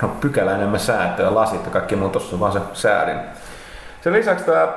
no, 0.01 0.07
pykälä 0.21 0.55
enemmän 0.55 0.79
säätöä, 0.79 1.35
lasit 1.35 1.65
ja 1.65 1.71
kaikki 1.71 1.95
muu 1.95 2.09
tuossa 2.09 2.35
on 2.35 2.39
vaan 2.39 2.53
se 2.53 2.59
säädin. 2.73 3.17
Sen 4.01 4.13
lisäksi 4.13 4.45
tämä 4.45 4.67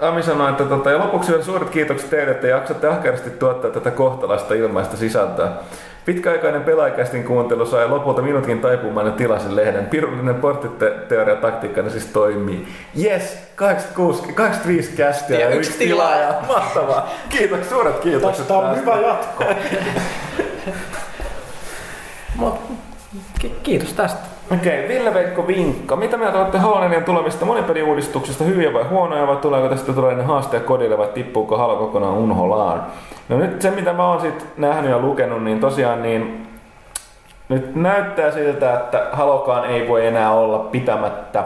Ami 0.00 0.22
sanoi, 0.22 0.50
että 0.50 0.64
tota, 0.64 0.90
ja 0.90 0.98
lopuksi 0.98 1.30
vielä 1.30 1.44
suuret 1.44 1.70
kiitokset 1.70 2.10
teille, 2.10 2.32
että 2.32 2.46
jaksatte 2.46 2.88
ahkerasti 2.88 3.30
tuottaa 3.30 3.70
tätä 3.70 3.90
kohtalaista 3.90 4.54
ilmaista 4.54 4.96
sisältöä. 4.96 5.48
Pitkäaikainen 6.04 6.64
pelaajakästin 6.64 7.24
kuuntelu 7.24 7.66
sai 7.66 7.88
lopulta 7.88 8.22
minutkin 8.22 8.60
taipumaan 8.60 9.06
ja 9.06 9.12
tilasin 9.12 9.56
lehden. 9.56 9.86
Pirullinen 9.86 10.34
porttiteoria 10.34 11.36
taktiikkana 11.36 11.90
siis 11.90 12.06
toimii. 12.06 12.68
Yes, 13.02 13.38
86, 13.54 14.32
85 14.32 14.96
kästiä 14.96 15.38
Ja 15.38 15.48
yksi 15.48 15.78
tilaaja. 15.78 16.34
Mahtavaa. 16.48 17.10
Kiitos, 17.28 17.68
suuret 17.68 17.98
kiitokset. 17.98 18.48
Tämä 18.48 18.60
on 18.60 18.74
tästä. 18.74 18.80
hyvä 18.94 19.06
jatko. 19.06 19.44
Mut, 22.36 22.75
ki- 23.38 23.56
kiitos 23.62 23.92
tästä. 23.92 24.36
Okei, 24.52 24.88
Ville-Veikko 24.88 25.46
Vinkka. 25.46 25.96
Mitä 25.96 26.16
mieltä 26.16 26.38
olette 26.38 26.58
Halonen 26.58 27.04
tulevista 27.04 27.44
monipeliuudistuksista? 27.44 28.44
Hyviä 28.44 28.72
vai 28.72 28.84
huonoja 28.84 29.26
vai 29.26 29.36
tuleeko 29.36 29.68
tästä 29.68 29.92
todellinen 29.92 30.26
haaste 30.26 30.60
kodille 30.60 30.98
vai 30.98 31.08
tippuuko 31.14 31.56
Halo 31.56 31.76
kokonaan 31.76 32.14
unholaan? 32.14 32.86
No 33.28 33.38
nyt 33.38 33.62
se 33.62 33.70
mitä 33.70 33.92
mä 33.92 34.08
oon 34.08 34.20
sit 34.20 34.46
nähnyt 34.56 34.90
ja 34.90 34.98
lukenut, 34.98 35.44
niin 35.44 35.60
tosiaan 35.60 36.02
niin 36.02 36.48
nyt 37.48 37.74
näyttää 37.74 38.30
siltä, 38.30 38.74
että 38.74 39.06
Halokaan 39.12 39.64
ei 39.64 39.88
voi 39.88 40.06
enää 40.06 40.32
olla 40.32 40.58
pitämättä 40.58 41.44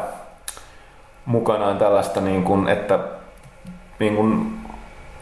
mukanaan 1.26 1.78
tällaista 1.78 2.20
niin 2.20 2.44
kuin, 2.44 2.68
että 2.68 2.98
niin 3.98 4.16
kuin, 4.16 4.58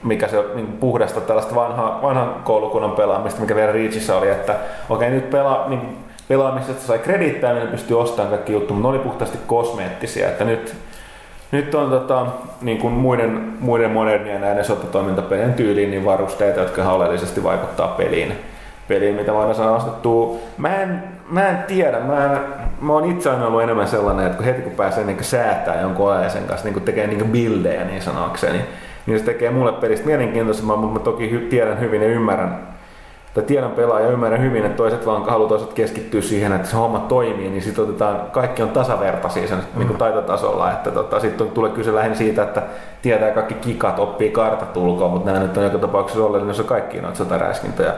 mikä 0.05 0.29
se 0.29 0.37
niin 0.37 0.67
kuin 0.67 0.79
puhdasta 0.79 1.21
tällaista 1.21 1.55
vanha, 1.55 1.99
vanhan 2.03 2.35
koulukunnan 2.45 2.93
pelaamista, 2.93 3.41
mikä 3.41 3.55
vielä 3.55 3.73
Reachissä 3.73 4.17
oli, 4.17 4.31
että 4.31 4.55
okei 4.89 5.11
nyt 5.11 5.31
pelaa, 5.31 5.69
niin 5.69 6.08
pelaamisesta 6.29 6.83
sai 6.83 6.99
krediittää, 6.99 7.55
ne 7.55 7.67
pystyy 7.67 8.01
ostamaan 8.01 8.31
kaikki 8.31 8.53
juttu, 8.53 8.75
mutta 8.75 8.89
ne 8.89 8.95
oli 8.95 9.05
puhtaasti 9.05 9.39
kosmeettisia, 9.47 10.29
että 10.29 10.45
nyt, 10.45 10.75
nyt 11.53 11.75
on 11.75 11.91
tota, 11.91 12.27
niin 12.61 12.79
kuin 12.79 12.93
muiden, 12.93 13.53
muiden 13.61 13.91
modernien 13.91 14.41
näiden 14.41 14.65
sotatoimintapelien 14.65 15.55
tyyliin 15.55 15.91
niin 15.91 16.05
varusteita, 16.05 16.61
jotka 16.61 16.93
oleellisesti 16.93 17.43
vaikuttaa 17.43 17.89
peliin, 17.89 18.33
peliin 18.89 19.15
mitä 19.15 19.35
voidaan 19.35 19.55
sanoa 19.55 19.77
ostettua. 19.77 20.37
Mä 20.59 20.77
en, 20.77 21.05
mä 21.31 21.49
en 21.49 21.59
tiedä, 21.67 22.01
mä, 22.01 22.41
mä 22.81 22.93
oon 22.93 23.11
itse 23.11 23.31
aina 23.31 23.47
ollut 23.47 23.63
enemmän 23.63 23.89
sellainen, 23.89 24.27
että 24.27 24.37
kun 24.37 24.47
heti 24.47 24.63
kun 24.63 24.73
pääsee 24.73 25.05
niin 25.05 25.25
säätää 25.25 25.81
jonkun 25.81 26.07
oleellisen 26.07 26.45
kanssa, 26.45 26.69
niin 26.69 26.83
tekee 26.83 27.07
niin 27.07 27.31
bildejä 27.31 27.85
niin 27.85 28.03
sanoakseni, 28.03 28.59
niin 29.07 29.19
se 29.19 29.25
tekee 29.25 29.51
mulle 29.51 29.73
pelistä 29.73 30.07
mielenkiintoisemman, 30.07 30.79
mutta 30.79 30.99
mä 30.99 31.05
toki 31.05 31.31
hy, 31.31 31.39
tiedän 31.39 31.81
hyvin 31.81 32.03
ja 32.03 32.09
ymmärrän, 32.09 32.78
tai 33.35 33.45
tiedän 33.45 33.71
pelaa 33.71 34.01
ja 34.01 34.09
ymmärrän 34.09 34.43
hyvin, 34.43 34.65
että 34.65 34.77
toiset 34.77 35.07
vaan 35.07 35.25
haluaa 35.25 35.49
toiset 35.49 35.73
keskittyä 35.73 36.21
siihen, 36.21 36.53
että 36.53 36.69
se 36.69 36.77
homma 36.77 36.99
toimii, 36.99 37.51
niin 37.51 37.63
sitten 37.63 37.85
otetaan, 37.85 38.21
kaikki 38.33 38.63
on 38.63 38.69
tasavertaisia 38.69 39.49
sen 39.49 39.59
mm. 39.59 39.79
niin 39.79 39.99
taitotasolla, 39.99 40.73
että 40.73 40.91
tota, 40.91 41.21
sitten 41.21 41.51
tulee 41.51 41.71
kyse 41.71 41.95
lähinnä 41.95 42.17
siitä, 42.17 42.43
että 42.43 42.63
tietää 43.03 43.31
kaikki 43.31 43.55
kikat, 43.55 43.99
oppii 43.99 44.31
kartat 44.31 44.77
ulkoa, 44.77 45.09
mutta 45.09 45.33
nämä 45.33 45.45
nyt 45.45 45.57
on 45.57 45.65
joka 45.65 45.79
tapauksessa 45.79 46.25
oleellinen, 46.25 46.51
jos 46.51 46.61
on 46.61 46.67
kaikki 46.67 47.01
noita 47.01 47.19
sotaräiskintöjä. 47.19 47.95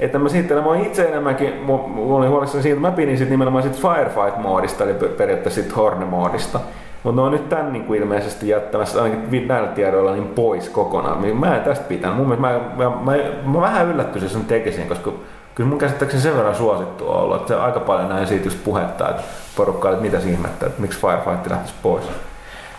Että 0.00 0.18
mä 0.18 0.28
sitten, 0.28 0.64
mä 0.64 0.76
itse 0.76 1.08
enemmänkin, 1.08 1.54
mä 1.54 1.72
olin 1.98 2.30
huolissani 2.30 2.62
siitä, 2.62 2.80
mä 2.80 2.90
pidin 2.90 3.18
sitten 3.18 3.30
nimenomaan 3.30 3.62
sit 3.62 3.82
Firefight-moodista, 3.82 4.84
eli 4.84 4.94
periaatteessa 5.16 5.62
sit 5.62 5.76
Horne-moodista. 5.76 6.60
Mutta 7.08 7.20
ne 7.20 7.26
on 7.26 7.32
nyt 7.32 7.48
tän 7.48 7.72
niin 7.72 7.84
kuin 7.84 8.00
ilmeisesti 8.00 8.48
jättämässä 8.48 9.02
ainakin 9.02 9.48
näillä 9.48 9.68
tiedoilla 9.68 10.12
niin 10.12 10.28
pois 10.28 10.68
kokonaan. 10.68 11.36
Mä 11.36 11.56
en 11.56 11.62
tästä 11.62 11.84
pitänyt. 11.84 12.16
Mun 12.16 12.28
mielestä 12.28 12.76
mä, 12.76 12.84
mä, 12.84 12.96
mä, 12.96 13.52
mä 13.52 13.60
vähän 13.60 13.86
yllättyisin, 13.86 14.30
sen 14.30 14.44
tekisin, 14.44 14.88
koska 14.88 15.12
kyllä 15.54 15.70
mun 15.70 15.78
käsittääkseni 15.78 16.22
sen 16.22 16.36
verran 16.36 16.54
suosittu 16.54 17.10
on 17.10 17.16
ollut, 17.16 17.36
että 17.36 17.48
se 17.48 17.60
aika 17.60 17.80
paljon 17.80 18.08
näin 18.08 18.26
siitä 18.26 18.46
just 18.46 18.64
puhetta, 18.64 19.08
että 19.08 19.22
porukka 19.56 19.90
että 19.90 20.02
mitä 20.02 20.18
ihmettä, 20.18 20.66
että 20.66 20.80
miksi 20.80 21.00
Firefight 21.00 21.50
lähtisi 21.50 21.74
pois. 21.82 22.04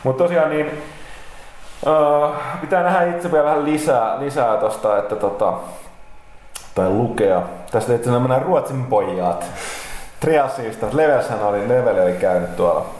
Mutta 0.04 0.24
tosiaan 0.24 0.50
niin, 0.50 0.68
uh, 1.86 2.36
pitää 2.62 2.84
nähdä 2.84 3.16
itse 3.16 3.32
vielä 3.32 3.46
vähän 3.46 3.66
lisää, 3.66 4.20
lisää 4.20 4.58
tosta, 4.58 4.98
että 4.98 5.16
tota, 5.16 5.54
tai 6.76 6.90
lukea. 6.90 7.42
Tästä 7.72 7.94
itse 7.94 8.10
asiassa 8.10 8.20
mennään 8.20 8.42
Ruotsin 8.42 8.86
pojat. 8.86 9.46
Triasista. 10.20 10.88
Levelshän 10.94 11.44
oli, 11.44 11.70
Level 11.70 12.04
oli 12.04 12.14
käynyt 12.14 12.56
tuolla 12.56 12.99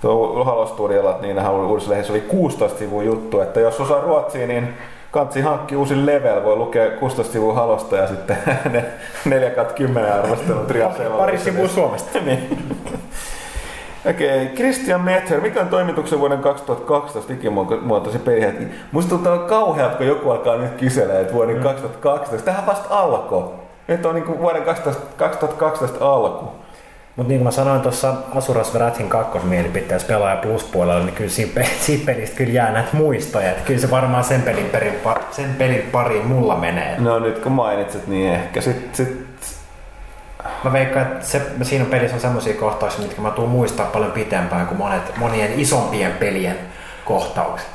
tuo 0.00 0.44
Halo-studiolla, 0.44 1.18
niin 1.20 1.48
uudessa 1.48 1.90
lehdessä 1.90 2.12
oli 2.12 2.20
16 2.20 2.78
sivua 2.78 3.02
juttu, 3.02 3.40
että 3.40 3.60
jos 3.60 3.80
osaa 3.80 4.00
ruotsia, 4.00 4.46
niin 4.46 4.74
kansi 5.10 5.40
hankki 5.40 5.76
uusi 5.76 6.06
level, 6.06 6.44
voi 6.44 6.56
lukea 6.56 6.90
16 6.90 7.32
sivua 7.32 7.54
halosta 7.54 7.96
ja 7.96 8.06
sitten 8.06 8.36
ne 8.72 8.84
4 9.24 9.50
10 9.64 10.12
arvostelun 10.12 10.66
triaseella. 10.66 11.16
Pari 11.16 11.38
sivua 11.38 11.68
Suomesta. 11.68 12.18
niin. 12.26 12.68
Okei, 14.10 14.42
okay. 14.42 14.56
Christian 14.56 15.00
Mether, 15.00 15.40
mikä 15.40 15.60
on 15.60 15.68
toimituksen 15.68 16.20
vuoden 16.20 16.38
2012 16.38 17.32
ikimuotoisi 17.32 18.18
pelihetki? 18.18 18.64
Musta 18.92 19.08
tuntuu 19.08 19.38
kauhealta, 19.48 19.96
kun 19.96 20.06
joku 20.06 20.30
alkaa 20.30 20.56
nyt 20.56 20.74
kyselee, 20.74 21.20
että 21.20 21.34
vuoden 21.34 21.60
2012. 21.60 22.44
Tähän 22.44 22.66
vasta 22.66 22.98
alkoi. 22.98 23.44
Nyt 23.88 24.06
on 24.06 24.14
niin 24.14 24.38
vuoden 24.40 24.62
2012 24.62 26.12
alku. 26.12 26.48
Mutta 27.20 27.28
niin 27.28 27.38
kuin 27.38 27.46
mä 27.46 27.50
sanoin 27.50 27.80
tuossa 27.80 28.14
Asuras 28.34 28.74
Wrathin 28.74 29.08
kakkosmielipiteessä 29.08 30.08
pelaaja 30.08 30.36
pluspuolella, 30.36 31.04
niin 31.04 31.14
kyllä 31.14 31.30
siitä, 31.30 31.60
siitä 31.86 32.06
pelistä 32.06 32.36
kyllä 32.36 32.52
jää 32.52 32.72
näitä 32.72 32.88
muistoja. 32.92 33.50
Että 33.50 33.62
kyllä 33.64 33.80
se 33.80 33.90
varmaan 33.90 34.24
sen 34.24 34.42
pelin, 34.42 34.66
perin, 34.66 34.94
sen 35.30 35.54
pelin 35.54 35.82
pariin 35.92 36.26
mulla 36.26 36.56
menee. 36.56 37.00
No 37.00 37.18
nyt 37.18 37.38
kun 37.38 37.52
mainitset, 37.52 38.06
niin 38.06 38.32
ehkä 38.32 38.60
sit, 38.60 38.94
sit 38.94 39.26
Mä 40.64 40.72
veikkaan, 40.72 41.06
että 41.06 41.26
se, 41.26 41.42
siinä 41.62 41.84
pelissä 41.84 42.14
on 42.14 42.20
semmoisia 42.20 42.54
kohtauksia, 42.54 43.04
mitkä 43.04 43.22
mä 43.22 43.30
tuun 43.30 43.50
muistaa 43.50 43.86
paljon 43.86 44.12
pitempään 44.12 44.66
kuin 44.66 44.78
monet, 44.78 45.16
monien 45.16 45.60
isompien 45.60 46.12
pelien 46.12 46.58
kohtaukset. 47.04 47.68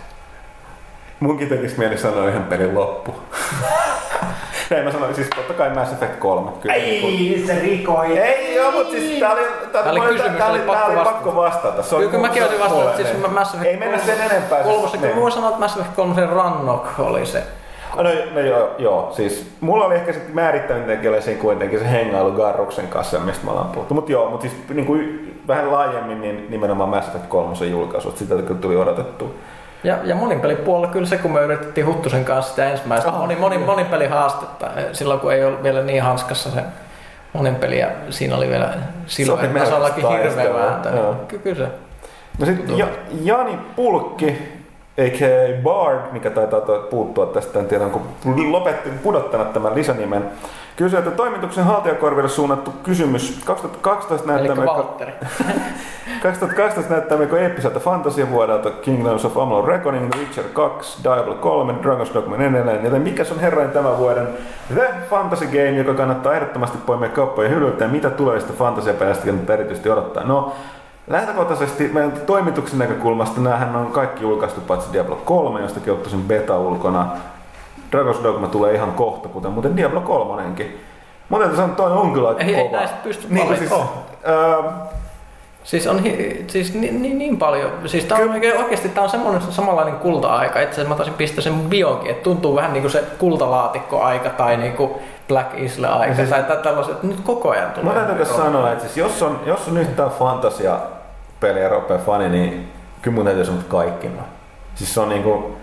Munkin 1.19 1.49
tekisi 1.49 1.79
mieli 1.79 1.97
sanoa 1.97 2.27
yhden 2.27 2.43
pelin 2.43 2.75
loppu. 2.75 3.15
Ei 4.71 4.83
mä 4.83 4.91
sanoin, 4.91 5.15
siis 5.15 5.29
totta 5.35 5.53
kai 5.53 5.69
Mass 5.69 5.93
Effect 5.93 6.15
3. 6.19 6.51
Kyllä. 6.61 6.75
Ei, 6.75 7.43
se 7.47 7.59
rikoi. 7.59 8.17
Ei 8.17 8.55
joo, 8.55 8.71
mutta 8.71 8.91
siis 8.91 9.19
tää 9.19 9.31
oli, 9.33 9.41
tää 9.71 9.83
Tää 9.83 9.91
oli 9.91 9.99
kysymys, 9.99 10.37
tää 10.37 10.47
oli, 10.47 10.57
oli 10.59 10.67
pakko 10.67 10.73
tää 10.73 10.85
oli 10.85 10.95
vastata. 10.95 11.11
pakko 11.15 11.35
vastata. 11.35 11.83
Se 11.83 11.95
oli 11.95 12.07
Kyllä 12.07 12.27
mäkin 12.27 12.43
olisin 12.43 12.59
vastannut, 12.59 12.89
että 12.99 13.03
siis 13.11 13.31
Mass 13.33 13.53
Effect 13.53 13.69
Ei 13.71 13.77
mennä 13.77 13.97
sen 13.97 14.21
enempää. 14.31 14.63
Kolmosen, 14.63 15.01
Niin. 15.01 15.13
kyllä 15.13 15.25
mä 15.25 15.31
sanoa, 15.31 15.49
että 15.49 15.59
Mass 15.61 15.77
Effect 15.77 15.95
3 15.95 16.25
Rannok 16.25 16.87
oli 16.99 17.25
se. 17.25 17.43
No, 17.95 18.03
no 18.33 18.39
joo, 18.39 18.69
joo, 18.77 19.11
siis 19.15 19.51
mulla 19.61 19.85
oli 19.85 19.95
ehkä 19.95 20.13
se 20.13 20.21
määrittävin 20.33 20.83
tekijä 20.83 21.21
siinä 21.21 21.41
kuitenkin 21.41 21.79
se 21.79 21.91
hengailu 21.91 22.31
Garruksen 22.31 22.87
kanssa, 22.87 23.19
mistä 23.19 23.45
me 23.45 23.51
ollaan 23.51 23.69
puhuttu. 23.69 23.93
Mutta 23.93 24.11
joo, 24.11 24.29
mutta 24.29 24.41
siis 24.41 24.53
niin 24.73 24.85
kuin 24.85 25.31
vähän 25.47 25.71
laajemmin 25.71 26.21
niin 26.21 26.47
nimenomaan 26.49 26.89
Mass 26.89 27.07
Effect 27.07 27.25
3 27.27 27.55
julkaisu, 27.65 28.09
että 28.09 28.19
sitä 28.19 28.35
kyllä 28.35 28.61
tuli 28.61 28.75
odotettu. 28.75 29.35
Ja, 29.85 29.97
ja 30.03 30.15
monin 30.15 30.41
puolella 30.65 30.93
kyllä 30.93 31.07
se, 31.07 31.17
kun 31.17 31.31
me 31.31 31.39
yritettiin 31.41 31.87
Huttusen 31.87 32.25
kanssa 32.25 32.49
sitä 32.51 32.69
ensimmäistä 32.69 33.09
Aha. 33.09 33.19
moni, 33.19 33.35
moni, 33.35 33.57
monin 33.57 34.09
haastetta, 34.09 34.67
silloin 34.93 35.19
kun 35.19 35.33
ei 35.33 35.45
ollut 35.45 35.63
vielä 35.63 35.81
niin 35.81 36.03
hanskassa 36.03 36.51
se 36.51 36.61
monin 37.33 37.55
peli 37.55 37.79
ja 37.79 37.87
siinä 38.09 38.35
oli 38.35 38.49
vielä 38.49 38.73
silloin 39.07 39.53
tasollakin 39.53 40.07
hirveä 40.07 40.53
vääntö. 40.53 40.91
Niin, 40.91 41.41
kyllä 41.41 41.55
se. 41.55 41.71
No 42.39 42.45
sitten 42.45 42.77
ja, 42.77 42.87
Jani 43.23 43.59
Pulkki, 43.75 44.54
a.k.a. 44.97 45.61
Bard, 45.63 46.11
mikä 46.11 46.29
taitaa 46.29 46.61
puuttua 46.89 47.25
tästä, 47.25 47.59
en 47.59 47.65
tiedä 47.65 47.85
onko 47.85 48.01
lopetti, 48.49 48.89
pudottanut 49.03 49.53
tämän 49.53 49.75
lisänimen. 49.75 50.31
Kysyy, 50.75 50.99
että 50.99 51.11
toimituksen 51.11 51.63
haltijakorville 51.63 52.29
suunnattu 52.29 52.73
kysymys 52.83 53.41
2012 53.45 54.33
Eli 54.33 54.47
näyttämö... 54.47 54.65
Valtteri. 54.65 55.13
2012 56.23 56.93
näyttää 56.93 57.17
melko 57.17 57.37
eeppiseltä 57.37 57.79
fantasia 57.79 58.29
vuodelta 58.29 58.71
Kingdoms 58.71 59.25
of 59.25 59.37
Amalur 59.37 59.67
Reckoning, 59.67 60.15
Witcher 60.15 60.45
2, 60.53 61.03
Diablo 61.03 61.35
3, 61.35 61.73
Dragon's 61.73 62.13
Dogma 62.13 62.35
ja 62.35 62.39
niin 62.39 62.55
edelleen. 62.55 62.83
Joten 62.83 63.01
mikä 63.01 63.23
on 63.31 63.39
herrain 63.39 63.69
tämän 63.69 63.97
vuoden 63.97 64.27
The 64.73 64.93
Fantasy 65.09 65.45
Game, 65.45 65.71
joka 65.71 65.93
kannattaa 65.93 66.33
ehdottomasti 66.33 66.77
poimia 66.85 67.09
kauppojen 67.09 67.51
hyllyltä 67.51 67.83
ja 67.83 67.89
mitä 67.89 68.09
tulevista 68.09 68.53
fantasiapeleistä 68.53 69.25
kannattaa 69.25 69.55
erityisesti 69.55 69.89
odottaa? 69.89 70.23
No, 70.23 70.55
Lähtökohtaisesti 71.07 71.87
meidän 71.87 72.11
toimituksen 72.11 72.79
näkökulmasta 72.79 73.41
näähän 73.41 73.75
on 73.75 73.91
kaikki 73.91 74.23
julkaistu 74.23 74.61
paitsi 74.61 74.93
Diablo 74.93 75.15
3, 75.15 75.61
josta 75.61 75.91
on 75.91 75.97
tosin 75.97 76.23
beta 76.23 76.59
ulkona. 76.59 77.07
Dragon's 77.95 78.23
Dogma 78.23 78.47
tulee 78.47 78.73
ihan 78.73 78.91
kohta, 78.91 79.29
kuten 79.29 79.51
muuten 79.51 79.77
Diablo 79.77 80.01
3. 80.01 80.43
Mutta 81.29 81.43
täytyy 81.43 81.55
sanoa, 81.55 81.69
että 81.71 81.83
toi 81.83 81.91
on 81.91 82.13
kyllä 82.13 82.29
aika 82.29 82.43
Ei, 82.43 82.55
ei 82.55 82.63
kova. 82.63 82.77
näistä 82.77 82.97
pysty 83.03 83.27
niin, 83.29 83.57
siis, 83.57 83.71
öö, 84.27 84.61
Siis 85.63 85.87
on 85.87 86.03
hi- 86.03 86.45
siis 86.47 86.73
niin, 86.73 87.01
niin, 87.01 87.17
niin 87.17 87.37
paljon. 87.37 87.71
Siis 87.85 88.05
tää 88.05 88.17
on 88.17 88.29
oikein, 88.31 88.57
oikeasti 88.57 88.89
tää 88.89 89.03
on 89.03 89.09
semmoinen 89.09 89.41
samanlainen 89.41 89.95
kulta-aika. 89.95 90.59
Itse 90.59 90.73
asiassa 90.73 90.89
mä 90.89 90.95
taisin 90.95 91.13
pistää 91.13 91.41
sen 91.41 91.53
bionkin, 91.69 92.11
että 92.11 92.23
tuntuu 92.23 92.55
vähän 92.55 92.73
niinku 92.73 92.89
se 92.89 93.03
kultalaatikko-aika 93.17 94.29
tai 94.29 94.57
niinku 94.57 94.99
Black 95.27 95.53
Isle-aika 95.57 96.15
Siis- 96.15 96.29
tai 96.29 96.43
tä- 96.43 96.55
tällaiset. 96.55 97.03
Nyt 97.03 97.19
koko 97.23 97.49
ajan 97.49 97.71
tulee. 97.71 97.93
Mä 97.93 97.99
täytyy 97.99 98.15
tässä 98.15 98.37
sanoa, 98.37 98.71
että 98.71 98.83
siis 98.83 98.97
jos 98.97 99.23
on, 99.23 99.39
jos 99.45 99.67
on 99.67 99.77
yhtään 99.77 100.09
fantasia 100.09 100.79
peli 101.39 101.59
ja 101.61 101.69
ropea 101.69 101.97
fani, 101.97 102.29
niin 102.29 102.71
kyllä 103.01 103.15
mun 103.15 103.25
täytyy 103.25 103.45
sanoa, 103.45 103.59
että 103.61 103.71
kaikki 103.71 104.07
no. 104.07 104.21
Siis 104.75 104.93
se 104.93 104.99
on 104.99 105.09
niinku, 105.09 105.57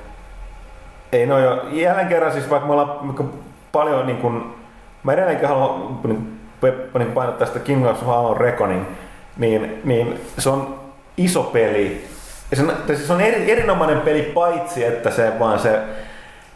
ei 1.12 1.26
no 1.26 1.38
jo, 1.38 1.62
jälleen 1.72 2.08
kerran 2.08 2.32
siis 2.32 2.50
vaikka 2.50 2.66
me 2.66 2.72
ollaan 2.72 2.98
niinku 3.02 3.28
paljon 3.72 4.06
niinku, 4.06 4.32
mä 5.02 5.12
edelleenkin 5.12 5.48
haluan 5.48 5.98
niinku, 6.04 6.22
pe- 6.60 6.98
niinku 6.98 7.14
painottaa 7.14 7.46
sitä 7.46 7.58
Kingdoms 7.58 8.02
of 8.02 8.08
Amalur 8.08 8.40
Reckoning, 8.40 8.84
niin, 9.36 9.80
niin 9.84 10.20
se 10.38 10.48
on 10.50 10.74
iso 11.16 11.42
peli. 11.42 12.08
Ja 12.50 12.56
se 12.56 12.62
on, 12.62 12.72
tai 12.86 12.96
siis 12.96 13.06
se 13.06 13.12
on 13.12 13.20
eri, 13.20 13.52
erinomainen 13.52 14.00
peli 14.00 14.22
paitsi, 14.22 14.84
että 14.84 15.10
se 15.10 15.32
vaan 15.38 15.58
se, 15.58 15.80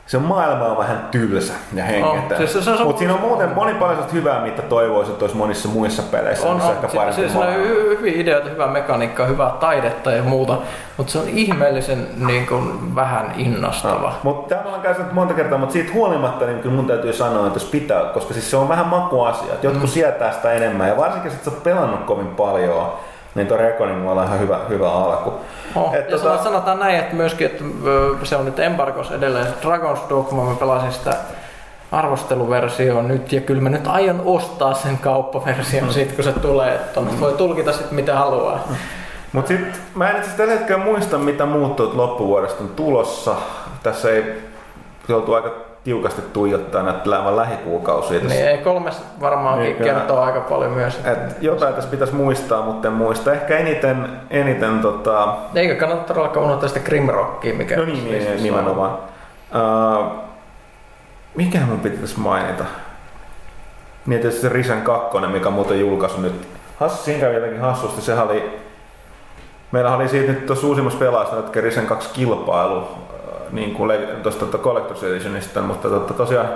se 0.06 0.18
maailma 0.18 0.64
on 0.64 0.78
vähän 0.78 1.08
tylsä 1.10 1.52
ja 1.74 1.84
hengetön. 1.84 2.36
siis 2.38 2.52
se- 2.52 2.62
se 2.62 2.70
on- 2.70 2.82
Mutta 2.82 2.98
siinä 2.98 3.14
on 3.14 3.20
muuten 3.20 3.50
moni 3.54 3.74
paljon 3.74 4.04
hyvää, 4.12 4.42
mitä 4.42 4.62
toivoisi, 4.62 5.10
että 5.12 5.24
olisi 5.24 5.36
monissa 5.36 5.68
muissa 5.68 6.02
peleissä. 6.02 6.48
On, 6.48 6.60
on. 6.60 6.70
ehkä 6.72 6.88
Se, 6.88 7.12
se, 7.12 7.28
se 7.28 7.38
on 7.38 7.54
hyviä 7.54 8.12
ideoita, 8.22 8.48
hyvää 8.48 8.66
mekaniikkaa, 8.66 9.26
hyvää 9.26 9.50
taidetta 9.50 10.10
ja 10.12 10.22
muuta, 10.22 10.56
mutta 10.96 11.12
se 11.12 11.18
on 11.18 11.28
ihmeellisen 11.28 12.08
niin 12.26 12.46
kuin, 12.46 12.94
vähän 12.94 13.32
innostava. 13.36 14.12
Mutta 14.22 14.54
tämä 14.54 14.74
on 14.74 14.80
käynyt 14.80 15.12
monta 15.12 15.34
kertaa, 15.34 15.58
mutta 15.58 15.72
siitä 15.72 15.92
huolimatta 15.92 16.46
niin 16.46 16.58
kyllä 16.58 16.74
mun 16.76 16.86
täytyy 16.86 17.12
sanoa, 17.12 17.46
että 17.46 17.56
jos 17.56 17.68
pitää, 17.70 18.04
koska 18.14 18.32
siis 18.34 18.50
se 18.50 18.56
on 18.56 18.68
vähän 18.68 18.86
makuasia, 18.86 19.52
että 19.54 19.66
jotkut 19.66 19.82
mm. 19.82 19.88
sietää 19.88 20.32
sitä 20.32 20.52
enemmän 20.52 20.88
ja 20.88 20.96
varsinkin 20.96 21.30
sit 21.30 21.44
sä 21.44 21.50
oot 21.50 21.62
pelannut 21.62 22.04
kovin 22.04 22.26
paljon, 22.26 22.92
niin 23.36 23.48
tuo 23.48 23.56
Reckoning 23.56 24.02
voi 24.02 24.12
olla 24.12 24.24
ihan 24.24 24.40
hyvä, 24.40 24.60
hyvä 24.68 24.92
alku. 24.92 25.32
Oh, 25.74 25.94
Et 25.94 26.10
ja 26.10 26.16
tota- 26.16 26.44
sanotaan 26.44 26.78
näin, 26.78 26.96
että 26.96 27.16
myöskin, 27.16 27.46
että 27.46 27.64
se 28.22 28.36
on 28.36 28.44
nyt 28.44 28.58
embargos 28.58 29.10
edelleen. 29.10 29.46
Dragon's 29.46 30.08
Dogma, 30.08 30.44
mä 30.44 30.54
pelasin 30.54 30.92
sitä 30.92 31.16
arvosteluversioon 31.92 33.08
nyt 33.08 33.32
ja 33.32 33.40
kyllä 33.40 33.62
mä 33.62 33.68
nyt 33.68 33.86
aion 33.86 34.22
ostaa 34.24 34.74
sen 34.74 34.98
kauppaversion 34.98 35.92
sit 35.92 36.12
kun 36.12 36.24
se 36.24 36.32
tulee, 36.32 36.74
että 36.74 37.00
mm. 37.00 37.20
voi 37.20 37.32
tulkita 37.32 37.72
sit 37.72 37.90
mitä 37.90 38.14
haluaa. 38.14 38.68
Mutta 39.32 39.48
sitten 39.48 39.74
mä 39.94 40.10
en 40.10 40.16
itse 40.16 40.20
asiassa 40.20 40.36
tällä 40.36 40.52
hetkellä 40.52 40.84
muista, 40.84 41.18
mitä 41.18 41.46
muut 41.46 41.76
tuolta 41.76 41.96
loppuvuodesta 41.96 42.64
on 42.64 42.68
tulossa. 42.68 43.34
Tässä 43.82 44.10
ei 44.10 44.42
joutuu 45.08 45.34
aika 45.34 45.65
tiukasti 45.86 46.22
tuijottaa 46.32 46.82
näitä 46.82 47.10
lä- 47.10 47.36
lähikuukausia. 47.36 48.20
Niin 48.20 48.48
ei 48.48 48.58
kolmes 48.58 49.02
varmaankin 49.20 49.64
Niin, 49.64 49.76
kertoo 49.84 50.20
aika 50.20 50.40
paljon 50.40 50.72
myös. 50.72 51.00
Et 51.04 51.42
jotain 51.42 51.74
tässä 51.74 51.90
pitäisi 51.90 52.14
muistaa, 52.14 52.62
mutta 52.62 52.88
en 52.88 52.94
muista. 52.94 53.32
Ehkä 53.32 53.58
eniten, 53.58 54.08
eniten 54.30 54.78
tota... 54.78 55.34
Eikö 55.54 55.74
kannata 55.76 56.02
todellakaan 56.02 56.46
unohtaa 56.46 56.68
sitä 56.68 56.80
Grimrockia, 56.80 57.54
mikä 57.54 57.76
No 57.76 57.84
niin, 57.84 58.04
niin, 58.04 58.22
siis 58.22 58.42
niin 58.42 58.54
on. 58.54 58.58
nimenomaan. 58.58 58.98
Uh, 59.54 60.06
mikä 61.34 61.58
mun 61.58 61.80
piti 61.80 61.96
tässä 61.96 62.20
mainita? 62.20 62.64
Niin 64.06 64.20
tietysti 64.20 64.40
se 64.42 64.48
Risen 64.48 64.82
2, 64.82 65.18
mikä 65.32 65.50
muuten 65.50 65.80
julkaisu 65.80 66.20
nyt. 66.20 66.48
Hassu, 66.80 67.02
siinä 67.04 67.20
kävi 67.20 67.34
jotenkin 67.34 67.60
hassusti. 67.60 68.00
Sehän 68.02 68.24
oli, 68.26 68.60
meillä 69.72 69.96
oli 69.96 70.08
siitä 70.08 70.32
nyt 70.32 70.46
tuossa 70.46 70.66
uusimmassa 70.66 70.98
pelaajassa 70.98 71.38
että 71.38 71.60
Risen 71.60 71.86
2 71.86 72.10
kilpailu 72.12 72.78
äh, 72.78 72.86
niin 73.52 73.74
kuin 73.74 73.90
tuosta 74.22 74.46
tuota 74.46 74.70
Collector's 74.70 75.06
Editionista, 75.06 75.62
mutta 75.62 75.88
totta, 75.88 76.14
tosiaan 76.14 76.48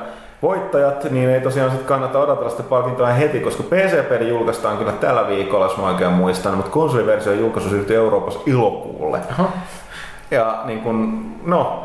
voittajat, 0.42 1.10
niin 1.10 1.30
ei 1.30 1.40
tosiaan 1.40 1.70
sit 1.70 1.82
kannata 1.82 2.18
odotella 2.18 2.50
sitä 2.50 2.62
palkintoa 2.62 3.06
heti, 3.06 3.40
koska 3.40 3.62
PC-peli 3.62 4.28
julkaistaan 4.28 4.78
kyllä 4.78 4.92
tällä 4.92 5.28
viikolla, 5.28 5.64
jos 5.64 5.76
mä 5.76 5.86
oikein 5.86 6.12
muistan, 6.12 6.54
mutta 6.54 6.70
konsoliversio 6.70 7.32
julkaisu 7.32 7.68
siirtyi 7.68 7.96
Euroopassa 7.96 8.40
elokuulle. 8.46 9.20
Aha. 9.30 9.48
Ja 10.30 10.62
niin 10.64 10.80
kun, 10.80 11.26
no, 11.44 11.84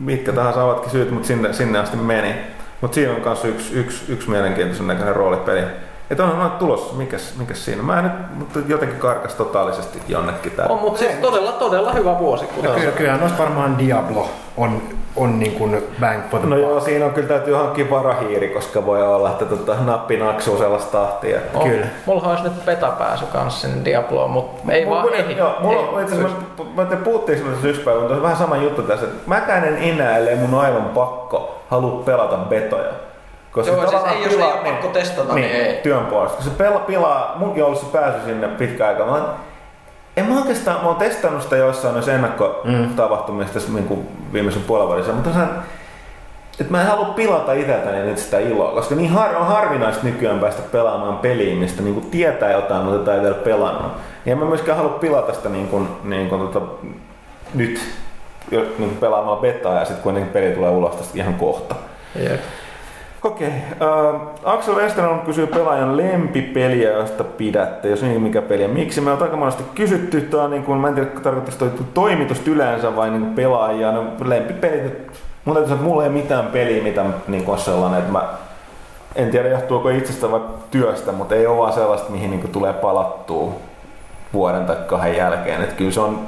mitkä 0.00 0.32
tahansa 0.32 0.64
ovatkin 0.64 0.90
syyt, 0.90 1.10
mutta 1.10 1.26
sinne, 1.26 1.52
sinne 1.52 1.78
asti 1.78 1.96
meni. 1.96 2.34
Mutta 2.80 2.94
siinä 2.94 3.12
on 3.12 3.20
myös 3.24 3.44
yksi, 3.44 3.74
yksi, 3.74 4.12
yksi 4.12 4.30
mielenkiintoisen 4.30 4.86
näköinen 4.86 5.16
roolipeli. 5.16 5.60
Että 6.10 6.24
on, 6.24 6.40
on 6.40 6.50
tulossa, 6.50 6.94
mikäs, 6.94 7.34
mikäs 7.38 7.64
siinä? 7.64 7.82
Mä 7.82 7.98
en 7.98 8.04
nyt, 8.04 8.12
mutta 8.38 8.58
jotenkin 8.66 8.98
karkas 8.98 9.34
totaalisesti 9.34 10.02
jonnekin 10.08 10.52
tää. 10.52 10.66
On, 10.68 10.78
mutta 10.80 10.98
siis 10.98 11.12
todella, 11.12 11.52
todella 11.52 11.92
hyvä 11.92 12.18
vuosi. 12.18 12.44
Kuten 12.44 12.70
kyllä, 12.70 12.92
kyllähän 12.92 13.20
noista 13.20 13.38
varmaan 13.42 13.78
Diablo 13.78 14.28
on, 14.56 14.82
on 15.16 15.38
niin 15.38 15.52
kuin 15.52 15.82
bang 16.00 16.22
for 16.30 16.40
the 16.40 16.48
No 16.48 16.56
joo, 16.56 16.80
siinä 16.80 17.04
on 17.04 17.10
kyllä 17.10 17.28
täytyy 17.28 17.54
hankkia 17.54 17.90
varahiiri, 17.90 18.48
koska 18.48 18.86
voi 18.86 19.02
olla, 19.02 19.30
että 19.30 19.44
tota, 19.44 19.74
nappi 19.86 20.16
naksuu 20.16 20.58
sellaista 20.58 20.98
tahtia. 20.98 21.36
Että 21.36 21.58
on. 21.58 21.70
Kyllä. 21.70 21.86
Mulla 22.06 22.22
olisi 22.30 22.44
nyt 22.44 22.64
beta-pääsy 22.64 23.24
kanssa 23.32 23.60
sinne 23.68 23.84
Diabloon, 23.84 24.30
mutta 24.30 24.72
ei 24.72 24.84
Mulla- 24.84 24.96
vaan 24.96 25.06
mulla- 25.06 25.16
ei. 25.28 25.36
Joo, 25.36 25.54
mulla 25.60 25.80
ei 25.80 25.88
on 25.94 26.02
itse 26.02 26.14
asiassa, 26.14 26.36
mä, 26.58 26.82
mä 26.82 26.84
te 26.90 26.96
puhuttiin 26.96 27.38
semmoisessa 27.38 27.68
yksi 27.68 27.80
päivä, 27.82 28.00
mutta 28.00 28.14
on 28.14 28.22
vähän 28.22 28.36
sama 28.36 28.56
juttu 28.56 28.82
tässä, 28.82 29.06
että 29.06 29.18
mäkään 29.26 29.64
en 29.64 29.76
enää, 29.82 30.16
ellei 30.18 30.36
mun 30.36 30.60
aivan 30.60 30.84
pakko, 30.84 31.58
halua 31.70 32.02
pelata 32.04 32.36
betoja. 32.36 33.07
Koska 33.58 33.72
Joo, 33.72 33.90
siis 33.90 34.02
ei, 34.12 34.22
jos 34.22 34.32
ei 34.32 34.42
ole 34.42 34.70
pakko 34.70 34.88
testata, 34.88 35.34
niin 35.34 35.50
ei. 35.50 35.76
työn 35.82 36.06
puolesta. 36.06 36.36
Kun 36.36 36.44
se 36.44 36.50
pela, 36.50 36.78
pilaa, 36.78 37.34
munkin 37.36 37.62
on 37.62 37.66
ollut 37.66 37.80
se 37.80 37.86
pääsy 37.92 38.18
sinne 38.24 38.48
pitkä 38.48 38.86
aika. 38.86 39.06
Mä, 39.06 39.22
en 40.16 40.24
mä 40.24 40.38
oikeastaan, 40.38 40.80
mä 40.80 40.86
oon 40.86 40.96
testannut 40.96 41.42
sitä 41.42 41.56
joissain 41.56 41.94
noissa 41.94 42.12
ennakkotapahtumissa 42.12 43.54
tässä 43.54 43.72
niin 43.72 43.84
kuin 43.84 44.08
viimeisen 44.32 44.62
puolen 44.62 44.86
vuodessa, 44.86 45.12
mutta 45.12 45.32
sanon, 45.32 45.62
että 46.60 46.72
mä 46.72 46.80
en 46.80 46.86
halua 46.86 47.04
pilata 47.04 47.52
itseltäni 47.52 48.02
nyt 48.02 48.18
sitä 48.18 48.38
iloa, 48.38 48.72
koska 48.72 48.94
niin 48.94 49.10
har, 49.10 49.36
on 49.36 49.46
harvinaista 49.46 50.04
nykyään 50.04 50.40
päästä 50.40 50.62
pelaamaan 50.72 51.18
peliin, 51.18 51.58
mistä 51.58 51.82
niin 51.82 51.94
kuin 51.94 52.10
tietää 52.10 52.52
jotain, 52.52 52.82
mutta 52.82 52.98
jota 52.98 53.14
ei 53.14 53.22
vielä 53.22 53.34
pelannut. 53.34 53.92
Ja 54.26 54.32
en 54.32 54.38
mä 54.38 54.44
myöskään 54.44 54.76
halua 54.76 54.98
pilata 54.98 55.34
sitä 55.34 55.48
niin 55.48 55.68
kuin, 55.68 55.88
niin 56.04 56.28
kuin 56.28 56.48
tota, 56.48 56.66
nyt 57.54 57.80
niin 58.50 58.76
kuin 58.78 58.96
pelaamaan 59.00 59.38
betaa 59.38 59.78
ja 59.78 59.84
sitten 59.84 60.02
kuitenkin 60.02 60.32
peli 60.32 60.54
tulee 60.54 60.70
ulos 60.70 60.96
tästä 60.96 61.18
ihan 61.18 61.34
kohta. 61.34 61.74
Jep. 62.14 62.40
Okei. 63.22 63.52
Okay. 63.80 64.18
Axel 64.44 64.74
Westerholm 64.74 65.20
kysyy 65.20 65.46
pelaajan 65.46 65.96
lempipeliä, 65.96 66.90
josta 66.90 67.24
pidätte, 67.24 67.88
jos 67.88 68.02
niin 68.02 68.22
mikä 68.22 68.42
peli 68.42 68.62
ja 68.62 68.68
miksi. 68.68 69.00
Me 69.00 69.10
on 69.12 69.22
aika 69.22 69.36
monesti 69.36 69.62
kysytty, 69.74 70.20
tää 70.20 70.42
on 70.42 70.50
niin 70.50 70.62
kuin, 70.62 70.78
mä 70.78 70.88
en 70.88 70.94
tiedä 70.94 71.10
tarkoittaisi 71.10 71.58
toi 71.58 71.70
toimitusta 71.94 72.50
yleensä 72.50 72.96
vai 72.96 73.10
niin 73.10 73.34
pelaajia. 73.34 73.92
No, 73.92 74.04
lempipelit, 74.24 75.20
mun 75.44 75.54
täytyy 75.56 75.68
sanoa, 75.68 75.74
että 75.74 75.84
mulla 75.84 76.04
ei 76.04 76.10
mitään 76.10 76.46
peliä, 76.46 76.82
mitä 76.82 77.04
niin 77.28 77.44
on 77.46 77.58
sellainen, 77.58 77.98
että 77.98 78.12
mä 78.12 78.28
en 79.16 79.30
tiedä 79.30 79.48
johtuuko 79.48 79.88
itsestä 79.88 80.30
vai 80.30 80.40
työstä, 80.70 81.12
mutta 81.12 81.34
ei 81.34 81.46
ole 81.46 81.58
vaan 81.58 81.72
sellaista, 81.72 82.10
mihin 82.10 82.30
niin 82.30 82.48
tulee 82.48 82.72
palattua 82.72 83.52
vuoden 84.32 84.66
tai 84.66 84.76
kahden 84.86 85.16
jälkeen. 85.16 85.62
Että 85.62 85.74
kyllä 85.74 85.90
se 85.90 86.00
on 86.00 86.18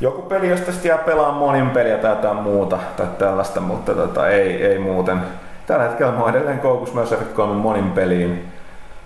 joku 0.00 0.22
peli, 0.22 0.48
josta 0.48 0.72
jää 0.84 0.98
pelaamaan 0.98 1.38
monin 1.38 1.70
peliä 1.70 1.98
tai 1.98 2.10
jotain 2.10 2.36
muuta 2.36 2.78
tai 2.96 3.06
tällaista, 3.18 3.60
mutta 3.60 3.94
tota, 3.94 4.28
ei, 4.28 4.64
ei 4.64 4.78
muuten. 4.78 5.20
Tällä 5.66 5.84
hetkellä 5.84 6.12
mä 6.12 6.20
oon 6.20 6.30
edelleen 6.30 6.60
koukussa 6.60 6.94
myös 6.94 7.12
Effect 7.12 7.32
3 7.32 7.54
monin 7.54 7.90
peliin. 7.90 8.52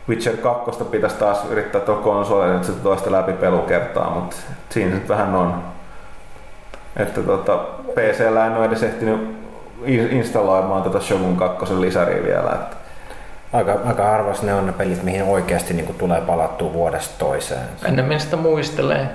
Witcher 0.08 0.36
2 0.36 0.84
pitäisi 0.84 1.16
taas 1.16 1.44
yrittää 1.50 1.80
tuolla 1.80 2.02
konsolilla 2.02 2.58
nyt 2.58 2.82
toista 2.82 3.12
läpi 3.12 3.32
pelukertaa, 3.32 4.10
mutta 4.10 4.36
siinä 4.68 4.94
nyt 4.94 5.08
vähän 5.08 5.34
on. 5.34 5.62
Että 6.96 7.22
tota, 7.22 7.56
PCllä 7.94 8.46
en 8.46 8.56
ole 8.56 8.64
edes 8.64 8.82
ehtinyt 8.82 9.36
in- 9.84 10.10
installoimaan 10.10 10.82
tätä 10.82 11.00
Shogun 11.00 11.36
2 11.36 11.80
lisäriä 11.80 12.22
vielä. 12.22 12.50
Että 12.50 12.76
Aika, 13.52 13.76
aika 13.84 14.04
harvas 14.04 14.42
ne 14.42 14.54
on 14.54 14.66
ne 14.66 14.72
pelit, 14.72 15.02
mihin 15.02 15.22
oikeasti 15.22 15.74
niin 15.74 15.86
kuin 15.86 15.98
tulee 15.98 16.20
palattua 16.20 16.72
vuodesta 16.72 17.14
toiseen. 17.18 17.60
Ennemmin 17.84 18.20
sitä 18.20 18.36
muistelee. 18.36 19.08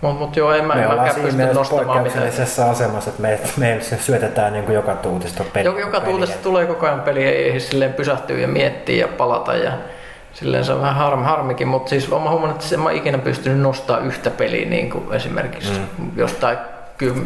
Mut, 0.00 0.18
mut 0.18 0.36
joo, 0.36 0.52
en 0.52 0.64
mä, 0.64 0.74
me 0.74 0.88
ollaan 0.88 1.14
siinä 1.14 1.30
mielessä 1.30 1.58
nostamaan 1.58 1.86
mitään. 1.86 2.02
poikkeuksellisessa 2.02 2.70
asemassa, 2.70 3.10
että 3.10 3.22
me, 3.22 3.40
me 3.56 3.78
syötetään 3.80 4.52
niin 4.52 4.64
kuin 4.64 4.74
joka 4.74 4.94
tuutista 4.94 5.44
peli. 5.52 5.64
Joka, 5.64 5.80
joka 5.80 6.00
tuutesta 6.00 6.36
tulee 6.42 6.66
koko 6.66 6.86
ajan 6.86 7.00
peli, 7.00 7.24
ei, 7.24 7.52
ei 7.52 7.60
silleen 7.60 7.94
pysähtyä 7.94 8.38
ja 8.38 8.48
miettiä 8.48 9.06
ja 9.06 9.08
palata 9.08 9.56
ja 9.56 9.72
silleen 10.32 10.64
se 10.64 10.72
on 10.72 10.80
vähän 10.80 10.94
harmi, 10.94 11.24
harmikin, 11.24 11.68
mutta 11.68 11.90
siis 11.90 12.12
olen 12.12 12.30
huomannut, 12.30 12.62
että 12.62 12.74
en 12.74 12.80
mä 12.80 12.90
ikinä 12.90 13.18
pystynyt 13.18 13.60
nostaa 13.60 13.98
yhtä 13.98 14.30
peliä 14.30 14.68
niin 14.68 14.90
kuin 14.90 15.14
esimerkiksi 15.14 15.72
mm. 15.98 16.10
jostain 16.16 16.58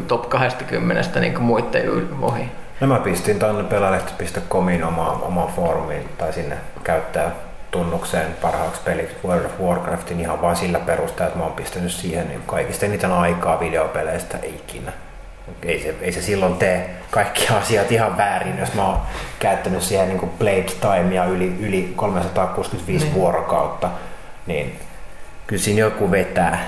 top 0.06 0.28
20 0.28 1.20
niin 1.20 1.34
kuin 1.34 1.44
muiden 1.44 2.09
ohi. 2.22 2.51
No 2.80 2.86
mä 2.86 2.98
pistin 2.98 3.38
tonne 3.38 3.64
pelalehti.comin 3.64 4.84
omaan, 4.84 5.22
omaan 5.22 5.48
foorumiin 5.48 6.09
tai 6.18 6.32
sinne 6.32 6.56
käyttää 6.84 7.30
tunnukseen 7.70 8.34
parhaaksi 8.42 8.80
peliksi 8.84 9.16
World 9.24 9.44
of 9.44 9.60
Warcraftin 9.60 10.20
ihan 10.20 10.42
vaan 10.42 10.56
sillä 10.56 10.78
perusteella, 10.78 11.26
että 11.26 11.38
mä 11.38 11.44
oon 11.44 11.52
pistänyt 11.52 11.92
siihen 11.92 12.28
niin 12.28 12.42
kaikista 12.47 12.86
eniten 12.86 13.12
aikaa 13.12 13.60
videopeleistä 13.60 14.38
ikinä. 14.42 14.92
Ei 15.62 15.82
se, 15.82 15.94
ei 16.01 16.12
se 16.12 16.22
silloin 16.22 16.55
tee 16.55 16.90
kaikki 17.10 17.47
asiat 17.60 17.92
ihan 17.92 18.16
väärin, 18.16 18.59
jos 18.59 18.74
mä 18.74 18.86
oon 18.86 18.98
käyttänyt 19.38 19.82
siihen 19.82 20.09
niin 20.09 20.18
kuin 20.18 20.32
played 20.38 20.68
timea 20.80 21.24
yli, 21.24 21.56
yli 21.60 21.92
365 21.97 23.05
niin. 23.05 23.14
vuorokautta, 23.14 23.90
niin 24.47 24.80
kyllä 25.47 25.62
siinä 25.62 25.80
joku 25.80 26.10
vetää. 26.10 26.64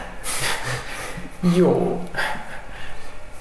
Joo. 1.56 2.00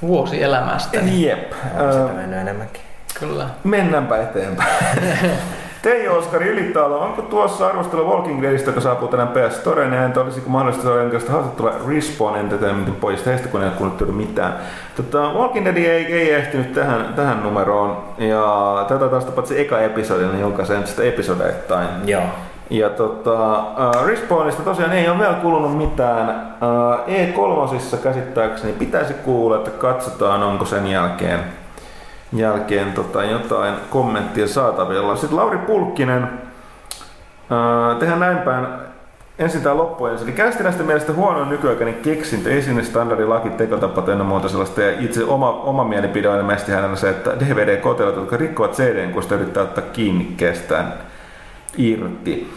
Vuosi 0.02 0.44
elämästä. 0.44 1.02
Niin 1.02 1.28
Jep. 1.28 1.54
Sitä 1.64 1.84
Ö, 1.84 2.14
mennyt 2.14 2.40
enemmänkin. 2.40 2.82
Kyllä. 3.20 3.50
Mennäänpä 3.64 4.18
eteenpäin. 4.18 4.70
Teijo 5.82 6.18
Oskari 6.18 6.50
Ylitalo, 6.50 7.00
onko 7.00 7.22
tuossa 7.22 7.68
arvostelu 7.68 8.10
Walking 8.10 8.42
Deadista, 8.42 8.70
joka 8.70 8.82
saapuu 8.82 9.08
tänään 9.08 9.28
PS 9.28 9.58
Storeen, 9.58 9.94
ja 9.94 10.06
entä 10.06 10.22
olisiko 10.22 10.50
mahdollista 10.50 10.84
saada 10.84 10.98
jonkinlaista 10.98 11.32
haastattelua 11.32 11.74
Respawn 11.88 12.38
Entertainmentin 12.38 12.96
pojista 12.96 13.30
heistä, 13.30 13.48
kun 13.48 13.62
ei 13.62 13.68
ole 13.68 13.76
kuullut 13.78 14.00
juuri 14.00 14.16
mitään. 14.16 14.54
Tota, 14.96 15.34
Walking 15.34 15.66
Dead 15.66 15.78
ei, 15.78 16.14
ei 16.14 16.32
ehtinyt 16.32 16.74
tähän, 16.74 17.14
tähän 17.16 17.44
numeroon, 17.44 17.98
ja 18.18 18.86
tätä 18.88 19.08
taas 19.08 19.26
paitsi 19.26 19.60
eka 19.60 19.80
episodi, 19.80 20.26
niin 20.26 20.42
julkaisee 20.42 20.86
sitä 20.86 21.04
episodeittain. 21.04 21.88
Joo. 22.06 22.24
Ja 22.70 22.90
tota, 22.90 23.56
äh, 23.60 24.06
Respawnista 24.06 24.64
tosiaan 24.64 24.94
ei 24.94 25.10
ole 25.10 25.20
vielä 25.20 25.34
kuulunut 25.34 25.78
mitään. 25.78 26.30
Äh, 26.30 27.08
E3 27.08 27.98
käsittääkseni 28.04 28.74
pitäisi 28.74 29.14
kuulla, 29.14 29.56
että 29.56 29.72
katsotaan 29.72 30.44
onko 30.44 30.66
sen 30.66 30.88
jälkeen, 30.88 31.40
jälkeen 32.34 32.94
tota, 32.94 33.24
jotain 33.24 33.74
kommenttia 33.90 34.48
saatavilla. 34.48 35.16
Sitten 35.16 35.38
Lauri 35.38 35.58
Pulkkinen, 35.58 36.24
äh, 36.24 37.98
tehdään 38.00 38.20
näin 38.20 38.38
päin. 38.38 38.68
Ensin 39.40 39.62
tämä 39.62 39.78
loppu 39.78 40.06
ensin. 40.06 40.28
Eli 40.28 40.36
kästiläisten 40.36 40.86
mielestä 40.86 41.14
huono 41.14 41.46
nykyaikainen 41.46 41.96
keksintö, 41.96 42.52
ei 42.52 42.62
sinne 42.62 42.84
standardi 42.84 43.26
laki, 43.26 43.50
tekotapa 43.50 44.02
tai 44.02 44.16
muuta 44.16 44.50
sellaista. 44.50 44.82
Ja 44.82 45.00
itse 45.00 45.24
oma, 45.24 45.50
oma 45.50 45.84
mielipide 45.84 46.30
on 46.30 46.38
ilmeisesti 46.38 46.72
hänellä 46.72 46.96
se, 46.96 47.10
että 47.10 47.32
DVD-kotelot, 47.40 48.16
jotka 48.16 48.38
rikkovat 48.38 48.72
CDn, 48.72 49.14
kun 49.14 49.24
sitä 49.24 49.36
yrittää 49.36 49.64
ottaa 49.64 49.84
kiinni 49.94 50.34
kestään 50.38 50.94
irti. 51.78 52.54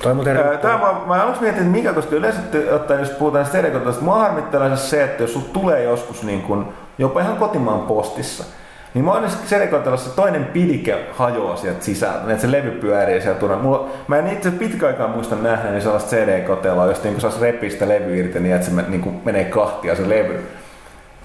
Tää 0.62 0.78
mä, 0.78 0.94
mä 1.06 1.22
aluksi 1.22 1.42
mietin, 1.42 1.62
että 1.62 1.72
mikä, 1.72 1.92
koska 1.92 2.16
yleensä 2.16 2.40
ottaen, 2.72 3.00
jos 3.00 3.10
puhutaan 3.10 3.46
stereokotoista, 3.46 4.02
mua 4.02 4.18
harmittelee 4.18 4.76
se, 4.76 5.04
että 5.04 5.22
jos 5.22 5.32
sulla 5.32 5.46
tulee 5.52 5.82
joskus 5.82 6.22
niin 6.22 6.42
kun, 6.42 6.68
jopa 6.98 7.20
ihan 7.20 7.36
kotimaan 7.36 7.80
postissa, 7.80 8.44
niin 8.94 9.04
mä 9.04 9.12
oon 9.12 9.30
serikotelossa 9.30 10.10
toinen 10.10 10.44
pidike 10.44 10.98
hajoaa 11.12 11.56
sieltä 11.56 11.84
sisältä, 11.84 12.32
että 12.32 12.38
se 12.38 12.52
levy 12.52 12.70
pyörii 12.70 13.20
sieltä 13.20 13.40
tuolla. 13.40 13.56
Mulla, 13.56 13.88
mä 14.08 14.18
en 14.18 14.26
itse 14.26 14.50
pitkä 14.50 14.86
aikaa 14.86 15.08
muista 15.08 15.36
nähneeni 15.36 15.80
sellaista 15.80 16.16
CD-koteloa, 16.16 16.86
josta 16.86 17.08
niin 17.08 17.20
saisi 17.20 17.40
repiä 17.40 17.70
sitä 17.70 17.88
levy 17.88 18.18
irti 18.18 18.40
niin, 18.40 18.54
että 18.54 18.66
se 18.66 18.82
niin 18.88 19.00
kuin 19.00 19.20
menee 19.24 19.44
kahtia 19.44 19.96
se 19.96 20.08
levy. 20.08 20.48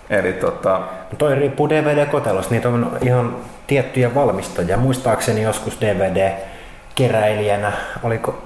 Eli 0.09 0.33
tota, 0.33 0.77
No 0.79 1.17
Toi 1.17 1.35
riippuu 1.35 1.69
DVD-kotelosta, 1.69 2.53
niitä 2.53 2.69
on 2.69 2.97
ihan 3.01 3.35
tiettyjä 3.67 4.15
valmistajia. 4.15 4.77
Muistaakseni 4.77 5.41
joskus 5.41 5.81
DVD-keräilijänä, 5.81 7.71
oliko 8.03 8.43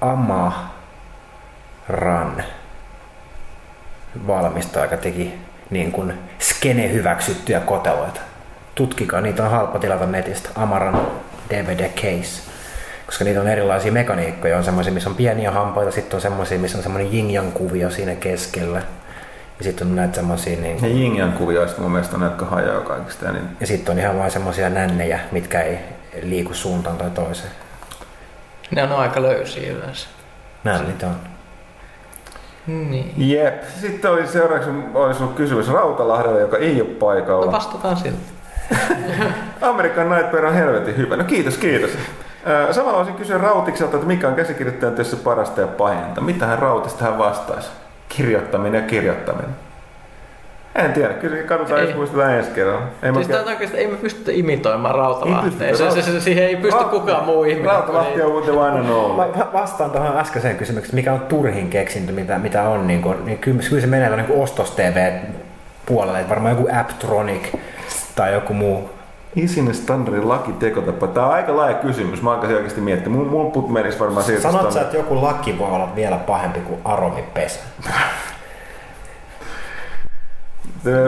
Ama 0.00 0.70
Ran 1.88 2.44
valmistaja, 4.26 4.84
joka 4.84 4.96
teki 4.96 5.34
niin 5.70 5.92
kuin 5.92 6.12
skene 6.38 6.92
hyväksyttyjä 6.92 7.60
koteloita. 7.60 8.20
Tutkikaa, 8.76 9.20
niitä 9.20 9.44
on 9.44 9.50
halpa 9.50 9.78
tilata 9.78 10.06
netistä. 10.06 10.48
Amaran 10.54 11.06
DVD 11.50 11.88
case. 11.88 12.42
Koska 13.06 13.24
niitä 13.24 13.40
on 13.40 13.48
erilaisia 13.48 13.92
mekaniikkoja. 13.92 14.56
On 14.56 14.64
semmoisia, 14.64 14.92
missä 14.92 15.10
on 15.10 15.16
pieniä 15.16 15.50
hampaita, 15.50 15.90
sitten 15.90 16.16
on 16.16 16.20
semmoisia, 16.20 16.58
missä 16.58 16.78
on 16.78 16.82
semmoinen 16.82 17.14
yin 17.14 17.52
kuvio 17.52 17.90
siinä 17.90 18.14
keskellä. 18.14 18.82
Ja 19.58 19.64
sitten 19.64 19.86
on 19.86 19.96
näitä 19.96 20.14
semmoisia 20.14 20.60
niin 20.60 20.82
ne 20.82 20.88
Jingian 20.88 21.32
kuvioista 21.32 21.80
mun 21.80 21.90
mielestä 21.90 22.14
on 22.16 22.20
ne, 22.20 22.26
jotka 22.26 22.44
hajoaa 22.44 22.80
kaikista. 22.80 23.24
Ja 23.24 23.32
niin, 23.32 23.56
Ja 23.60 23.66
sitten 23.66 23.92
on 23.92 23.98
ihan 23.98 24.18
vain 24.18 24.30
semmoisia 24.30 24.70
nännejä, 24.70 25.20
mitkä 25.32 25.60
ei 25.62 25.78
liiku 26.22 26.54
suuntaan 26.54 26.96
tai 26.96 27.10
toiseen. 27.10 27.52
Ne 28.70 28.82
on 28.82 28.92
aika 28.92 29.22
löysiä 29.22 29.72
yleensä. 29.72 30.06
Nännit 30.64 31.02
on. 31.02 31.16
Niin. 32.66 33.12
Jep. 33.16 33.62
Sitten 33.80 34.10
oli 34.10 34.26
seuraavaksi 34.26 34.70
olisi 34.94 35.22
ollut 35.22 35.36
kysymys 35.36 35.68
Rautalahdelle, 35.68 36.40
joka 36.40 36.56
ei 36.56 36.80
ole 36.80 36.90
paikalla. 36.90 37.46
No 37.46 37.52
vastataan 37.52 37.96
silti. 37.96 38.35
Amerikan 39.60 40.10
Nightmare 40.10 40.48
on 40.48 40.54
helvetin 40.54 40.96
hyvä. 40.96 41.16
No 41.16 41.24
kiitos, 41.24 41.58
kiitos. 41.58 41.90
Samalla 42.70 42.98
olisin 42.98 43.14
kysyä 43.14 43.38
Rautikselta, 43.38 43.96
että 43.96 44.06
mikä 44.06 44.28
on 44.28 44.34
käsikirjoittajan 44.34 44.94
työssä 44.94 45.16
parasta 45.16 45.60
ja 45.60 45.66
pahinta. 45.66 46.20
Mitä 46.20 46.46
hän 46.46 46.58
Rautista 46.58 47.04
hän 47.04 47.18
vastaisi? 47.18 47.68
Kirjoittaminen 48.08 48.82
ja 48.82 48.88
kirjoittaminen. 48.88 49.50
En 50.76 50.92
tiedä, 50.92 51.14
kyllä 51.14 51.36
katsotaan, 51.36 51.80
Ei. 51.80 51.86
jos 51.86 51.96
muistetaan 51.96 52.34
ensi 52.34 52.50
kerralla. 52.50 52.86
Ei 53.02 53.14
Siis 53.14 53.28
mä 53.28 53.42
oikeesti, 53.46 53.76
ei 53.76 53.86
me 53.86 53.96
pystytä 53.96 54.32
imitoimaan 54.34 54.94
Ei 54.94 55.00
Rautalahteen. 55.00 55.76
Se, 55.76 55.90
se, 55.90 56.02
se, 56.02 56.20
siihen 56.20 56.44
ei 56.44 56.56
pysty 56.56 56.80
Raut- 56.80 56.90
kukaan 56.90 57.24
muu 57.24 57.44
ihminen. 57.44 57.70
Rautalahti 57.70 58.22
on 58.22 58.58
one 58.58 58.80
and 58.80 58.88
only. 58.88 59.16
Mä 59.16 59.46
vastaan 59.52 59.90
tuohon 59.90 60.18
äskeiseen 60.18 60.56
kysymykseen, 60.56 60.94
mikä 60.94 61.12
on 61.12 61.20
turhin 61.20 61.70
keksintö, 61.70 62.12
mitä, 62.12 62.38
mitä 62.38 62.62
on. 62.62 62.86
Niin, 62.86 63.02
kuin, 63.02 63.24
niin 63.24 63.38
kyllä, 63.38 63.62
kyllä 63.68 63.80
se 63.80 63.86
menee 63.86 64.16
niin 64.16 64.42
ostos-TV-puolelle, 64.42 66.18
että 66.18 66.30
varmaan 66.30 66.56
joku 66.56 66.68
Apptronic 66.80 67.54
tai 68.16 68.32
joku 68.32 68.54
muu. 68.54 68.90
Isin 69.36 69.74
standardin 69.74 70.28
laki 70.28 70.52
tekotapa. 70.52 71.06
Tää 71.06 71.26
on 71.26 71.32
aika 71.34 71.56
laaja 71.56 71.74
kysymys. 71.74 72.22
Mä 72.22 72.32
alkaisin 72.32 72.56
oikeasti 72.56 72.80
miettiä. 72.80 73.08
Mun, 73.08 73.26
mun 73.26 73.52
put 73.52 73.70
menisi 73.70 74.00
varmaan 74.00 74.24
siitä. 74.24 74.42
Sanot 74.42 74.72
sä, 74.72 74.80
että 74.80 74.96
joku 74.96 75.22
laki 75.22 75.58
voi 75.58 75.70
olla 75.70 75.94
vielä 75.96 76.16
pahempi 76.16 76.60
kuin 76.60 76.80
aromipesä? 76.84 77.60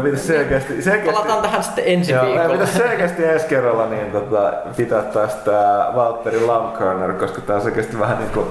Pitäisi 0.03 0.27
selkeästi, 0.27 0.83
selkeästi, 0.83 1.13
Palataan 1.13 1.43
tähän 1.43 1.63
sitten 1.63 1.85
ensi 1.87 2.13
Joo, 2.13 2.27
viikolla. 2.27 2.49
pitäisi 2.49 2.79
selkeästi 2.79 3.25
ensi 3.25 3.47
kerralla 3.47 3.87
niin, 3.87 4.13
tota, 4.13 4.53
pitää 4.77 5.03
tästä 5.03 5.87
Valtteri 5.95 6.41
Lamkörner, 6.41 7.13
koska 7.13 7.41
tää 7.41 7.57
on 7.57 7.63
selkeästi 7.63 7.99
vähän 7.99 8.19
niin 8.19 8.31
kuin... 8.31 8.47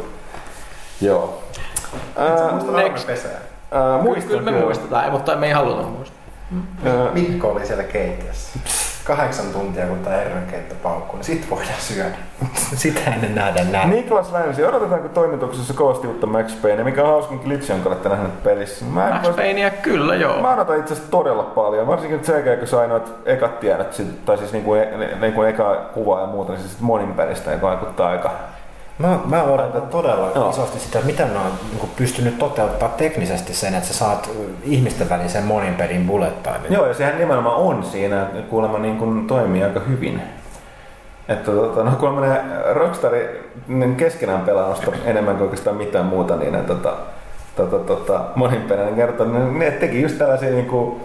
Joo. 1.01 1.43
Ää, 2.17 2.84
Next. 2.84 3.09
ää, 3.71 3.97
muistan 4.01 4.38
Kyllä 4.38 4.51
me 4.51 4.59
muistetaan, 4.59 5.05
ei, 5.05 5.11
mutta 5.11 5.35
me 5.35 5.47
ei 5.47 5.53
haluta 5.53 5.81
muistaa. 5.81 6.16
Mikko 7.14 7.48
oli 7.52 7.65
siellä 7.65 7.84
keittiössä. 7.84 8.60
Kahdeksan 9.03 9.45
tuntia, 9.53 9.86
kun 9.88 9.99
tämä 9.99 10.15
herrankeitto 10.15 10.76
paukkuu, 10.84 11.15
niin 11.15 11.24
sit 11.24 11.49
voidaan 11.49 11.80
syödä. 11.80 12.15
Sitä 12.76 12.99
ennen 13.14 13.36
nähdä 13.36 13.64
näin. 13.64 13.90
Niklas 13.90 14.32
Länsi, 14.32 14.65
odotetaanko 14.65 15.07
toimituksessa 15.07 15.74
kovasti 15.74 16.07
uutta 16.07 16.28
Max 16.28 16.61
Payne? 16.61 16.84
Mikä 16.84 17.03
on 17.03 17.10
hauskin 17.10 17.40
glitch, 17.44 17.69
jonka 17.69 17.90
olette 17.90 18.10
nähneet 18.10 18.44
pelissä? 18.44 18.86
Mä, 18.86 19.10
Max 19.10 19.28
vois- 19.28 19.34
Payneä 19.36 19.69
kyllä 19.69 20.15
joo. 20.15 20.41
Mä 20.41 20.53
odotan 20.53 20.80
itse 20.80 20.94
asiassa 20.94 21.11
todella 21.11 21.44
paljon, 21.44 21.88
varsinkin 21.88 22.26
sen 22.26 22.34
jälkeen, 22.36 22.60
kun 22.60 22.68
sain 22.68 22.90
noit 22.90 23.14
ekat 23.26 23.60
tiedot, 23.60 24.02
tai 24.26 24.38
siis 24.38 24.53
niinku, 24.53 24.72
niinku 25.22 25.41
eka 25.44 25.76
kuva 25.94 26.22
ja 26.22 26.28
muuta, 26.28 26.52
niin 26.52 26.61
siis 26.61 26.80
monin 26.80 27.14
pelistä, 27.14 27.52
joka 27.52 27.68
vaikuttaa 27.68 28.10
aika... 28.10 28.32
Mä, 28.99 29.19
mä 29.26 29.44
odotan 29.44 29.82
todella 29.82 30.32
Joo. 30.36 30.49
isosti 30.49 30.80
sitä, 30.80 30.99
että 30.99 31.11
miten 31.11 31.34
ne 31.34 31.40
on 31.40 31.52
niin 31.72 31.91
pystynyt 31.95 32.40
toteuttaa 32.40 32.90
teknisesti 32.90 33.53
sen, 33.53 33.76
että 33.76 33.88
sä 33.88 33.94
saat 33.94 34.30
ihmisten 34.64 35.10
välisen 35.10 35.44
monin 35.44 35.76
pelin 35.76 36.07
bullet 36.07 36.44
time. 36.44 36.60
Joo, 36.69 36.86
ja 36.86 36.94
sehän 36.94 37.18
nimenomaan 37.18 37.56
on 37.56 37.84
siinä, 37.84 38.22
että 38.22 38.41
kuulemma 38.49 38.78
niin 38.78 38.98
kuin 38.98 39.28
toimii 39.28 39.64
aika 39.64 39.80
hyvin. 39.80 40.22
Että 41.28 41.52
tota, 41.52 41.84
no, 41.84 41.91
kuulemma 41.91 42.22
ne 42.22 42.41
Rockstarin 42.74 43.28
niin 43.68 43.95
keskenään 43.95 44.41
pelausta 44.41 44.91
enemmän 45.06 45.36
kuin 45.36 45.44
oikeastaan 45.44 45.76
mitään 45.76 46.06
muuta, 46.06 46.36
niin 46.36 46.53
ne 46.53 46.61
tota, 46.61 46.94
tota, 47.56 47.80
tota, 47.80 48.22
monin 48.36 48.61
pelin 48.61 48.95
kertoo, 48.95 49.28
ne, 49.28 49.40
ne 49.65 49.72
teki 49.72 50.02
just 50.02 50.18
tällaisia 50.18 50.49
niin 50.49 50.65
kuin, 50.65 51.02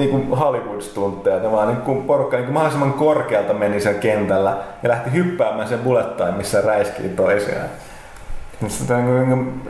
niin 0.00 0.10
kuin 0.10 0.38
Hollywood-stuntteja, 0.38 1.38
ne 1.42 1.52
vaan 1.52 1.68
niin 1.68 1.80
kuin 1.80 2.02
porukka 2.02 2.36
niin 2.36 2.44
kuin 2.44 2.54
mahdollisimman 2.54 2.92
korkealta 2.92 3.52
meni 3.54 3.80
sen 3.80 3.94
kentällä 3.94 4.56
ja 4.82 4.88
lähti 4.88 5.12
hyppäämään 5.12 5.68
sen 5.68 5.78
bullet 5.78 6.16
time, 6.16 6.30
missä 6.30 6.60
räiskii 6.60 7.08
toisiaan. 7.08 7.68
Niin 8.60 8.70
Se 8.70 8.94
on 8.94 9.06
niin 9.06 9.28
kuin 9.28 9.62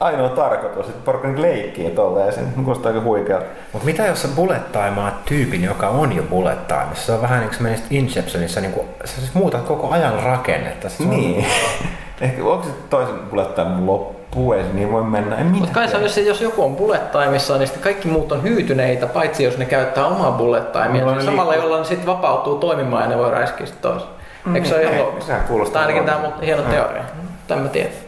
ainoa 0.00 0.28
tarkoitus, 0.28 0.88
että 0.88 1.04
porukka 1.04 1.28
niin 1.28 1.42
leikkii 1.42 1.90
tolleen, 1.90 2.32
se 2.32 2.40
kuulostaa 2.54 2.92
aika 2.92 3.04
huikealta. 3.04 3.46
Mutta 3.72 3.86
mitä 3.86 4.06
jos 4.06 4.22
sä 4.22 4.28
bullet 4.36 4.72
timeaat 4.72 5.24
tyypin, 5.24 5.64
joka 5.64 5.88
on 5.88 6.12
jo 6.16 6.22
bullet 6.22 6.68
timeissa? 6.68 7.06
Se 7.06 7.12
on 7.12 7.22
vähän 7.22 7.40
niin 7.40 7.50
kuin 7.50 7.62
menisit 7.62 7.86
Inceptionissa, 7.90 8.60
niin 8.60 8.72
kuin, 8.72 8.86
sä 9.04 9.16
siis 9.20 9.34
muutat 9.34 9.62
koko 9.62 9.90
ajan 9.90 10.22
rakennetta. 10.22 10.88
On- 11.00 11.10
Niin. 11.10 11.46
Ehkä 12.20 12.44
onko 12.44 12.64
se 12.64 12.70
toisen 12.90 13.14
bullet 13.30 13.54
time 13.54 13.80
loppu, 13.86 14.17
ei 14.56 14.62
se 14.64 14.68
niin 14.72 14.92
voi 14.92 15.02
mennä. 15.04 15.36
Mutta 15.36 15.74
kai 15.74 15.88
se 15.88 15.96
on, 15.96 16.02
jos, 16.02 16.16
jos 16.18 16.40
joku 16.40 16.64
on 16.64 16.76
bullet 16.76 17.12
timeissa, 17.12 17.58
niin 17.58 17.66
sitten 17.66 17.82
kaikki 17.82 18.08
muut 18.08 18.32
on 18.32 18.42
hyytyneitä, 18.42 19.06
paitsi 19.06 19.44
jos 19.44 19.58
ne 19.58 19.64
käyttää 19.64 20.06
omaa 20.06 20.32
bullet 20.32 20.72
timea. 20.72 20.88
Mulla 20.88 21.06
on 21.06 21.12
Niin 21.18 21.24
samalla 21.24 21.50
liikkuu. 21.52 21.70
jolla 21.70 21.82
ne 21.82 21.88
sitten 21.88 22.06
vapautuu 22.06 22.58
toimimaan 22.58 23.02
ja 23.02 23.08
ne 23.08 23.18
voi 23.18 23.30
räiskiä 23.30 23.66
sitten 23.66 23.90
toisen. 23.92 24.08
Eikö 24.54 24.68
se 24.68 24.74
ole 24.74 24.98
loogista? 24.98 25.26
sehän 25.26 25.44
kuulostaa 25.48 25.82
Tai 25.82 25.82
ainakin 25.82 26.04
tämä 26.12 26.18
mun 26.28 26.40
hieno 26.42 26.62
teoria. 26.62 27.02
Tämä 27.46 27.60
mä 27.62 27.68
tiedän. 27.68 27.92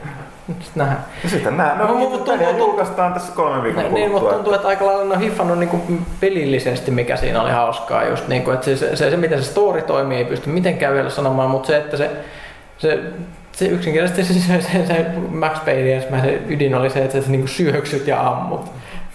Sitten 0.60 0.64
nähdään. 0.74 1.04
Ja 1.24 1.30
sitten 1.30 1.56
nää, 1.56 1.74
no, 1.78 1.86
No, 1.86 1.94
mut 1.94 2.10
mutta 2.10 2.32
tuntuu- 2.32 2.56
julkaistaan 2.58 3.12
tässä 3.12 3.32
kolmen 3.32 3.62
viikon 3.62 3.82
Niin, 3.82 3.94
mutta 3.94 4.08
kuluttua. 4.10 4.32
tuntuu, 4.32 4.52
että 4.54 4.68
aika 4.68 4.86
lailla 4.86 5.14
on 5.14 5.20
hiffannut 5.20 5.58
niinku 5.58 5.80
pelillisesti, 6.20 6.90
mikä 6.90 7.16
siinä 7.16 7.42
oli 7.42 7.50
hauskaa. 7.50 8.04
Just 8.04 8.28
niinku, 8.28 8.50
että 8.50 8.64
se, 8.64 8.76
se, 8.76 8.96
se, 8.96 9.10
se, 9.10 9.16
miten 9.16 9.42
se 9.42 9.50
story 9.50 9.82
toimii, 9.82 10.18
ei 10.18 10.24
pysty 10.24 10.50
mitenkään 10.50 10.94
vielä 10.94 11.10
sanomaan, 11.10 11.50
mutta 11.50 11.66
se, 11.66 11.76
että 11.76 11.96
se, 11.96 12.10
se 12.78 12.98
se 13.52 13.66
yksinkertaisesti 13.66 14.34
se, 14.34 14.40
se, 14.40 14.60
se, 14.60 14.86
se 14.86 15.06
Max 15.30 15.64
Payne 15.64 15.94
ensimmäisen 15.94 16.44
ydin 16.48 16.74
oli 16.74 16.90
se, 16.90 17.04
että 17.04 17.20
sä 17.20 17.30
niinku 17.30 17.46
syöksyt 17.46 18.06
ja 18.06 18.28
ammut. 18.28 18.64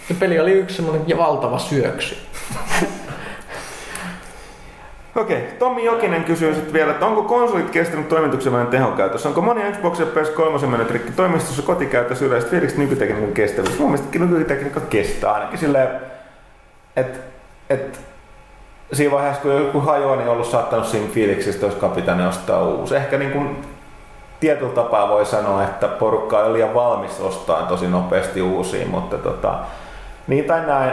Se 0.08 0.14
peli 0.14 0.40
oli 0.40 0.52
yksi 0.52 0.76
semmoinen 0.76 1.18
valtava 1.18 1.58
syöksy. 1.58 2.16
Okei, 5.16 5.42
Tommi 5.58 5.84
Jokinen 5.84 6.24
kysyy 6.24 6.54
sitten 6.54 6.72
vielä, 6.72 6.90
että 6.90 7.06
onko 7.06 7.22
konsolit 7.22 7.70
kestänyt 7.70 8.08
toimituksen 8.08 8.52
vain 8.52 8.66
tehokäytössä? 8.66 9.28
Onko 9.28 9.40
monia 9.40 9.72
Xbox 9.72 10.00
ja 10.00 10.06
PS3 10.06 10.66
mennyt 10.66 10.90
rikki 10.90 11.12
toimistossa 11.12 11.62
kotikäytössä 11.62 12.24
yleiset 12.24 12.50
fiilikset 12.50 12.78
nykytekniikan 12.78 13.32
kestävyys? 13.32 13.78
Mun 13.78 13.90
mielestä 13.90 14.18
nykytekniikka 14.18 14.80
kestää 14.80 15.32
ainakin 15.32 15.58
silleen, 15.58 15.88
että 16.96 17.18
et, 17.70 18.00
siinä 18.92 19.12
vaiheessa 19.12 19.42
kun 19.42 19.52
joku 19.52 19.80
hajoaa, 19.80 20.16
niin 20.16 20.28
ollut 20.28 20.46
saattanut 20.46 20.86
siinä 20.86 21.08
fiiliksistä, 21.12 21.66
olisi 21.66 21.78
pitänyt 21.94 22.26
ostaa 22.26 22.64
uusi. 22.64 22.96
Ehkä 22.96 23.18
niin 23.18 23.30
kuin 23.30 23.56
tietyllä 24.40 24.72
tapaa 24.72 25.08
voi 25.08 25.26
sanoa, 25.26 25.64
että 25.64 25.88
porukka 25.88 26.38
on 26.38 26.52
liian 26.52 26.74
valmis 26.74 27.20
ostaa 27.20 27.62
tosi 27.62 27.88
nopeasti 27.88 28.42
uusia, 28.42 28.86
mutta 28.86 29.18
tota, 29.18 29.54
niin 30.26 30.44
tai 30.44 30.66
näin. 30.66 30.92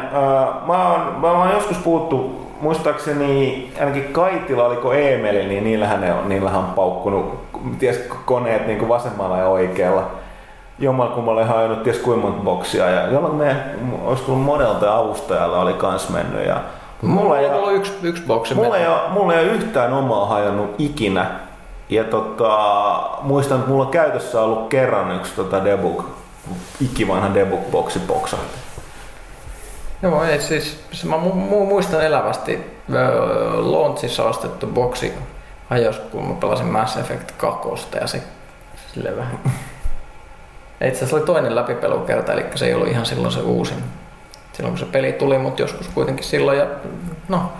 Mä 0.67 0.89
oon, 0.89 1.15
mä 1.21 1.31
oon 1.31 1.51
joskus 1.51 1.77
puhuttu, 1.77 2.47
muistaakseni 2.61 3.71
ainakin 3.79 4.13
Kaitila, 4.13 4.65
oliko 4.65 4.93
Eemeli, 4.93 5.47
niin 5.47 5.63
niillähän, 5.63 6.01
ne 6.01 6.13
on, 6.13 6.29
niillähän 6.29 6.59
on 6.59 6.73
paukkunut 6.75 7.39
ties 7.79 8.09
koneet 8.25 8.67
niin 8.67 8.79
kuin 8.79 8.89
vasemmalla 8.89 9.37
ja 9.37 9.47
oikealla. 9.47 10.11
Jommalkummalle 10.79 11.43
hajonnut 11.43 11.83
ties 11.83 11.97
kuinka 11.99 12.27
monta 12.27 12.43
boksia 12.43 12.89
ja 12.89 13.07
jolloin 13.07 13.35
me, 13.35 13.55
olisiko 14.05 14.31
ollut 14.31 14.45
monelta 14.45 14.97
avustajalla 14.97 15.61
oli 15.61 15.73
kans 15.73 16.09
mennyt 16.09 16.47
ja 16.47 16.61
Mulla 17.03 17.39
ei 17.39 17.49
ollut 17.49 17.73
yksi, 17.73 17.93
yksi 18.03 18.23
boksi. 18.27 18.55
Mulla 18.55 18.77
ei, 18.77 18.87
ole, 18.87 18.99
mulla 19.09 19.33
ei 19.33 19.45
ole 19.45 19.51
yhtään 19.51 19.93
omaa 19.93 20.25
hajonnut 20.25 20.75
ikinä. 20.77 21.25
Ja 21.89 22.03
tota, 22.03 23.09
muistan, 23.21 23.57
että 23.57 23.69
mulla 23.69 23.85
on 23.85 23.91
käytössä 23.91 24.41
ollut 24.41 24.69
kerran 24.69 25.15
yksi 25.15 25.35
tota 25.35 25.65
debug, 25.65 26.05
ikivanha 26.81 27.33
debug-boksi 27.33 27.99
boksahti. 27.99 28.57
Joo, 30.01 30.23
ei 30.23 30.41
siis, 30.41 30.83
mä 31.03 31.15
mu- 31.15 31.65
muistan 31.65 32.05
elävästi 32.05 32.79
launchissa 33.55 34.23
ostettu 34.23 34.67
boksi 34.67 35.13
hajos, 35.69 35.99
kun 35.99 36.27
mä 36.27 36.33
pelasin 36.33 36.65
Mass 36.65 36.97
Effect 36.97 37.31
2 37.37 37.69
ja 38.01 38.07
se 38.07 38.23
sille 38.93 39.17
vähän. 39.17 39.39
Itse 40.87 40.97
asiassa 40.97 41.15
oli 41.15 41.25
toinen 41.25 41.55
läpipelukerta, 41.55 42.33
eli 42.33 42.45
se 42.55 42.65
ei 42.65 42.73
ollut 42.73 42.87
ihan 42.87 43.05
silloin 43.05 43.33
se 43.33 43.39
uusin. 43.39 43.83
Silloin 44.53 44.71
kun 44.73 44.79
se 44.79 44.91
peli 44.91 45.11
tuli, 45.13 45.37
mutta 45.37 45.61
joskus 45.61 45.87
kuitenkin 45.87 46.25
silloin. 46.25 46.57
Ja, 46.57 46.65
no, 47.27 47.51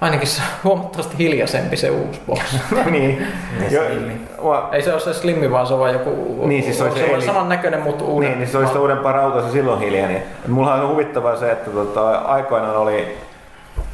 ainakin 0.00 0.28
se 0.28 0.42
huomattavasti 0.64 1.18
hiljaisempi 1.18 1.76
se 1.76 1.90
uusi 1.90 2.20
box. 2.26 2.40
niin. 2.90 3.26
Jo, 3.70 3.82
ei 4.72 4.82
se 4.82 4.92
ole 4.92 5.00
se 5.00 5.14
slimmi, 5.14 5.50
vaan 5.50 5.66
se 5.66 5.74
on 5.74 5.80
vaan 5.80 5.92
joku 5.92 6.46
niin, 6.46 6.62
siis 6.62 6.78
se, 6.78 6.84
on 6.84 6.92
se, 6.92 7.26
saman 7.26 7.48
näköinen, 7.48 7.80
mutta 7.80 8.04
uuden. 8.04 8.28
Niin, 8.28 8.38
niin 8.38 8.48
se 8.48 8.58
olisi 8.58 8.78
uudempaa 8.78 9.12
rautaa 9.12 9.42
se 9.42 9.50
silloin 9.50 9.80
hiljainen. 9.80 10.22
Mulla 10.48 10.74
on 10.74 10.88
huvittavaa 10.88 11.36
se, 11.36 11.52
että 11.52 11.70
tota, 11.70 12.10
aikoinaan 12.10 12.76
oli, 12.76 13.18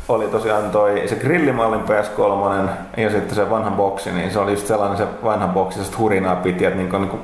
oli 0.08 0.28
tosiaan 0.28 0.70
toi, 0.70 1.02
se 1.06 1.14
grillimallin 1.14 1.80
PS3 1.80 2.68
ja 2.96 3.10
sitten 3.10 3.34
se 3.34 3.50
vanha 3.50 3.70
boksi, 3.70 4.12
niin 4.12 4.30
se 4.30 4.38
oli 4.38 4.50
just 4.50 4.66
sellainen 4.66 4.98
se 4.98 5.06
vanha 5.24 5.48
boksi, 5.48 5.84
se 5.84 5.96
hurinaa 5.98 6.36
piti, 6.36 6.64
että 6.64 6.78
niin 6.78 6.90
kuin, 6.90 7.02
niin 7.02 7.10
kuin 7.10 7.22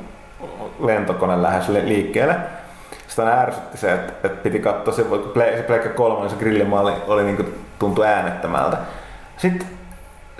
lentokone 0.80 1.42
lähes 1.42 1.68
liikkeelle 1.68 2.36
sitä 3.12 3.40
ärsytti 3.40 3.78
se, 3.78 3.92
että, 3.92 4.12
että 4.24 4.42
piti 4.42 4.58
katsoa 4.58 4.94
se, 4.94 5.02
kun 5.02 5.32
se 5.34 5.62
Pleikka 5.62 5.88
3, 5.88 6.28
se 6.28 6.36
grillimalli 6.36 6.92
oli 7.06 7.24
niin 7.24 7.36
kuin, 7.36 7.61
tuntui 7.82 8.06
äänettömältä. 8.06 8.76
Sitten 9.36 9.68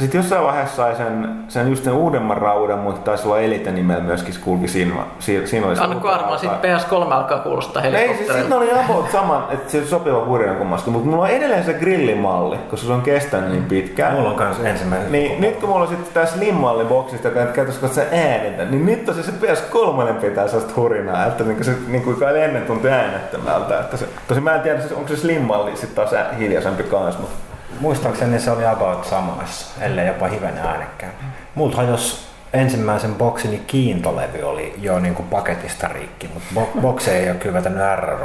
sitten 0.02 0.18
jossain 0.18 0.44
vaiheessa 0.44 0.76
sai 0.76 0.96
sen, 0.96 1.44
sen 1.48 1.68
just 1.68 1.84
sen 1.84 1.92
uudemman 1.92 2.36
rauden, 2.36 2.78
mutta 2.78 3.00
taisi 3.00 3.26
olla 3.26 3.38
Elite 3.38 3.72
nimellä 3.72 4.02
myöskin 4.02 4.34
kulki 4.40 4.68
siinä. 4.68 4.94
siinä 5.18 5.66
oli 5.66 5.78
Anna 5.78 6.10
armaa, 6.10 6.38
sitten 6.38 6.78
PS3 6.78 7.12
alkaa 7.12 7.38
kuulostaa 7.38 7.82
helikopterilta. 7.82 8.22
Ei, 8.22 8.26
siis 8.26 8.38
sitten 8.38 8.58
oli 8.58 8.70
about 8.84 9.10
saman, 9.10 9.44
että 9.50 9.72
se 9.72 9.86
sopiva 9.86 10.20
purina 10.20 10.54
kummasti, 10.54 10.90
mutta 10.90 11.08
mulla 11.08 11.22
on 11.22 11.30
edelleen 11.30 11.64
se 11.64 11.74
grillimalli, 11.74 12.56
koska 12.70 12.86
se 12.86 12.92
on 12.92 13.02
kestänyt 13.02 13.50
niin 13.50 13.64
pitkään. 13.64 14.14
Mulla 14.14 14.30
on 14.30 14.36
kans 14.36 14.60
ensimmäinen. 14.64 15.12
Niin, 15.12 15.40
nyt 15.40 15.56
kun 15.56 15.68
mulla 15.68 15.82
on 15.82 15.88
sitten 15.88 16.14
tää 16.14 16.26
slim-malli 16.26 16.84
boksista, 16.84 17.28
joka 17.28 17.46
käytössä 17.46 17.88
se 17.88 18.08
äänettä, 18.12 18.64
niin 18.64 18.86
nyt 18.86 19.08
on 19.08 19.14
se, 19.14 19.22
se 19.22 19.32
PS3 19.32 20.12
pitää 20.20 20.48
sellaista 20.48 20.72
hurinaa, 20.76 21.26
että 21.26 21.44
niinku 21.44 21.64
se 21.64 21.74
niinku 21.86 22.16
ennen 22.42 22.62
tuntui 22.62 22.90
äänettömältä. 22.90 23.80
Että 23.80 23.96
se, 23.96 24.08
tosi 24.28 24.40
mä 24.40 24.54
en 24.54 24.60
tiedä, 24.60 24.80
onko 24.96 25.08
se 25.08 25.16
slim-malli 25.16 25.76
sitten 25.76 25.96
taas 25.96 26.38
hiljaisempi 26.38 26.82
kanssa, 26.82 27.20
mutta 27.20 27.51
Muistaakseni 27.80 28.40
se 28.40 28.50
oli 28.50 28.66
about 28.66 29.04
samassa, 29.04 29.66
ellei 29.80 30.06
jopa 30.06 30.28
hivenen 30.28 30.66
äänekkään. 30.66 31.12
Multa 31.54 31.76
hajos 31.76 32.28
ensimmäisen 32.52 33.14
boksini 33.14 33.62
kiintolevy 33.66 34.42
oli 34.42 34.74
jo 34.78 34.98
niin 34.98 35.14
kuin 35.14 35.28
paketista 35.28 35.88
rikki, 35.88 36.30
mutta 36.34 36.48
bo- 36.60 36.80
boksi 36.80 37.10
ei 37.10 37.30
ole 37.30 37.38
kyllä 37.38 37.54
vetänyt 37.54 37.82
r 37.96 38.18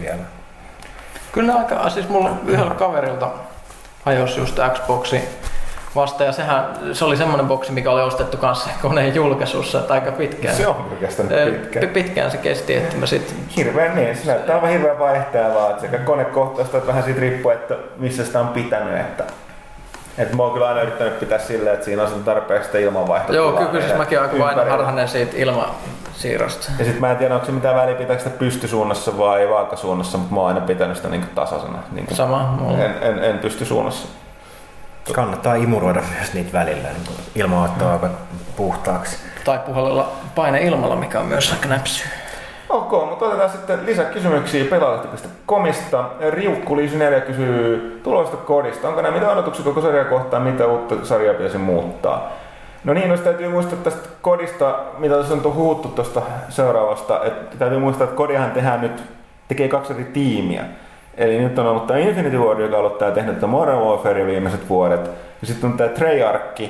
vielä. 0.00 0.22
Kyllä 1.32 1.54
aika, 1.54 1.90
siis 1.90 2.08
mulla 2.08 2.30
yhdellä 2.46 2.74
kaverilta 2.74 3.30
hajosi 4.04 4.40
just 4.40 4.58
Xboxi 4.74 5.28
vasta 5.96 6.24
ja 6.24 6.32
sehän, 6.32 6.64
se 6.92 7.04
oli 7.04 7.16
semmoinen 7.16 7.46
boksi, 7.46 7.72
mikä 7.72 7.90
oli 7.90 8.02
ostettu 8.02 8.36
kanssa 8.36 8.70
koneen 8.82 9.14
julkaisussa 9.14 9.78
että 9.78 9.94
aika 9.94 10.12
pitkään. 10.12 10.56
Se 10.56 10.66
on 10.66 10.96
kestänyt 11.00 11.44
pitkään. 11.44 11.88
Pitkään 11.88 12.30
se 12.30 12.36
kesti, 12.36 12.76
että 12.76 12.96
mä 12.96 13.06
sitten... 13.06 13.36
Hirveän 13.56 13.96
niin, 13.96 14.16
se 14.16 14.26
näyttää 14.26 14.56
aivan 14.56 14.70
hirveän 14.70 14.98
vaihtelevaa, 14.98 15.70
että 15.70 15.82
sekä 15.82 15.98
konekohtaista, 15.98 16.76
että 16.76 16.88
vähän 16.88 17.02
siitä 17.02 17.20
riippuu, 17.20 17.50
että 17.50 17.74
missä 17.96 18.24
sitä 18.24 18.40
on 18.40 18.48
pitänyt, 18.48 19.00
että 19.00 19.24
et 20.18 20.32
mä 20.32 20.42
oon 20.42 20.52
kyllä 20.52 20.68
aina 20.68 20.82
yrittänyt 20.82 21.20
pitää 21.20 21.38
silleen, 21.38 21.74
että 21.74 21.84
siinä 21.84 22.02
on 22.02 22.24
tarpeeksi 22.24 22.82
ilmanvaihtoa. 22.82 23.36
Joo, 23.36 23.52
kyllä, 23.52 23.70
kyllä 23.70 23.84
siis 23.84 23.98
mäkin 23.98 24.20
aika 24.20 24.46
aina 24.46 24.64
harhanen 24.64 25.08
siitä 25.08 25.32
ilmasiirrosta. 25.36 26.72
Ja 26.78 26.84
sitten 26.84 27.00
mä 27.00 27.10
en 27.10 27.16
tiedä, 27.16 27.34
onko 27.34 27.46
se 27.46 27.52
mitään 27.52 27.76
väliä 27.76 27.94
pitääkö 27.94 28.22
sitä 28.22 28.38
pystysuunnassa 28.38 29.18
vai 29.18 29.50
vaakasuunnassa, 29.50 30.18
mutta 30.18 30.34
mä 30.34 30.40
oon 30.40 30.48
aina 30.48 30.60
pitänyt 30.60 30.96
sitä 30.96 31.08
niin 31.08 31.24
tasaisena. 31.34 31.78
Niin 31.92 32.06
Sama. 32.12 32.58
En, 32.78 32.94
en, 33.00 33.24
en 33.24 33.38
pystysuunnassa. 33.38 34.08
Kannattaa 35.12 35.54
imuroida 35.54 36.02
myös 36.16 36.34
niitä 36.34 36.52
välillä 36.52 36.88
niin 36.88 37.20
ilman 37.34 37.64
ottaa 37.64 37.92
aika 37.92 38.10
puhtaaksi. 38.56 39.16
Tai 39.44 39.58
puhallella 39.58 40.12
paine 40.34 40.62
ilmalla, 40.62 40.96
mikä 40.96 41.20
on 41.20 41.26
myös 41.26 41.52
aika 41.52 41.68
näpsyä. 41.68 42.06
Ok, 42.68 43.08
mutta 43.08 43.24
otetaan 43.24 43.50
sitten 43.50 43.86
lisäkysymyksiä 43.86 44.64
pelaajalehti.comista. 44.64 46.04
Riukku 46.30 46.76
Liisi 46.76 46.96
4 46.96 47.20
kysyy 47.20 48.00
tulosta 48.04 48.36
kodista. 48.36 48.88
Onko 48.88 49.02
nämä 49.02 49.14
mitä 49.14 49.30
odotuksia 49.30 49.64
koko 49.64 49.80
sarjaa 49.80 50.04
kohtaan, 50.04 50.42
mitä 50.42 50.66
uutta 50.66 50.94
sarjaa 51.02 51.34
pitäisi 51.34 51.58
muuttaa? 51.58 52.32
No 52.84 52.94
niin, 52.94 53.10
jos 53.10 53.20
täytyy 53.20 53.48
muistaa 53.48 53.78
tästä 53.78 54.08
kodista, 54.22 54.78
mitä 54.98 55.16
tässä 55.16 55.34
on 55.34 55.54
huuttu 55.54 55.88
tuosta 55.88 56.22
seuraavasta, 56.48 57.24
että 57.24 57.56
täytyy 57.58 57.78
muistaa, 57.78 58.04
että 58.04 58.16
kodihan 58.16 58.50
tehdään 58.50 58.80
nyt, 58.80 59.02
tekee 59.48 59.68
kaksi 59.68 59.92
eri 59.92 60.04
tiimiä. 60.04 60.64
Eli 61.16 61.38
nyt 61.38 61.58
on 61.58 61.66
ollut 61.66 61.86
tämä 61.86 61.98
Infinity 61.98 62.38
Ward, 62.38 62.60
joka 62.60 62.76
on 62.76 62.84
ollut 62.84 62.98
tämä 62.98 63.10
tehnyt 63.10 63.40
tämä 63.40 63.50
Modern 63.50 63.78
Warfare 63.78 64.26
viimeiset 64.26 64.68
vuodet. 64.68 65.10
Ja 65.40 65.46
sitten 65.46 65.70
on 65.70 65.76
tämä 65.76 65.88
Treyarch, 65.88 66.62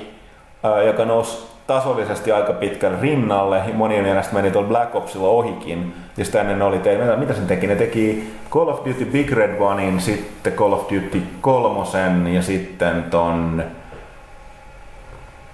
joka 0.87 1.05
nousi 1.05 1.47
tasollisesti 1.66 2.33
aika 2.33 2.53
pitkän 2.53 2.99
rinnalle. 3.01 3.62
Monien 3.73 4.05
mielestä 4.05 4.35
meni 4.35 4.51
tuolla 4.51 4.69
Black 4.69 4.95
Opsilla 4.95 5.29
ohikin. 5.29 5.95
Ja 6.16 6.25
sitten 6.25 6.41
ennen 6.41 6.62
oli, 6.62 6.79
te, 6.79 6.99
mitä 7.16 7.35
sen 7.35 7.47
teki? 7.47 7.66
Ne 7.66 7.77
teki 7.77 8.35
Call 8.51 8.69
of 8.69 8.79
Duty 8.79 9.05
Big 9.05 9.33
Red 9.33 9.61
Onein, 9.61 10.01
sitten 10.01 10.53
Call 10.53 10.73
of 10.73 10.83
Duty 10.83 11.23
kolmosen 11.41 12.35
ja 12.35 12.43
sitten 12.43 13.05
ton 13.05 13.65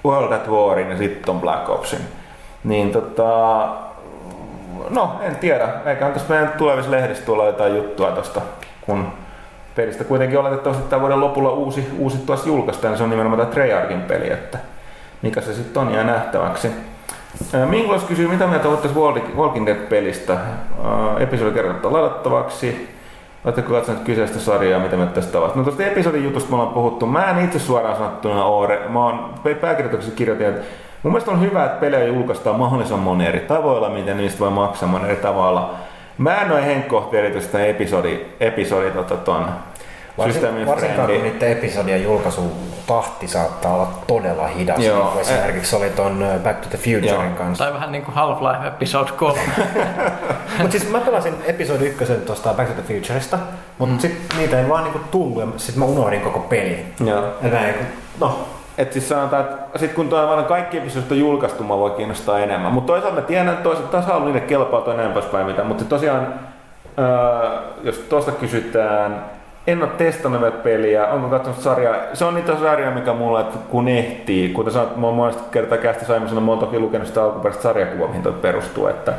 World 0.05 0.33
at 0.33 0.49
Warin 0.49 0.91
ja 0.91 0.97
sitten 0.97 1.25
ton 1.25 1.41
Black 1.41 1.69
Opsin. 1.69 2.01
Niin 2.65 2.93
tota, 2.93 3.69
no 4.91 5.13
en 5.23 5.37
tiedä. 5.37 5.69
Eiköhän 5.87 6.13
tässä 6.13 6.35
meidän 6.35 6.53
tulevissa 6.59 6.91
lehdissä 6.91 7.25
tulla 7.25 7.47
jotain 7.47 7.77
juttua 7.77 8.11
tosta, 8.11 8.41
kun 8.91 9.07
pelistä 9.77 10.05
kuitenkin 10.05 10.39
oletettavasti 10.39 10.89
tämän 10.89 11.01
vuoden 11.01 11.21
lopulla 11.21 11.51
uusi, 11.51 11.89
uusi 11.99 12.19
tuossa 12.19 12.49
julkaistaan, 12.49 12.93
niin 12.93 12.99
se 12.99 13.05
on 13.05 13.11
nimenomaan 13.11 13.41
tämä 13.41 13.51
Treyarchin 13.51 14.01
peli, 14.01 14.33
että 14.33 14.59
mikä 15.23 15.41
se 15.41 15.55
sitten 15.55 15.83
on, 15.83 15.95
jää 15.95 16.05
nähtäväksi. 16.05 16.71
Minklos 17.69 18.05
kysyy, 18.05 18.29
mitä 18.29 18.47
mieltä 18.47 18.69
ottaisi 18.69 18.99
Walking 19.37 19.67
Dead-pelistä? 19.67 20.37
Episodi 21.19 21.51
kerrotaan 21.51 21.95
ladattavaksi. 21.95 22.89
Oletteko 23.45 23.75
katsoneet 23.75 24.05
kyseistä 24.05 24.39
sarjaa, 24.39 24.81
mitä 24.81 24.97
me 24.97 25.07
tästä 25.07 25.39
ovat? 25.39 25.57
No 25.57 25.63
tuosta 25.63 25.85
episodin 25.85 26.25
jutusta 26.25 26.51
me 26.51 26.57
ollaan 26.57 26.75
puhuttu. 26.75 27.07
Mä 27.07 27.31
en 27.31 27.45
itse 27.45 27.59
suoraan 27.59 27.97
sanottuna 27.97 28.45
ole. 28.45 28.79
Mä 28.89 29.05
oon 29.05 29.35
pääkirjoituksessa 29.61 30.17
kirjoitin, 30.17 30.47
että 30.47 30.61
mun 31.03 31.13
mielestä 31.13 31.31
on 31.31 31.41
hyvä, 31.41 31.65
että 31.65 31.81
pelejä 31.81 32.07
julkaistaan 32.07 32.59
mahdollisimman 32.59 33.05
monen 33.05 33.27
eri 33.27 33.41
tavoilla, 33.41 33.89
miten 33.89 34.17
niistä 34.17 34.39
voi 34.41 34.51
maksaa 34.51 34.89
monen 34.89 35.11
eri 35.11 35.21
tavalla. 35.21 35.75
Mä 36.21 36.41
en 36.41 36.53
ole 36.53 36.67
henkkohti 36.67 37.17
erityisesti 37.17 37.69
episodi, 37.69 38.27
episodi 38.41 38.91
tota, 38.91 39.17
ton 39.17 39.47
Varsin, 40.19 40.67
varsinkaan 40.67 41.09
kun 41.09 41.23
niiden 41.23 41.53
episodien 41.53 42.03
julkaisu 42.03 42.53
tahti 42.87 43.29
saattaa 43.29 43.75
olla 43.75 43.89
todella 44.07 44.47
hidas, 44.47 44.85
Joo, 44.85 44.99
niin 44.99 45.09
kuin 45.13 45.21
esimerkiksi 45.21 45.77
oli 45.77 45.91
ton 45.91 46.25
Back 46.43 46.61
to 46.61 46.69
the 46.69 46.79
Futurein 46.79 47.35
kanssa. 47.35 47.65
Tai 47.65 47.75
vähän 47.75 47.93
niin 47.93 48.05
kuin 48.05 48.15
Half-Life 48.15 48.67
Episode 48.67 49.11
3. 49.17 49.41
mutta 50.59 50.79
siis 50.79 50.91
mä 50.91 51.01
pelasin 51.01 51.35
episodi 51.47 51.87
ykkösen 51.87 52.21
tuosta 52.21 52.55
Back 52.55 52.69
to 52.69 52.83
the 52.83 52.95
Futuresta, 52.95 53.39
mutta 53.79 53.95
mm. 53.95 54.01
sitten 54.01 54.39
niitä 54.39 54.61
ei 54.61 54.69
vaan 54.69 54.85
niinku 54.85 55.01
tullut 55.11 55.41
ja 55.41 55.47
sitten 55.57 55.79
mä 55.79 55.85
unohdin 55.85 56.21
koko 56.21 56.39
pelin. 56.41 56.95
Joo. 57.05 57.25
Ja 57.43 57.51
näin, 57.51 57.75
no, 58.21 58.49
et 58.81 58.93
siis 58.93 59.09
sanotaan, 59.09 59.45
että 59.45 59.79
sit 59.79 59.93
kun 59.93 60.09
tuo 60.09 60.45
kaikki 60.49 60.79
episodit 60.79 61.13
on 61.13 61.19
julkaistu, 61.19 61.65
mä 61.65 61.79
voi 61.79 61.91
kiinnostaa 61.91 62.39
enemmän. 62.39 62.73
Mutta 62.73 62.93
toisaalta 62.93 63.21
mä 63.21 63.27
tiedän, 63.27 63.49
että 63.49 63.63
toisaalta 63.63 63.93
taas 63.93 64.07
haluan 64.07 64.25
niille 64.25 64.41
kelpaa 64.41 64.95
enemmän 64.95 65.23
päin 65.33 65.47
mitä. 65.47 65.65
Mutta 65.65 65.85
tosiaan, 65.85 66.35
öö, 66.99 67.59
jos 67.83 67.99
tuosta 67.99 68.33
kysytään, 68.33 69.25
en 69.67 69.83
ole 69.83 69.91
testannut 69.99 70.41
vielä 70.41 70.57
peliä, 70.57 71.07
onko 71.07 71.29
katsonut 71.29 71.61
sarjaa. 71.61 71.97
Se 72.15 72.25
on 72.25 72.35
niitä 72.35 72.57
sarjoja, 72.57 72.91
mikä 72.91 73.13
mulla 73.13 73.41
että 73.41 73.59
kun 73.71 73.89
ehtii. 73.89 74.49
Kuten 74.49 74.73
sanoit, 74.73 74.97
mä 74.97 75.07
oon 75.07 75.17
monesta 75.17 75.43
kertaa 75.51 75.79
kästi 75.79 76.05
saimme 76.05 76.29
sanoa, 76.29 76.45
mä 76.45 76.51
oon 76.51 76.61
toki 76.61 76.79
lukenut 76.79 77.07
sitä 77.07 77.25
alkuperäistä 77.25 77.63
sarjakuvaa, 77.63 78.09
mihin 78.09 78.23
toi 78.23 78.33
perustuu. 78.33 78.87
Että 78.87 79.13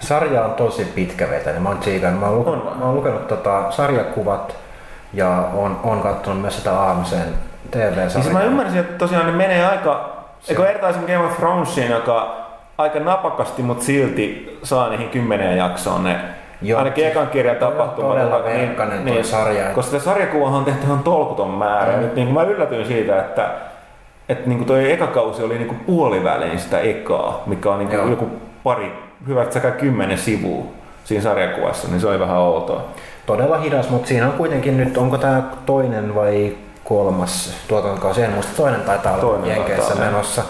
Sarja 0.00 0.44
on 0.44 0.54
tosi 0.54 0.84
pitkävetäinen. 0.84 1.62
Mä 1.62 1.68
oon 1.68 1.78
tsiikannut. 1.78 2.20
Mä 2.20 2.26
oon 2.26 2.38
lukenut, 2.38 2.66
On. 2.66 2.78
mä 2.78 2.84
oon 2.84 2.94
lukenut 2.94 3.28
tota 3.28 3.70
sarjakuvat 3.70 4.56
ja 5.12 5.48
oon, 5.54 5.80
oon 5.84 6.00
katsonut 6.00 6.40
myös 6.40 6.56
sitä 6.56 6.90
AMCn 6.90 7.49
TV-sarjaa. 7.70 8.04
Niin 8.04 8.10
siis 8.10 8.32
mä 8.32 8.42
ymmärsin, 8.42 8.80
että 8.80 8.98
tosiaan 8.98 9.26
ne 9.26 9.32
menee 9.32 9.66
aika, 9.66 10.16
eikö 10.48 10.62
vertaisin 10.62 11.02
Game 11.02 11.18
of 11.18 11.36
Thronesiin, 11.36 11.90
joka 11.90 12.36
aika 12.78 13.00
napakasti, 13.00 13.62
mutta 13.62 13.84
silti 13.84 14.58
saa 14.62 14.88
niihin 14.88 15.08
kymmeneen 15.08 15.58
jaksoon 15.58 16.04
ne 16.04 16.20
Joo. 16.62 16.78
Ainakin 16.78 17.06
ekan 17.06 17.28
kirjan 17.28 17.56
tapahtumat. 17.56 18.10
todella 18.10 18.44
verkkainen 18.44 19.04
toi 19.06 19.24
sarja. 19.24 19.64
Koska 19.64 19.90
sitä 19.90 20.04
sarjakuvahan 20.04 20.58
on 20.58 20.64
tehty 20.64 20.86
ihan 20.86 20.98
tolkuton 20.98 21.50
määrä. 21.50 21.92
Mm. 21.92 22.00
nyt 22.00 22.14
niin 22.14 22.34
mä 22.34 22.42
yllätyin 22.42 22.86
siitä, 22.86 23.20
että 23.20 23.50
että 24.28 24.48
niin 24.48 24.64
toi 24.64 24.92
eka 24.92 25.06
kausi 25.06 25.42
oli 25.42 25.58
niin 25.58 25.80
puoliväliin 25.86 26.58
sitä 26.58 26.80
ekaa, 26.80 27.42
mikä 27.46 27.70
on 27.70 27.78
niin 27.78 27.92
Joo. 27.92 28.08
joku 28.08 28.30
pari, 28.64 28.92
hyvät 29.26 29.52
sekä 29.52 29.70
kymmenen 29.70 30.18
sivua 30.18 30.64
siinä 31.04 31.22
sarjakuvassa, 31.22 31.88
niin 31.88 32.00
se 32.00 32.08
oli 32.08 32.20
vähän 32.20 32.36
outoa. 32.36 32.84
Todella 33.26 33.58
hidas, 33.58 33.90
mutta 33.90 34.08
siinä 34.08 34.26
on 34.26 34.32
kuitenkin 34.32 34.76
nyt, 34.76 34.96
onko 34.96 35.18
tämä 35.18 35.42
toinen 35.66 36.14
vai 36.14 36.56
kolmas 36.90 37.52
tuotantokausi, 37.68 38.22
en 38.22 38.30
muista, 38.30 38.52
toinen 38.56 38.80
taitaa 38.80 39.12
olla 39.12 39.20
Toinen 39.20 39.50
Jenkeissä 39.50 39.88
taitaa 39.88 40.04
menossa. 40.04 40.42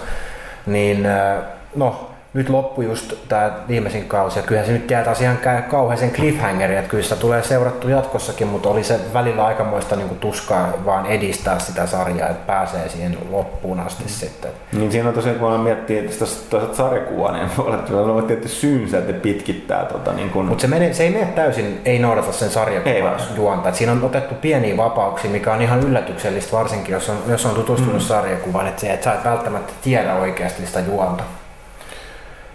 Niin 0.67 1.07
äh, 1.07 1.43
no, 1.75 2.10
nyt 2.35 2.49
loppu 2.49 2.83
just 2.83 3.15
tämä 3.29 3.51
viimeisin 3.69 4.05
kausi 4.05 4.39
ja 4.39 4.43
kyllähän 4.43 4.67
se 4.67 4.73
nyt 4.73 4.91
jää 4.91 5.05
taas 5.05 5.21
ihan 5.21 5.39
kauheisen 5.71 6.11
cliffhangeri, 6.11 6.77
että 6.77 6.91
kyllä 6.91 7.03
sitä 7.03 7.17
tulee 7.17 7.43
seurattu 7.43 7.89
jatkossakin, 7.89 8.47
mutta 8.47 8.69
oli 8.69 8.85
se 8.85 9.01
välillä 9.15 9.47
aikamoista 9.47 9.97
niin 9.97 10.19
tuskaa 10.19 10.73
vaan 10.85 11.07
edistää 11.07 11.59
sitä 11.59 11.87
sarjaa, 11.87 12.29
että 12.29 12.47
pääsee 12.47 12.89
siihen 12.89 13.19
loppuun 13.31 13.81
asti 13.81 14.05
sitten. 14.07 14.51
Niin 14.73 14.93
siinä 14.93 15.09
on 15.09 15.15
tosiaan, 15.15 15.39
kun 15.39 15.53
mä 15.53 15.59
miettii 15.59 15.99
että 15.99 16.13
sitä 16.13 16.27
toisaalta 16.51 16.77
sarjakuvaa, 16.77 17.33
niin 17.33 17.49
voi 17.57 17.67
olla, 17.67 18.19
että 18.19 18.27
tietty 18.27 18.49
syynsä, 18.49 18.99
että 18.99 19.13
pitkittää 19.13 19.85
tota, 19.85 20.13
niin 20.13 20.31
kuin, 20.31 20.47
Mutta 20.47 20.63
se, 20.63 20.69
menee, 20.69 20.95
se 20.95 21.03
ei 21.03 21.11
mene 21.11 21.27
täysin, 21.27 21.81
ei 21.85 21.99
noudata 21.99 22.33
sen 22.33 22.51
sarjakuvan 22.51 23.21
juonta. 23.37 23.69
Et 23.69 23.75
siinä 23.75 23.93
on 23.93 24.05
otettu 24.05 24.35
pieniä 24.35 24.77
vapauksia, 24.77 25.31
mikä 25.31 25.53
on 25.53 25.63
ihan 25.63 25.81
yllätyksellistä, 25.81 26.57
varsinkin 26.57 26.93
jos 26.93 27.09
on, 27.09 27.17
jos 27.29 27.47
on 27.47 27.55
tutustunut 27.55 27.95
mm. 27.95 28.01
sarjakuvaan, 28.01 28.67
että 28.67 28.81
se, 28.81 28.93
et 28.93 29.03
sä 29.03 29.13
et 29.13 29.25
välttämättä 29.25 29.73
tiedä 29.83 30.15
oikeasti 30.15 30.67
sitä 30.67 30.81
juonta. 30.81 31.25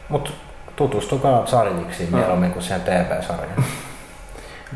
Mutta 0.10 0.32
tutustukaa 0.76 1.45
sarjiksi 1.45 2.07
mieluummin 2.11 2.52
kuin 2.52 2.64
siihen 2.64 2.82
TV-sarjaan. 2.82 3.64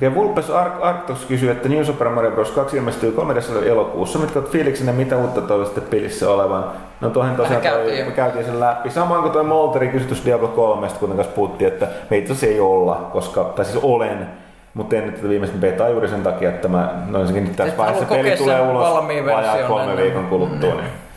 Ja 0.02 0.16
Vulpes 0.16 0.50
Ar- 0.50 0.72
Arctos 0.82 1.26
kysyy, 1.26 1.52
että 1.52 1.70
New 1.70 1.84
Super 1.84 2.10
Mario 2.10 2.32
Bros. 2.32 2.52
2 2.52 2.78
ilmestyy 2.78 3.12
3. 3.12 3.34
elokuussa. 3.66 4.20
Mitkä 4.20 4.40
olet 4.40 4.52
fiiliksinä, 4.52 4.92
mitä 4.92 5.18
uutta 5.18 5.42
toivoisitte 5.42 5.82
pelissä 5.82 6.30
olevan? 6.30 6.72
No 7.02 7.10
tuohon 7.10 7.36
tosiaan 7.36 7.62
toi, 7.62 7.72
käytiin 7.72 8.06
me 8.06 8.12
käytiin 8.12 8.46
sen 8.46 8.60
läpi. 8.60 8.90
Samoin 8.90 9.22
kuin 9.22 9.32
tuo 9.32 9.44
Molterin 9.44 9.92
kysytys 9.92 10.26
Diablo 10.26 10.48
3, 10.48 10.88
kuten 11.00 11.16
kanssa 11.16 11.36
puhuttiin, 11.36 11.68
että 11.68 11.88
me 12.10 12.18
itse 12.18 12.34
asiassa 12.34 12.54
ei 12.56 12.60
olla, 12.60 13.10
koska, 13.14 13.44
tai 13.44 13.66
siis 13.66 13.84
olen, 13.84 14.28
mutta 14.74 14.96
en 14.96 15.06
nyt 15.06 15.16
tätä 15.16 15.30
viimeistä 15.30 15.58
betaa 15.58 15.90
juuri 15.90 16.08
sen 16.08 16.24
takia, 16.24 16.50
että 16.50 16.68
mä 16.68 16.94
no 17.08 17.20
ensinnäkin 17.20 17.48
nyt 17.48 17.56
tässä 17.56 17.78
vaiheessa 17.78 18.06
peli 18.06 18.38
tulee 18.38 18.62
ulos 18.62 19.06
vajaa 19.26 19.68
kolme 19.68 19.98
viikon 19.98 20.26
kuluttua. 20.28 20.74
Mm. 20.74 20.78
Niin. 20.78 21.09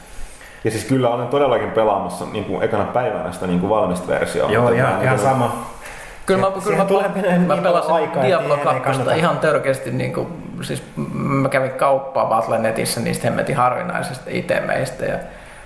Ja 0.64 0.70
siis 0.70 0.84
kyllä 0.84 1.08
olen 1.08 1.28
todellakin 1.28 1.70
pelaamassa 1.70 2.24
niin 2.32 2.44
kuin 2.44 2.62
ekana 2.62 2.84
päivänä 2.84 3.32
sitä 3.32 3.46
niin 3.46 3.60
kuin 3.60 3.70
valmista 3.70 4.08
versiota. 4.08 4.52
Joo, 4.52 4.68
ihan, 4.70 4.92
mä- 4.92 5.02
ihan 5.02 5.18
sama. 5.18 5.66
Kyllä 6.26 6.40
mä, 6.40 6.46
kyllä 6.64 6.76
mä, 6.76 6.84
tulee 6.84 7.08
mä 7.08 7.54
niin 7.54 7.62
pelasin 7.62 7.92
aikaa, 7.92 8.22
Diablo 8.24 8.54
että 8.54 8.70
ei 8.72 8.80
2 8.80 8.98
kannata. 8.98 9.16
ihan 9.16 9.38
törkeästi, 9.38 9.90
niin 9.90 10.12
kuin, 10.12 10.26
siis 10.62 10.82
mä 11.14 11.48
kävin 11.48 11.70
kauppaa 11.70 12.24
Battle.netissä 12.26 13.00
niistä 13.00 13.26
hemmetin 13.26 13.56
harvinaisista 13.56 14.24
itemeistä 14.30 15.04
ja 15.04 15.18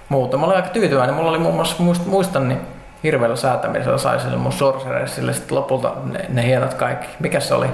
muuta. 0.09 0.37
Mä 0.37 0.47
olin 0.47 0.57
aika 0.57 0.69
tyytyväinen. 0.69 1.15
Mulla 1.15 1.31
oli 1.31 1.39
muun 1.39 1.55
muassa, 1.55 1.77
muist- 1.85 2.09
muistan, 2.09 2.49
niin 2.49 2.61
hirveällä 3.05 3.37
säätämisellä 3.37 3.99
sai 3.99 4.21
sille 4.21 4.37
mun 4.37 4.53
Sorceressille 4.53 5.33
sitten 5.33 5.57
lopulta 5.59 5.93
ne, 6.13 6.25
ne 6.29 6.47
hienot 6.47 6.75
kaikki. 6.75 7.07
Mikä 7.21 7.41
se 7.41 7.55
oli? 7.55 7.67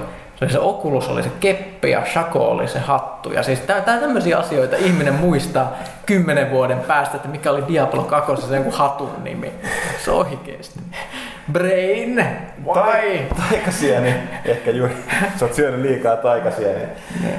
Se 0.43 0.45
oli 0.45 0.51
se 0.53 0.59
Oculus, 0.59 1.09
oli 1.09 1.23
se 1.23 1.31
keppi 1.39 1.91
ja 1.91 2.05
Shaco 2.05 2.39
oli 2.39 2.67
se 2.67 2.79
hattu. 2.79 3.31
Ja 3.31 3.43
siis 3.43 3.59
tää, 3.59 3.81
tää 3.81 3.97
tämmöisiä 3.97 4.37
asioita 4.37 4.75
ihminen 4.75 5.13
muistaa 5.13 5.75
kymmenen 6.05 6.51
vuoden 6.51 6.79
päästä, 6.79 7.15
että 7.15 7.27
mikä 7.27 7.51
oli 7.51 7.63
Diablo 7.67 8.03
2 8.03 8.47
se 8.47 8.55
joku 8.55 8.71
hatun 8.71 9.23
nimi. 9.23 9.51
Se 10.05 10.11
oikeesti. 10.11 10.79
Brain! 11.51 12.25
Why? 12.65 13.19
Taikasieni, 13.49 14.15
ehkä 14.45 14.71
juuri, 14.71 14.93
sä 15.35 15.45
oot 15.45 15.53
syönyt 15.53 15.81
liikaa 15.81 16.15
taikasieniä. 16.15 16.87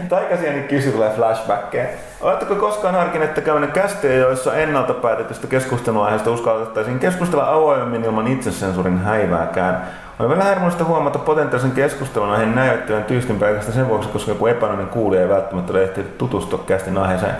Taikasieni 0.08 0.62
kysy 0.62 0.90
tulee 0.92 1.10
flashbackkeen. 1.10 1.88
Oletteko 2.20 2.54
koskaan 2.54 2.94
harkinneet, 2.94 3.30
että 3.30 3.40
käyminen 3.40 3.72
kästejä, 3.72 4.14
joissa 4.14 4.56
ennalta 4.56 4.94
päätetystä 4.94 5.46
keskusteluaiheesta 5.46 6.30
uskallettaisiin 6.30 6.98
keskustella 6.98 7.52
avoimemmin 7.52 8.04
ilman 8.04 8.26
itsesensuurin 8.26 8.98
häivääkään? 8.98 9.86
On 10.18 10.28
vielä 10.28 10.44
hermollista 10.44 10.84
huomata 10.84 11.18
potentiaalisen 11.18 11.70
keskustelun 11.72 12.30
aiheen 12.30 12.54
näyttävän 12.54 13.04
tyystin 13.04 13.38
pelkästään 13.38 13.74
sen 13.74 13.88
vuoksi, 13.88 14.08
koska 14.08 14.30
joku 14.30 14.46
epäilyinen 14.46 14.86
kuulija 14.86 15.22
ei 15.22 15.28
välttämättä 15.28 15.72
ole 15.72 15.82
ehtinyt 15.82 16.18
tutustua 16.18 16.64
kästin 16.66 16.98
aiheeseen. 16.98 17.36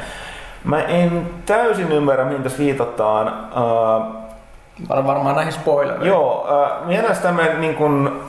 Mä 0.65 0.83
en 0.83 1.31
täysin 1.47 1.93
ymmärrä, 1.93 2.25
mihin 2.25 2.43
tässä 2.43 2.59
viitataan. 2.59 3.27
Uh, 3.29 4.25
Var, 4.89 5.07
varmaan 5.07 5.35
näihin 5.35 5.53
spoilereihin. 5.53 6.09
Joo, 6.09 6.49
äh, 6.65 6.87
mielestäni 6.87 7.37
me 7.37 7.55
niin 7.59 7.75
kun... 7.75 8.21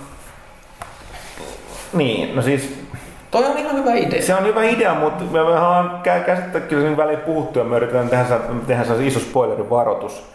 Niin, 1.93 2.35
no 2.35 2.41
siis 2.41 2.85
Toi 3.31 3.45
on 3.45 3.57
ihan 3.57 3.75
hyvä 3.75 3.93
idea. 3.93 4.21
se 4.21 4.35
on 4.35 4.43
hyvä 4.43 4.63
idea, 4.63 4.93
mutta 4.95 5.23
me 5.23 5.41
ollaan 5.41 6.01
kä- 6.03 6.25
käsittää 6.25 6.61
kyllä 6.61 6.83
sen 6.83 6.97
väliin 6.97 7.19
puhuttu 7.19 7.59
ja 7.59 7.65
me 7.65 7.75
yritetään 7.77 8.09
tehdä, 8.09 8.39
tehdä 8.67 8.83
iso 9.03 9.19
spoilerivaroitus. 9.19 10.34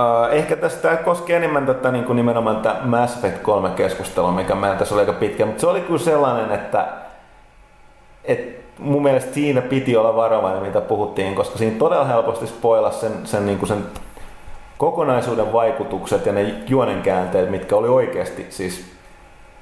Äh, 0.00 0.34
ehkä 0.36 0.56
tästä 0.56 0.96
koskee 0.96 1.36
enemmän 1.36 1.66
tätä 1.66 1.90
niin 1.90 2.04
kuin 2.04 2.16
nimenomaan 2.16 2.56
tätä 2.56 2.78
Mass 2.82 3.16
Effect 3.16 3.42
3 3.42 3.70
keskustelua, 3.70 4.32
mikä 4.32 4.54
meillä 4.54 4.76
tässä 4.76 4.94
oli 4.94 5.02
aika 5.02 5.12
pitkä, 5.12 5.46
mutta 5.46 5.60
se 5.60 5.66
oli 5.66 5.80
kyllä 5.80 5.98
sellainen, 5.98 6.52
että, 6.52 6.88
että 8.24 8.60
mun 8.78 9.02
mielestä 9.02 9.34
siinä 9.34 9.62
piti 9.62 9.96
olla 9.96 10.16
varovainen, 10.16 10.62
mitä 10.62 10.80
puhuttiin, 10.80 11.34
koska 11.34 11.58
siinä 11.58 11.78
todella 11.78 12.04
helposti 12.04 12.46
spoilasi 12.46 13.00
sen, 13.00 13.12
sen, 13.24 13.46
niin 13.46 13.58
kuin 13.58 13.68
sen 13.68 13.84
kokonaisuuden 14.78 15.52
vaikutukset 15.52 16.26
ja 16.26 16.32
ne 16.32 16.54
juonenkäänteet, 16.66 17.50
mitkä 17.50 17.76
oli 17.76 17.88
oikeasti 17.88 18.46
siis 18.50 18.99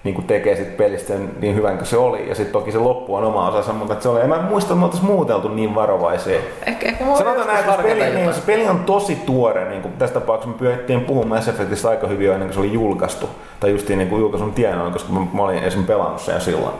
niin 0.04 0.14
kuin 0.14 0.26
tekee 0.26 0.56
sit 0.56 0.76
pelistä 0.76 1.08
sen 1.08 1.30
niin 1.40 1.54
hyvän 1.54 1.76
kuin 1.76 1.86
se 1.86 1.96
oli. 1.96 2.28
Ja 2.28 2.34
sitten 2.34 2.52
toki 2.52 2.72
se 2.72 2.78
loppu 2.78 3.14
on 3.14 3.24
oma 3.24 3.48
osansa, 3.48 3.72
mutta 3.72 4.00
se 4.00 4.08
oli, 4.08 4.20
en 4.20 4.28
mä 4.28 4.42
muista, 4.42 4.72
että 4.72 4.78
me 4.78 4.84
oltaisiin 4.84 5.12
muuteltu 5.12 5.48
niin 5.48 5.74
varovaisia. 5.74 6.40
Ehkä, 6.66 6.88
ehkä 6.88 7.04
Sanotaan 7.04 7.46
näin, 7.46 7.60
että 7.60 7.76
se 7.76 7.82
peli, 7.82 8.14
niin, 8.14 8.34
se 8.34 8.40
peli 8.40 8.68
on 8.68 8.78
tosi 8.78 9.16
tuore. 9.16 9.68
Niin 9.68 9.82
kuin 9.82 9.94
tässä 9.98 10.20
tapauksessa 10.20 10.52
me 10.52 10.58
pyrittiin 10.58 11.00
puhumaan 11.00 11.28
Mass 11.28 11.48
Effectista 11.48 11.88
aika 11.88 12.06
hyvin 12.06 12.26
jo 12.26 12.32
ennen 12.32 12.48
kuin 12.48 12.54
se 12.54 12.60
oli 12.60 12.72
julkaistu. 12.72 13.28
Tai 13.60 13.70
justiin 13.70 13.98
niin 13.98 14.08
kuin 14.08 14.20
julkaisun 14.20 14.52
tienoin, 14.52 14.92
koska 14.92 15.12
mä, 15.12 15.20
mä 15.32 15.42
olin 15.42 15.58
esimerkiksi 15.58 15.92
pelannut 15.92 16.20
sen 16.20 16.40
silloin. 16.40 16.74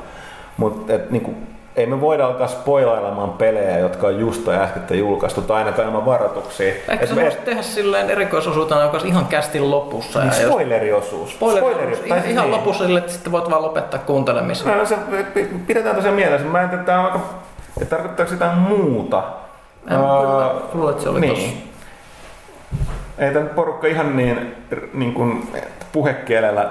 Mutta 0.57 0.93
niin 1.11 1.49
ei 1.79 1.87
me 1.87 2.01
voida 2.01 2.27
alkaa 2.27 2.47
spoilailemaan 2.47 3.31
pelejä, 3.31 3.79
jotka 3.79 4.07
on 4.07 4.19
just 4.21 4.45
tai 4.45 4.57
äsken 4.57 4.99
julkaistu, 4.99 5.43
tai 5.43 5.57
ainakaan 5.59 5.89
ilman 5.89 6.07
varoituksia. 6.07 6.73
Ehkä 6.89 7.07
sä 7.07 7.15
me- 7.15 7.23
voisit 7.23 7.45
tehdä 7.45 7.63
silleen 7.63 8.11
erikoisosuutena, 8.11 8.83
joka 8.83 8.99
ihan 9.05 9.27
kästin 9.27 9.71
lopussa. 9.71 10.21
niin 10.21 10.33
spoileriosuus. 10.33 11.33
Spoileri, 11.35 11.67
Spoileri- 11.67 11.97
tai 11.97 12.07
ihan, 12.09 12.21
siis 12.23 12.33
ihan 12.33 12.45
niin. 12.47 12.57
lopussa 12.57 12.85
sille, 12.85 12.99
että 12.99 13.13
sitten 13.13 13.33
voit 13.33 13.51
vaan 13.51 13.63
lopettaa 13.63 14.01
kuuntelemisen. 14.01 14.79
No, 14.79 14.87
se, 14.87 14.97
pidetään 15.67 15.97
tosiaan 15.97 16.17
mielessä. 16.17 16.47
Mä 16.47 16.61
en 16.63 16.69
tiedä, 16.69 16.81
että 16.81 17.01
aika... 17.05 17.21
että 17.83 17.97
Tarkoittaako 17.97 18.31
sitä 18.33 18.47
muuta? 18.53 19.23
En 19.91 19.97
Ää, 19.97 20.01
kyllä 20.21 20.51
luulen, 20.75 20.91
että 20.91 21.03
se 21.03 21.09
oli 21.09 21.21
tossa. 21.21 21.43
niin. 21.43 21.71
Ei 23.19 23.33
tämä 23.33 23.47
porukka 23.47 23.87
ihan 23.87 24.17
niin, 24.17 24.57
niin 24.95 25.15
kuin 25.15 25.53
puhekielellä 25.93 26.69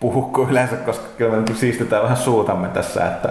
puhu 0.00 0.22
kuin 0.22 0.50
yleensä, 0.50 0.76
koska 0.76 1.04
kyllä 1.18 1.30
me 1.30 1.36
nyt 1.36 1.56
siistetään 1.56 2.02
vähän 2.02 2.16
suutamme 2.16 2.68
tässä, 2.68 3.06
että 3.06 3.28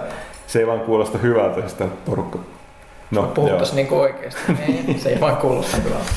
se 0.50 0.58
ei 0.58 0.66
vaan 0.66 0.80
kuulosta 0.80 1.18
hyvältä, 1.18 1.60
jos 1.60 1.74
tämä 1.74 1.90
porukka... 2.06 2.38
No, 3.10 3.22
Puhuttaisiin 3.22 3.76
niinku 3.76 4.00
oikeesti. 4.00 4.40
Ei, 4.68 4.98
se 4.98 5.08
ei 5.08 5.20
vaan 5.20 5.36
kuulosta 5.36 5.76
hyvältä. 5.76 6.10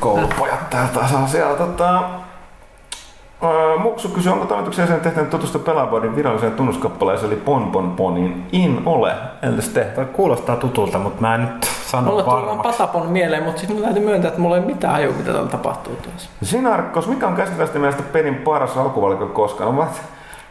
koulupojat 0.00 0.70
täältä 0.70 1.08
saa 1.08 1.26
siellä. 1.26 1.56
Tota, 1.56 1.94
ää, 1.94 3.76
Muksu 3.78 4.08
kysyy, 4.08 4.32
onko 4.32 4.46
toimituksen 4.46 4.82
jäsen 4.82 5.00
tehtänyt 5.00 5.30
tutustua 5.30 5.60
Pelaboardin 5.60 6.16
viralliseen 6.16 6.52
tunnuskappaleeseen, 6.52 7.32
eli 7.32 7.40
Pon 7.40 7.70
Pon 7.70 7.90
Ponin. 7.90 8.46
In 8.52 8.82
ole. 8.86 9.12
Entäs 9.42 9.68
te? 9.68 9.84
Toi 9.84 10.04
kuulostaa 10.04 10.56
tutulta, 10.56 10.98
mutta 10.98 11.20
mä 11.20 11.34
en 11.34 11.40
nyt 11.40 11.64
sano 11.86 12.10
Mulle 12.10 12.26
varmaksi. 12.26 12.62
Patapon 12.62 13.06
mieleen, 13.06 13.42
mutta 13.42 13.60
sitten 13.60 13.76
mun 13.76 13.84
täytyy 13.84 14.04
myöntää, 14.04 14.28
että 14.28 14.40
mulla 14.40 14.56
ei 14.56 14.62
mitään 14.62 14.92
hajua, 14.92 15.12
mitä 15.12 15.32
täällä 15.32 15.50
tapahtuu 15.50 15.96
tuossa. 15.96 16.30
Sinarkkos, 16.42 17.08
mikä 17.08 17.26
on 17.26 17.36
käsityvästi 17.36 17.78
mielestä 17.78 18.02
pelin 18.02 18.34
paras 18.34 18.76
alkuvalikko 18.76 19.26
koskaan? 19.26 19.76
No, 19.76 19.86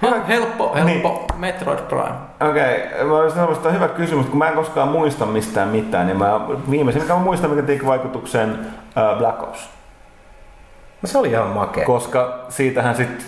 mä- 0.09 0.15
Ah, 0.15 0.27
helppo, 0.27 0.75
helppo. 0.75 1.25
Metroid 1.37 1.79
Prime. 1.79 2.49
Okei, 2.49 2.83
okay. 3.01 3.09
olisin 3.09 3.43
että 3.53 3.67
on 3.67 3.73
hyvä 3.75 3.87
kysymys, 3.87 4.25
kun 4.25 4.37
mä 4.37 4.47
en 4.47 4.55
koskaan 4.55 4.87
muista 4.87 5.25
mistään 5.25 5.67
mitään, 5.67 6.07
niin 6.07 6.17
mä 6.17 6.39
viimeisin, 6.69 7.01
mikä 7.01 7.13
mä 7.13 7.19
muistan, 7.19 7.49
mikä 7.49 7.61
teki 7.61 7.85
vaikutuksen 7.85 8.51
uh, 8.51 9.17
Black 9.17 9.43
Ops. 9.43 9.69
No 11.01 11.07
se 11.07 11.17
oli 11.17 11.29
ihan 11.29 11.47
makea. 11.47 11.85
Koska 11.85 12.39
siitähän 12.49 12.95
sitten 12.95 13.25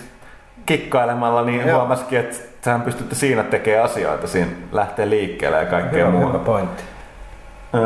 kikkailemalla 0.66 1.42
niin 1.42 1.66
Joo. 1.68 1.78
huomasikin, 1.78 2.18
että 2.18 2.36
sähän 2.64 2.82
pystytte 2.82 3.14
siinä 3.14 3.42
tekemään 3.42 3.84
asioita, 3.84 4.26
siinä 4.26 4.50
lähtee 4.72 5.10
liikkeelle 5.10 5.58
ja 5.58 5.66
kaikkea 5.66 6.06
Hyvä, 6.06 6.18
muuta. 6.18 6.32
hyvä 6.32 6.38
pointti. 6.44 6.82
Öö, 7.74 7.80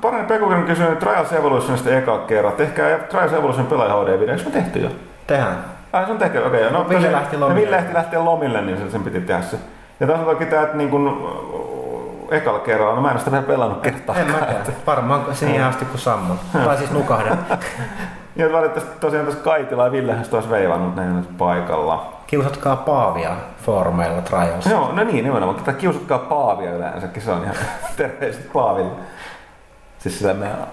Parani 0.00 0.24
Pekunen 0.26 0.64
kysyi 0.64 0.96
Trials 0.96 1.32
Evolutionista 1.32 1.90
eka 1.90 2.18
kerran. 2.18 2.52
Tehkää 2.52 2.98
Trials 2.98 3.32
Evolution 3.32 3.66
pelaaja 3.66 3.94
HD-video. 3.94 4.30
Eikö 4.32 4.44
me 4.44 4.50
tehty 4.50 4.78
jo? 4.78 4.88
Tehdään. 5.26 5.56
Ai 5.92 6.04
se 6.06 6.12
on 6.12 6.18
tehty, 6.18 6.38
okei. 6.38 6.66
Okay. 6.66 6.72
No, 6.72 6.88
Ville 6.88 7.06
tosi- 7.06 7.12
lähti 7.12 7.36
no, 7.36 7.40
lomille. 7.40 7.60
Ville 7.60 7.76
lähti 7.76 7.94
lähteä 7.94 8.24
lomille, 8.24 8.62
niin 8.62 8.78
sen, 8.78 8.90
sen 8.90 9.02
piti 9.02 9.20
tehdä 9.20 9.42
se. 9.42 9.56
Ja 10.00 10.06
tässä 10.06 10.20
on 10.20 10.26
toki 10.26 10.46
tää, 10.46 10.62
että 10.62 10.76
niin 10.76 10.90
kun, 10.90 11.32
ekalla 12.30 12.58
kerralla, 12.58 12.94
no 12.94 13.00
mä 13.00 13.10
en 13.10 13.18
sitä 13.18 13.32
vielä 13.32 13.46
pelannut 13.46 13.80
kertaakaan. 13.80 14.26
En 14.26 14.32
mäkään. 14.32 14.64
Varmaan 14.86 15.24
siihen 15.32 15.64
asti 15.64 15.84
kun 15.84 15.98
sammun. 15.98 16.38
Tai 16.52 16.76
siis 16.76 16.90
nukahdan. 16.90 17.38
Ja 18.36 18.52
valitettavasti 18.52 19.00
tosiaan 19.00 19.26
tässä 19.26 19.40
Kaitila 19.40 19.84
ja 19.84 19.92
Villehän 19.92 20.24
olisi 20.32 20.50
veivannut 20.50 20.98
ole 20.98 21.06
nyt 21.06 21.38
paikalla. 21.38 22.12
Kiusatkaa 22.26 22.76
Paavia 22.76 23.30
foorumeilla 23.62 24.22
Trials. 24.22 24.66
Joo, 24.66 24.92
no 24.92 25.04
niin, 25.04 25.24
nimenomaan. 25.24 25.58
Tätä 25.58 25.72
kiusatkaa 25.72 26.18
Paavia 26.18 26.70
yleensäkin, 26.70 27.22
se 27.22 27.30
on 27.30 27.42
ihan 27.42 27.56
terveiset 27.96 28.52
Paaville. 28.52 28.90
Siis 29.98 30.18
sillä 30.18 30.34
meidän 30.34 30.66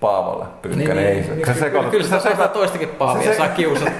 Paavolle 0.00 0.44
pyykkänen, 0.62 1.06
ei 1.06 1.22
se. 1.24 1.30
niin, 1.34 1.46
sä 1.46 1.52
kyllä, 1.52 1.54
sekoitat, 1.66 1.90
kyllä 1.90 2.06
sä 2.06 2.18
sekoitat- 2.18 2.48
toistakin 2.52 2.88
paavia, 2.88 3.22
se- 3.24 3.36
saa 3.36 3.48
kiusata. 3.48 3.90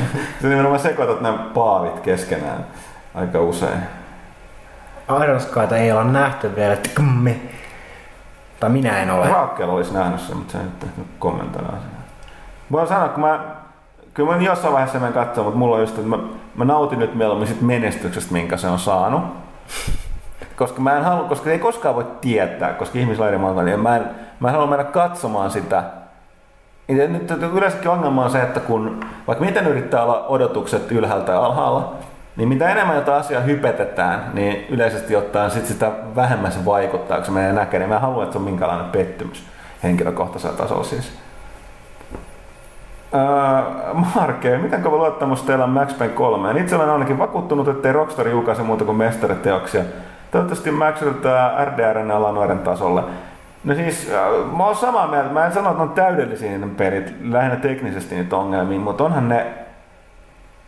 sä 0.42 0.48
nimenomaan 0.48 0.80
sekoitat 0.80 1.20
nämä 1.20 1.38
paavit 1.54 2.00
keskenään 2.00 2.66
aika 3.14 3.40
usein. 3.40 3.78
Iron 5.22 5.40
Skyta 5.40 5.76
ei 5.76 5.92
olla 5.92 6.04
nähty 6.04 6.56
vielä. 6.56 6.76
Tkummi. 6.76 7.50
Tai 8.60 8.70
minä 8.70 8.98
en 9.02 9.10
ole. 9.10 9.28
Raakkel 9.28 9.70
olisi 9.70 9.94
nähnyt 9.94 10.20
sen, 10.20 10.36
mutta 10.36 10.52
se 10.52 10.58
ei 10.58 10.64
nyt 10.64 10.78
tehnyt 10.80 11.06
kommentoida 11.18 11.66
asiaa. 11.68 12.02
Voin 12.72 12.88
sanoa, 12.88 13.08
kun 13.08 13.20
mä, 13.20 13.40
kyllä 14.14 14.36
mä 14.36 14.42
jossain 14.42 14.72
vaiheessa 14.72 14.98
menen 14.98 15.12
katsomaan, 15.14 15.44
mutta 15.46 15.58
mulla 15.58 15.74
on 15.74 15.80
just, 15.80 15.98
että 15.98 16.08
mä, 16.08 16.18
mä 16.54 16.64
nautin 16.64 16.98
nyt 16.98 17.14
mieluummin 17.14 17.48
sit 17.48 17.60
menestyksestä, 17.60 18.32
minkä 18.32 18.56
se 18.56 18.66
on 18.68 18.78
saanut. 18.78 19.22
Koska 20.56 20.80
mä 20.80 20.96
en 20.96 21.04
halua, 21.04 21.28
koska 21.28 21.50
ei 21.50 21.58
koskaan 21.58 21.94
voi 21.94 22.06
tietää, 22.20 22.72
koska 22.72 22.98
maailma, 23.38 23.62
niin 23.62 23.80
mä 23.80 23.96
en, 23.96 24.04
mä 24.40 24.48
en 24.48 24.54
halua 24.54 24.66
mennä 24.66 24.84
katsomaan 24.84 25.50
sitä. 25.50 25.82
Ja 26.88 27.08
nyt 27.08 27.30
yleensäkin 27.30 27.90
ongelma 27.90 28.24
on 28.24 28.30
se, 28.30 28.42
että 28.42 28.60
kun 28.60 29.00
vaikka 29.26 29.44
miten 29.44 29.66
yrittää 29.66 30.02
olla 30.02 30.26
odotukset 30.28 30.92
ylhäältä 30.92 31.32
ja 31.32 31.44
alhaalla, 31.44 31.94
niin 32.36 32.48
mitä 32.48 32.68
enemmän 32.68 32.96
jotain 32.96 33.20
asiaa 33.20 33.40
hypetetään, 33.40 34.30
niin 34.34 34.66
yleisesti 34.68 35.16
ottaen 35.16 35.50
sit 35.50 35.66
sitä 35.66 35.92
vähemmän 36.16 36.52
se 36.52 36.64
vaikuttaa, 36.64 37.16
kun 37.16 37.26
se 37.26 37.32
menee 37.32 37.52
näkee. 37.52 37.80
Niin 37.80 37.88
mä 37.88 37.98
haluan, 37.98 38.22
että 38.22 38.32
se 38.32 38.38
on 38.38 38.44
minkälainen 38.44 38.90
pettymys 38.90 39.44
henkilökohtaisella 39.82 40.56
tasolla 40.56 40.84
siis. 40.84 41.12
Öö, 43.14 43.94
Marke, 44.14 44.58
miten 44.58 44.82
kova 44.82 44.96
luottamus 44.96 45.42
teillä 45.42 45.64
on 45.64 45.70
Max 45.70 45.98
Payne 45.98 46.14
3? 46.14 46.60
Itse 46.60 46.76
olen 46.76 46.90
ainakin 46.90 47.18
vakuuttunut, 47.18 47.68
ettei 47.68 47.92
Rockstar 47.92 48.28
julkaise 48.28 48.62
muuta 48.62 48.84
kuin 48.84 48.96
mestariteoksia. 48.96 49.82
Toivottavasti 50.34 50.70
Max 50.70 51.02
yrittää 51.02 51.64
RDRn 51.64 52.10
alla 52.10 52.32
noiden 52.32 52.58
tasolle. 52.58 53.02
No 53.64 53.74
siis, 53.74 54.10
äh, 54.10 54.56
mä 54.56 54.66
oon 54.66 54.76
samaa 54.76 55.08
mieltä. 55.08 55.28
Mä 55.28 55.46
en 55.46 55.52
sano, 55.52 55.70
että 55.70 55.82
on 55.82 55.90
täydellisiä 55.90 56.58
ne 56.58 56.66
pelit, 56.66 57.14
lähinnä 57.22 57.56
teknisesti 57.56 58.14
niitä 58.14 58.36
ongelmia, 58.36 58.78
mutta 58.78 59.04
onhan 59.04 59.28
ne, 59.28 59.46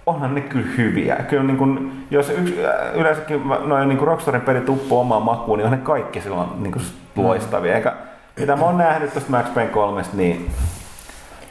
onhan 0.07 0.35
ne 0.35 0.41
kyllä 0.41 0.67
hyviä. 0.77 1.17
Kyllä 1.17 1.43
niin 1.43 1.57
kun, 1.57 1.93
jos 2.11 2.31
yksi, 2.31 2.67
äh, 2.67 2.95
yleensäkin 2.95 3.43
noin 3.65 3.89
niin 3.89 3.99
Rockstarin 3.99 4.41
pelit 4.41 4.69
uppoo 4.69 5.01
omaan 5.01 5.23
makuun, 5.23 5.59
niin 5.59 5.67
on 5.67 5.73
ne 5.73 5.79
kaikki 5.79 6.21
silloin 6.21 6.49
niin 6.59 6.73
kuin 6.73 6.85
loistavia. 7.17 7.75
Eikä, 7.75 7.93
mitä 8.41 8.57
mä 8.57 8.65
oon 8.65 8.79
nähnyt 8.79 9.15
tästä 9.15 9.31
Max 9.31 9.55
Payne 9.55 9.71
3, 9.71 10.03
niin 10.13 10.51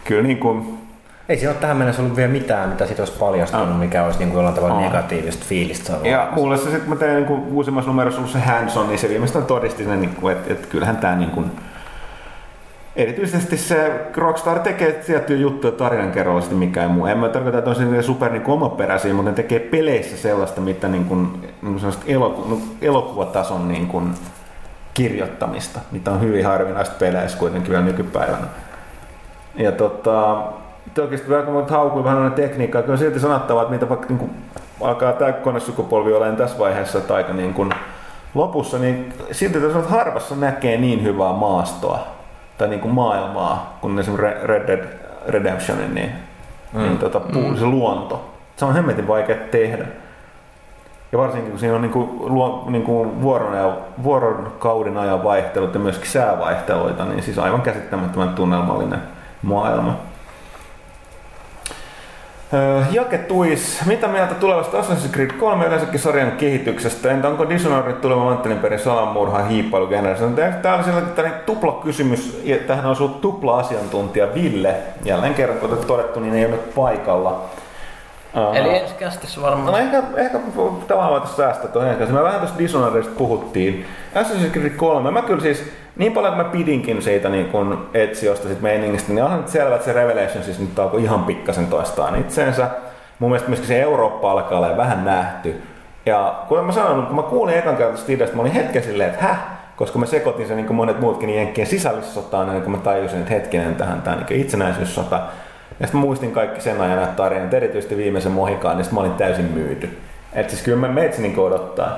kyllä 0.04 0.24
niin 0.24 0.40
kuin, 0.40 0.78
Ei 1.30 1.38
siinä 1.38 1.52
ole 1.52 1.60
tähän 1.60 1.78
mennessä 1.78 2.02
ollut 2.02 2.18
vielä 2.18 2.32
mitään, 2.32 2.70
mitä 2.70 2.86
siitä 2.86 3.02
olisi 3.02 3.14
paljastunut, 3.20 3.80
mikä 3.80 4.04
olisi 4.04 4.20
niin 4.20 4.30
kuin 4.30 4.38
jollain 4.38 4.56
tavalla 4.56 4.76
On. 4.76 4.84
negatiivista 4.84 5.46
fiilistä 5.46 5.86
saanut. 5.86 6.06
Ja 6.06 6.28
mulle 6.32 6.58
se 6.58 6.64
sitten, 6.64 6.90
mä 6.90 6.96
tein 6.96 7.26
niin 7.26 7.40
uusimmassa 7.52 7.92
numerossa 7.92 8.20
ollut 8.20 8.32
se 8.32 8.40
hands-on, 8.40 8.88
niin 8.88 9.00
se 9.00 9.10
viimeistään 9.10 9.46
todisti 9.46 9.84
sen, 9.84 10.02
niin 10.02 10.16
kuin, 10.16 10.38
että, 10.38 10.54
että 10.54 10.68
kyllähän 10.68 10.98
tämä 10.98 11.16
niin 11.16 11.32
kuin, 11.32 11.52
Erityisesti 12.96 13.58
se 13.58 14.06
Rockstar 14.16 14.60
tekee 14.60 14.92
tiettyjä 14.92 15.40
juttuja 15.40 15.72
tarinankerrolla 15.72 16.42
sitten 16.42 16.58
mikä 16.58 16.82
ei 16.82 16.88
muu. 16.88 17.06
En 17.06 17.18
mä 17.18 17.30
tarkoita, 17.30 17.58
että 17.58 17.70
on 17.70 17.76
se 17.76 18.02
super 18.02 18.32
niin 18.32 18.44
omaperäisiä, 18.46 19.14
mutta 19.14 19.32
ne 19.32 19.36
tekee 19.36 19.60
peleissä 19.60 20.18
sellaista, 20.18 20.62
mitä 20.62 20.88
niin 20.88 21.06
kuin, 21.06 21.32
niin 21.62 21.80
kuin 21.80 21.94
eloku, 22.08 22.50
no, 22.50 22.62
elokuvatason 22.82 23.68
niin 23.68 23.88
kuin 23.88 24.14
kirjoittamista, 24.94 25.80
mitä 25.92 26.12
on 26.12 26.22
hyvin 26.22 26.46
harvinaista 26.46 26.96
peleissä 27.00 27.38
kuitenkin 27.38 27.70
vielä 27.70 27.84
nykypäivänä. 27.84 28.48
Ja 29.56 29.72
tota, 29.72 30.44
sitten 30.96 31.30
vielä 31.30 31.44
kun 31.44 31.54
mä 31.54 31.66
haukuin 31.70 32.04
vähän 32.04 32.18
noiden 32.18 32.36
tekniikkaa, 32.36 32.82
kyllä 32.82 32.98
silti 32.98 33.20
sanottavaa, 33.20 33.62
että 33.62 33.74
mitä 33.74 33.90
vaikka 33.90 34.08
niin 34.08 34.20
kuin, 34.20 34.32
alkaa 34.82 35.14
tämä 35.14 35.32
konesukupolvi 35.32 36.14
olemaan 36.14 36.38
tässä 36.38 36.60
vaiheessa 36.60 36.98
että 36.98 37.16
aika 37.16 37.34
niin 37.34 37.54
kuin 37.54 37.74
lopussa, 38.36 38.78
niin 38.78 39.14
silti 39.32 39.60
tässä 39.60 39.80
on 39.80 39.90
harvassa 39.90 40.36
näkee 40.36 40.78
niin 40.78 41.04
hyvää 41.04 41.34
maastoa 41.34 42.00
tai 42.58 42.68
niin 42.68 42.80
kuin 42.80 42.94
maailmaa, 42.94 43.78
kun 43.82 44.00
esimerkiksi 44.00 44.48
Red 44.48 44.68
Dead 44.68 44.86
Redemptionin, 45.28 45.96
niin, 45.96 46.12
mm. 46.74 46.80
niin 46.80 46.98
tota, 46.98 47.20
puu, 47.20 47.58
se 47.58 47.66
luonto. 47.66 48.30
Se 48.56 48.66
on 48.66 48.74
hemmetin 48.74 49.08
vaikea 49.08 49.36
tehdä. 49.52 49.86
Ja 51.12 51.18
varsinkin 51.18 51.52
kun 51.52 51.60
siinä 51.60 51.76
on 51.76 51.82
niinku, 51.82 52.26
luo, 52.30 52.66
niinku 52.68 53.22
vuoron, 53.22 53.58
ja, 53.58 53.78
vuoron 54.04 54.54
kauden 54.60 54.98
ajan 54.98 55.24
vaihtelut 55.24 55.74
ja 55.74 55.80
myöskin 55.80 56.08
säävaihteluita, 56.08 57.06
niin 57.06 57.24
siis 57.24 57.40
aivan 57.40 57.62
käsittämättömän 57.62 58.30
tunnelmallinen 58.30 59.00
maailma. 59.42 59.98
Jake 62.92 63.18
Tuis, 63.18 63.82
mitä 63.86 64.08
mieltä 64.08 64.34
tulevasta 64.36 64.82
Assassin's 64.82 65.12
Creed 65.14 65.32
3 65.32 65.66
yleensäkin 65.66 66.00
sarjan 66.00 66.32
kehityksestä? 66.32 67.12
Entä 67.12 67.28
onko 67.28 67.50
Dishonored 67.50 67.94
tuleva 67.94 68.24
Manttelin 68.24 68.60
perin 68.60 68.80
salamurha 68.80 69.44
hiippailu 69.44 69.88
generaatiossa? 69.88 70.36
Tämä 70.62 70.76
oli 70.76 70.84
sellainen 70.84 71.34
tupla 71.46 71.72
kysymys, 71.84 72.42
ja 72.44 72.58
tähän 72.58 72.86
on 72.86 72.96
ollut 73.00 73.22
tupla 73.22 73.60
asiantuntija 73.60 74.34
Ville. 74.34 74.76
Jälleen 75.04 75.34
kerran, 75.34 75.58
kuten 75.60 75.78
todettu, 75.78 76.20
niin 76.20 76.34
ei 76.34 76.46
ole 76.46 76.52
nyt 76.52 76.76
paikalla. 76.76 77.42
Öö, 78.38 78.54
Eli 78.54 78.78
ensi 78.78 78.96
kästissä 78.96 79.42
No 79.42 79.46
varmaan. 79.48 79.82
ehkä, 79.82 80.04
ehkä 80.18 80.40
tavallaan 80.88 81.12
voitaisiin 81.12 81.38
säästää 81.38 81.68
tuon 81.68 81.88
enkä. 81.88 82.06
Me 82.06 82.24
vähän 82.24 82.40
tuosta 82.40 82.58
Dishonoredista 82.60 83.16
puhuttiin. 83.18 83.86
Assassin's 84.16 84.52
Creed 84.52 84.70
3, 84.70 85.12
mä 85.12 85.22
kyllä 85.22 85.42
siis, 85.42 85.72
niin 85.96 86.12
paljon 86.12 86.34
kuin 86.34 86.46
mä 86.46 86.52
pidinkin 86.52 87.02
siitä 87.02 87.30
niin 87.30 87.46
kun 87.46 87.90
Etsiosta 87.94 88.48
sit 88.48 88.62
meiningistä, 88.62 89.14
niin 89.14 89.24
onhan 89.24 89.40
nyt 89.40 89.48
selvä, 89.48 89.76
että 89.76 89.86
se 89.86 89.94
Revelation 89.94 90.44
siis 90.44 90.60
nyt 90.60 90.80
alkoi 90.80 91.04
ihan 91.04 91.24
pikkasen 91.24 91.68
toistaan 91.68 92.20
itseensä. 92.20 92.70
Mun 93.20 93.30
mielestä 93.30 93.50
myöskin 93.50 93.68
se 93.68 93.82
Eurooppa 93.82 94.32
alkaa 94.32 94.58
olla 94.58 94.78
vähän 94.78 95.06
nähty. 95.06 95.62
Ja 96.06 96.36
kun 96.48 96.66
mä 96.66 96.72
sanoin, 96.72 97.06
kun 97.06 97.16
mä 97.16 97.22
kuulin 97.22 97.58
ekan 97.58 97.78
kerran 97.78 97.98
ideasta, 98.08 98.36
mä 98.36 98.42
olin 98.42 98.54
hetken 98.54 98.84
silleen, 98.84 99.10
että 99.10 99.24
häh? 99.24 99.40
Koska 99.76 100.00
mä 100.00 100.06
sekoitin 100.06 100.48
sen 100.48 100.58
niin 100.58 100.68
kuin 100.68 100.78
monet 100.78 101.00
muutkin 101.00 101.28
niin 101.28 101.38
jenkkien 101.38 101.68
sisällissotaan, 101.68 102.48
ennen 102.48 102.62
kuin 102.62 102.72
mä 102.72 102.78
tajusin, 102.78 103.20
että 103.20 103.34
hetkinen 103.34 103.76
tähän 103.76 104.02
tämä 104.02 104.16
niin 104.16 104.42
itsenäisyyssota. 104.42 105.16
Ja 105.80 105.88
sitten 105.88 106.02
muistin 106.02 106.32
kaikki 106.32 106.62
sen 106.62 106.82
ajan 106.82 106.98
näitä 106.98 107.14
tarinat, 107.14 107.54
erityisesti 107.54 107.98
viimeisen 107.98 108.32
mohikaan, 108.32 108.78
niin 108.78 108.86
sitten 108.86 108.96
mä 108.96 109.02
olin 109.02 109.18
täysin 109.18 109.46
myyty. 109.46 109.98
Et 110.34 110.50
siis 110.50 110.62
kyllä 110.62 110.78
mä 110.78 110.88
meitsi 110.88 111.22
niin 111.22 111.40
odottaa. 111.40 111.98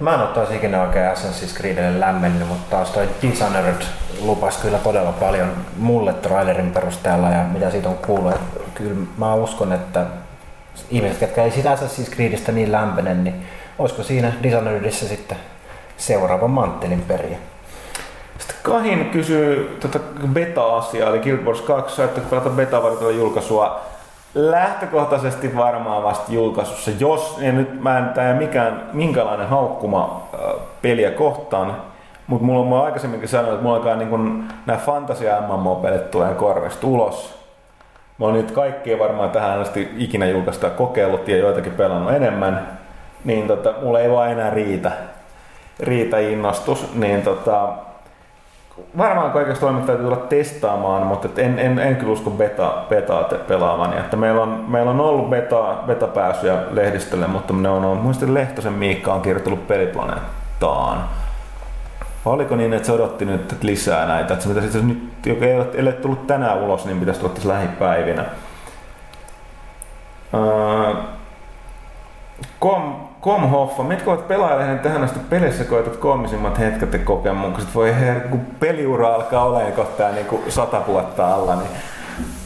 Mä 0.00 0.14
en 0.14 0.20
ole 0.20 0.28
taas 0.28 0.50
ikinä 0.50 0.82
oikein 0.82 1.12
Assassin's 1.12 1.56
Creedille 1.56 2.00
lämmennyt, 2.00 2.48
mutta 2.48 2.76
taas 2.76 2.90
toi 2.90 3.08
Dishonored 3.22 3.82
lupasi 4.20 4.58
kyllä 4.58 4.78
todella 4.78 5.12
paljon 5.12 5.52
mulle 5.76 6.12
trailerin 6.12 6.70
perusteella 6.70 7.28
ja 7.28 7.44
mitä 7.44 7.70
siitä 7.70 7.88
on 7.88 7.98
kuullut. 7.98 8.34
Kyllä 8.74 9.06
mä 9.18 9.34
uskon, 9.34 9.72
että 9.72 10.06
ihmiset, 10.90 11.18
ketkä 11.18 11.44
ei 11.44 11.50
sitä 11.50 11.74
Assassin's 11.74 12.14
Creedistä 12.14 12.52
niin 12.52 12.72
lämpene, 12.72 13.14
niin 13.14 13.46
olisiko 13.78 14.02
siinä 14.02 14.32
Dishonoredissa 14.42 15.08
sitten 15.08 15.38
seuraava 15.96 16.48
manttelin 16.48 17.02
periä. 17.08 17.38
Sitten 18.38 18.56
Kahin 18.62 19.10
kysyy 19.10 19.78
tätä 19.80 19.98
beta-asiaa, 20.28 21.10
eli 21.10 21.18
Guild 21.18 21.44
Wars 21.44 21.60
2, 21.60 21.96
saatteko 21.96 22.26
pelata 22.30 22.50
beta 22.50 22.82
varten 22.82 23.16
julkaisua? 23.16 23.80
Lähtökohtaisesti 24.34 25.56
varmaan 25.56 26.02
vasta 26.02 26.32
julkaisussa, 26.32 26.90
jos, 26.98 27.38
ja 27.40 27.52
nyt 27.52 27.82
mä 27.82 27.98
en 27.98 28.08
tää 28.08 28.34
mikään, 28.34 28.82
minkälainen 28.92 29.48
haukkuma 29.48 30.28
äh, 30.34 30.40
peliä 30.82 31.10
kohtaan, 31.10 31.76
mutta 32.26 32.46
mulla 32.46 32.60
on 32.60 32.66
mä 32.66 32.82
aikaisemminkin 32.82 33.28
sanonut, 33.28 33.54
että 33.54 33.62
mulla 33.62 33.76
alkaa 33.76 33.96
niin 33.96 34.44
nämä 34.66 34.78
fantasia 34.78 35.40
MMO-pelit 35.40 36.10
tulee 36.10 36.34
korvesta 36.34 36.86
ulos. 36.86 37.40
Mä 38.18 38.26
oon 38.26 38.34
nyt 38.34 38.50
kaikkia 38.50 38.98
varmaan 38.98 39.30
tähän 39.30 39.60
asti 39.60 39.94
ikinä 39.96 40.26
julkaista 40.26 40.70
kokeillut 40.70 41.28
ja 41.28 41.36
joitakin 41.36 41.72
pelannut 41.72 42.12
enemmän, 42.12 42.78
niin 43.24 43.46
tota, 43.46 43.74
mulla 43.82 44.00
ei 44.00 44.10
vaan 44.10 44.30
enää 44.30 44.50
riitä, 44.50 44.92
riitä 45.80 46.18
innostus, 46.18 46.94
niin 46.94 47.22
tota, 47.22 47.68
varmaan 48.98 49.30
kaikesta 49.30 49.60
toimintaa 49.60 49.86
täytyy 49.86 50.04
tulla 50.04 50.26
testaamaan, 50.26 51.06
mutta 51.06 51.28
en, 51.36 51.58
en, 51.58 51.78
en 51.78 51.96
kyllä 51.96 52.12
usko 52.12 52.30
beta, 52.30 52.72
betaa 52.88 53.24
te- 53.24 53.38
pelaavani. 53.38 53.96
Että 53.96 54.16
meillä, 54.16 54.42
on, 54.42 54.64
meillä 54.68 54.90
on 54.90 55.00
ollut 55.00 55.30
beta, 55.30 55.74
beta-pääsyjä 55.86 56.56
lehdistölle, 56.70 57.26
mutta 57.26 57.54
ne 57.54 57.68
on 57.68 57.84
ollut, 57.84 58.02
muistin 58.02 58.34
Lehtosen 58.34 58.72
Miikka 58.72 59.14
on 59.14 59.22
kirjoitellut 59.22 59.68
peliplaneettaan. 59.68 61.04
Oliko 62.24 62.56
niin, 62.56 62.72
että 62.72 62.86
se 62.86 62.92
odotti 62.92 63.24
nyt 63.24 63.62
lisää 63.62 64.06
näitä, 64.06 64.32
että 64.32 64.42
se 64.42 64.48
mitä 64.48 64.60
sitten 64.60 64.88
nyt, 64.88 65.26
joka 65.26 65.44
ei 65.44 65.56
ole, 65.80 65.92
tullut 65.92 66.26
tänään 66.26 66.58
ulos, 66.58 66.86
niin 66.86 67.00
pitäisi 67.00 67.20
tulla 67.20 67.34
lähipäivinä. 67.44 68.24
Öö, 70.34 70.94
Kom, 72.58 72.94
Kom 73.20 73.48
Hoffa, 73.48 73.82
mitkä 73.82 74.10
ovat 74.10 74.28
pelaajalehden 74.28 74.78
tähän 74.78 75.04
asti 75.04 75.20
pelissä 75.30 75.64
koetat 75.64 75.96
koomisimmat 75.96 76.58
hetket 76.58 76.92
ja 76.92 76.98
kokemukset? 76.98 77.74
Voi 77.74 77.94
herra, 78.00 78.20
kun 78.20 78.40
peliura 78.60 79.14
alkaa 79.14 79.44
olemaan 79.44 79.72
kohtaa 79.72 80.10
niin 80.10 80.26
kuin 80.26 80.42
sata 80.48 80.82
vuotta 80.86 81.34
alla, 81.34 81.54
niin 81.54 81.68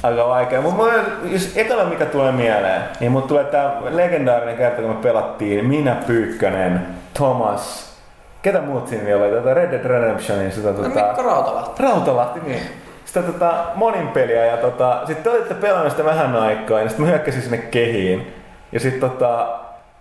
aika 0.03 0.29
vaikea. 0.29 0.61
Mutta 0.61 0.77
mulla, 0.77 0.93
jos 1.25 1.53
ekana 1.57 1.85
mikä 1.85 2.07
tulee 2.07 2.33
mieleen, 2.33 2.83
niin 3.01 3.13
mut 3.13 3.27
tulee 3.27 3.45
tää 3.45 3.73
legendaarinen 3.91 4.57
kerta, 4.57 4.83
kun 4.83 4.91
me 4.91 5.03
pelattiin 5.03 5.67
Minä 5.67 5.97
Pyykkönen, 6.07 6.87
Thomas, 7.15 7.95
ketä 8.43 8.61
muut 8.61 8.89
siinä 8.89 9.05
vielä 9.05 9.25
oli? 9.25 9.35
Tätä 9.35 9.55
Red 9.55 9.71
Dead 9.71 9.85
Redemptionin 9.85 10.53
sitä 10.53 10.73
tota... 10.73 10.89
Mikko 10.89 11.23
Rautalahti. 11.23 11.83
Rautalahti, 11.83 12.41
niin. 12.47 12.63
Sitä 13.05 13.23
tota, 13.23 13.55
monin 13.75 14.09
peliä 14.09 14.47
ja 14.47 14.57
tota, 14.57 15.01
sit 15.07 15.23
te 15.23 15.31
olitte 15.31 15.55
pelannut 15.55 15.91
sitä 15.91 16.05
vähän 16.05 16.37
aikaa 16.37 16.81
ja 16.81 16.89
sit 16.89 16.99
mä 16.99 17.07
hyökkäsin 17.07 17.43
sinne 17.43 17.59
kehiin. 17.59 18.35
Ja 18.73 18.81
sit 18.81 19.01
tota, 19.01 19.47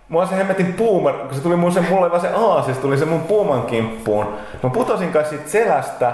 Mua 0.08 0.26
se 0.26 0.36
hemmetin 0.36 0.72
puuma, 0.72 1.12
kun 1.12 1.34
se 1.34 1.40
tuli 1.40 1.56
mun 1.56 1.72
se, 1.72 1.80
mulla 1.80 2.02
oli 2.02 2.10
vaan 2.10 2.20
se 2.20 2.28
aasi, 2.28 2.74
se 2.74 2.80
tuli 2.80 2.98
se 2.98 3.04
mun 3.04 3.20
puuman 3.20 3.62
kimppuun. 3.62 4.26
Mä 4.62 4.70
putosin 4.70 5.12
kai 5.12 5.24
siitä 5.24 5.50
selästä, 5.50 6.12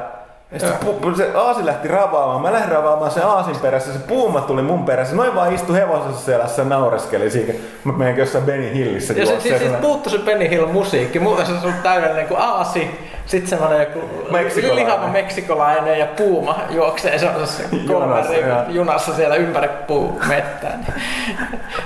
ja 0.53 0.61
sit 0.61 0.69
se, 0.69 0.75
pu, 0.85 1.15
se 1.17 1.31
aasi 1.35 1.67
lähti 1.67 1.89
ravaamaan, 1.89 2.43
mä 2.43 2.53
lähdin 2.53 2.73
ravaamaan 2.73 3.11
sen 3.11 3.27
aasin 3.27 3.57
perässä, 3.57 3.93
se 3.93 3.99
puuma 3.99 4.41
tuli 4.41 4.63
mun 4.63 4.85
perässä, 4.85 5.17
noin 5.17 5.35
vaan 5.35 5.55
istui 5.55 5.77
hevosessa 5.77 6.25
selässä 6.25 6.63
ja 6.63 6.69
naureskeli 6.69 7.31
siinä. 7.31 7.55
Mä 7.85 7.93
menen 7.93 8.17
jossain 8.17 8.45
Benny 8.45 8.75
Hillissä 8.75 9.15
Ja 9.15 9.27
sitten 9.27 9.59
sit, 9.59 9.69
sit 9.69 9.81
puuttu 9.81 10.11
se 10.11 10.19
Benny 10.19 10.51
Hill 10.51 10.67
musiikki, 10.67 11.19
muuten 11.19 11.47
se 11.47 11.53
on 11.53 11.75
täydellinen 11.83 12.29
kuin 12.29 12.41
aasi, 12.41 12.91
sitten 13.27 13.51
semmoinen 13.51 13.81
joku 13.81 14.01
Meksikolainen. 14.31 14.87
lihava 14.87 15.09
meksikolainen 15.09 15.99
ja 15.99 16.07
puuma 16.07 16.59
juoksee 16.71 17.19
semmoisessa 17.19 17.63
junassa, 17.73 18.33
junassa 18.69 19.15
siellä 19.15 19.37
ympäri 19.37 19.69
puu 19.87 20.21
mettään. 20.29 20.87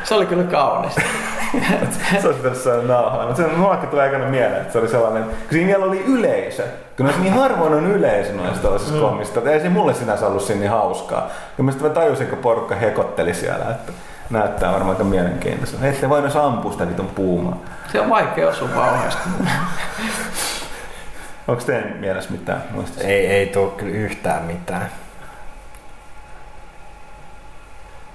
Se 0.05 0.15
oli 0.15 0.27
kyllä 0.27 0.45
kaunista. 0.45 1.03
se 2.21 2.27
olisi 2.27 2.41
pitänyt 2.41 2.59
saada 2.59 2.83
nauhaa. 2.83 3.27
Mutta 3.27 3.43
se 3.43 3.49
mullekin 3.49 3.89
tulee 3.89 4.05
aikana 4.05 4.29
mieleen, 4.29 4.61
että 4.61 4.73
se 4.73 4.79
oli 4.79 4.89
sellainen, 4.89 5.25
kun 5.25 5.35
siinä 5.51 5.67
vielä 5.67 5.85
oli 5.85 6.05
yleisö. 6.07 6.63
Kun 6.97 7.07
olisi 7.07 7.21
niin 7.21 7.33
harvoin 7.33 7.75
on 7.75 7.87
yleisö 7.87 8.33
noissa 8.33 8.63
tällaisissa 8.63 8.95
mm. 8.95 9.01
kommissa, 9.01 9.39
että 9.39 9.51
ei 9.51 9.61
se 9.61 9.69
mulle 9.69 9.95
sinänsä 9.95 10.27
ollut 10.27 10.43
siinä 10.43 10.61
niin 10.61 10.71
hauskaa. 10.71 11.29
Ja 11.59 11.65
mä 11.65 11.71
sitten 11.71 11.91
tajusin, 11.91 12.27
kun 12.27 12.39
porukka 12.39 12.75
hekotteli 12.75 13.35
siellä, 13.35 13.71
että 13.71 13.93
näyttää 14.31 14.73
varmaan 14.73 14.91
aika 14.91 15.05
mielenkiintoista. 15.05 15.87
Ette 15.87 16.09
voi 16.09 16.21
edes 16.21 16.37
ampua 16.37 16.73
sitä 16.73 16.89
vitun 16.89 17.07
puumaa. 17.07 17.57
Se 17.93 18.01
on 18.01 18.11
vaikea 18.11 18.49
osua 18.49 18.69
vauheesta. 18.77 19.21
Onko 21.49 21.63
teidän 21.63 21.97
mielessä 21.97 22.31
mitään 22.31 22.63
muista? 22.71 23.05
Ei, 23.05 23.27
ei 23.27 23.47
tule 23.47 23.71
kyllä 23.71 23.95
yhtään 23.95 24.43
mitään. 24.43 24.91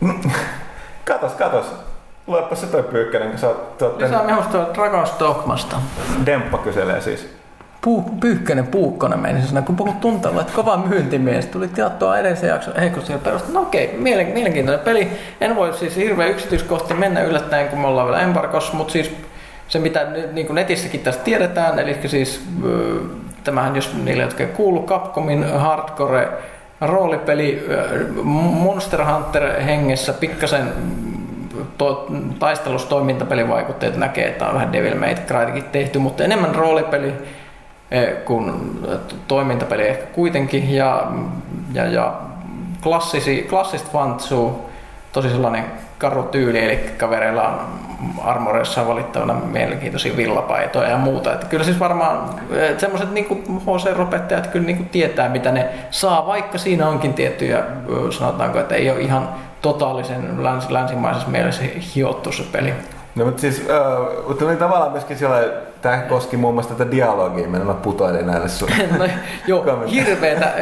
Katos, 1.06 1.34
katos. 1.34 1.89
Luepa 2.30 2.56
se 2.56 2.68
toi 2.68 2.84
pyykkänen, 2.84 3.30
kun 3.30 3.40
sä 3.40 3.48
oot, 3.48 3.76
sä 3.80 3.86
oot 3.86 4.02
Lisää 4.02 4.24
mehusta 4.24 4.66
Dragon's 4.74 5.20
Dogmasta. 5.20 5.76
Demppa 6.26 6.58
kyselee 6.58 7.02
siis. 7.02 7.30
Puu, 7.82 8.02
pyykkönen 8.20 8.68
puukkonen 8.68 9.20
meni 9.20 9.42
siinä, 9.42 9.62
kun 9.62 9.76
puhut 9.76 10.00
tunteella, 10.00 10.42
että 10.42 10.54
kova 10.56 10.78
myyntimies. 10.78 11.46
Tuli 11.46 11.68
tilattua 11.68 12.18
edellisen 12.18 12.50
jakson 12.50 12.76
heikosti 12.76 13.14
perusta. 13.24 13.52
No 13.52 13.62
okei, 13.62 13.96
mielen, 13.98 14.28
mielenkiintoinen 14.28 14.86
peli. 14.86 15.12
En 15.42 15.56
voi 15.56 15.74
siis 15.74 15.96
hirveän 15.96 16.30
yksityiskohtiin 16.30 17.00
mennä 17.00 17.22
yllättäen, 17.22 17.68
kun 17.68 17.80
me 17.80 17.88
ollaan 17.88 18.08
vielä 18.08 18.22
embargossa, 18.22 18.74
mutta 18.74 18.92
siis 18.92 19.16
se 19.68 19.80
mitä 19.80 20.04
nyt 20.04 20.34
niin 20.34 20.48
kuin 20.48 20.56
netissäkin 20.56 21.00
tästä 21.00 21.24
tiedetään, 21.24 21.80
eli 21.80 21.98
siis 22.06 22.46
tämähän 23.44 23.76
jos 23.76 23.94
niille, 24.04 24.24
jotka 24.24 24.44
ei 24.44 24.50
kuulu 24.50 24.84
Capcomin 24.84 25.60
hardcore 25.60 26.30
roolipeli 26.82 27.70
Monster 28.24 29.06
Hunter 29.06 29.62
hengessä 29.62 30.14
pikkasen 30.14 30.74
to, 31.80 32.08
taistelustoimintapelivaikutteet 32.40 33.96
näkee, 33.96 34.28
että 34.28 34.48
on 34.48 34.54
vähän 34.54 34.74
Devil 34.74 35.00
May 35.00 35.16
Crykin 35.16 35.64
tehty, 35.64 36.00
mutta 36.00 36.24
enemmän 36.24 36.56
roolipeli 36.56 37.14
eh, 37.92 38.10
kuin 38.26 38.54
toimintapeli 39.28 39.88
ehkä 39.88 40.06
kuitenkin. 40.06 40.74
Ja, 40.74 41.12
ja, 41.74 41.86
ja 41.86 42.20
klassisi, 42.84 43.48
klassista 43.50 43.90
fantsuu, 43.92 44.70
tosi 45.12 45.30
sellainen 45.30 45.66
karu 45.98 46.24
tyyli, 46.24 46.66
eli 46.66 46.80
kavereilla 46.98 47.48
on 47.48 47.89
armoreissa 48.24 48.88
valittavana 48.88 49.34
mielenkiintoisia 49.34 50.18
villapaitoja 50.18 50.90
ja 50.90 50.98
muuta. 50.98 51.34
Että 51.34 51.46
kyllä 51.46 51.64
siis 51.64 51.80
varmaan 51.80 52.30
semmoiset 52.78 53.12
niin 53.12 53.44
HC-ropettajat 53.66 54.48
kyllä 54.48 54.66
niin 54.66 54.78
kuin 54.78 54.90
tietää, 54.90 55.30
mitä 55.30 55.52
ne 55.52 55.66
saa, 55.92 56.28
vaikka 56.28 56.58
siinä 56.58 56.88
onkin 56.90 57.14
tiettyjä, 57.14 57.58
ö, 57.60 58.12
sanotaanko, 58.12 58.60
että 58.60 58.76
ei 58.76 58.92
ole 58.92 59.00
ihan 59.00 59.30
totaalisen 59.62 60.44
läns, 60.44 60.70
länsimaisessa 60.70 61.30
mielessä 61.30 61.64
hiottu 61.96 62.32
se 62.32 62.44
peli. 62.52 62.74
No 63.16 63.26
mutta 63.26 63.42
siis, 63.42 63.60
äh, 63.70 64.28
mutta 64.28 64.46
oli 64.46 64.56
tavallaan 64.56 64.92
myöskin 64.92 65.18
siellä, 65.18 65.44
tämä 65.82 65.98
koski 65.98 66.38
muun 66.38 66.54
muassa 66.54 66.74
tätä 66.76 66.92
dialogia, 66.92 67.48
mennä 67.48 67.66
mä 67.66 67.74
putoilin 67.74 68.28
näille 68.28 68.50
sun. 68.50 68.70
No, 68.98 69.06
joo, 69.48 69.66
hirveetä. 69.92 70.54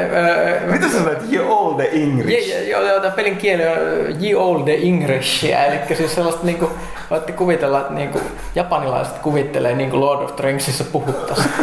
ö, 0.68 0.72
Mitä 0.72 0.88
sä 0.88 0.98
sanoit, 0.98 1.20
all 1.50 1.74
the 1.74 1.90
English? 1.94 2.70
Joo, 2.70 2.82
joo, 2.82 3.12
pelin 3.16 3.38
kieli 3.38 3.68
on 3.68 3.78
ye 4.24 4.36
olde 4.36 4.74
Englishia, 4.74 5.66
eli 5.66 5.80
siis 5.96 6.16
sellaista 6.16 6.46
niinku, 6.46 6.72
voitte 7.10 7.32
kuvitella, 7.32 7.80
että 7.80 7.94
niinku 7.94 8.22
japanilaiset 8.56 9.18
kuvittelee 9.18 9.76
niinku 9.76 10.00
Lord 10.00 10.22
of 10.22 10.36
the 10.36 10.44
Ringsissa 10.44 10.84
puhuttaisiin. 10.84 11.54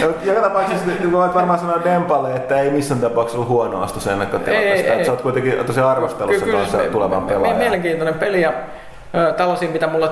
Ja 0.00 0.08
Joka 0.24 0.40
tapauksessa 0.40 0.86
niin 0.86 1.12
voit 1.12 1.34
varmaan 1.34 1.58
sanoa 1.58 1.84
Dempalle, 1.84 2.32
että 2.36 2.60
ei 2.60 2.70
missään 2.70 3.00
tapauksessa 3.00 3.38
ollut 3.38 3.48
huono 3.48 3.82
astus 3.82 4.06
ennakkotelakasta. 4.06 4.68
ei. 4.68 4.88
Että 4.88 5.04
sä 5.04 5.12
oot 5.12 5.20
kuitenkin 5.20 5.64
tosi 5.66 5.80
arvostelussa 5.80 6.46
tuossa 6.46 6.78
tulevan 6.78 7.22
mie- 7.22 7.34
pelaajan. 7.34 7.58
Mielenkiintoinen 7.58 8.14
peli 8.14 8.40
ja 8.42 8.52
tällaisia, 9.36 9.68
mitä 9.68 9.86
mulle 9.86 10.10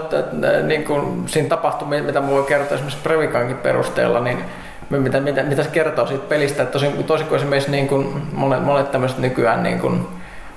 niin 0.63 0.85
kuin 0.85 1.29
siinä 1.29 1.49
tapahtui, 1.49 2.01
mitä 2.01 2.21
mulla 2.21 2.39
voi 2.39 2.47
kertoa 2.49 2.75
esimerkiksi 2.75 3.03
Previkankin 3.03 3.57
perusteella, 3.57 4.21
niin 4.21 4.45
mitä, 4.91 5.21
mitä, 5.21 5.43
mitä 5.43 5.63
se 5.63 5.71
kertoo 5.71 6.07
siitä 6.07 6.25
pelistä, 6.29 6.63
että 6.63 6.73
tosi, 6.73 6.87
tosi 7.07 7.25
kuin 7.25 7.37
esimerkiksi 7.37 7.71
niin 7.71 7.89
kuin 7.89 8.23
monet, 8.33 8.65
monet 8.65 8.91
tämmöiset 8.91 9.19
nykyään 9.19 9.63
niin 9.63 9.81
kuin, 9.81 10.07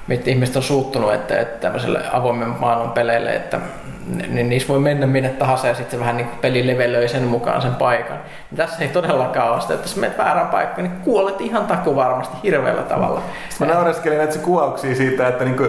mitä 0.08 0.30
ihmiset 0.30 0.56
on 0.56 0.64
suuttunut, 0.64 1.14
että, 1.14 1.40
että 1.40 1.60
tämmöiselle 1.60 2.00
avoimen 2.14 2.48
maailman 2.48 2.92
peleille, 2.92 3.36
että 3.36 3.60
niin 4.28 4.50
niissä 4.50 4.68
voi 4.68 4.80
mennä 4.80 5.08
minne 5.08 5.30
tahansa 5.30 5.68
ja 5.68 5.74
sitten 5.74 5.92
se 5.92 6.00
vähän 6.00 6.18
niin 6.18 6.28
peli 6.42 6.68
levelöi 6.68 7.10
sen 7.10 7.24
mukaan 7.24 7.62
sen 7.62 7.76
paikan. 7.76 8.18
Niin 8.18 8.58
tässä 8.58 8.84
ei 8.84 8.88
todellakaan 8.88 9.52
ole 9.52 9.62
sitä, 9.62 9.74
että 9.74 9.86
jos 9.86 9.96
menet 9.96 10.18
väärään 10.18 10.48
paikkaan, 10.48 10.84
niin 10.84 11.02
kuolet 11.02 11.42
ihan 11.42 11.68
taku 11.68 11.96
varmasti 11.96 12.38
hirveällä 12.44 12.84
tavalla. 12.84 13.22
Mä 13.60 13.66
naureskelin 13.66 14.18
näitä 14.18 14.40
kuvauksia 14.40 14.96
siitä, 14.96 15.28
että 15.28 15.46
niinku, 15.46 15.68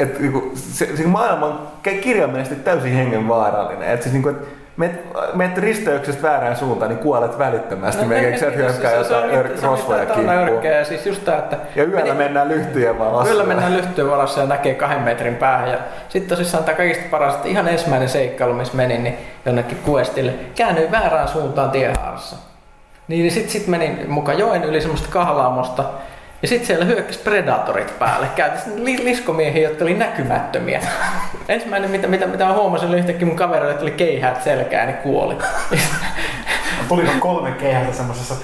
että 0.00 0.20
niinku, 0.20 0.52
se, 0.54 0.96
se 0.96 1.06
maailma 1.06 1.46
on 1.46 1.68
kirjaimellisesti 2.00 2.64
täysin 2.64 2.92
hengenvaarallinen. 2.92 3.88
Että 3.88 4.02
siis 4.02 4.12
niinku, 4.12 4.28
et 4.28 4.63
meet, 4.76 5.02
meet 5.34 5.58
risteyksestä 5.58 6.22
väärään 6.22 6.56
suuntaan, 6.56 6.88
niin 6.88 6.98
kuolet 6.98 7.38
välittömästi. 7.38 8.02
No, 8.02 8.08
Meikä 8.08 8.38
sä 8.38 8.50
hyökkää 8.50 8.92
jotain 8.92 9.30
rosvoja 9.62 10.06
kimppuun. 10.06 10.36
kimppuun. 10.36 10.84
Siis 10.84 11.06
just 11.06 11.24
tää, 11.24 11.38
että 11.38 11.56
Ja 11.76 11.84
yöllä 11.84 12.14
mennään 12.14 12.48
lyhtyjen 12.48 12.98
valossa. 12.98 13.28
Yöllä 13.28 13.44
mennään 13.44 13.76
lyhtyyn 13.76 14.10
varassa 14.10 14.40
ja 14.40 14.46
näkee 14.46 14.74
kahden 14.74 15.02
metrin 15.02 15.36
päähän. 15.36 15.70
Ja 15.70 15.78
sitten 16.08 16.36
tosissaan 16.36 16.64
tämä 16.64 16.76
kaikista 16.76 17.04
paras, 17.10 17.34
että 17.34 17.48
ihan 17.48 17.68
ensimmäinen 17.68 18.08
seikkailu, 18.08 18.54
missä 18.54 18.76
menin, 18.76 19.04
niin 19.04 19.16
jonnekin 19.46 19.78
questille, 19.88 20.32
käännyin 20.54 20.90
väärään 20.90 21.28
suuntaan 21.28 21.70
tiehaarassa. 21.70 22.36
Niin, 23.08 23.22
niin 23.22 23.32
sitten 23.32 23.52
sit 23.52 23.66
menin 23.66 24.04
mukaan 24.10 24.38
joen 24.38 24.64
yli 24.64 24.80
semmoista 24.80 25.08
kahlaamosta. 25.10 25.84
Ja 26.44 26.48
sitten 26.48 26.66
siellä 26.66 26.84
hyökkäsi 26.84 27.18
predatorit 27.18 27.98
päälle. 27.98 28.26
Käytin 28.36 28.84
li- 28.84 29.04
liskomiehiä, 29.04 29.68
jotka 29.68 29.84
oli 29.84 29.94
näkymättömiä. 29.94 30.80
Ensimmäinen, 31.48 31.90
mitä, 31.90 32.06
mitä, 32.06 32.26
mitä 32.26 32.52
huomasin, 32.52 32.88
oli 32.88 32.98
yhtäkkiä 32.98 33.26
mun 33.26 33.36
kaverille, 33.36 33.70
että 33.70 33.82
oli 33.82 33.90
keihäät 33.90 34.42
selkään, 34.42 34.86
niin 34.86 34.96
kuoli. 34.96 35.36
Tuliko 36.88 37.12
kolme 37.20 37.50
keihästä 37.50 37.92
semmoisessa 37.92 38.34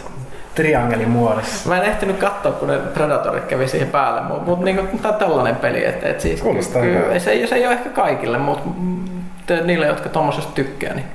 triangelin 0.55 1.11
muodossa? 1.11 1.69
Mä 1.69 1.77
en 1.77 1.85
ehtinyt 1.91 2.17
katsoa, 2.17 2.53
kun 2.53 2.69
ne 2.69 2.79
Predatorit 2.79 3.45
kävi 3.45 3.69
siihen 3.69 3.91
päälle, 3.91 4.21
mutta 4.21 4.51
mut, 4.51 4.61
niinku, 4.61 4.99
tää 4.99 5.11
on 5.11 5.19
tällainen 5.19 5.57
peli, 5.57 5.85
että 5.85 6.09
et 6.09 6.21
siis, 6.21 6.41
Kuulostaa 6.41 6.83
kyllä, 6.83 6.99
hyvältä. 6.99 7.19
se, 7.19 7.31
ei, 7.31 7.47
se 7.47 7.55
ei 7.55 7.67
ole 7.67 7.75
ehkä 7.75 7.91
kaikille, 7.91 8.39
mutta 8.39 8.71
niille, 9.65 9.87
jotka 9.87 10.09
tommosesta 10.09 10.53
tykkää, 10.53 10.95
niin 10.95 11.07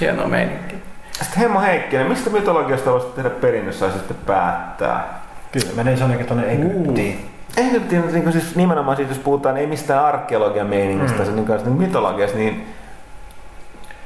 hienoa 0.00 0.26
meininkiä. 0.26 0.78
Sitten 1.12 1.38
Hemmo 1.38 1.60
Heikkinen, 1.60 2.06
mistä 2.06 2.30
mytologiasta 2.30 2.90
voisit 2.90 3.14
tehdä 3.14 3.30
perinnössä 3.30 3.86
ja 3.86 3.92
sitten 3.92 4.16
päättää? 4.26 5.25
Kyllä, 5.52 5.66
menee 5.76 5.94
jonnekin 5.94 6.26
tuonne 6.26 6.46
Egyptiin. 6.52 7.30
Egyptin, 7.56 8.04
niin 8.12 8.32
siis 8.32 8.56
nimenomaan 8.56 8.96
siitä, 8.96 9.10
jos 9.12 9.18
puhutaan 9.18 9.56
ei 9.56 9.66
mistään 9.66 10.04
arkeologian 10.04 10.66
meiningistä, 10.66 11.22
Mm. 11.22 11.28
mm. 11.28 11.34
niin 11.36 11.46
niin 11.64 11.72
mytologiasta, 11.72 12.36
niin 12.38 12.66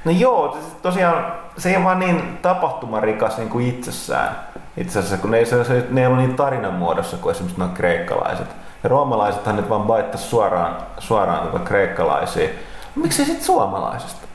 No 0.04 0.10
joo, 0.12 0.52
se- 0.60 0.76
tosiaan 0.82 1.32
se 1.58 1.70
ei 1.70 1.76
ole 1.76 1.84
vaan 1.84 1.98
niin 1.98 2.38
tapahtumarikas 2.42 3.38
niin 3.38 3.48
kuin 3.48 3.66
itsessään. 3.68 4.36
Itse 4.76 4.98
asiassa, 4.98 5.16
kun 5.16 5.30
ne 5.30 5.38
ei, 5.38 5.46
se, 5.46 5.64
se, 5.64 5.86
ne 5.90 6.00
ei 6.00 6.06
ollut 6.06 6.18
niin 6.20 6.36
tarinan 6.36 6.74
muodossa 6.74 7.16
kuin 7.16 7.30
esimerkiksi 7.34 7.60
nuo 7.60 7.68
kreikkalaiset. 7.74 8.46
Ja 8.82 8.88
roomalaisethan 8.88 9.56
nyt 9.56 9.68
vaan 9.68 9.82
baittaisi 9.82 10.26
suoraan, 10.28 10.76
suoraan 10.98 11.40
tuota 11.48 11.64
kreikkalaisia. 11.64 12.48
Miksi 12.94 13.24
sitten 13.24 13.44
suomalaisesta? 13.44 14.26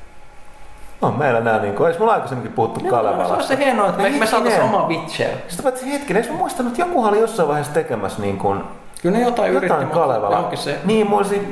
On 1.02 1.18
meillä 1.18 1.40
nämä, 1.40 1.58
niin 1.60 1.74
kuin, 1.74 1.88
eikö 1.88 2.00
mulla 2.00 2.14
aikaisemminkin 2.14 2.54
puhuttu 2.56 2.80
Se 2.80 2.86
on 2.86 2.92
Kalevalasta? 2.92 3.44
se 3.44 3.58
hienoa, 3.58 3.90
että 3.90 4.02
me, 4.02 4.10
me 4.10 4.26
saataisiin 4.26 4.62
Hetkinen. 4.62 4.82
oma 4.82 4.88
Witcher. 4.88 5.30
Sitten 5.48 5.64
paitsi 5.64 5.92
hetkinen, 5.92 6.22
eikö 6.24 6.34
mä 6.34 6.40
muistanut, 6.40 6.72
että 6.72 6.82
joku 6.82 7.06
oli 7.06 7.20
jossain 7.20 7.48
vaiheessa 7.50 7.74
tekemässä 7.74 8.22
niin 8.22 8.38
kuin, 8.38 8.62
Kyllä 9.02 9.18
ne 9.18 9.24
jotain, 9.26 9.50
yritti, 9.52 9.66
jotain 9.66 9.88
mutta 9.88 10.00
Kalevala. 10.00 10.36
johonkin 10.36 10.58
se... 10.58 10.78
Niin, 10.86 11.08
mulla 11.08 11.22
olisi... 11.22 11.48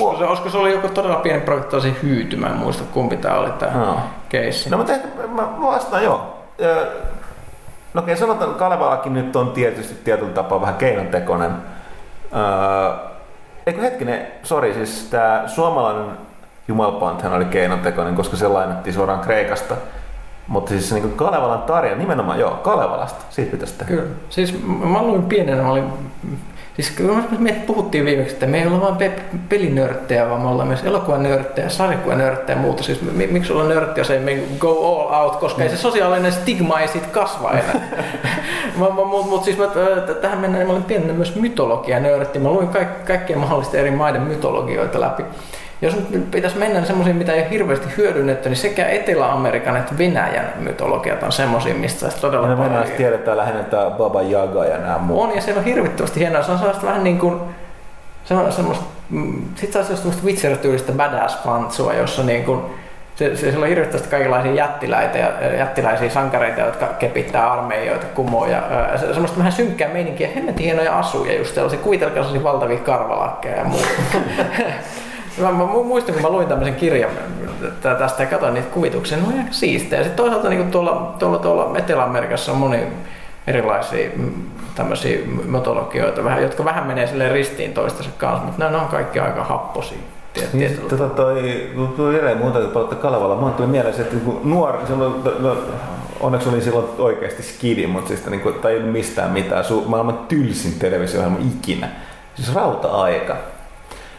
Olisiko 0.00 0.18
se, 0.18 0.24
olisiko 0.24 0.50
se 0.50 0.58
oli 0.58 0.72
joku 0.72 0.88
todella 0.88 1.16
pieni 1.16 1.40
projekti, 1.40 1.70
tosi 1.70 1.96
hyyty, 2.02 2.36
mä 2.36 2.46
en 2.46 2.56
muista 2.56 2.84
kumpi 2.94 3.16
tää 3.16 3.38
oli 3.38 3.50
tää 3.50 3.72
Joo. 3.74 3.96
keissi. 4.28 4.70
No 4.70 4.76
mutta 4.76 4.92
ehkä 4.92 5.08
mä 5.28 5.42
mä 5.42 5.66
vastaan 5.66 6.04
joo. 6.04 6.36
No 7.94 8.02
okei, 8.02 8.16
sanotaan, 8.16 8.50
että 8.50 8.58
Kalevalakin 8.58 9.14
nyt 9.14 9.36
on 9.36 9.50
tietysti 9.52 9.94
tietyllä 10.04 10.32
tapaa 10.32 10.60
vähän 10.60 10.74
keinotekoinen. 10.74 11.50
Öö, 12.36 12.92
eikö 13.66 13.80
hetkinen, 13.80 14.26
sori, 14.42 14.74
siis 14.74 15.08
tämä 15.10 15.42
suomalainen 15.46 16.06
Jumalpanthan 16.68 17.32
oli 17.32 17.44
keinotekoinen, 17.44 18.14
koska 18.14 18.36
se 18.36 18.48
lainattiin 18.48 18.94
suoraan 18.94 19.20
Kreikasta. 19.20 19.74
Mutta 20.48 20.68
siis 20.68 20.92
niin 20.92 21.12
Kalevalan 21.12 21.62
tarja, 21.62 21.96
nimenomaan 21.96 22.40
joo, 22.40 22.50
Kalevalasta, 22.50 23.24
siitä 23.30 23.50
pitäisi 23.50 23.74
tehdä. 23.78 23.92
Kyllä. 23.92 24.08
Siis 24.28 24.66
mä 24.66 25.02
luin 25.02 25.22
pienenä, 25.22 25.62
mä 25.62 25.70
olin... 25.70 25.84
Siis 26.74 26.94
me 27.38 27.52
puhuttiin 27.66 28.04
viimeksi, 28.04 28.32
että 28.34 28.46
me 28.46 28.60
ei 28.60 28.66
olla 28.66 28.80
vain 28.80 28.96
pe- 28.96 29.22
pelinörttejä, 29.48 30.30
vaan 30.30 30.40
me 30.40 30.48
ollaan 30.48 30.68
myös 30.68 30.84
elokuvanörttejä, 30.84 31.68
sarjakuvanörttejä 31.68 32.58
ja 32.58 32.62
muuta. 32.62 32.82
Siis 32.82 33.02
mi- 33.02 33.26
miksi 33.26 33.52
olla 33.52 33.64
nörtti, 33.64 34.00
jos 34.00 34.10
ei 34.10 34.18
me 34.18 34.38
go 34.58 34.70
all 34.70 35.22
out, 35.24 35.36
koska 35.36 35.62
ei 35.62 35.68
se 35.68 35.76
sosiaalinen 35.76 36.32
stigma 36.32 36.80
ei 36.80 36.88
siitä 36.88 37.06
kasva 37.12 37.50
enää. 37.50 37.80
Mutta 38.76 38.94
mut, 38.94 39.28
mut 39.28 39.44
siis 39.44 39.58
mä, 39.58 39.64
tähän 40.20 40.38
mennään, 40.38 40.66
mä 40.66 40.72
olin 40.72 40.82
pienenä 40.84 41.12
myös 41.12 41.36
mytologia-nörtti. 41.36 42.38
Mä 42.38 42.48
luin 42.48 42.68
kaik- 42.68 43.04
kaikkien 43.06 43.38
mahdollisten 43.38 43.80
eri 43.80 43.90
maiden 43.90 44.22
mytologioita 44.22 45.00
läpi. 45.00 45.24
Jos 45.82 45.96
nyt 46.10 46.30
pitäisi 46.30 46.58
mennä 46.58 46.84
semmoisiin, 46.84 47.16
mitä 47.16 47.32
ei 47.32 47.40
ole 47.40 47.50
hirveästi 47.50 47.86
hyödynnetty, 47.96 48.48
niin 48.48 48.56
sekä 48.56 48.88
Etelä-Amerikan 48.88 49.76
että 49.76 49.98
Venäjän 49.98 50.52
mytologiat 50.58 51.22
on 51.22 51.32
semmoisia, 51.32 51.74
mistä 51.74 52.00
saisi 52.00 52.20
todella 52.20 52.48
Ja 52.48 52.56
paljon 52.56 52.72
Venäjästä 52.72 52.96
tiedetään 52.96 53.36
lähinnä 53.36 53.62
tämä 53.62 53.90
Baba 53.90 54.22
Yaga 54.22 54.64
ja 54.64 54.78
nämä 54.78 54.98
muut. 54.98 55.30
on 55.30 55.36
ja 55.36 55.42
siellä 55.42 55.58
on 55.58 55.64
hirvittävästi 55.64 56.20
hienoa. 56.20 56.42
Se 56.42 56.52
on 56.52 56.58
sellaista 56.58 56.86
vähän 56.86 57.04
niin 57.04 57.18
kuin 57.18 57.40
se 58.24 58.34
on 58.34 58.52
semmoista, 58.52 58.84
mm, 59.10 59.42
sit 59.54 59.72
saa 59.72 59.82
semmoista 59.82 60.22
Witcher-tyylistä 60.24 60.92
badass 60.92 61.36
pantsua, 61.36 61.92
jossa 61.92 62.22
niin 62.22 62.44
kuin, 62.44 62.60
se, 63.14 63.36
se, 63.36 63.40
siellä 63.40 63.62
on 63.62 63.68
hirvittävästi 63.68 64.08
kaikenlaisia 64.08 64.54
jättiläitä 64.54 65.18
ja 65.18 65.56
jättiläisiä 65.56 66.10
sankareita, 66.10 66.60
jotka 66.60 66.86
kepittää 66.86 67.52
armeijoita 67.52 68.06
kumoon 68.06 68.50
ja 68.50 68.58
ää, 68.58 68.98
se, 68.98 69.06
semmoista 69.06 69.38
vähän 69.38 69.52
synkkää 69.52 69.88
meininkiä, 69.88 70.28
hemmetin 70.34 70.64
hienoja 70.64 70.98
asuja 70.98 71.38
just 71.38 71.54
sellaisia, 71.54 71.80
kuvitelkaa 71.80 72.22
sellaisia 72.22 72.42
valtavia 72.42 72.78
karvalakkeja 72.78 73.56
ja 73.56 73.64
muuta. 73.64 73.88
Mä, 75.38 75.52
mä 75.52 75.64
mu- 75.64 75.84
muistan, 75.84 76.14
kun 76.14 76.22
mä 76.22 76.30
luin 76.30 76.48
tämmöisen 76.48 76.74
kirjan 76.74 77.10
tä- 77.82 77.94
tästä 77.94 78.22
ja 78.22 78.28
katsoin 78.28 78.54
niitä 78.54 78.68
kuvituksia, 78.74 79.18
ne 79.18 79.24
oli 79.26 79.38
aika 79.38 79.52
siistejä. 79.52 80.02
Sitten 80.02 80.24
toisaalta 80.24 80.48
niin 80.48 80.70
tuolla, 80.70 81.14
tuolla, 81.18 81.38
tuolla 81.38 81.78
Etelä-Amerikassa 81.78 82.52
on 82.52 82.58
moni 82.58 82.78
erilaisia 83.46 84.10
mm, 84.16 84.32
tämmöisiä 84.74 85.18
mytologioita, 85.46 86.24
vähän, 86.24 86.42
jotka 86.42 86.64
vähän 86.64 86.86
menee 86.86 87.06
sille 87.06 87.28
ristiin 87.28 87.72
toistensa 87.72 88.10
kanssa, 88.18 88.44
mutta 88.46 88.70
ne 88.70 88.76
on 88.76 88.88
kaikki 88.88 89.20
aika 89.20 89.44
happosia. 89.44 89.98
tiet- 90.34 90.52
Niin, 90.52 90.78
tota 90.88 91.08
toi, 91.08 91.70
tuli 91.96 92.14
edelleen 92.14 92.38
muuta 92.38 92.58
kuin 92.58 92.70
palata 92.70 92.94
Kalevala, 92.94 93.36
mulle 93.36 93.52
tuli 93.52 93.66
mieleen 93.68 93.94
se, 93.94 94.02
että 94.02 94.16
kun 94.24 94.40
nuori, 94.44 94.78
silloin, 94.86 95.14
no, 95.38 95.56
onneksi 96.20 96.48
oli 96.48 96.60
silloin 96.60 96.86
oikeasti 96.98 97.42
skidi, 97.42 97.86
mutta 97.86 98.08
siis 98.08 98.26
niin 98.26 98.40
kuin, 98.40 98.54
tai 98.54 98.72
ei 98.72 98.80
mistään 98.80 99.30
mitään, 99.30 99.64
su, 99.64 99.84
maailman 99.86 100.18
tylsin 100.28 100.78
televisio-ohjelma 100.78 101.38
ikinä. 101.56 101.88
Siis 102.34 102.54
rauta-aika. 102.54 103.36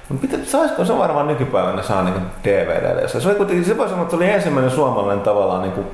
Mut 0.10 0.22
Mitä, 0.22 0.38
saisiko 0.44 0.86
se 0.86 0.98
varmaan 0.98 1.28
nykypäivänä 1.28 1.82
saa 1.84 2.04
niin 2.04 2.16
DVDlle? 2.44 3.08
Se, 3.08 3.28
oli 3.28 3.36
kuitenkin, 3.36 3.66
se 3.66 3.78
voi 3.78 3.90
sanoa, 3.90 4.02
että 4.02 4.12
se 4.12 4.16
oli 4.16 4.30
ensimmäinen 4.30 4.72
suomalainen 4.72 5.24
tavallaan 5.24 5.62
niin 5.62 5.72
kuin, 5.72 5.88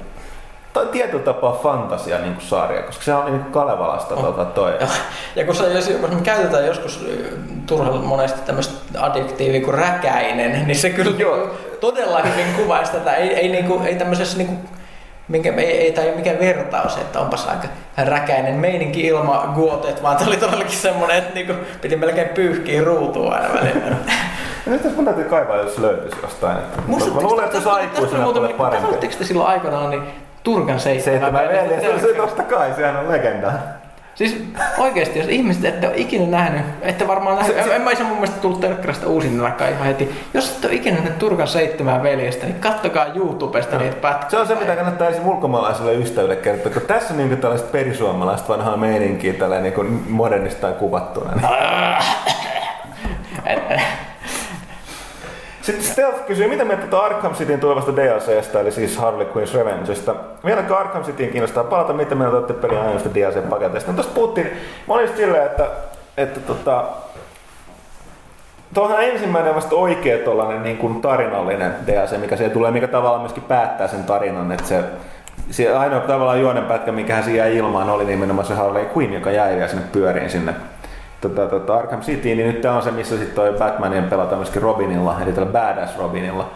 tai 0.74 0.86
tietyllä 0.86 1.24
tapaa 1.24 1.60
fantasia 1.64 2.18
niin 2.20 2.34
kuin 2.34 2.46
sarja, 2.46 2.82
koska 2.82 3.04
se 3.04 3.14
oli 3.14 3.32
niin 3.32 3.42
kuin 3.42 3.54
Kalevalasta 3.54 4.16
On. 4.16 4.24
tota, 4.24 4.46
toi. 4.46 4.72
Ja, 4.80 4.88
ja 5.36 5.46
kun, 5.46 5.56
se, 5.56 5.74
jos, 5.74 5.90
jos 5.90 6.02
me 6.02 6.22
käytetään 6.24 6.66
joskus 6.66 7.06
ö, 7.08 7.38
turhalla 7.66 8.02
monesti 8.02 8.40
tämmöistä 8.46 9.04
adjektiivia 9.04 9.62
kuin 9.66 9.74
räkäinen, 9.74 10.68
niin 10.68 10.80
se 10.80 10.90
kyllä 10.90 11.18
Joo. 11.18 11.36
niinku 11.38 11.56
todella 11.80 12.22
hyvin 12.22 12.54
kuvaisi 12.54 12.92
tätä. 12.92 13.14
Ei, 13.16 13.34
ei, 13.34 13.48
niinku, 13.48 13.82
ei 13.86 13.96
tämmöisessä 13.96 14.38
niinku, 14.38 14.56
minkä, 15.30 15.54
ei, 15.58 15.78
ei 15.78 15.92
tämä 15.92 16.06
ei 16.06 16.10
ole 16.10 16.18
mikään 16.18 16.40
vertaus, 16.40 16.98
että 16.98 17.20
onpas 17.20 17.48
aika 17.48 17.68
räkäinen 17.98 18.56
meininki 18.56 19.02
ilma 19.02 19.52
guotet, 19.56 20.04
vaan 20.04 20.18
tämä 20.18 20.28
oli 20.28 20.38
todellakin 20.38 20.78
semmoinen, 20.78 21.18
että 21.18 21.34
niinku, 21.34 21.54
piti 21.82 21.96
melkein 21.96 22.30
pyyhkiä 22.30 22.84
ruutua 22.84 23.36
aina 23.36 23.54
välillä. 23.54 23.88
Ja 23.88 23.96
nyt 24.72 24.82
tässä 24.82 24.96
mun 24.96 25.06
täytyy 25.06 25.24
kaivaa, 25.24 25.58
jos 25.58 25.78
löytyisi 25.78 26.18
jostain. 26.22 26.58
Mä 26.88 27.22
luulen, 27.22 27.46
että 27.46 27.62
se 27.62 27.70
aikuisena 27.70 28.34
tulee 28.34 28.54
parempi. 28.54 28.86
Katsotteko 28.86 29.14
te 29.18 29.24
silloin 29.24 29.50
aikanaan 29.50 29.90
niin 29.90 30.04
Turkan 30.44 30.80
seitsemän 30.80 31.22
Seitsemän 31.22 31.48
veljestä 31.48 32.08
se 32.08 32.14
totta 32.14 32.44
kai, 32.44 32.74
sehän 32.74 32.96
on 32.96 33.10
legenda. 33.10 33.52
Siis 34.20 34.44
oikeesti, 34.78 35.20
jos 35.20 35.28
ihmiset 35.28 35.66
ette 35.66 35.88
ole 35.88 35.98
ikinä 35.98 36.26
nähnyt, 36.38 36.66
ette 36.82 37.08
varmaan 37.08 37.36
nähnyt, 37.38 37.56
Se- 37.56 37.64
se- 37.64 37.76
en 37.76 37.82
mä 37.82 37.96
se 37.96 38.04
mun 38.04 38.14
mielestä 38.18 38.40
tullut 38.42 38.60
telkkarista 38.60 39.08
uusinnanakaan 39.08 39.72
ihan 39.72 39.86
heti. 39.86 40.16
Jos 40.34 40.50
ette 40.52 40.68
ole 40.68 40.76
ikinä 40.76 40.96
nähnyt 40.98 41.20
Turkan 41.20 41.48
seitsemän 41.48 42.04
veljestä, 42.04 42.46
niin 42.46 42.60
kattokaa 42.60 43.06
YouTubesta 43.16 43.78
niitä 43.78 43.96
pätkiä. 43.96 44.30
Se 44.30 44.38
on 44.38 44.48
se, 44.48 44.56
mitä 44.56 44.76
kannattaa 44.76 45.08
esim. 45.08 45.28
ulkomaalaiselle 45.28 45.94
ystäville 45.94 46.36
kertoa, 46.36 46.72
kun 46.72 46.82
tässä 46.82 47.14
on 47.14 47.18
niin 47.18 47.38
tällaista 47.38 47.68
perisuomalaista 47.72 48.48
vanhaa 48.54 48.78
meininkiä 48.78 49.34
tällä 49.34 49.60
niin 49.62 50.04
modernista 50.10 50.72
kuvattuna. 50.72 51.32
Niin. 51.36 51.46
Et- 53.46 53.82
Sitten 55.70 55.86
Stealth 55.86 56.26
kysyy, 56.26 56.48
mitä 56.48 56.66
mieltä 56.66 56.88
tuota 56.88 57.06
Arkham 57.06 57.36
Cityn 57.36 57.60
tulevasta 57.60 57.96
DLCstä, 57.96 58.60
eli 58.60 58.72
siis 58.72 58.98
Harley 58.98 59.28
Quinn's 59.28 59.56
Revengeista. 59.56 60.16
Vieläkö 60.46 60.78
Arkham 60.78 61.04
Cityin 61.04 61.30
kiinnostaa 61.30 61.64
palata, 61.64 61.94
mitä 61.94 62.16
mieltä 62.16 62.38
olette 62.38 62.54
pelin 62.54 62.78
aiemmista 62.78 63.10
DLC-paketeista? 63.10 63.92
No 63.92 63.98
tosta 63.98 64.14
puhuttiin, 64.14 64.52
just 65.02 65.18
silleen, 65.18 65.46
että, 65.46 65.68
että 66.18 66.40
tota, 66.40 66.84
Tuohan 68.74 69.04
ensimmäinen 69.04 69.56
vasta 69.56 69.76
oikea 69.76 70.18
tollanen 70.18 70.64
niin 70.64 70.78
kuin 70.78 71.02
tarinallinen 71.02 71.76
DLC, 71.88 72.18
mikä 72.18 72.36
siihen 72.36 72.54
tulee, 72.54 72.72
mikä 72.72 72.88
tavallaan 72.88 73.22
myöskin 73.22 73.44
päättää 73.44 73.88
sen 73.88 74.04
tarinan, 74.04 74.52
että 74.52 74.68
se, 74.68 74.84
se 75.52 75.78
ainoa 75.78 76.00
tavallaan 76.00 76.42
juonenpätkä, 76.42 76.92
mikä 76.92 77.16
hän 77.16 77.36
jäi 77.36 77.58
ilmaan, 77.58 77.90
oli 77.90 78.06
nimenomaan 78.06 78.48
se 78.48 78.54
Harley 78.54 78.86
Quinn, 78.98 79.14
joka 79.14 79.32
jäi 79.32 79.56
vielä 79.56 79.68
sinne 79.68 79.86
pyöriin 79.92 80.30
sinne 80.30 80.54
tota, 81.22 81.48
tota 81.48 81.76
Arkham 81.76 82.02
Cityin, 82.02 82.38
niin 82.38 82.48
nyt 82.48 82.62
tää 82.62 82.76
on 82.76 82.82
se, 82.82 82.92
missä 82.92 83.18
sitten 83.18 83.36
toi 83.36 83.54
Batmanin 83.60 84.04
pelataan 84.04 84.38
myöskin 84.38 84.62
Robinilla, 84.62 85.16
eli 85.22 85.34
tällä 85.34 85.52
Badass 85.52 85.98
Robinilla. 85.98 86.50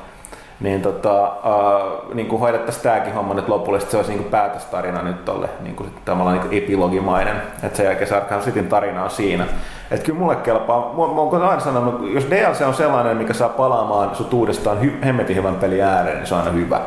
Niin, 0.60 0.82
tota, 0.82 1.24
uh, 1.24 2.14
niin 2.16 2.28
kuin 2.28 2.40
hoidettaisiin 2.40 2.84
tämäkin 2.84 3.14
homma 3.14 3.34
nyt 3.34 3.48
lopullisesti, 3.48 3.92
se 3.92 3.98
olisi 3.98 4.12
niin 4.12 4.22
kuin 4.22 4.32
päätöstarina 4.32 5.02
nyt 5.02 5.26
tolle, 5.26 5.50
niin 5.60 5.76
kuin, 5.76 5.90
tavallaan 6.06 6.38
niin 6.38 6.48
kuin 6.48 6.64
epilogimainen, 6.64 7.36
että 7.64 7.78
sen 7.78 7.86
jälkeen 7.86 8.08
se 8.08 8.16
Arkham 8.16 8.42
Cityn 8.42 8.68
tarina 8.68 9.04
on 9.04 9.10
siinä. 9.10 9.46
Että 9.92 10.06
kyllä 10.06 10.20
mulle 10.20 10.36
kelpaa, 10.36 10.80
mä, 10.80 11.14
mä 11.14 11.22
oon 11.22 11.44
aina 11.44 11.60
sanonut, 11.60 12.14
jos 12.14 12.28
DLC 12.30 12.62
on 12.62 12.74
sellainen, 12.74 13.18
mikä 13.18 13.34
saa 13.34 13.50
palaamaan 13.50 14.16
sut 14.16 14.34
uudestaan 14.34 14.82
hy, 14.82 14.94
hemmetin 15.06 15.36
hyvän 15.36 15.56
pelin 15.56 15.84
ääreen, 15.84 16.18
niin 16.18 16.28
se 16.28 16.36
on 16.36 16.42
aina 16.42 16.52
hyvä. 16.52 16.82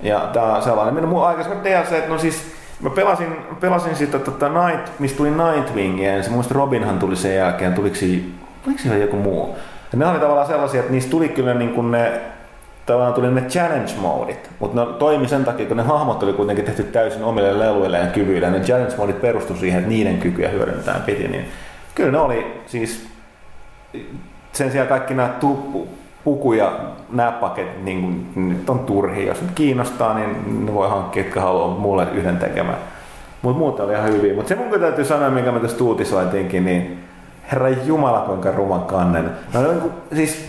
Ja 0.00 0.20
tää 0.32 0.56
on 0.56 0.62
sellainen, 0.62 0.94
minun 0.94 1.26
aikaisemmin 1.26 1.64
DLC, 1.64 2.08
no 2.08 2.18
siis 2.18 2.59
mä 2.82 2.90
pelasin, 2.90 3.36
pelasin 3.60 3.96
sitä 3.96 4.18
tota 4.18 4.48
Night, 4.48 4.86
mistä 4.98 5.16
tuli 5.16 5.30
Nightwing 5.30 6.02
ensin, 6.04 6.32
muista 6.32 6.54
Robinhan 6.54 6.98
tuli 6.98 7.16
sen 7.16 7.34
jälkeen, 7.36 7.74
tuliko, 7.74 7.96
si- 7.96 8.34
tuliko 8.64 8.82
siihen 8.82 9.00
joku 9.00 9.16
muu? 9.16 9.56
Ja 9.92 9.98
ne 9.98 10.06
oli 10.06 10.18
tavallaan 10.20 10.46
sellaisia, 10.46 10.80
että 10.80 10.92
niistä 10.92 11.10
tuli 11.10 11.28
kyllä 11.28 11.54
niin 11.54 11.70
kuin 11.74 11.90
ne, 11.90 12.12
tavallaan 12.86 13.14
tuli 13.14 13.30
ne 13.30 13.40
challenge 13.40 13.92
modit, 14.00 14.50
mutta 14.60 14.84
ne 14.84 14.92
toimi 14.98 15.28
sen 15.28 15.44
takia, 15.44 15.66
kun 15.66 15.76
ne 15.76 15.82
hahmot 15.82 16.22
oli 16.22 16.32
kuitenkin 16.32 16.64
tehty 16.64 16.82
täysin 16.82 17.22
omille 17.24 17.58
leluille 17.58 17.98
ja 17.98 18.06
kyvyille, 18.06 18.46
ja 18.46 18.52
ne 18.52 18.60
challenge 18.60 18.96
modit 18.96 19.20
perustu 19.20 19.56
siihen, 19.56 19.78
että 19.78 19.88
niiden 19.90 20.18
kykyjä 20.18 20.48
hyödyntää 20.48 21.00
piti, 21.06 21.28
niin 21.28 21.44
kyllä 21.94 22.10
ne 22.12 22.18
oli 22.18 22.62
siis 22.66 23.06
sen 24.52 24.70
sijaan 24.70 24.88
kaikki 24.88 25.14
nämä 25.14 25.28
tu- 25.28 25.88
puku 26.24 26.52
ja 26.52 26.72
nämä 27.12 27.32
paketit 27.32 27.84
niin 27.84 28.00
kuin, 28.00 28.48
nyt 28.48 28.70
on 28.70 28.78
turhia. 28.78 29.28
Jos 29.28 29.42
nyt 29.42 29.50
kiinnostaa, 29.54 30.14
niin 30.14 30.66
ne 30.66 30.74
voi 30.74 30.88
hankkia, 30.88 31.22
jotka 31.22 31.40
haluaa 31.40 31.68
mulle 31.68 32.06
yhden 32.12 32.38
tekemään. 32.38 32.78
Mutta 33.42 33.58
muuten 33.58 33.84
oli 33.84 33.92
ihan 33.92 34.12
hyviä. 34.12 34.34
Mutta 34.34 34.48
se 34.48 34.54
mun 34.54 34.80
täytyy 34.80 35.04
sanoa, 35.04 35.30
minkä 35.30 35.52
me 35.52 35.60
tästä 35.60 35.84
uutisoitiinkin, 35.84 36.64
niin 36.64 37.04
herra 37.52 37.68
Jumala, 37.68 38.20
kuinka 38.20 38.50
ruman 38.50 38.82
kannen. 38.82 39.30
No, 39.54 39.62
niin 39.62 39.80
kuin, 39.80 39.92
siis, 40.14 40.46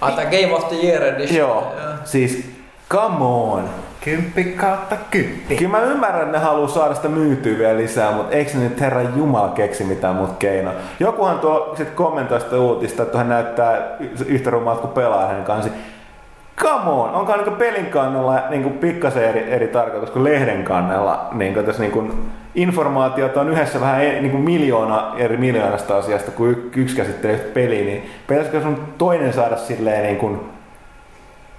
tää 0.00 0.24
Game 0.24 0.54
of 0.54 0.68
the 0.68 0.76
Year 0.76 1.02
edition. 1.02 1.38
joo, 1.38 1.72
siis 2.04 2.50
come 2.90 3.24
on. 3.24 3.68
Kymppi 4.04 4.44
kautta 4.44 4.96
kymppi. 5.10 5.56
Kyllä 5.56 5.70
mä 5.70 5.80
ymmärrän, 5.80 6.22
että 6.22 6.38
ne 6.38 6.44
haluaa 6.44 6.68
saada 6.68 6.94
sitä 6.94 7.08
myytyä 7.08 7.58
vielä 7.58 7.78
lisää, 7.78 8.12
mutta 8.12 8.36
eikö 8.36 8.50
ne 8.54 8.64
nyt 8.64 8.80
herra 8.80 9.02
Jumala 9.16 9.48
keksi 9.48 9.84
mitään 9.84 10.14
muuta 10.14 10.34
keinoa? 10.38 10.74
Jokuhan 11.00 11.38
tuo 11.38 11.74
sit 11.76 11.90
kommentoi 11.90 12.40
sitä 12.40 12.56
uutista, 12.56 13.02
että 13.02 13.18
hän 13.18 13.28
näyttää 13.28 13.96
yhtä 14.26 14.50
rumalta 14.50 14.80
kuin 14.80 14.92
pelaa 14.92 15.26
hänen 15.26 15.44
kanssa. 15.44 15.70
come 16.56 16.90
on, 16.90 17.10
onko 17.14 17.36
niinku 17.36 17.50
pelin 17.50 17.86
kannalla 17.86 18.42
niinku 18.50 18.70
pikkasen 18.70 19.24
eri, 19.24 19.52
eri 19.52 19.68
tarkoitus 19.68 20.10
kuin 20.10 20.24
lehden 20.24 20.64
kannalla? 20.64 21.28
Niinku 21.32 21.62
tässä 21.62 21.82
niinku 21.82 22.08
informaatiota 22.54 23.40
on 23.40 23.48
yhdessä 23.48 23.80
vähän 23.80 24.04
e- 24.04 24.20
niinku 24.20 24.38
miljoona 24.38 25.12
eri 25.16 25.36
miljoonasta 25.36 25.96
asiasta, 25.96 26.30
kun 26.30 26.48
y- 26.48 26.70
yksi 26.76 26.96
käsittelee 26.96 27.36
peliä, 27.38 27.84
niin 27.84 28.10
pitäisikö 28.26 28.62
sun 28.62 28.82
toinen 28.98 29.32
saada 29.32 29.56
silleen 29.56 30.02
niinku, 30.02 30.40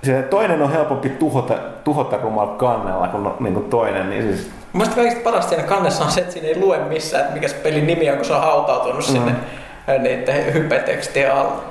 se 0.03 0.21
toinen 0.21 0.61
on 0.61 0.71
helpompi 0.71 1.09
tuhota, 1.09 1.53
tuhota 1.83 2.17
rumalla 2.17 2.55
kannella 2.55 3.07
kuin 3.07 3.33
niinku 3.39 3.59
toinen, 3.59 4.09
niin 4.09 4.23
siis 4.23 4.51
Mielestäni 4.73 5.01
kaikista 5.01 5.23
parasta 5.23 5.49
siinä 5.49 5.63
kannessa 5.63 6.03
on 6.03 6.11
se, 6.11 6.21
että 6.21 6.33
siinä 6.33 6.47
ei 6.47 6.59
lue 6.59 6.79
missään, 6.79 7.21
että 7.21 7.33
mikä 7.33 7.47
se 7.47 7.55
pelin 7.55 7.87
nimi 7.87 8.09
on, 8.09 8.15
kun 8.15 8.25
se 8.25 8.33
on 8.33 8.41
hautautunut 8.41 9.07
mm. 9.07 9.13
sinne 9.13 9.35
niiden 9.99 10.53
hypetekstien 10.53 11.33
alla. 11.33 11.70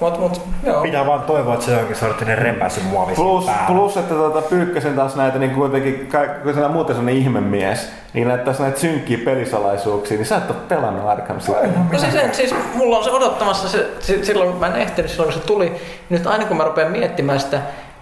Mut, 0.00 0.18
mut, 0.18 0.40
joo. 0.62 0.82
Pitää 0.82 1.06
vaan 1.06 1.22
toivoa, 1.22 1.54
että 1.54 1.66
se 1.66 1.72
on 1.72 1.78
jonkin 1.78 1.96
sorttinen 1.96 2.38
repäsy 2.38 2.80
muovi 2.82 3.14
siinä 3.14 3.28
Plus, 3.30 3.44
päällä. 3.44 3.66
plus 3.66 3.96
että 3.96 4.14
tuota, 4.14 4.42
Pyykkösen 4.42 4.94
taas 4.96 5.16
näitä 5.16 5.38
niin 5.38 5.50
kuitenkin, 5.50 6.08
kun 6.42 6.54
sä 6.54 6.68
muuten 6.68 6.96
sellainen 6.96 7.20
ihmemies, 7.22 7.92
niin 8.12 8.28
näitä 8.28 8.44
taas 8.44 8.58
näitä 8.58 8.80
synkkiä 8.80 9.18
pelisalaisuuksia, 9.24 10.16
niin 10.16 10.26
sä 10.26 10.36
et 10.36 10.50
ole 10.50 10.58
pelannut 10.68 11.08
Arkham 11.08 11.38
City. 11.38 11.68
No 11.92 11.98
siis, 11.98 12.14
en, 12.14 12.34
siis 12.34 12.54
mulla 12.74 12.98
on 12.98 13.04
se 13.04 13.10
odottamassa 13.10 13.68
se, 13.68 13.86
si- 14.00 14.24
silloin, 14.24 14.50
kun 14.50 14.60
mä 14.60 14.66
en 14.66 14.76
ehtinyt 14.76 15.10
silloin, 15.10 15.32
kun 15.32 15.40
se 15.42 15.46
tuli. 15.46 15.72
Nyt 16.10 16.26
aina 16.26 16.44
kun 16.44 16.56
mä 16.56 16.64
rupean 16.64 16.92
miettimään 16.92 17.40
sitä, 17.40 17.58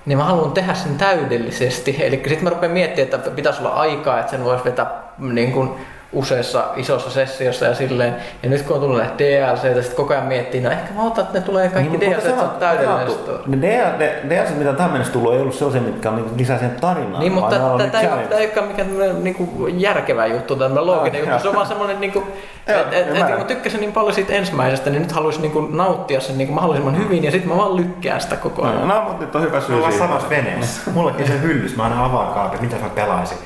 niin 0.06 0.18
mä 0.18 0.24
haluan 0.24 0.52
tehdä 0.52 0.74
sen 0.74 0.98
täydellisesti. 0.98 1.96
Eli 2.00 2.16
sitten 2.16 2.44
mä 2.44 2.50
rupean 2.50 2.72
miettimään, 2.72 3.14
että 3.14 3.30
pitäisi 3.30 3.60
olla 3.60 3.70
aikaa, 3.74 4.18
että 4.18 4.30
sen 4.30 4.44
voisi 4.44 4.64
vetää 4.64 4.86
niin 5.18 5.52
kuin 5.52 5.70
useassa 6.12 6.64
isossa 6.76 7.10
sessiossa 7.10 7.64
ja 7.64 7.74
silleen. 7.74 8.16
Ja 8.42 8.50
nyt 8.50 8.62
kun 8.62 8.76
on 8.76 8.82
tullut 8.82 8.98
näitä 8.98 9.18
DLC, 9.18 9.64
ja 9.64 9.74
sitten 9.74 9.96
koko 9.96 10.12
ajan 10.12 10.26
miettii, 10.26 10.60
no 10.60 10.70
ehkä 10.70 10.94
mä 10.94 11.02
otan, 11.02 11.24
että 11.24 11.38
ne 11.38 11.44
tulee 11.44 11.68
kaikki 11.68 11.96
Niin, 11.96 12.10
DLC, 12.10 12.18
että 12.18 12.30
se 12.30 12.42
on 12.42 12.50
täydellinen. 12.50 13.06
Ne 13.46 13.56
DL- 13.56 13.98
ne 13.98 14.22
DLC, 14.28 14.56
mitä 14.56 14.72
tähän 14.72 14.92
mennessä 14.92 15.12
tullut, 15.12 15.34
ei 15.34 15.40
ollut 15.40 15.54
sellaisia, 15.54 15.82
mitkä 15.82 16.10
on 16.10 16.16
niinku 16.16 16.30
lisää 16.36 16.58
sen 16.58 16.70
tarinaan. 16.80 17.20
Niin, 17.20 17.32
mutta 17.32 17.66
on 17.66 17.78
tämä 17.90 18.00
ei, 18.00 18.28
tää 18.28 18.38
ei 18.38 18.44
olekaan 18.44 18.66
mikään 18.66 19.24
niinku 19.24 19.66
järkevä 19.66 20.26
juttu, 20.26 20.56
tämmöinen 20.56 20.86
looginen 20.86 21.20
juttu. 21.20 21.38
Se 21.42 21.48
on 21.48 21.54
vaan 21.54 21.66
semmoinen, 21.66 22.00
niinku, 22.00 22.22
että 22.66 22.96
et, 22.96 23.38
mä 23.38 23.44
tykkäsin 23.44 23.80
niin 23.80 23.92
paljon 23.92 24.14
siitä 24.14 24.32
ensimmäisestä, 24.32 24.90
niin 24.90 25.02
nyt 25.02 25.12
haluaisin 25.12 25.42
niinku 25.42 25.60
nauttia 25.60 26.20
sen 26.20 26.38
niinku 26.38 26.54
mahdollisimman 26.54 26.98
hyvin 26.98 27.24
ja 27.24 27.30
sitten 27.30 27.50
mä 27.50 27.56
vaan 27.56 27.76
lykkään 27.76 28.20
sitä 28.20 28.36
koko 28.36 28.62
ajan. 28.62 28.88
No, 28.88 29.02
mutta 29.02 29.24
nyt 29.24 29.34
on 29.34 29.42
hyvä 29.42 29.60
syy 29.60 29.74
ollaan 29.74 29.92
siihen. 29.92 30.08
samassa 30.08 30.30
veneessä. 30.30 30.90
Mullakin 30.90 31.26
se 31.26 31.40
hyllys, 31.40 31.76
mä 31.76 31.82
aina 31.82 32.04
avaan 32.04 32.34
kaapin, 32.34 32.60
mitä 32.60 32.76
mä 32.76 32.88
pelaisin. 32.88 33.38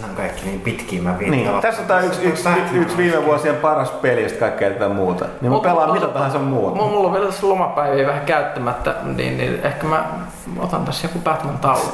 Nämä 0.00 0.10
on 0.10 0.16
kaikki 0.16 0.44
niin 0.44 0.60
pitkiä, 0.60 1.02
mä 1.02 1.18
viin 1.18 1.30
Niin, 1.30 1.60
tässä 1.60 1.82
on 1.82 1.88
tää 1.88 2.00
yksi, 2.00 2.22
yksi, 2.22 2.48
yksi, 2.48 2.76
yksi 2.76 2.96
viime 2.96 3.24
vuosien 3.24 3.56
paras 3.56 3.90
peli, 3.90 4.22
ja 4.22 4.38
kaikkea 4.38 4.70
tätä 4.70 4.88
muuta. 4.88 5.26
Niin 5.40 5.52
mä 5.52 5.60
pelaan 5.60 5.92
mitä 5.92 6.06
tahansa 6.06 6.38
muuta. 6.38 6.76
Mulla, 6.76 6.90
mulla 6.90 7.06
on 7.06 7.12
vielä 7.14 7.26
tässä 7.26 7.48
lomapäiviä 7.48 8.06
vähän 8.06 8.24
käyttämättä, 8.24 8.94
niin, 9.02 9.38
niin 9.38 9.60
ehkä 9.62 9.86
mä 9.86 10.04
otan 10.58 10.84
tässä 10.84 11.08
joku 11.08 11.18
Batman 11.18 11.58
tauon. 11.58 11.92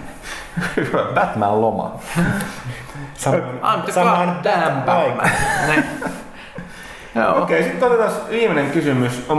Hyvä 0.76 0.98
Batman-loma. 1.14 1.90
Samoin, 3.14 3.42
I'm 3.42 3.92
samoin 3.92 4.30
goddamn 4.30 4.82
Batman. 4.82 5.30
Niin. 5.66 5.84
Joo. 7.14 7.42
Okei, 7.42 7.62
sitten 7.62 7.88
otetaan 7.88 8.12
viimeinen 8.30 8.70
kysymys. 8.70 9.26
On 9.28 9.38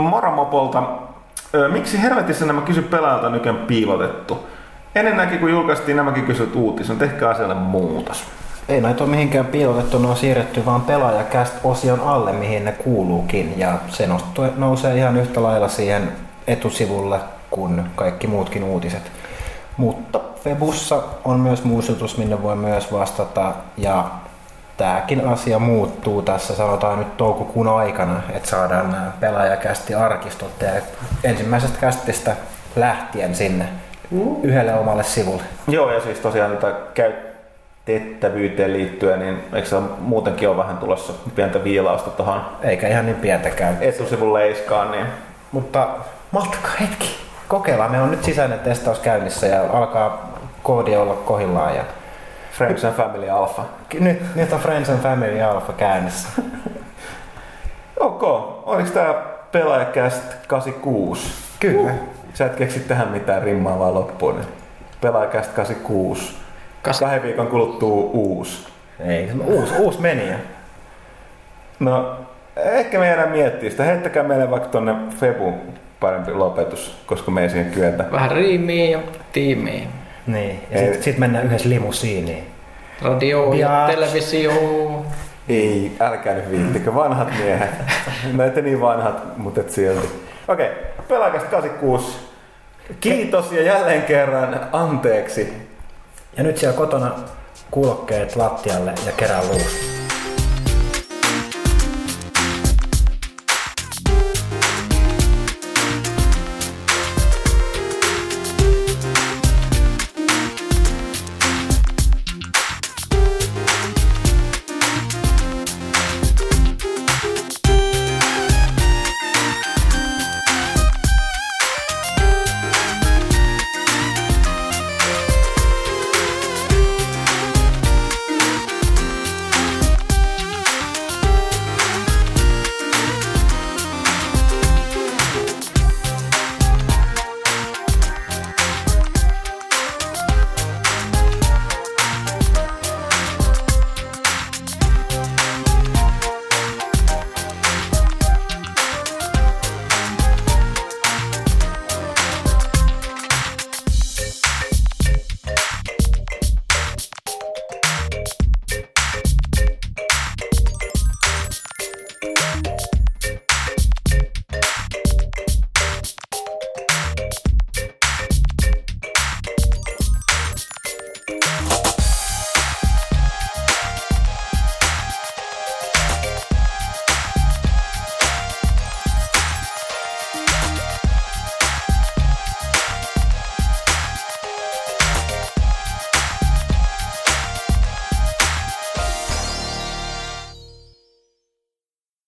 Miksi 1.72 2.02
helvetissä 2.02 2.46
nämä 2.46 2.60
kysy 2.60 2.82
pelaajalta 2.82 3.26
on 3.26 3.32
nykyään 3.32 3.58
piilotettu? 3.58 4.46
Ennenkin 4.94 5.38
kun 5.38 5.50
julkaistiin 5.50 5.96
nämäkin 5.96 6.26
kysyt 6.26 6.56
uutiset, 6.56 6.98
tehkää 6.98 7.30
asialle 7.30 7.54
muutos. 7.54 8.24
Ei 8.68 8.80
näitä 8.80 9.04
ole 9.04 9.10
mihinkään 9.10 9.46
piilotettu, 9.46 9.98
ne 9.98 10.08
on 10.08 10.16
siirretty 10.16 10.66
vaan 10.66 10.80
pelaajakäst-osion 10.80 12.00
alle, 12.00 12.32
mihin 12.32 12.64
ne 12.64 12.72
kuuluukin. 12.72 13.54
Ja 13.56 13.78
se 13.88 14.08
nousee 14.56 14.96
ihan 14.96 15.16
yhtä 15.16 15.42
lailla 15.42 15.68
siihen 15.68 16.12
etusivulle 16.46 17.20
kuin 17.50 17.82
kaikki 17.94 18.26
muutkin 18.26 18.64
uutiset. 18.64 19.12
Mutta 19.76 20.20
Febussa 20.44 21.02
on 21.24 21.40
myös 21.40 21.64
muistutus, 21.64 22.18
minne 22.18 22.42
voi 22.42 22.56
myös 22.56 22.92
vastata. 22.92 23.54
Ja 23.76 24.04
tämäkin 24.76 25.28
asia 25.28 25.58
muuttuu 25.58 26.22
tässä 26.22 26.54
sanotaan 26.54 26.98
nyt 26.98 27.16
toukokuun 27.16 27.68
aikana, 27.68 28.20
että 28.30 28.48
saadaan 28.48 28.90
nämä 28.90 29.12
pelaajakästi 29.20 29.94
arkistot 29.94 30.52
ja 30.60 30.68
ensimmäisestä 31.24 31.78
kästistä 31.78 32.36
lähtien 32.76 33.34
sinne 33.34 33.68
yhdelle 34.42 34.74
omalle 34.74 35.02
sivulle. 35.02 35.42
Joo, 35.68 35.92
ja 35.92 36.00
siis 36.00 36.18
tosiaan 36.18 36.56
tätä 36.56 36.74
käytettävyyteen 36.94 38.72
liittyen, 38.72 39.18
niin 39.20 39.38
eikö 39.52 39.68
se 39.68 39.76
muutenkin 39.98 40.48
ole 40.48 40.56
vähän 40.56 40.78
tulossa 40.78 41.12
pientä 41.34 41.64
viilausta 41.64 42.10
tuohon 42.10 42.40
Eikä 42.62 42.88
ihan 42.88 43.06
niin 43.06 43.16
pientäkään. 43.16 43.78
etusivun 43.80 44.34
leiskaan, 44.34 44.90
niin 44.90 45.06
Mutta 45.52 45.88
malttakaa 46.30 46.72
hetki. 46.80 47.16
Kokeillaan. 47.48 47.90
Meillä 47.90 48.04
on 48.04 48.10
nyt 48.10 48.24
sisäinen 48.24 48.58
testaus 48.58 48.98
käynnissä 48.98 49.46
ja 49.46 49.62
alkaa 49.72 50.32
koodi 50.62 50.96
olla 50.96 51.14
kohillaan. 51.14 51.76
Ja 51.76 51.82
Friends 52.52 52.84
and 52.84 52.94
Family 52.94 53.30
Alpha. 53.30 53.64
nyt, 54.00 54.34
nyt 54.34 54.52
on 54.52 54.60
Friends 54.60 54.90
and 54.90 54.98
Family 54.98 55.40
Alpha 55.42 55.72
käynnissä. 55.72 56.28
Ok, 58.00 58.22
oliko 58.66 58.88
tää 58.94 59.14
pelaajakäst 59.52 60.22
86? 60.46 61.32
Kyllä. 61.60 61.90
Sä 62.34 62.46
et 62.46 62.56
keksi 62.56 62.80
tähän 62.80 63.08
mitään 63.08 63.42
rimmaavaa 63.42 63.94
loppuun. 63.94 64.34
Niin. 64.34 64.46
Pelaajakäst 65.00 65.52
86. 65.52 66.34
Kas- 66.82 67.00
Kahden 67.00 67.22
viikon 67.22 67.46
kuluttua 67.46 68.10
uusi. 68.12 68.66
Ei, 69.00 69.30
uusi, 69.46 69.74
uusi 69.78 70.00
meni. 70.00 70.22
No, 71.80 72.16
ehkä 72.56 72.98
me 72.98 73.06
jäädään 73.06 73.30
miettiä 73.30 73.70
sitä. 73.70 73.84
Heittäkää 73.84 74.22
meille 74.22 74.50
vaikka 74.50 74.68
tonne 74.68 74.94
Febu 75.20 75.52
parempi 76.00 76.32
lopetus, 76.32 77.02
koska 77.06 77.30
me 77.30 77.42
ei 77.42 77.50
siihen 77.50 77.70
kyetä. 77.72 78.04
Vähän 78.12 78.30
riimiä 78.30 78.90
ja 78.90 78.98
tiimiä. 79.32 79.82
Niin. 80.26 80.60
Ja 80.70 80.78
Ei. 80.78 80.84
sitten 80.84 81.02
sit 81.02 81.18
mennään 81.18 81.46
yhdessä 81.46 81.68
limusiiniin. 81.68 82.44
Radio 83.02 83.52
ja 83.52 83.58
Ja- 83.80 83.86
televisio. 83.86 84.52
Ei, 85.48 85.92
älkää 86.00 86.34
nyt 86.34 86.50
viittikö, 86.50 86.94
vanhat 86.94 87.28
miehet. 87.38 87.70
Näitä 88.32 88.60
niin 88.60 88.80
vanhat, 88.80 89.38
mutta 89.38 89.60
et 89.60 89.70
silti. 89.70 90.08
Okei, 90.48 90.66
okay, 90.66 91.06
pelaajakäst 91.08 91.46
86. 91.46 92.18
Kiitos 93.00 93.52
ja 93.52 93.62
jälleen 93.62 94.02
kerran 94.02 94.60
anteeksi. 94.72 95.52
Ja 96.36 96.42
nyt 96.42 96.56
siellä 96.56 96.76
kotona 96.76 97.12
kuulokkeet 97.70 98.36
lattialle 98.36 98.94
ja 99.06 99.12
kerää 99.12 99.42
luusta. 99.44 100.01